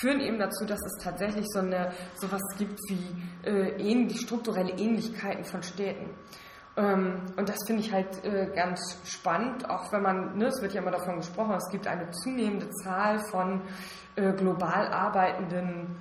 führen 0.00 0.20
eben 0.20 0.38
dazu, 0.38 0.64
dass 0.64 0.80
es 0.80 1.02
tatsächlich 1.02 1.46
so 1.48 1.58
eine 1.58 1.92
sowas 2.14 2.42
gibt 2.56 2.78
wie 2.88 3.48
äh, 3.48 3.70
ähnlich, 3.80 4.20
strukturelle 4.20 4.70
Ähnlichkeiten 4.70 5.44
von 5.44 5.62
Städten. 5.62 6.10
Ähm, 6.76 7.22
und 7.36 7.48
das 7.48 7.56
finde 7.66 7.82
ich 7.82 7.92
halt 7.92 8.24
äh, 8.24 8.46
ganz 8.54 8.98
spannend, 9.04 9.68
auch 9.68 9.90
wenn 9.92 10.02
man, 10.02 10.38
ne, 10.38 10.46
es 10.46 10.62
wird 10.62 10.74
ja 10.74 10.80
immer 10.80 10.92
davon 10.92 11.16
gesprochen, 11.16 11.54
es 11.56 11.68
gibt 11.70 11.88
eine 11.88 12.08
zunehmende 12.12 12.70
Zahl 12.70 13.18
von 13.30 13.62
äh, 14.14 14.32
global 14.32 14.86
arbeitenden 14.86 15.96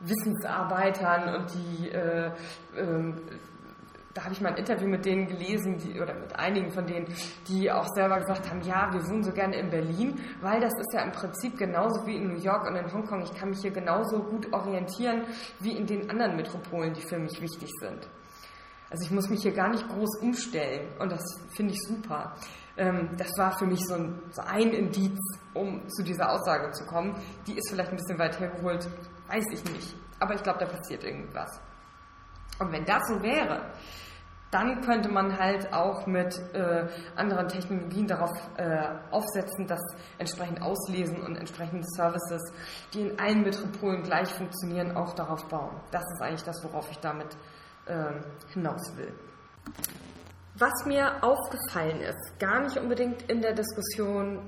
Wissensarbeitern 0.00 1.34
und 1.34 1.54
die 1.54 1.88
äh, 1.90 2.30
ähm, 2.76 3.20
da 4.16 4.24
habe 4.24 4.32
ich 4.32 4.40
mal 4.40 4.48
ein 4.48 4.56
Interview 4.56 4.88
mit 4.88 5.04
denen 5.04 5.26
gelesen, 5.26 5.76
die, 5.76 6.00
oder 6.00 6.14
mit 6.14 6.34
einigen 6.38 6.70
von 6.70 6.86
denen, 6.86 7.06
die 7.48 7.70
auch 7.70 7.86
selber 7.88 8.18
gesagt 8.18 8.48
haben, 8.48 8.62
ja, 8.62 8.90
wir 8.90 9.06
wohnen 9.06 9.22
so 9.22 9.30
gerne 9.30 9.56
in 9.56 9.68
Berlin, 9.68 10.18
weil 10.40 10.58
das 10.58 10.72
ist 10.80 10.94
ja 10.94 11.02
im 11.02 11.12
Prinzip 11.12 11.58
genauso 11.58 12.06
wie 12.06 12.16
in 12.16 12.28
New 12.28 12.40
York 12.40 12.66
und 12.66 12.76
in 12.76 12.90
Hongkong. 12.90 13.22
Ich 13.22 13.34
kann 13.34 13.50
mich 13.50 13.60
hier 13.60 13.72
genauso 13.72 14.20
gut 14.20 14.50
orientieren 14.54 15.26
wie 15.60 15.72
in 15.72 15.86
den 15.86 16.08
anderen 16.08 16.34
Metropolen, 16.34 16.94
die 16.94 17.02
für 17.02 17.18
mich 17.18 17.38
wichtig 17.42 17.70
sind. 17.78 18.08
Also 18.88 19.04
ich 19.04 19.10
muss 19.10 19.28
mich 19.28 19.42
hier 19.42 19.52
gar 19.52 19.68
nicht 19.68 19.86
groß 19.86 20.20
umstellen 20.22 20.88
und 20.98 21.12
das 21.12 21.22
finde 21.54 21.74
ich 21.74 21.80
super. 21.82 22.34
Ähm, 22.78 23.10
das 23.18 23.36
war 23.36 23.58
für 23.58 23.66
mich 23.66 23.84
so 23.84 23.94
ein, 23.96 24.22
so 24.30 24.40
ein 24.42 24.70
Indiz, 24.70 25.18
um 25.52 25.86
zu 25.90 26.02
dieser 26.02 26.32
Aussage 26.32 26.70
zu 26.70 26.86
kommen. 26.86 27.14
Die 27.46 27.54
ist 27.54 27.68
vielleicht 27.68 27.90
ein 27.90 27.96
bisschen 27.96 28.18
weit 28.18 28.40
hergeholt, 28.40 28.88
weiß 29.28 29.44
ich 29.52 29.64
nicht. 29.72 29.94
Aber 30.20 30.34
ich 30.34 30.42
glaube, 30.42 30.60
da 30.60 30.66
passiert 30.66 31.04
irgendwas. 31.04 31.60
Und 32.58 32.72
wenn 32.72 32.84
das 32.84 33.02
so 33.08 33.22
wäre, 33.22 33.70
dann 34.56 34.80
könnte 34.80 35.10
man 35.10 35.38
halt 35.38 35.70
auch 35.74 36.06
mit 36.06 36.34
äh, 36.54 36.86
anderen 37.14 37.46
Technologien 37.46 38.06
darauf 38.06 38.30
äh, 38.56 38.88
aufsetzen, 39.10 39.66
dass 39.66 39.80
entsprechend 40.16 40.62
Auslesen 40.62 41.20
und 41.20 41.36
entsprechende 41.36 41.84
Services, 41.94 42.40
die 42.94 43.02
in 43.02 43.18
allen 43.18 43.42
Metropolen 43.42 44.02
gleich 44.02 44.32
funktionieren, 44.32 44.96
auch 44.96 45.12
darauf 45.12 45.46
bauen. 45.48 45.78
Das 45.90 46.04
ist 46.14 46.22
eigentlich 46.22 46.44
das, 46.44 46.64
worauf 46.64 46.90
ich 46.90 46.98
damit 47.00 47.36
äh, 47.84 48.12
hinaus 48.54 48.96
will. 48.96 49.12
Was 50.58 50.86
mir 50.86 51.22
aufgefallen 51.22 52.00
ist, 52.00 52.38
gar 52.38 52.60
nicht 52.60 52.78
unbedingt 52.78 53.24
in 53.24 53.42
der 53.42 53.52
Diskussion, 53.52 54.40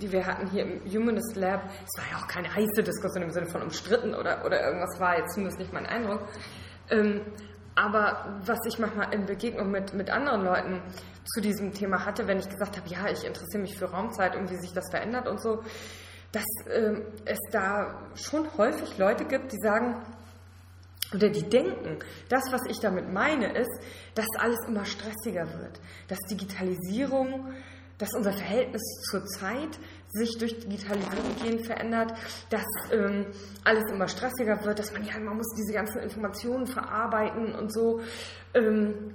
die 0.00 0.12
wir 0.12 0.24
hatten 0.26 0.48
hier 0.48 0.62
im 0.62 0.88
Humanist 0.88 1.34
Lab, 1.34 1.64
es 1.64 2.00
war 2.00 2.08
ja 2.08 2.22
auch 2.22 2.28
keine 2.28 2.54
heiße 2.54 2.84
Diskussion 2.84 3.24
im 3.24 3.30
Sinne 3.32 3.46
von 3.46 3.62
umstritten 3.62 4.14
oder, 4.14 4.44
oder 4.44 4.64
irgendwas 4.64 5.00
war 5.00 5.18
jetzt 5.18 5.34
zumindest 5.34 5.58
nicht 5.58 5.72
mein 5.72 5.86
Eindruck, 5.86 6.20
ähm, 6.88 7.22
aber 7.74 8.40
was 8.44 8.58
ich 8.66 8.78
manchmal 8.78 9.12
in 9.14 9.26
Begegnung 9.26 9.70
mit, 9.70 9.94
mit 9.94 10.10
anderen 10.10 10.44
Leuten 10.44 10.82
zu 11.24 11.40
diesem 11.40 11.72
Thema 11.72 12.04
hatte, 12.04 12.26
wenn 12.26 12.38
ich 12.38 12.48
gesagt 12.48 12.76
habe, 12.76 12.88
ja, 12.88 13.08
ich 13.08 13.24
interessiere 13.24 13.62
mich 13.62 13.76
für 13.76 13.86
Raumzeit 13.86 14.36
und 14.36 14.50
wie 14.50 14.56
sich 14.56 14.72
das 14.72 14.90
verändert 14.90 15.28
und 15.28 15.40
so, 15.42 15.62
dass 16.32 16.44
ähm, 16.72 17.02
es 17.24 17.38
da 17.50 18.08
schon 18.14 18.46
häufig 18.56 18.98
Leute 18.98 19.24
gibt, 19.24 19.52
die 19.52 19.58
sagen, 19.58 20.02
oder 21.12 21.28
die 21.28 21.42
denken, 21.42 21.98
das, 22.28 22.44
was 22.52 22.60
ich 22.68 22.78
damit 22.78 23.12
meine, 23.12 23.52
ist, 23.52 23.80
dass 24.14 24.26
alles 24.38 24.58
immer 24.68 24.84
stressiger 24.84 25.46
wird, 25.58 25.80
dass 26.08 26.18
Digitalisierung 26.30 27.52
dass 28.00 28.14
unser 28.14 28.32
Verhältnis 28.32 28.82
zur 29.10 29.24
Zeit 29.26 29.78
sich 30.12 30.38
durch 30.38 30.58
Digitalisierung 30.58 31.36
gehen 31.42 31.64
verändert, 31.64 32.12
dass 32.50 32.64
ähm, 32.92 33.26
alles 33.64 33.84
immer 33.92 34.08
stressiger 34.08 34.64
wird, 34.64 34.78
dass 34.78 34.92
man 34.92 35.04
ja, 35.04 35.18
man 35.18 35.36
muss 35.36 35.54
diese 35.56 35.72
ganzen 35.72 36.00
Informationen 36.00 36.66
verarbeiten 36.66 37.54
und 37.54 37.72
so. 37.72 38.00
Ähm, 38.54 39.14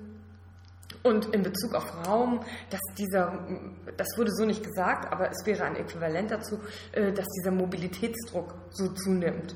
und 1.03 1.35
in 1.35 1.43
Bezug 1.43 1.75
auf 1.75 2.07
Raum, 2.07 2.39
dass 2.71 2.79
dieser, 2.97 3.45
das 3.95 4.07
wurde 4.17 4.31
so 4.31 4.45
nicht 4.45 4.63
gesagt, 4.63 5.11
aber 5.11 5.29
es 5.29 5.45
wäre 5.45 5.63
ein 5.63 5.75
Äquivalent 5.75 6.31
dazu, 6.31 6.59
äh, 6.93 7.11
dass 7.11 7.27
dieser 7.27 7.51
Mobilitätsdruck 7.51 8.55
so 8.71 8.87
zunimmt. 8.93 9.55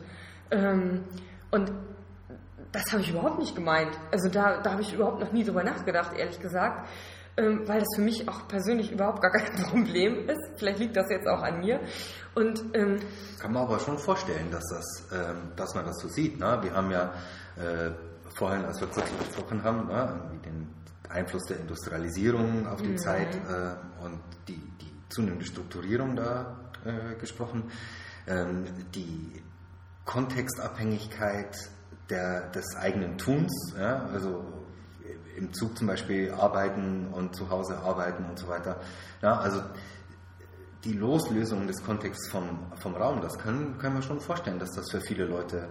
Ähm, 0.51 1.05
und 1.49 1.71
das 2.71 2.91
habe 2.91 3.01
ich 3.01 3.09
überhaupt 3.09 3.39
nicht 3.39 3.55
gemeint. 3.55 3.97
Also 4.11 4.29
da, 4.29 4.61
da 4.61 4.73
habe 4.73 4.83
ich 4.83 4.93
überhaupt 4.93 5.19
noch 5.21 5.31
nie 5.31 5.43
drüber 5.43 5.63
nachgedacht, 5.63 6.15
ehrlich 6.15 6.39
gesagt 6.39 6.87
ähm, 7.39 7.67
weil 7.67 7.79
das 7.79 7.87
für 7.95 8.01
mich 8.01 8.27
auch 8.27 8.47
persönlich 8.47 8.91
überhaupt 8.91 9.21
gar 9.21 9.31
kein 9.31 9.55
Problem 9.69 10.27
ist. 10.27 10.41
Vielleicht 10.57 10.79
liegt 10.79 10.97
das 10.97 11.09
jetzt 11.09 11.27
auch 11.27 11.41
an 11.41 11.59
mir. 11.59 11.79
Und, 12.35 12.63
ähm, 12.73 12.99
Kann 13.39 13.53
man 13.53 13.63
aber 13.63 13.79
schon 13.79 13.97
vorstellen, 13.97 14.51
dass, 14.51 14.63
das, 14.69 15.07
ähm, 15.13 15.51
dass 15.55 15.73
man 15.73 15.85
das 15.85 15.99
so 15.99 16.09
sieht. 16.09 16.37
Ne? 16.37 16.59
Wir 16.61 16.73
haben 16.73 16.91
ja 16.91 17.13
äh, 17.55 17.91
vorhin, 18.35 18.65
als 18.65 18.79
wir 18.81 18.87
kurz 18.87 19.09
gesprochen 19.17 19.63
haben, 19.63 19.87
ne, 19.87 20.39
den 20.45 20.67
Einfluss 21.09 21.43
der 21.45 21.59
Industrialisierung 21.59 22.67
auf 22.67 22.81
die 22.81 22.89
mhm. 22.89 22.97
Zeit 22.97 23.35
äh, 23.35 24.03
und 24.03 24.21
die, 24.47 24.61
die 24.81 24.91
zunehmende 25.09 25.45
Strukturierung 25.45 26.15
da 26.15 26.57
äh, 26.85 27.15
gesprochen. 27.15 27.71
Ähm, 28.27 28.65
die 28.93 29.41
Kontextabhängigkeit 30.05 31.55
der, 32.09 32.49
des 32.49 32.75
eigenen 32.75 33.17
Tuns, 33.17 33.73
ja, 33.77 34.05
also 34.13 34.43
im 35.39 35.53
Zug 35.53 35.77
zum 35.77 35.87
Beispiel 35.87 36.31
arbeiten 36.31 37.07
und 37.11 37.35
zu 37.35 37.49
Hause 37.49 37.77
arbeiten 37.79 38.25
und 38.25 38.37
so 38.37 38.47
weiter. 38.47 38.79
Ja, 39.21 39.39
also 39.39 39.61
die 40.83 40.93
Loslösung 40.93 41.67
des 41.67 41.83
Kontexts 41.83 42.29
vom, 42.29 42.71
vom 42.79 42.95
Raum, 42.95 43.21
das 43.21 43.37
können, 43.37 43.77
können 43.79 43.95
wir 43.95 44.01
schon 44.01 44.19
vorstellen, 44.21 44.59
dass 44.59 44.71
das 44.71 44.91
für 44.91 45.01
viele 45.01 45.25
Leute 45.25 45.67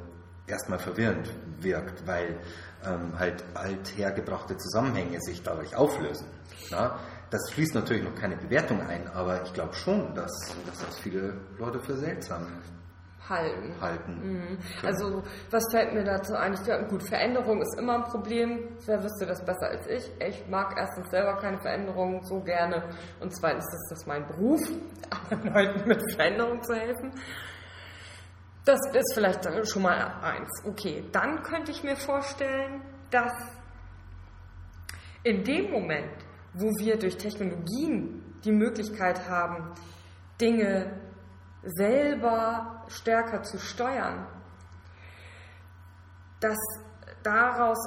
erstmal 0.46 0.78
verwirrend 0.78 1.30
wirkt, 1.60 2.06
weil 2.06 2.40
ähm, 2.84 3.18
halt 3.18 3.44
althergebrachte 3.54 4.56
Zusammenhänge 4.56 5.20
sich 5.20 5.42
dadurch 5.42 5.76
auflösen. 5.76 6.26
Ja? 6.70 6.98
Das 7.30 7.50
fließt 7.50 7.74
natürlich 7.74 8.02
noch 8.02 8.14
keine 8.14 8.36
Bewertung 8.36 8.80
ein, 8.80 9.08
aber 9.08 9.42
ich 9.42 9.52
glaube 9.52 9.74
schon, 9.74 10.14
dass, 10.14 10.32
dass 10.66 10.78
das 10.78 10.98
viele 10.98 11.34
Leute 11.58 11.80
für 11.80 11.96
seltsam 11.96 12.46
halten. 13.28 13.74
halten. 13.80 14.12
Mhm. 14.22 14.58
Also 14.84 15.22
was 15.50 15.64
fällt 15.70 15.94
mir 15.94 16.04
dazu 16.04 16.34
ein? 16.34 16.54
Ich 16.54 16.62
glaube, 16.64 16.86
gut, 16.86 17.02
Veränderung 17.02 17.60
ist 17.60 17.78
immer 17.78 17.96
ein 17.96 18.04
Problem. 18.04 18.68
Wer 18.86 19.02
wüsste 19.02 19.26
das 19.26 19.44
besser 19.44 19.68
als 19.68 19.86
ich? 19.86 20.10
Ich 20.20 20.46
mag 20.48 20.74
erstens 20.78 21.10
selber 21.10 21.36
keine 21.36 21.58
Veränderung 21.60 22.22
so 22.24 22.40
gerne 22.40 22.82
und 23.20 23.34
zweitens 23.34 23.64
ist 23.64 23.88
das 23.90 24.06
mein 24.06 24.26
Beruf, 24.26 24.60
anderen 25.30 25.54
Leuten 25.54 25.88
mit 25.88 26.12
Veränderung 26.14 26.62
zu 26.62 26.74
helfen. 26.74 27.12
Das 28.64 28.80
ist 28.92 29.14
vielleicht 29.14 29.48
schon 29.66 29.82
mal 29.82 30.20
eins. 30.22 30.62
Okay, 30.66 31.04
dann 31.10 31.42
könnte 31.42 31.70
ich 31.70 31.82
mir 31.82 31.96
vorstellen, 31.96 32.82
dass 33.10 33.32
in 35.22 35.42
dem 35.42 35.70
Moment, 35.70 36.12
wo 36.52 36.66
wir 36.78 36.98
durch 36.98 37.16
Technologien 37.16 38.22
die 38.44 38.52
Möglichkeit 38.52 39.28
haben, 39.28 39.72
Dinge 40.40 41.00
selber 41.62 42.77
stärker 42.88 43.42
zu 43.42 43.58
steuern, 43.58 44.26
dass 46.40 46.58
daraus 47.22 47.78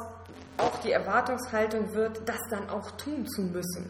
auch 0.57 0.79
die 0.81 0.91
Erwartungshaltung 0.91 1.93
wird, 1.93 2.27
das 2.27 2.39
dann 2.49 2.69
auch 2.69 2.91
tun 2.91 3.25
zu 3.27 3.41
müssen. 3.41 3.89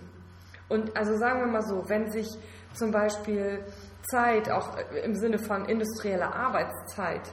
Und 0.69 0.95
also 0.95 1.17
sagen 1.17 1.41
wir 1.41 1.47
mal 1.47 1.63
so, 1.63 1.89
wenn 1.89 2.11
sich 2.11 2.27
zum 2.73 2.91
Beispiel 2.91 3.65
Zeit, 4.03 4.49
auch 4.49 4.77
im 5.03 5.15
Sinne 5.15 5.37
von 5.37 5.65
industrieller 5.65 6.33
Arbeitszeit, 6.33 7.29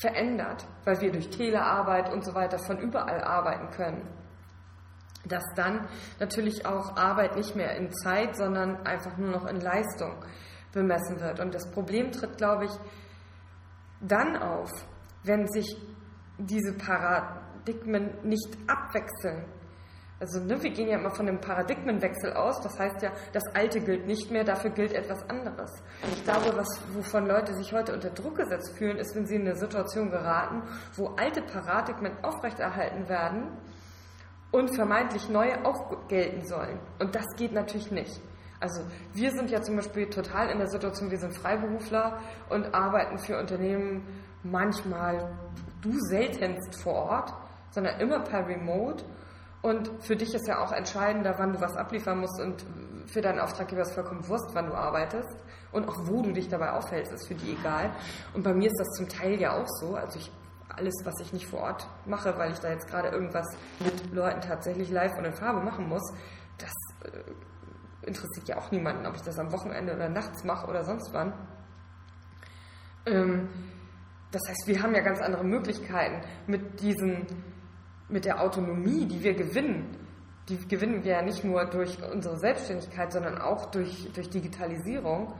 verändert, 0.00 0.66
weil 0.84 1.00
wir 1.00 1.12
durch 1.12 1.30
Telearbeit 1.30 2.12
und 2.12 2.24
so 2.24 2.34
weiter 2.34 2.58
von 2.58 2.78
überall 2.78 3.22
arbeiten 3.22 3.70
können, 3.70 4.08
dass 5.26 5.44
dann 5.54 5.86
natürlich 6.18 6.64
auch 6.64 6.96
Arbeit 6.96 7.36
nicht 7.36 7.54
mehr 7.54 7.76
in 7.76 7.92
Zeit, 7.92 8.36
sondern 8.36 8.86
einfach 8.86 9.16
nur 9.18 9.30
noch 9.30 9.46
in 9.46 9.60
Leistung 9.60 10.24
bemessen 10.72 11.20
wird. 11.20 11.40
Und 11.40 11.54
das 11.54 11.70
Problem 11.70 12.12
tritt, 12.12 12.36
glaube 12.36 12.66
ich, 12.66 12.72
dann 14.00 14.36
auf, 14.36 14.70
wenn 15.24 15.46
sich 15.48 15.76
diese 16.38 16.72
Paradigmen 16.72 18.10
nicht 18.22 18.56
abwechseln. 18.66 19.44
Also 20.20 20.38
ne, 20.38 20.62
wir 20.62 20.70
gehen 20.70 20.88
ja 20.88 20.98
immer 20.98 21.10
von 21.10 21.26
einem 21.26 21.40
Paradigmenwechsel 21.40 22.34
aus. 22.34 22.60
Das 22.60 22.78
heißt 22.78 23.00
ja, 23.02 23.10
das 23.32 23.42
Alte 23.54 23.80
gilt 23.80 24.06
nicht 24.06 24.30
mehr, 24.30 24.44
dafür 24.44 24.70
gilt 24.70 24.92
etwas 24.92 25.28
anderes. 25.30 25.82
Ich 26.12 26.24
glaube, 26.24 26.54
was, 26.56 26.68
wovon 26.92 27.26
Leute 27.26 27.54
sich 27.54 27.72
heute 27.72 27.94
unter 27.94 28.10
Druck 28.10 28.36
gesetzt 28.36 28.76
fühlen, 28.76 28.98
ist, 28.98 29.16
wenn 29.16 29.26
sie 29.26 29.36
in 29.36 29.42
eine 29.42 29.56
Situation 29.56 30.10
geraten, 30.10 30.62
wo 30.94 31.08
alte 31.16 31.40
Paradigmen 31.40 32.12
aufrechterhalten 32.22 33.08
werden 33.08 33.48
und 34.50 34.74
vermeintlich 34.74 35.30
neue 35.30 35.64
auch 35.64 36.06
gelten 36.08 36.44
sollen. 36.44 36.78
Und 36.98 37.14
das 37.14 37.24
geht 37.36 37.52
natürlich 37.52 37.90
nicht. 37.90 38.20
Also 38.60 38.82
wir 39.14 39.30
sind 39.30 39.50
ja 39.50 39.62
zum 39.62 39.76
Beispiel 39.76 40.08
total 40.10 40.50
in 40.50 40.58
der 40.58 40.68
Situation, 40.68 41.10
wir 41.10 41.18
sind 41.18 41.34
Freiberufler 41.34 42.20
und 42.50 42.74
arbeiten 42.74 43.18
für 43.18 43.38
Unternehmen 43.38 44.06
manchmal, 44.42 45.32
du 45.80 45.92
seltenst 46.08 46.80
vor 46.82 46.94
Ort, 46.94 47.34
sondern 47.70 47.98
immer 48.00 48.20
per 48.20 48.46
Remote. 48.46 49.04
Und 49.62 49.90
für 50.00 50.16
dich 50.16 50.34
ist 50.34 50.46
ja 50.46 50.62
auch 50.62 50.72
entscheidender, 50.72 51.34
wann 51.38 51.52
du 51.52 51.60
was 51.60 51.76
abliefern 51.76 52.20
musst 52.20 52.40
und 52.40 52.64
für 53.06 53.20
deinen 53.20 53.40
Auftraggeber 53.40 53.82
ist 53.82 53.92
vollkommen 53.92 54.26
Wurst, 54.28 54.50
wann 54.54 54.66
du 54.66 54.74
arbeitest 54.74 55.36
und 55.72 55.88
auch 55.88 56.06
wo 56.06 56.22
du 56.22 56.32
dich 56.32 56.48
dabei 56.48 56.72
aufhältst, 56.72 57.12
ist 57.12 57.26
für 57.26 57.34
die 57.34 57.52
egal. 57.52 57.90
Und 58.34 58.42
bei 58.42 58.54
mir 58.54 58.68
ist 58.68 58.78
das 58.78 58.88
zum 58.96 59.08
Teil 59.08 59.40
ja 59.40 59.58
auch 59.60 59.66
so. 59.80 59.94
Also 59.96 60.18
ich 60.18 60.30
alles, 60.68 60.94
was 61.04 61.20
ich 61.20 61.32
nicht 61.32 61.46
vor 61.46 61.60
Ort 61.60 61.86
mache, 62.06 62.36
weil 62.38 62.52
ich 62.52 62.58
da 62.58 62.70
jetzt 62.70 62.88
gerade 62.88 63.08
irgendwas 63.08 63.46
mit 63.80 64.12
Leuten 64.12 64.40
tatsächlich 64.40 64.90
live 64.90 65.16
und 65.18 65.24
in 65.24 65.34
Farbe 65.34 65.60
machen 65.60 65.88
muss, 65.88 66.12
das 66.58 66.72
äh, 67.04 67.20
interessiert 68.02 68.48
ja 68.48 68.58
auch 68.58 68.70
niemanden, 68.70 69.06
ob 69.06 69.16
ich 69.16 69.22
das 69.22 69.38
am 69.38 69.52
Wochenende 69.52 69.94
oder 69.94 70.08
nachts 70.08 70.44
mache 70.44 70.66
oder 70.66 70.84
sonst 70.84 71.12
wann. 71.12 71.32
Ähm, 73.06 73.48
das 74.30 74.42
heißt, 74.48 74.66
wir 74.66 74.82
haben 74.82 74.94
ja 74.94 75.02
ganz 75.02 75.20
andere 75.20 75.44
Möglichkeiten 75.44 76.20
mit 76.46 76.80
diesen 76.80 77.26
mit 78.10 78.24
der 78.24 78.40
Autonomie, 78.40 79.06
die 79.06 79.22
wir 79.22 79.34
gewinnen, 79.34 79.96
die 80.48 80.58
gewinnen 80.66 81.04
wir 81.04 81.12
ja 81.12 81.22
nicht 81.22 81.44
nur 81.44 81.64
durch 81.66 81.98
unsere 82.12 82.38
Selbstständigkeit, 82.38 83.12
sondern 83.12 83.38
auch 83.38 83.66
durch, 83.66 84.10
durch 84.12 84.28
Digitalisierung, 84.28 85.32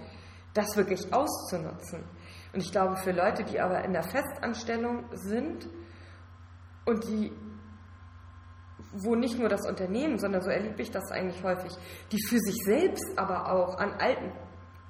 das 0.55 0.77
wirklich 0.77 1.13
auszunutzen. 1.13 2.05
Und 2.53 2.63
ich 2.63 2.71
glaube, 2.71 2.97
für 2.97 3.13
Leute, 3.13 3.45
die 3.45 3.61
aber 3.61 3.85
in 3.85 3.93
der 3.93 4.03
Festanstellung 4.03 5.05
sind 5.13 5.69
und 6.85 7.05
die, 7.09 7.33
wo 8.93 9.15
nicht 9.15 9.39
nur 9.39 9.49
das 9.49 9.67
Unternehmen, 9.69 10.19
sondern 10.19 10.43
so 10.43 10.51
erlebe 10.51 10.83
ich 10.83 10.91
das 10.91 11.11
eigentlich 11.11 11.43
häufig, 11.43 11.73
die 12.13 12.23
für 12.29 12.39
sich 12.39 12.57
selbst 12.65 13.17
aber 13.17 13.53
auch 13.53 13.79
an 13.79 13.93
alten, 13.93 14.33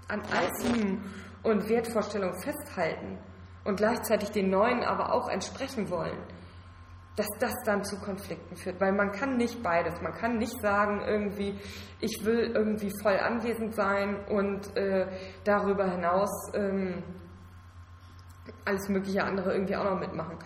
an 0.09 0.23
alten 0.33 1.03
und 1.43 1.69
Wertvorstellungen 1.69 2.41
festhalten 2.43 3.19
und 3.65 3.77
gleichzeitig 3.77 4.31
den 4.31 4.51
neuen 4.51 4.83
aber 4.83 5.13
auch 5.13 5.29
entsprechen 5.29 5.91
wollen 5.91 6.19
dass 7.21 7.29
das 7.39 7.53
dann 7.67 7.85
zu 7.85 7.99
Konflikten 8.01 8.57
führt, 8.57 8.81
weil 8.81 8.93
man 8.93 9.13
kann 9.13 9.37
nicht 9.37 9.63
beides. 9.63 10.01
Man 10.01 10.13
kann 10.13 10.39
nicht 10.39 10.59
sagen, 10.63 11.03
irgendwie, 11.07 11.59
ich 12.01 12.25
will 12.25 12.53
irgendwie 12.55 12.91
voll 13.03 13.19
anwesend 13.19 13.75
sein 13.75 14.25
und 14.27 14.75
äh, 14.75 15.07
darüber 15.45 15.87
hinaus 15.91 16.31
ähm, 16.55 17.03
alles 18.65 18.89
mögliche 18.89 19.23
andere 19.23 19.53
irgendwie 19.53 19.77
auch 19.77 19.85
noch 19.85 20.01
mitmachen. 20.01 20.39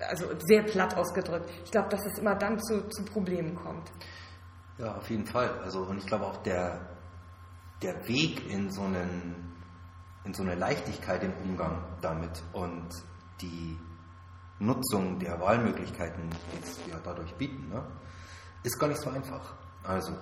Also 0.00 0.26
sehr 0.40 0.62
platt 0.62 0.96
ausgedrückt. 0.96 1.50
Ich 1.64 1.70
glaube, 1.70 1.88
dass 1.88 2.04
es 2.04 2.18
immer 2.18 2.34
dann 2.34 2.58
zu, 2.60 2.88
zu 2.88 3.04
Problemen 3.04 3.54
kommt. 3.54 3.90
Ja, 4.78 4.96
auf 4.96 5.08
jeden 5.08 5.26
Fall. 5.26 5.50
Also 5.62 5.80
und 5.80 5.98
ich 5.98 6.06
glaube 6.06 6.26
auch 6.26 6.38
der, 6.38 6.80
der 7.82 8.06
Weg 8.08 8.50
in 8.50 8.70
so 8.70 8.82
einen 8.82 9.54
in 10.24 10.32
so 10.32 10.42
eine 10.42 10.54
Leichtigkeit 10.54 11.22
im 11.22 11.32
Umgang 11.44 11.84
damit 12.00 12.42
und 12.52 12.88
die 13.40 13.78
Nutzung 14.58 15.18
der 15.18 15.38
Wahlmöglichkeiten, 15.40 16.30
die 16.30 16.62
es 16.62 16.78
ja 16.90 16.98
dadurch 17.04 17.34
bieten, 17.34 17.68
ne, 17.68 17.84
ist 18.62 18.78
gar 18.78 18.88
nicht 18.88 19.00
so 19.00 19.10
einfach. 19.10 19.54
Also, 19.82 20.14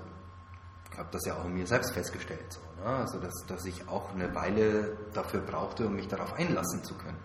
ich 0.90 0.98
habe 0.98 1.08
das 1.12 1.24
ja 1.24 1.36
auch 1.36 1.44
in 1.44 1.54
mir 1.54 1.66
selbst 1.66 1.92
festgestellt, 1.92 2.52
so, 2.52 2.60
ne? 2.82 2.96
also 2.96 3.18
dass, 3.20 3.32
dass 3.46 3.64
ich 3.64 3.88
auch 3.88 4.12
eine 4.12 4.34
Weile 4.34 4.96
dafür 5.12 5.40
brauchte, 5.40 5.86
um 5.86 5.94
mich 5.94 6.08
darauf 6.08 6.34
einlassen 6.34 6.82
zu 6.82 6.94
können. 6.94 7.18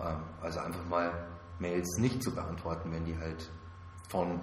Ähm, 0.00 0.22
also 0.40 0.60
einfach 0.60 0.84
mal 0.86 1.12
Mails 1.58 1.98
nicht 1.98 2.22
zu 2.22 2.34
beantworten, 2.34 2.92
wenn 2.92 3.04
die 3.04 3.18
halt 3.18 3.50
von 4.08 4.40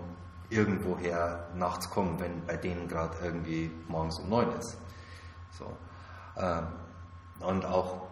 irgendwoher 0.50 1.50
nachts 1.56 1.90
kommen, 1.90 2.20
wenn 2.20 2.46
bei 2.46 2.58
denen 2.58 2.88
gerade 2.88 3.18
irgendwie 3.24 3.72
morgens 3.88 4.20
um 4.20 4.30
neun 4.30 4.52
ist. 4.58 4.78
So. 5.58 5.66
Ähm, 6.38 6.68
und 7.40 7.66
auch 7.66 8.12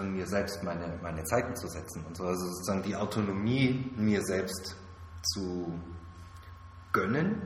mir 0.00 0.26
selbst 0.26 0.62
meine, 0.62 0.98
meine 1.02 1.22
Zeiten 1.24 1.54
zu 1.54 1.68
setzen 1.68 2.04
und 2.06 2.16
so. 2.16 2.24
Also 2.24 2.46
sozusagen 2.46 2.82
die 2.82 2.96
Autonomie 2.96 3.92
mir 3.96 4.22
selbst 4.22 4.74
zu 5.22 5.72
gönnen, 6.92 7.42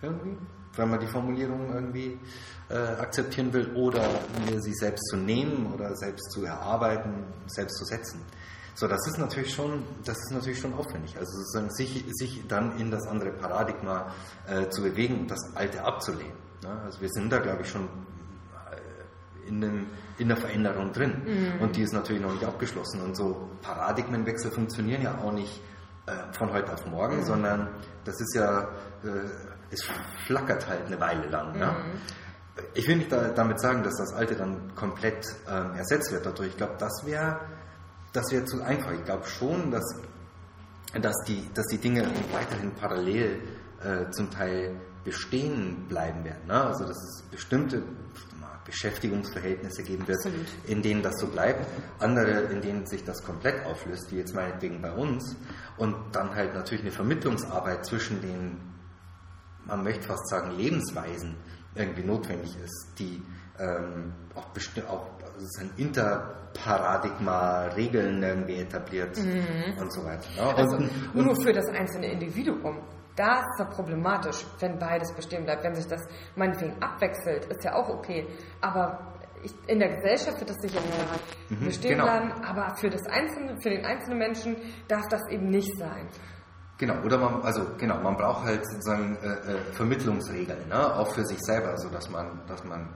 irgendwie, 0.00 0.36
wenn 0.76 0.90
man 0.90 1.00
die 1.00 1.06
Formulierung 1.06 1.72
irgendwie 1.72 2.18
äh, 2.70 2.74
akzeptieren 2.74 3.52
will, 3.52 3.74
oder 3.74 4.02
mir 4.46 4.60
sie 4.60 4.74
selbst 4.74 5.08
zu 5.10 5.16
nehmen 5.16 5.72
oder 5.72 5.94
selbst 5.96 6.30
zu 6.30 6.44
erarbeiten, 6.44 7.24
selbst 7.46 7.76
zu 7.76 7.84
setzen. 7.84 8.22
So, 8.78 8.86
das 8.86 9.04
ist 9.08 9.18
natürlich 9.18 9.52
schon, 9.52 9.82
das 10.04 10.16
ist 10.16 10.30
natürlich 10.30 10.60
schon 10.60 10.72
aufwendig. 10.74 11.16
Also 11.18 11.38
sozusagen 11.38 11.70
sich, 11.70 12.04
sich 12.12 12.46
dann 12.46 12.78
in 12.78 12.92
das 12.92 13.08
andere 13.08 13.32
Paradigma 13.32 14.12
äh, 14.46 14.68
zu 14.68 14.82
bewegen 14.82 15.20
und 15.20 15.30
das 15.30 15.40
alte 15.56 15.82
abzulehnen. 15.82 16.36
Ne? 16.62 16.80
Also 16.84 17.00
wir 17.00 17.08
sind 17.08 17.32
da, 17.32 17.38
glaube 17.38 17.62
ich, 17.62 17.70
schon 17.70 17.88
in, 19.48 19.60
dem, 19.60 19.86
in 20.18 20.28
der 20.28 20.36
Veränderung 20.36 20.92
drin. 20.92 21.22
Mhm. 21.24 21.60
Und 21.60 21.76
die 21.76 21.82
ist 21.82 21.92
natürlich 21.92 22.22
noch 22.22 22.32
nicht 22.32 22.44
abgeschlossen. 22.44 23.00
Und 23.00 23.16
so 23.16 23.48
Paradigmenwechsel 23.62 24.50
funktionieren 24.50 25.02
ja 25.02 25.18
auch 25.18 25.32
nicht 25.32 25.60
äh, 26.06 26.12
von 26.32 26.52
heute 26.52 26.72
auf 26.72 26.86
morgen, 26.86 27.16
mhm. 27.16 27.24
sondern 27.24 27.68
das 28.04 28.20
ist 28.20 28.34
ja, 28.34 28.62
äh, 29.02 29.08
es 29.70 29.82
flackert 30.26 30.68
halt 30.68 30.86
eine 30.86 31.00
Weile 31.00 31.28
lang. 31.28 31.54
Mhm. 31.54 31.60
Ja? 31.60 31.76
Ich 32.74 32.86
will 32.88 32.96
nicht 32.96 33.12
da, 33.12 33.28
damit 33.28 33.60
sagen, 33.60 33.82
dass 33.82 33.96
das 33.96 34.12
Alte 34.12 34.34
dann 34.34 34.74
komplett 34.74 35.26
ähm, 35.48 35.74
ersetzt 35.74 36.12
wird 36.12 36.26
dadurch. 36.26 36.50
Ich 36.50 36.56
glaube, 36.56 36.74
das 36.78 37.04
wäre 37.04 37.40
das 38.12 38.30
wär 38.30 38.44
zu 38.46 38.62
einfach. 38.62 38.92
Ich 38.92 39.04
glaube 39.04 39.26
schon, 39.26 39.70
dass, 39.70 39.84
dass, 41.00 41.16
die, 41.26 41.48
dass 41.54 41.66
die 41.66 41.78
Dinge 41.78 42.06
weiterhin 42.32 42.72
parallel 42.72 43.40
äh, 43.82 44.10
zum 44.10 44.30
Teil 44.30 44.80
bestehen 45.04 45.86
bleiben 45.88 46.24
werden. 46.24 46.46
Ne? 46.46 46.64
Also 46.64 46.84
dass 46.84 46.96
es 46.96 47.22
bestimmte 47.30 47.82
Beschäftigungsverhältnisse 48.68 49.82
geben 49.82 50.06
wird, 50.06 50.18
Absolut. 50.18 50.46
in 50.66 50.82
denen 50.82 51.02
das 51.02 51.18
so 51.18 51.26
bleibt, 51.26 51.66
andere, 52.00 52.52
in 52.52 52.60
denen 52.60 52.86
sich 52.86 53.02
das 53.02 53.24
komplett 53.24 53.64
auflöst, 53.64 54.12
wie 54.12 54.16
jetzt 54.16 54.34
meinetwegen 54.34 54.82
bei 54.82 54.92
uns, 54.92 55.36
und 55.78 55.96
dann 56.12 56.34
halt 56.34 56.54
natürlich 56.54 56.82
eine 56.82 56.92
Vermittlungsarbeit 56.92 57.86
zwischen 57.86 58.20
den, 58.20 58.60
man 59.64 59.82
möchte 59.82 60.06
fast 60.06 60.28
sagen, 60.28 60.50
Lebensweisen 60.50 61.36
irgendwie 61.74 62.02
notwendig 62.02 62.56
ist, 62.62 62.92
die 62.98 63.22
ähm, 63.58 64.12
auch 64.34 64.48
bestimmt 64.50 64.86
auch 64.88 65.06
ein 65.60 65.70
Interparadigma, 65.76 67.64
Regeln 67.76 68.22
irgendwie 68.22 68.60
etabliert 68.60 69.16
mhm. 69.18 69.78
und 69.80 69.92
so 69.92 70.04
weiter. 70.04 70.28
Ja, 70.36 70.50
also 70.54 70.76
und, 70.76 71.14
nur 71.14 71.36
für 71.42 71.52
das 71.52 71.66
einzelne 71.68 72.12
Individuum. 72.12 72.78
Da 73.16 73.40
ist 73.40 73.60
es 73.60 73.74
problematisch, 73.74 74.46
wenn 74.60 74.78
beides 74.78 75.12
bestehen 75.12 75.44
bleibt. 75.44 75.64
Wenn 75.64 75.74
sich 75.74 75.88
das 75.88 76.02
meinetwegen 76.36 76.80
abwechselt, 76.80 77.46
ist 77.46 77.64
ja 77.64 77.74
auch 77.74 77.88
okay. 77.88 78.26
Aber 78.60 79.18
ich, 79.42 79.54
in 79.66 79.78
der 79.78 79.96
Gesellschaft 79.96 80.38
wird 80.38 80.50
das 80.50 80.56
sicher 80.60 80.80
mhm, 81.48 81.64
bestehen 81.64 81.92
genau. 81.92 82.04
bleiben, 82.04 82.32
aber 82.44 82.76
für, 82.76 82.90
das 82.90 83.04
einzelne, 83.06 83.56
für 83.60 83.70
den 83.70 83.84
einzelnen 83.84 84.18
Menschen 84.18 84.56
darf 84.86 85.06
das 85.08 85.20
eben 85.30 85.48
nicht 85.48 85.76
sein. 85.78 86.08
Genau, 86.78 86.94
oder 87.02 87.18
man, 87.18 87.42
also 87.42 87.66
genau, 87.76 88.00
man 88.00 88.16
braucht 88.16 88.44
halt 88.44 88.64
sozusagen 88.64 89.16
äh, 89.16 89.26
äh, 89.26 89.58
Vermittlungsregeln, 89.72 90.68
ne? 90.68 90.94
auch 90.94 91.12
für 91.12 91.24
sich 91.26 91.38
selber, 91.40 91.76
so 91.76 91.88
dass 91.88 92.08
man, 92.08 92.40
dass 92.46 92.62
man 92.62 92.88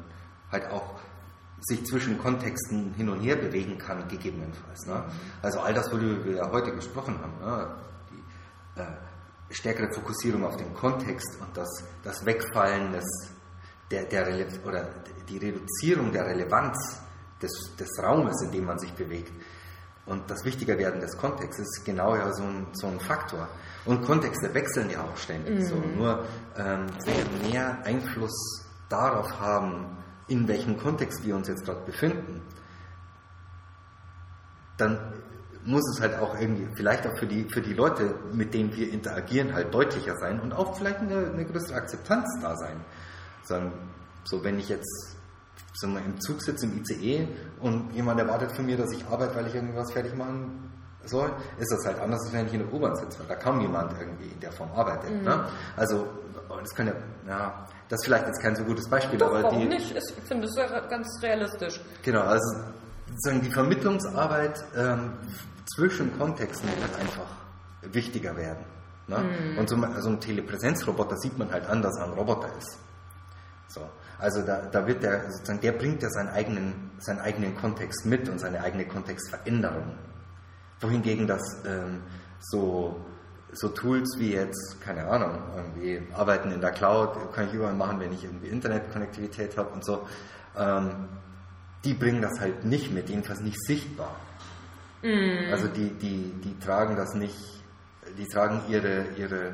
halt 0.52 0.70
auch 0.70 0.94
sich 1.62 1.84
zwischen 1.86 2.18
Kontexten 2.18 2.92
hin 2.94 3.08
und 3.08 3.20
her 3.20 3.36
bewegen 3.36 3.78
kann, 3.78 4.08
gegebenenfalls. 4.08 4.86
Ne? 4.86 5.04
Also 5.42 5.60
all 5.60 5.72
das, 5.72 5.90
worüber 5.92 6.24
wir 6.24 6.36
ja 6.36 6.50
heute 6.50 6.74
gesprochen 6.74 7.18
haben, 7.22 7.38
ne? 7.40 7.74
Die, 8.10 8.80
äh, 8.80 8.86
stärkere 9.54 9.92
Fokussierung 9.92 10.44
auf 10.44 10.56
den 10.56 10.72
Kontext 10.74 11.38
und 11.40 11.56
das, 11.56 11.68
das 12.02 12.24
Wegfallen 12.24 12.92
des, 12.92 13.04
der, 13.90 14.04
der 14.04 14.26
oder 14.64 14.88
die 15.28 15.38
Reduzierung 15.38 16.10
der 16.10 16.26
Relevanz 16.26 17.00
des, 17.40 17.52
des 17.78 17.88
Raumes, 18.02 18.42
in 18.42 18.52
dem 18.52 18.64
man 18.64 18.78
sich 18.78 18.92
bewegt. 18.92 19.32
Und 20.06 20.28
das 20.30 20.44
Wichtigerwerden 20.44 21.00
des 21.00 21.16
Kontextes 21.16 21.66
ist 21.78 21.84
genau 21.84 22.16
ja 22.16 22.32
so 22.32 22.42
ein, 22.42 22.66
so 22.72 22.88
ein 22.88 22.98
Faktor. 22.98 23.48
Und 23.84 24.02
Kontexte 24.02 24.52
wechseln 24.52 24.90
ja 24.90 25.02
auch 25.02 25.16
ständig. 25.16 25.60
Mhm. 25.60 25.64
So. 25.64 25.76
Nur 25.76 26.24
ähm, 26.56 26.86
mehr 27.48 27.78
Einfluss 27.84 28.66
darauf 28.88 29.38
haben, 29.38 30.01
in 30.32 30.48
welchem 30.48 30.78
Kontext 30.78 31.24
wir 31.26 31.36
uns 31.36 31.46
jetzt 31.46 31.66
gerade 31.66 31.84
befinden, 31.84 32.40
dann 34.78 34.98
muss 35.64 35.82
es 35.94 36.00
halt 36.00 36.18
auch 36.18 36.40
irgendwie, 36.40 36.66
vielleicht 36.74 37.06
auch 37.06 37.16
für 37.18 37.26
die, 37.26 37.44
für 37.44 37.60
die 37.60 37.74
Leute, 37.74 38.14
mit 38.32 38.54
denen 38.54 38.74
wir 38.74 38.90
interagieren, 38.90 39.52
halt 39.52 39.72
deutlicher 39.72 40.16
sein 40.16 40.40
und 40.40 40.52
auch 40.52 40.76
vielleicht 40.76 41.00
eine, 41.00 41.30
eine 41.30 41.44
größere 41.44 41.76
Akzeptanz 41.76 42.26
da 42.40 42.56
sein. 42.56 42.80
Sagen, 43.44 43.72
so 44.24 44.42
wenn 44.42 44.58
ich 44.58 44.70
jetzt 44.70 45.16
wir, 45.82 45.98
im 45.98 46.18
Zug 46.20 46.40
sitze, 46.40 46.64
im 46.64 46.78
ICE 46.78 47.28
und 47.60 47.92
jemand 47.92 48.18
erwartet 48.18 48.56
von 48.56 48.64
mir, 48.64 48.78
dass 48.78 48.90
ich 48.92 49.04
arbeite, 49.06 49.36
weil 49.36 49.46
ich 49.48 49.54
irgendwas 49.54 49.92
fertig 49.92 50.14
machen 50.16 50.70
soll, 51.04 51.30
ist 51.58 51.70
das 51.70 51.84
halt 51.84 52.00
anders, 52.00 52.20
als 52.24 52.32
wenn 52.32 52.46
ich 52.46 52.54
in 52.54 52.60
der 52.60 52.72
U-Bahn 52.72 52.96
sitze, 52.96 53.18
weil 53.20 53.26
da 53.26 53.34
kaum 53.34 53.60
jemand 53.60 53.92
irgendwie 54.00 54.28
in 54.28 54.40
der 54.40 54.52
Form 54.52 54.70
arbeitet. 54.72 55.10
Mhm. 55.10 55.24
Ne? 55.24 55.44
Also 55.76 56.06
das 56.48 56.74
kann 56.74 56.86
ja, 56.86 56.94
ja, 57.28 57.66
das 57.92 58.00
ist 58.00 58.06
vielleicht 58.06 58.26
jetzt 58.26 58.40
kein 58.40 58.56
so 58.56 58.64
gutes 58.64 58.88
Beispiel, 58.88 59.18
Doch, 59.18 59.26
aber 59.26 59.42
warum 59.42 59.60
die, 59.60 59.66
nicht? 59.66 59.94
Ich 59.94 60.24
finde 60.26 60.46
es 60.46 60.56
ganz 60.56 61.22
realistisch. 61.22 61.78
Genau, 62.02 62.22
also 62.22 62.56
sozusagen 63.06 63.42
die 63.42 63.52
Vermittlungsarbeit 63.52 64.64
ähm, 64.74 65.12
zwischen 65.76 66.16
Kontexten 66.16 66.70
wird 66.70 66.98
einfach 66.98 67.30
wichtiger 67.82 68.34
werden. 68.34 68.64
Ne? 69.08 69.18
Mhm. 69.18 69.58
Und 69.58 69.68
so, 69.68 69.76
so 70.00 70.08
ein 70.08 70.20
Telepräsenzroboter 70.20 71.18
sieht 71.18 71.36
man 71.36 71.52
halt 71.52 71.66
an, 71.66 71.82
dass 71.82 71.94
er 71.98 72.04
ein 72.04 72.14
Roboter 72.14 72.48
ist. 72.56 72.78
So. 73.68 73.82
Also 74.18 74.40
da, 74.40 74.62
da 74.72 74.86
wird 74.86 75.02
der, 75.02 75.30
sozusagen, 75.30 75.60
der 75.60 75.72
bringt 75.72 76.02
ja 76.02 76.08
seinen 76.08 76.30
eigenen, 76.30 76.92
seinen 76.98 77.20
eigenen 77.20 77.54
Kontext 77.56 78.06
mit 78.06 78.26
und 78.26 78.38
seine 78.38 78.62
eigene 78.62 78.86
Kontextveränderung. 78.86 79.98
Wohingegen 80.80 81.26
das 81.26 81.42
ähm, 81.66 82.00
so, 82.40 83.04
so 83.52 83.68
Tools 83.68 84.16
wie 84.18 84.32
jetzt, 84.32 84.80
keine 84.80 85.06
Ahnung, 85.06 85.38
irgendwie 85.56 86.02
arbeiten 86.14 86.50
in 86.50 86.60
der 86.60 86.70
Cloud, 86.70 87.32
kann 87.32 87.48
ich 87.48 87.54
überall 87.54 87.74
machen, 87.74 88.00
wenn 88.00 88.12
ich 88.12 88.24
irgendwie 88.24 88.48
Internetkonnektivität 88.48 89.56
habe 89.56 89.70
und 89.70 89.84
so, 89.84 90.06
ähm, 90.58 91.08
die 91.84 91.94
bringen 91.94 92.22
das 92.22 92.40
halt 92.40 92.64
nicht 92.64 92.92
mit, 92.92 93.08
jedenfalls 93.08 93.40
nicht 93.40 93.60
sichtbar. 93.66 94.16
Mm. 95.02 95.50
Also 95.50 95.68
die, 95.68 95.90
die, 95.90 96.32
die 96.42 96.58
tragen 96.58 96.96
das 96.96 97.14
nicht, 97.14 97.36
die 98.16 98.26
tragen 98.26 98.62
ihre, 98.68 99.04
ihre 99.16 99.52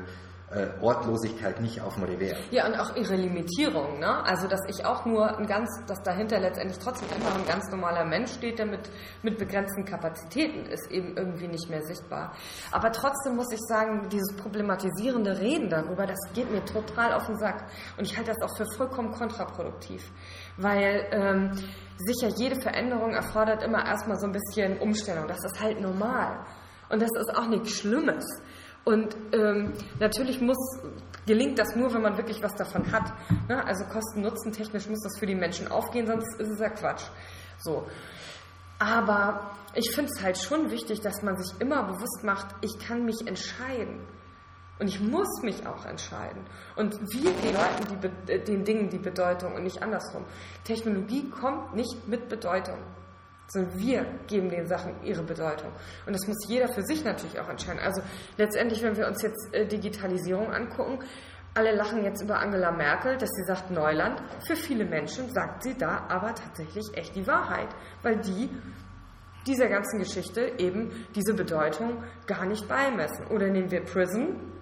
äh, 0.51 0.67
Ortlosigkeit 0.81 1.61
nicht 1.61 1.81
auf 1.81 1.95
dem 1.95 2.03
Revers. 2.05 2.37
Ja, 2.51 2.65
und 2.65 2.75
auch 2.79 2.95
ihre 2.95 3.15
Limitierung, 3.15 3.99
ne? 3.99 4.23
Also, 4.25 4.47
dass 4.47 4.61
ich 4.67 4.83
auch 4.85 5.05
nur 5.05 5.37
ein 5.37 5.45
ganz, 5.45 5.69
dass 5.87 6.01
dahinter 6.01 6.39
letztendlich 6.39 6.79
trotzdem 6.79 7.07
immer 7.15 7.35
ein 7.35 7.45
ganz 7.45 7.69
normaler 7.69 8.05
Mensch 8.05 8.31
steht, 8.31 8.57
der 8.57 8.65
mit, 8.65 8.89
mit 9.21 9.37
begrenzten 9.37 9.85
Kapazitäten 9.85 10.65
ist, 10.65 10.89
eben 10.89 11.15
irgendwie 11.15 11.47
nicht 11.47 11.69
mehr 11.69 11.83
sichtbar. 11.83 12.33
Aber 12.71 12.91
trotzdem 12.91 13.35
muss 13.35 13.51
ich 13.51 13.59
sagen, 13.67 14.09
dieses 14.09 14.35
problematisierende 14.37 15.39
Reden 15.39 15.69
darüber, 15.69 16.07
das 16.07 16.19
geht 16.33 16.51
mir 16.51 16.65
total 16.65 17.13
auf 17.13 17.27
den 17.27 17.37
Sack. 17.37 17.67
Und 17.97 18.05
ich 18.05 18.17
halte 18.17 18.31
das 18.31 18.41
auch 18.41 18.57
für 18.57 18.65
vollkommen 18.75 19.11
kontraproduktiv. 19.11 20.11
Weil, 20.57 21.05
ähm, 21.11 21.51
sicher, 21.97 22.33
jede 22.35 22.59
Veränderung 22.59 23.11
erfordert 23.11 23.63
immer 23.63 23.85
erstmal 23.85 24.17
so 24.17 24.25
ein 24.25 24.31
bisschen 24.31 24.79
Umstellung. 24.79 25.27
Das 25.27 25.43
ist 25.45 25.61
halt 25.61 25.79
normal. 25.79 26.45
Und 26.89 27.01
das 27.01 27.09
ist 27.19 27.37
auch 27.37 27.47
nichts 27.47 27.71
Schlimmes. 27.71 28.25
Und 28.85 29.15
ähm, 29.33 29.73
natürlich 29.99 30.41
muss, 30.41 30.57
gelingt 31.25 31.59
das 31.59 31.75
nur, 31.75 31.93
wenn 31.93 32.01
man 32.01 32.17
wirklich 32.17 32.41
was 32.41 32.55
davon 32.55 32.91
hat. 32.91 33.13
Ne? 33.47 33.63
Also 33.65 33.85
kosten-nutzen 33.85 34.51
technisch 34.51 34.87
muss 34.87 35.01
das 35.03 35.19
für 35.19 35.25
die 35.25 35.35
Menschen 35.35 35.67
aufgehen, 35.67 36.07
sonst 36.07 36.39
ist 36.39 36.49
es 36.49 36.59
ja 36.59 36.69
Quatsch. 36.69 37.03
So. 37.59 37.85
Aber 38.79 39.51
ich 39.75 39.93
finde 39.93 40.11
es 40.15 40.23
halt 40.23 40.37
schon 40.37 40.71
wichtig, 40.71 41.01
dass 41.01 41.21
man 41.21 41.37
sich 41.37 41.59
immer 41.59 41.83
bewusst 41.83 42.23
macht, 42.23 42.47
ich 42.61 42.79
kann 42.79 43.05
mich 43.05 43.27
entscheiden. 43.27 43.99
Und 44.79 44.87
ich 44.87 45.01
muss 45.01 45.41
mich 45.43 45.67
auch 45.67 45.85
entscheiden. 45.85 46.45
Und 46.77 46.97
wir 47.11 47.31
die, 47.33 48.31
äh, 48.31 48.39
den 48.39 48.63
Dingen 48.63 48.89
die 48.89 48.97
Bedeutung 48.97 49.55
und 49.55 49.63
nicht 49.63 49.83
andersrum. 49.83 50.23
Technologie 50.63 51.29
kommt 51.29 51.75
nicht 51.75 52.07
mit 52.07 52.29
Bedeutung 52.29 52.79
sondern 53.51 53.77
wir 53.79 54.05
geben 54.27 54.49
den 54.49 54.67
Sachen 54.67 55.03
ihre 55.03 55.23
Bedeutung. 55.23 55.71
Und 56.05 56.13
das 56.13 56.27
muss 56.27 56.37
jeder 56.47 56.67
für 56.67 56.83
sich 56.83 57.03
natürlich 57.03 57.39
auch 57.39 57.49
entscheiden. 57.49 57.79
Also 57.79 58.01
letztendlich, 58.37 58.81
wenn 58.83 58.95
wir 58.97 59.07
uns 59.07 59.21
jetzt 59.21 59.53
äh, 59.53 59.65
Digitalisierung 59.65 60.51
angucken, 60.51 60.99
alle 61.55 61.75
lachen 61.75 62.03
jetzt 62.03 62.21
über 62.21 62.39
Angela 62.39 62.71
Merkel, 62.71 63.17
dass 63.17 63.29
sie 63.29 63.43
sagt 63.43 63.71
Neuland. 63.71 64.21
Für 64.45 64.55
viele 64.55 64.85
Menschen 64.85 65.31
sagt 65.33 65.63
sie 65.63 65.75
da 65.75 66.05
aber 66.07 66.35
tatsächlich 66.35 66.85
echt 66.93 67.15
die 67.15 67.25
Wahrheit, 67.25 67.69
weil 68.03 68.17
die 68.17 68.49
dieser 69.47 69.67
ganzen 69.67 69.99
Geschichte 69.99 70.53
eben 70.57 70.91
diese 71.15 71.33
Bedeutung 71.33 72.03
gar 72.27 72.45
nicht 72.45 72.67
beimessen. 72.67 73.27
Oder 73.27 73.47
nehmen 73.47 73.71
wir 73.71 73.83
Prison, 73.83 74.58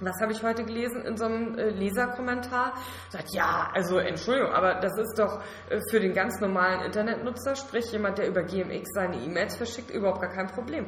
was 0.00 0.20
habe 0.20 0.32
ich 0.32 0.42
heute 0.42 0.64
gelesen 0.64 1.02
in 1.02 1.16
so 1.16 1.24
einem 1.24 1.58
äh, 1.58 1.70
Leserkommentar? 1.70 2.74
Sagt, 3.10 3.34
ja, 3.34 3.70
also 3.74 3.98
Entschuldigung, 3.98 4.52
aber 4.52 4.74
das 4.76 4.96
ist 4.98 5.18
doch 5.18 5.40
äh, 5.70 5.80
für 5.90 6.00
den 6.00 6.14
ganz 6.14 6.40
normalen 6.40 6.82
Internetnutzer, 6.82 7.56
sprich 7.56 7.90
jemand, 7.92 8.18
der 8.18 8.28
über 8.28 8.42
GMX 8.42 8.88
seine 8.94 9.16
E-Mails 9.16 9.56
verschickt, 9.56 9.90
überhaupt 9.90 10.20
gar 10.20 10.32
kein 10.32 10.46
Problem. 10.46 10.86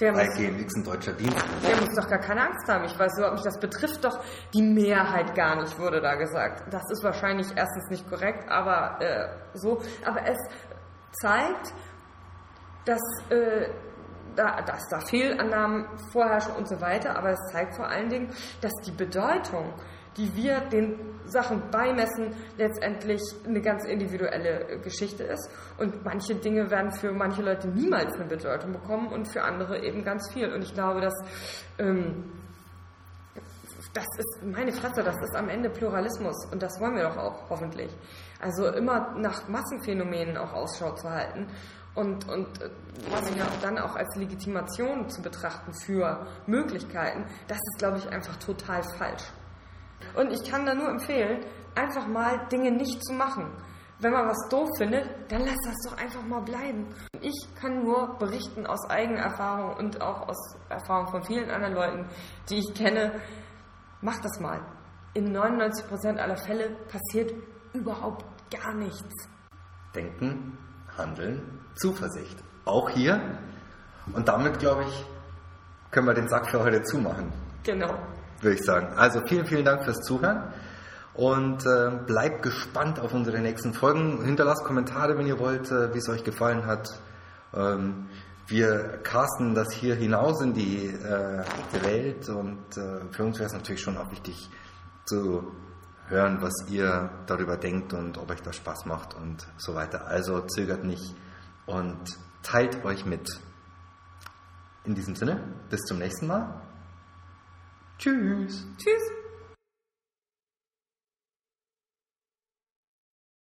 Der 0.00 0.14
Weil 0.14 0.26
muss, 0.26 0.36
GMX 0.36 0.76
ein 0.76 0.84
deutscher 0.84 1.12
Dienst. 1.12 1.44
Der 1.62 1.76
muss 1.76 1.94
doch 1.94 2.08
gar 2.08 2.20
keine 2.20 2.48
Angst 2.48 2.66
haben. 2.68 2.84
Ich 2.86 2.98
weiß 2.98 3.18
überhaupt 3.18 3.36
nicht, 3.36 3.46
das 3.46 3.60
betrifft 3.60 4.02
doch 4.02 4.18
die 4.54 4.62
Mehrheit 4.62 5.34
gar 5.34 5.60
nicht, 5.60 5.78
wurde 5.78 6.00
da 6.00 6.14
gesagt. 6.14 6.72
Das 6.72 6.82
ist 6.90 7.04
wahrscheinlich 7.04 7.48
erstens 7.54 7.90
nicht 7.90 8.08
korrekt, 8.08 8.48
aber 8.48 8.98
äh, 9.00 9.28
so. 9.54 9.82
Aber 10.06 10.22
es 10.26 10.38
zeigt, 11.20 11.74
dass 12.86 13.00
äh, 13.28 13.68
da, 14.36 14.62
dass 14.62 14.88
da 14.88 15.00
Fehlannahmen 15.00 15.86
vorherrschen 16.12 16.54
und 16.54 16.68
so 16.68 16.80
weiter, 16.80 17.16
aber 17.16 17.30
es 17.30 17.52
zeigt 17.52 17.74
vor 17.74 17.88
allen 17.88 18.08
Dingen, 18.08 18.28
dass 18.60 18.72
die 18.84 18.92
Bedeutung, 18.92 19.74
die 20.16 20.34
wir 20.34 20.60
den 20.60 20.98
Sachen 21.24 21.70
beimessen, 21.70 22.34
letztendlich 22.56 23.20
eine 23.46 23.60
ganz 23.60 23.84
individuelle 23.84 24.80
Geschichte 24.80 25.22
ist. 25.24 25.48
Und 25.78 26.04
manche 26.04 26.34
Dinge 26.34 26.70
werden 26.70 26.90
für 26.92 27.12
manche 27.12 27.42
Leute 27.42 27.68
niemals 27.68 28.14
eine 28.14 28.24
Bedeutung 28.24 28.72
bekommen 28.72 29.08
und 29.08 29.26
für 29.26 29.42
andere 29.42 29.84
eben 29.84 30.04
ganz 30.04 30.32
viel. 30.32 30.52
Und 30.52 30.62
ich 30.62 30.74
glaube, 30.74 31.00
dass 31.00 31.14
ähm, 31.78 32.24
das 33.92 34.06
ist 34.18 34.44
meine 34.44 34.72
Fresse, 34.72 35.02
das 35.02 35.16
ist 35.16 35.34
am 35.34 35.48
Ende 35.48 35.68
Pluralismus 35.68 36.46
und 36.52 36.62
das 36.62 36.80
wollen 36.80 36.94
wir 36.94 37.02
doch 37.02 37.16
auch 37.16 37.50
hoffentlich. 37.50 37.90
Also 38.40 38.68
immer 38.68 39.14
nach 39.18 39.48
Massenphänomenen 39.48 40.36
auch 40.36 40.52
Ausschau 40.52 40.94
zu 40.94 41.10
halten 41.10 41.48
und, 41.94 42.28
und 42.28 42.62
äh, 42.62 42.70
ja 43.36 43.46
dann 43.62 43.78
auch 43.78 43.96
als 43.96 44.14
Legitimation 44.16 45.08
zu 45.08 45.22
betrachten 45.22 45.72
für 45.72 46.26
Möglichkeiten, 46.46 47.24
das 47.48 47.58
ist, 47.58 47.78
glaube 47.78 47.98
ich, 47.98 48.08
einfach 48.08 48.36
total 48.36 48.82
falsch. 48.96 49.24
Und 50.14 50.32
ich 50.32 50.50
kann 50.50 50.66
da 50.66 50.74
nur 50.74 50.88
empfehlen, 50.88 51.44
einfach 51.74 52.06
mal 52.06 52.46
Dinge 52.48 52.70
nicht 52.70 53.04
zu 53.04 53.12
machen. 53.12 53.50
Wenn 53.98 54.12
man 54.12 54.28
was 54.28 54.48
doof 54.48 54.68
findet, 54.78 55.06
dann 55.30 55.42
lass 55.42 55.58
das 55.64 55.76
doch 55.86 55.98
einfach 55.98 56.22
mal 56.22 56.40
bleiben. 56.40 56.86
Ich 57.20 57.54
kann 57.60 57.84
nur 57.84 58.16
berichten 58.18 58.66
aus 58.66 58.88
eigener 58.88 59.20
Erfahrung 59.20 59.76
und 59.76 60.00
auch 60.00 60.26
aus 60.26 60.56
Erfahrung 60.70 61.08
von 61.08 61.22
vielen 61.22 61.50
anderen 61.50 61.74
Leuten, 61.74 62.08
die 62.48 62.58
ich 62.60 62.74
kenne. 62.74 63.20
Mach 64.00 64.18
das 64.20 64.40
mal. 64.40 64.60
In 65.12 65.36
99% 65.36 66.16
aller 66.16 66.36
Fälle 66.38 66.76
passiert 66.88 67.34
überhaupt 67.74 68.24
gar 68.50 68.74
nichts. 68.74 69.28
Denken, 69.94 70.56
handeln, 70.96 71.59
Zuversicht. 71.74 72.36
Auch 72.64 72.90
hier. 72.90 73.20
Und 74.12 74.28
damit, 74.28 74.58
glaube 74.58 74.84
ich, 74.84 75.06
können 75.90 76.06
wir 76.06 76.14
den 76.14 76.28
Sack 76.28 76.50
für 76.50 76.62
heute 76.62 76.82
zumachen. 76.82 77.32
Genau. 77.64 77.94
Würde 78.40 78.56
ich 78.56 78.64
sagen. 78.64 78.94
Also 78.96 79.20
vielen, 79.26 79.46
vielen 79.46 79.64
Dank 79.64 79.84
fürs 79.84 80.00
Zuhören. 80.00 80.52
Und 81.14 81.66
äh, 81.66 81.90
bleibt 82.06 82.42
gespannt 82.42 83.00
auf 83.00 83.12
unsere 83.12 83.40
nächsten 83.40 83.74
Folgen. 83.74 84.24
Hinterlasst 84.24 84.64
Kommentare, 84.64 85.18
wenn 85.18 85.26
ihr 85.26 85.38
wollt, 85.38 85.70
äh, 85.70 85.92
wie 85.92 85.98
es 85.98 86.08
euch 86.08 86.24
gefallen 86.24 86.66
hat. 86.66 86.88
Ähm, 87.52 88.06
wir 88.46 88.98
casten 89.02 89.54
das 89.54 89.72
hier 89.72 89.94
hinaus 89.94 90.40
in 90.40 90.54
die 90.54 90.86
äh, 90.86 91.44
Welt 91.84 92.28
und 92.28 92.76
äh, 92.76 93.12
für 93.12 93.24
uns 93.24 93.38
wäre 93.38 93.46
es 93.46 93.52
natürlich 93.52 93.80
schon 93.80 93.96
auch 93.96 94.10
wichtig 94.10 94.50
zu 95.04 95.52
hören, 96.08 96.38
was 96.40 96.52
ihr 96.68 97.10
darüber 97.26 97.56
denkt 97.56 97.92
und 97.92 98.18
ob 98.18 98.30
euch 98.30 98.42
das 98.42 98.56
Spaß 98.56 98.86
macht 98.86 99.14
und 99.14 99.46
so 99.56 99.74
weiter. 99.74 100.06
Also 100.06 100.40
zögert 100.40 100.84
nicht 100.84 101.14
und 101.70 102.18
teilt 102.42 102.84
euch 102.84 103.04
mit. 103.04 103.28
In 104.84 104.94
diesem 104.94 105.14
Sinne, 105.14 105.40
bis 105.68 105.80
zum 105.82 105.98
nächsten 105.98 106.26
Mal. 106.26 106.62
Tschüss. 107.98 108.66
Tschüss. 108.76 109.19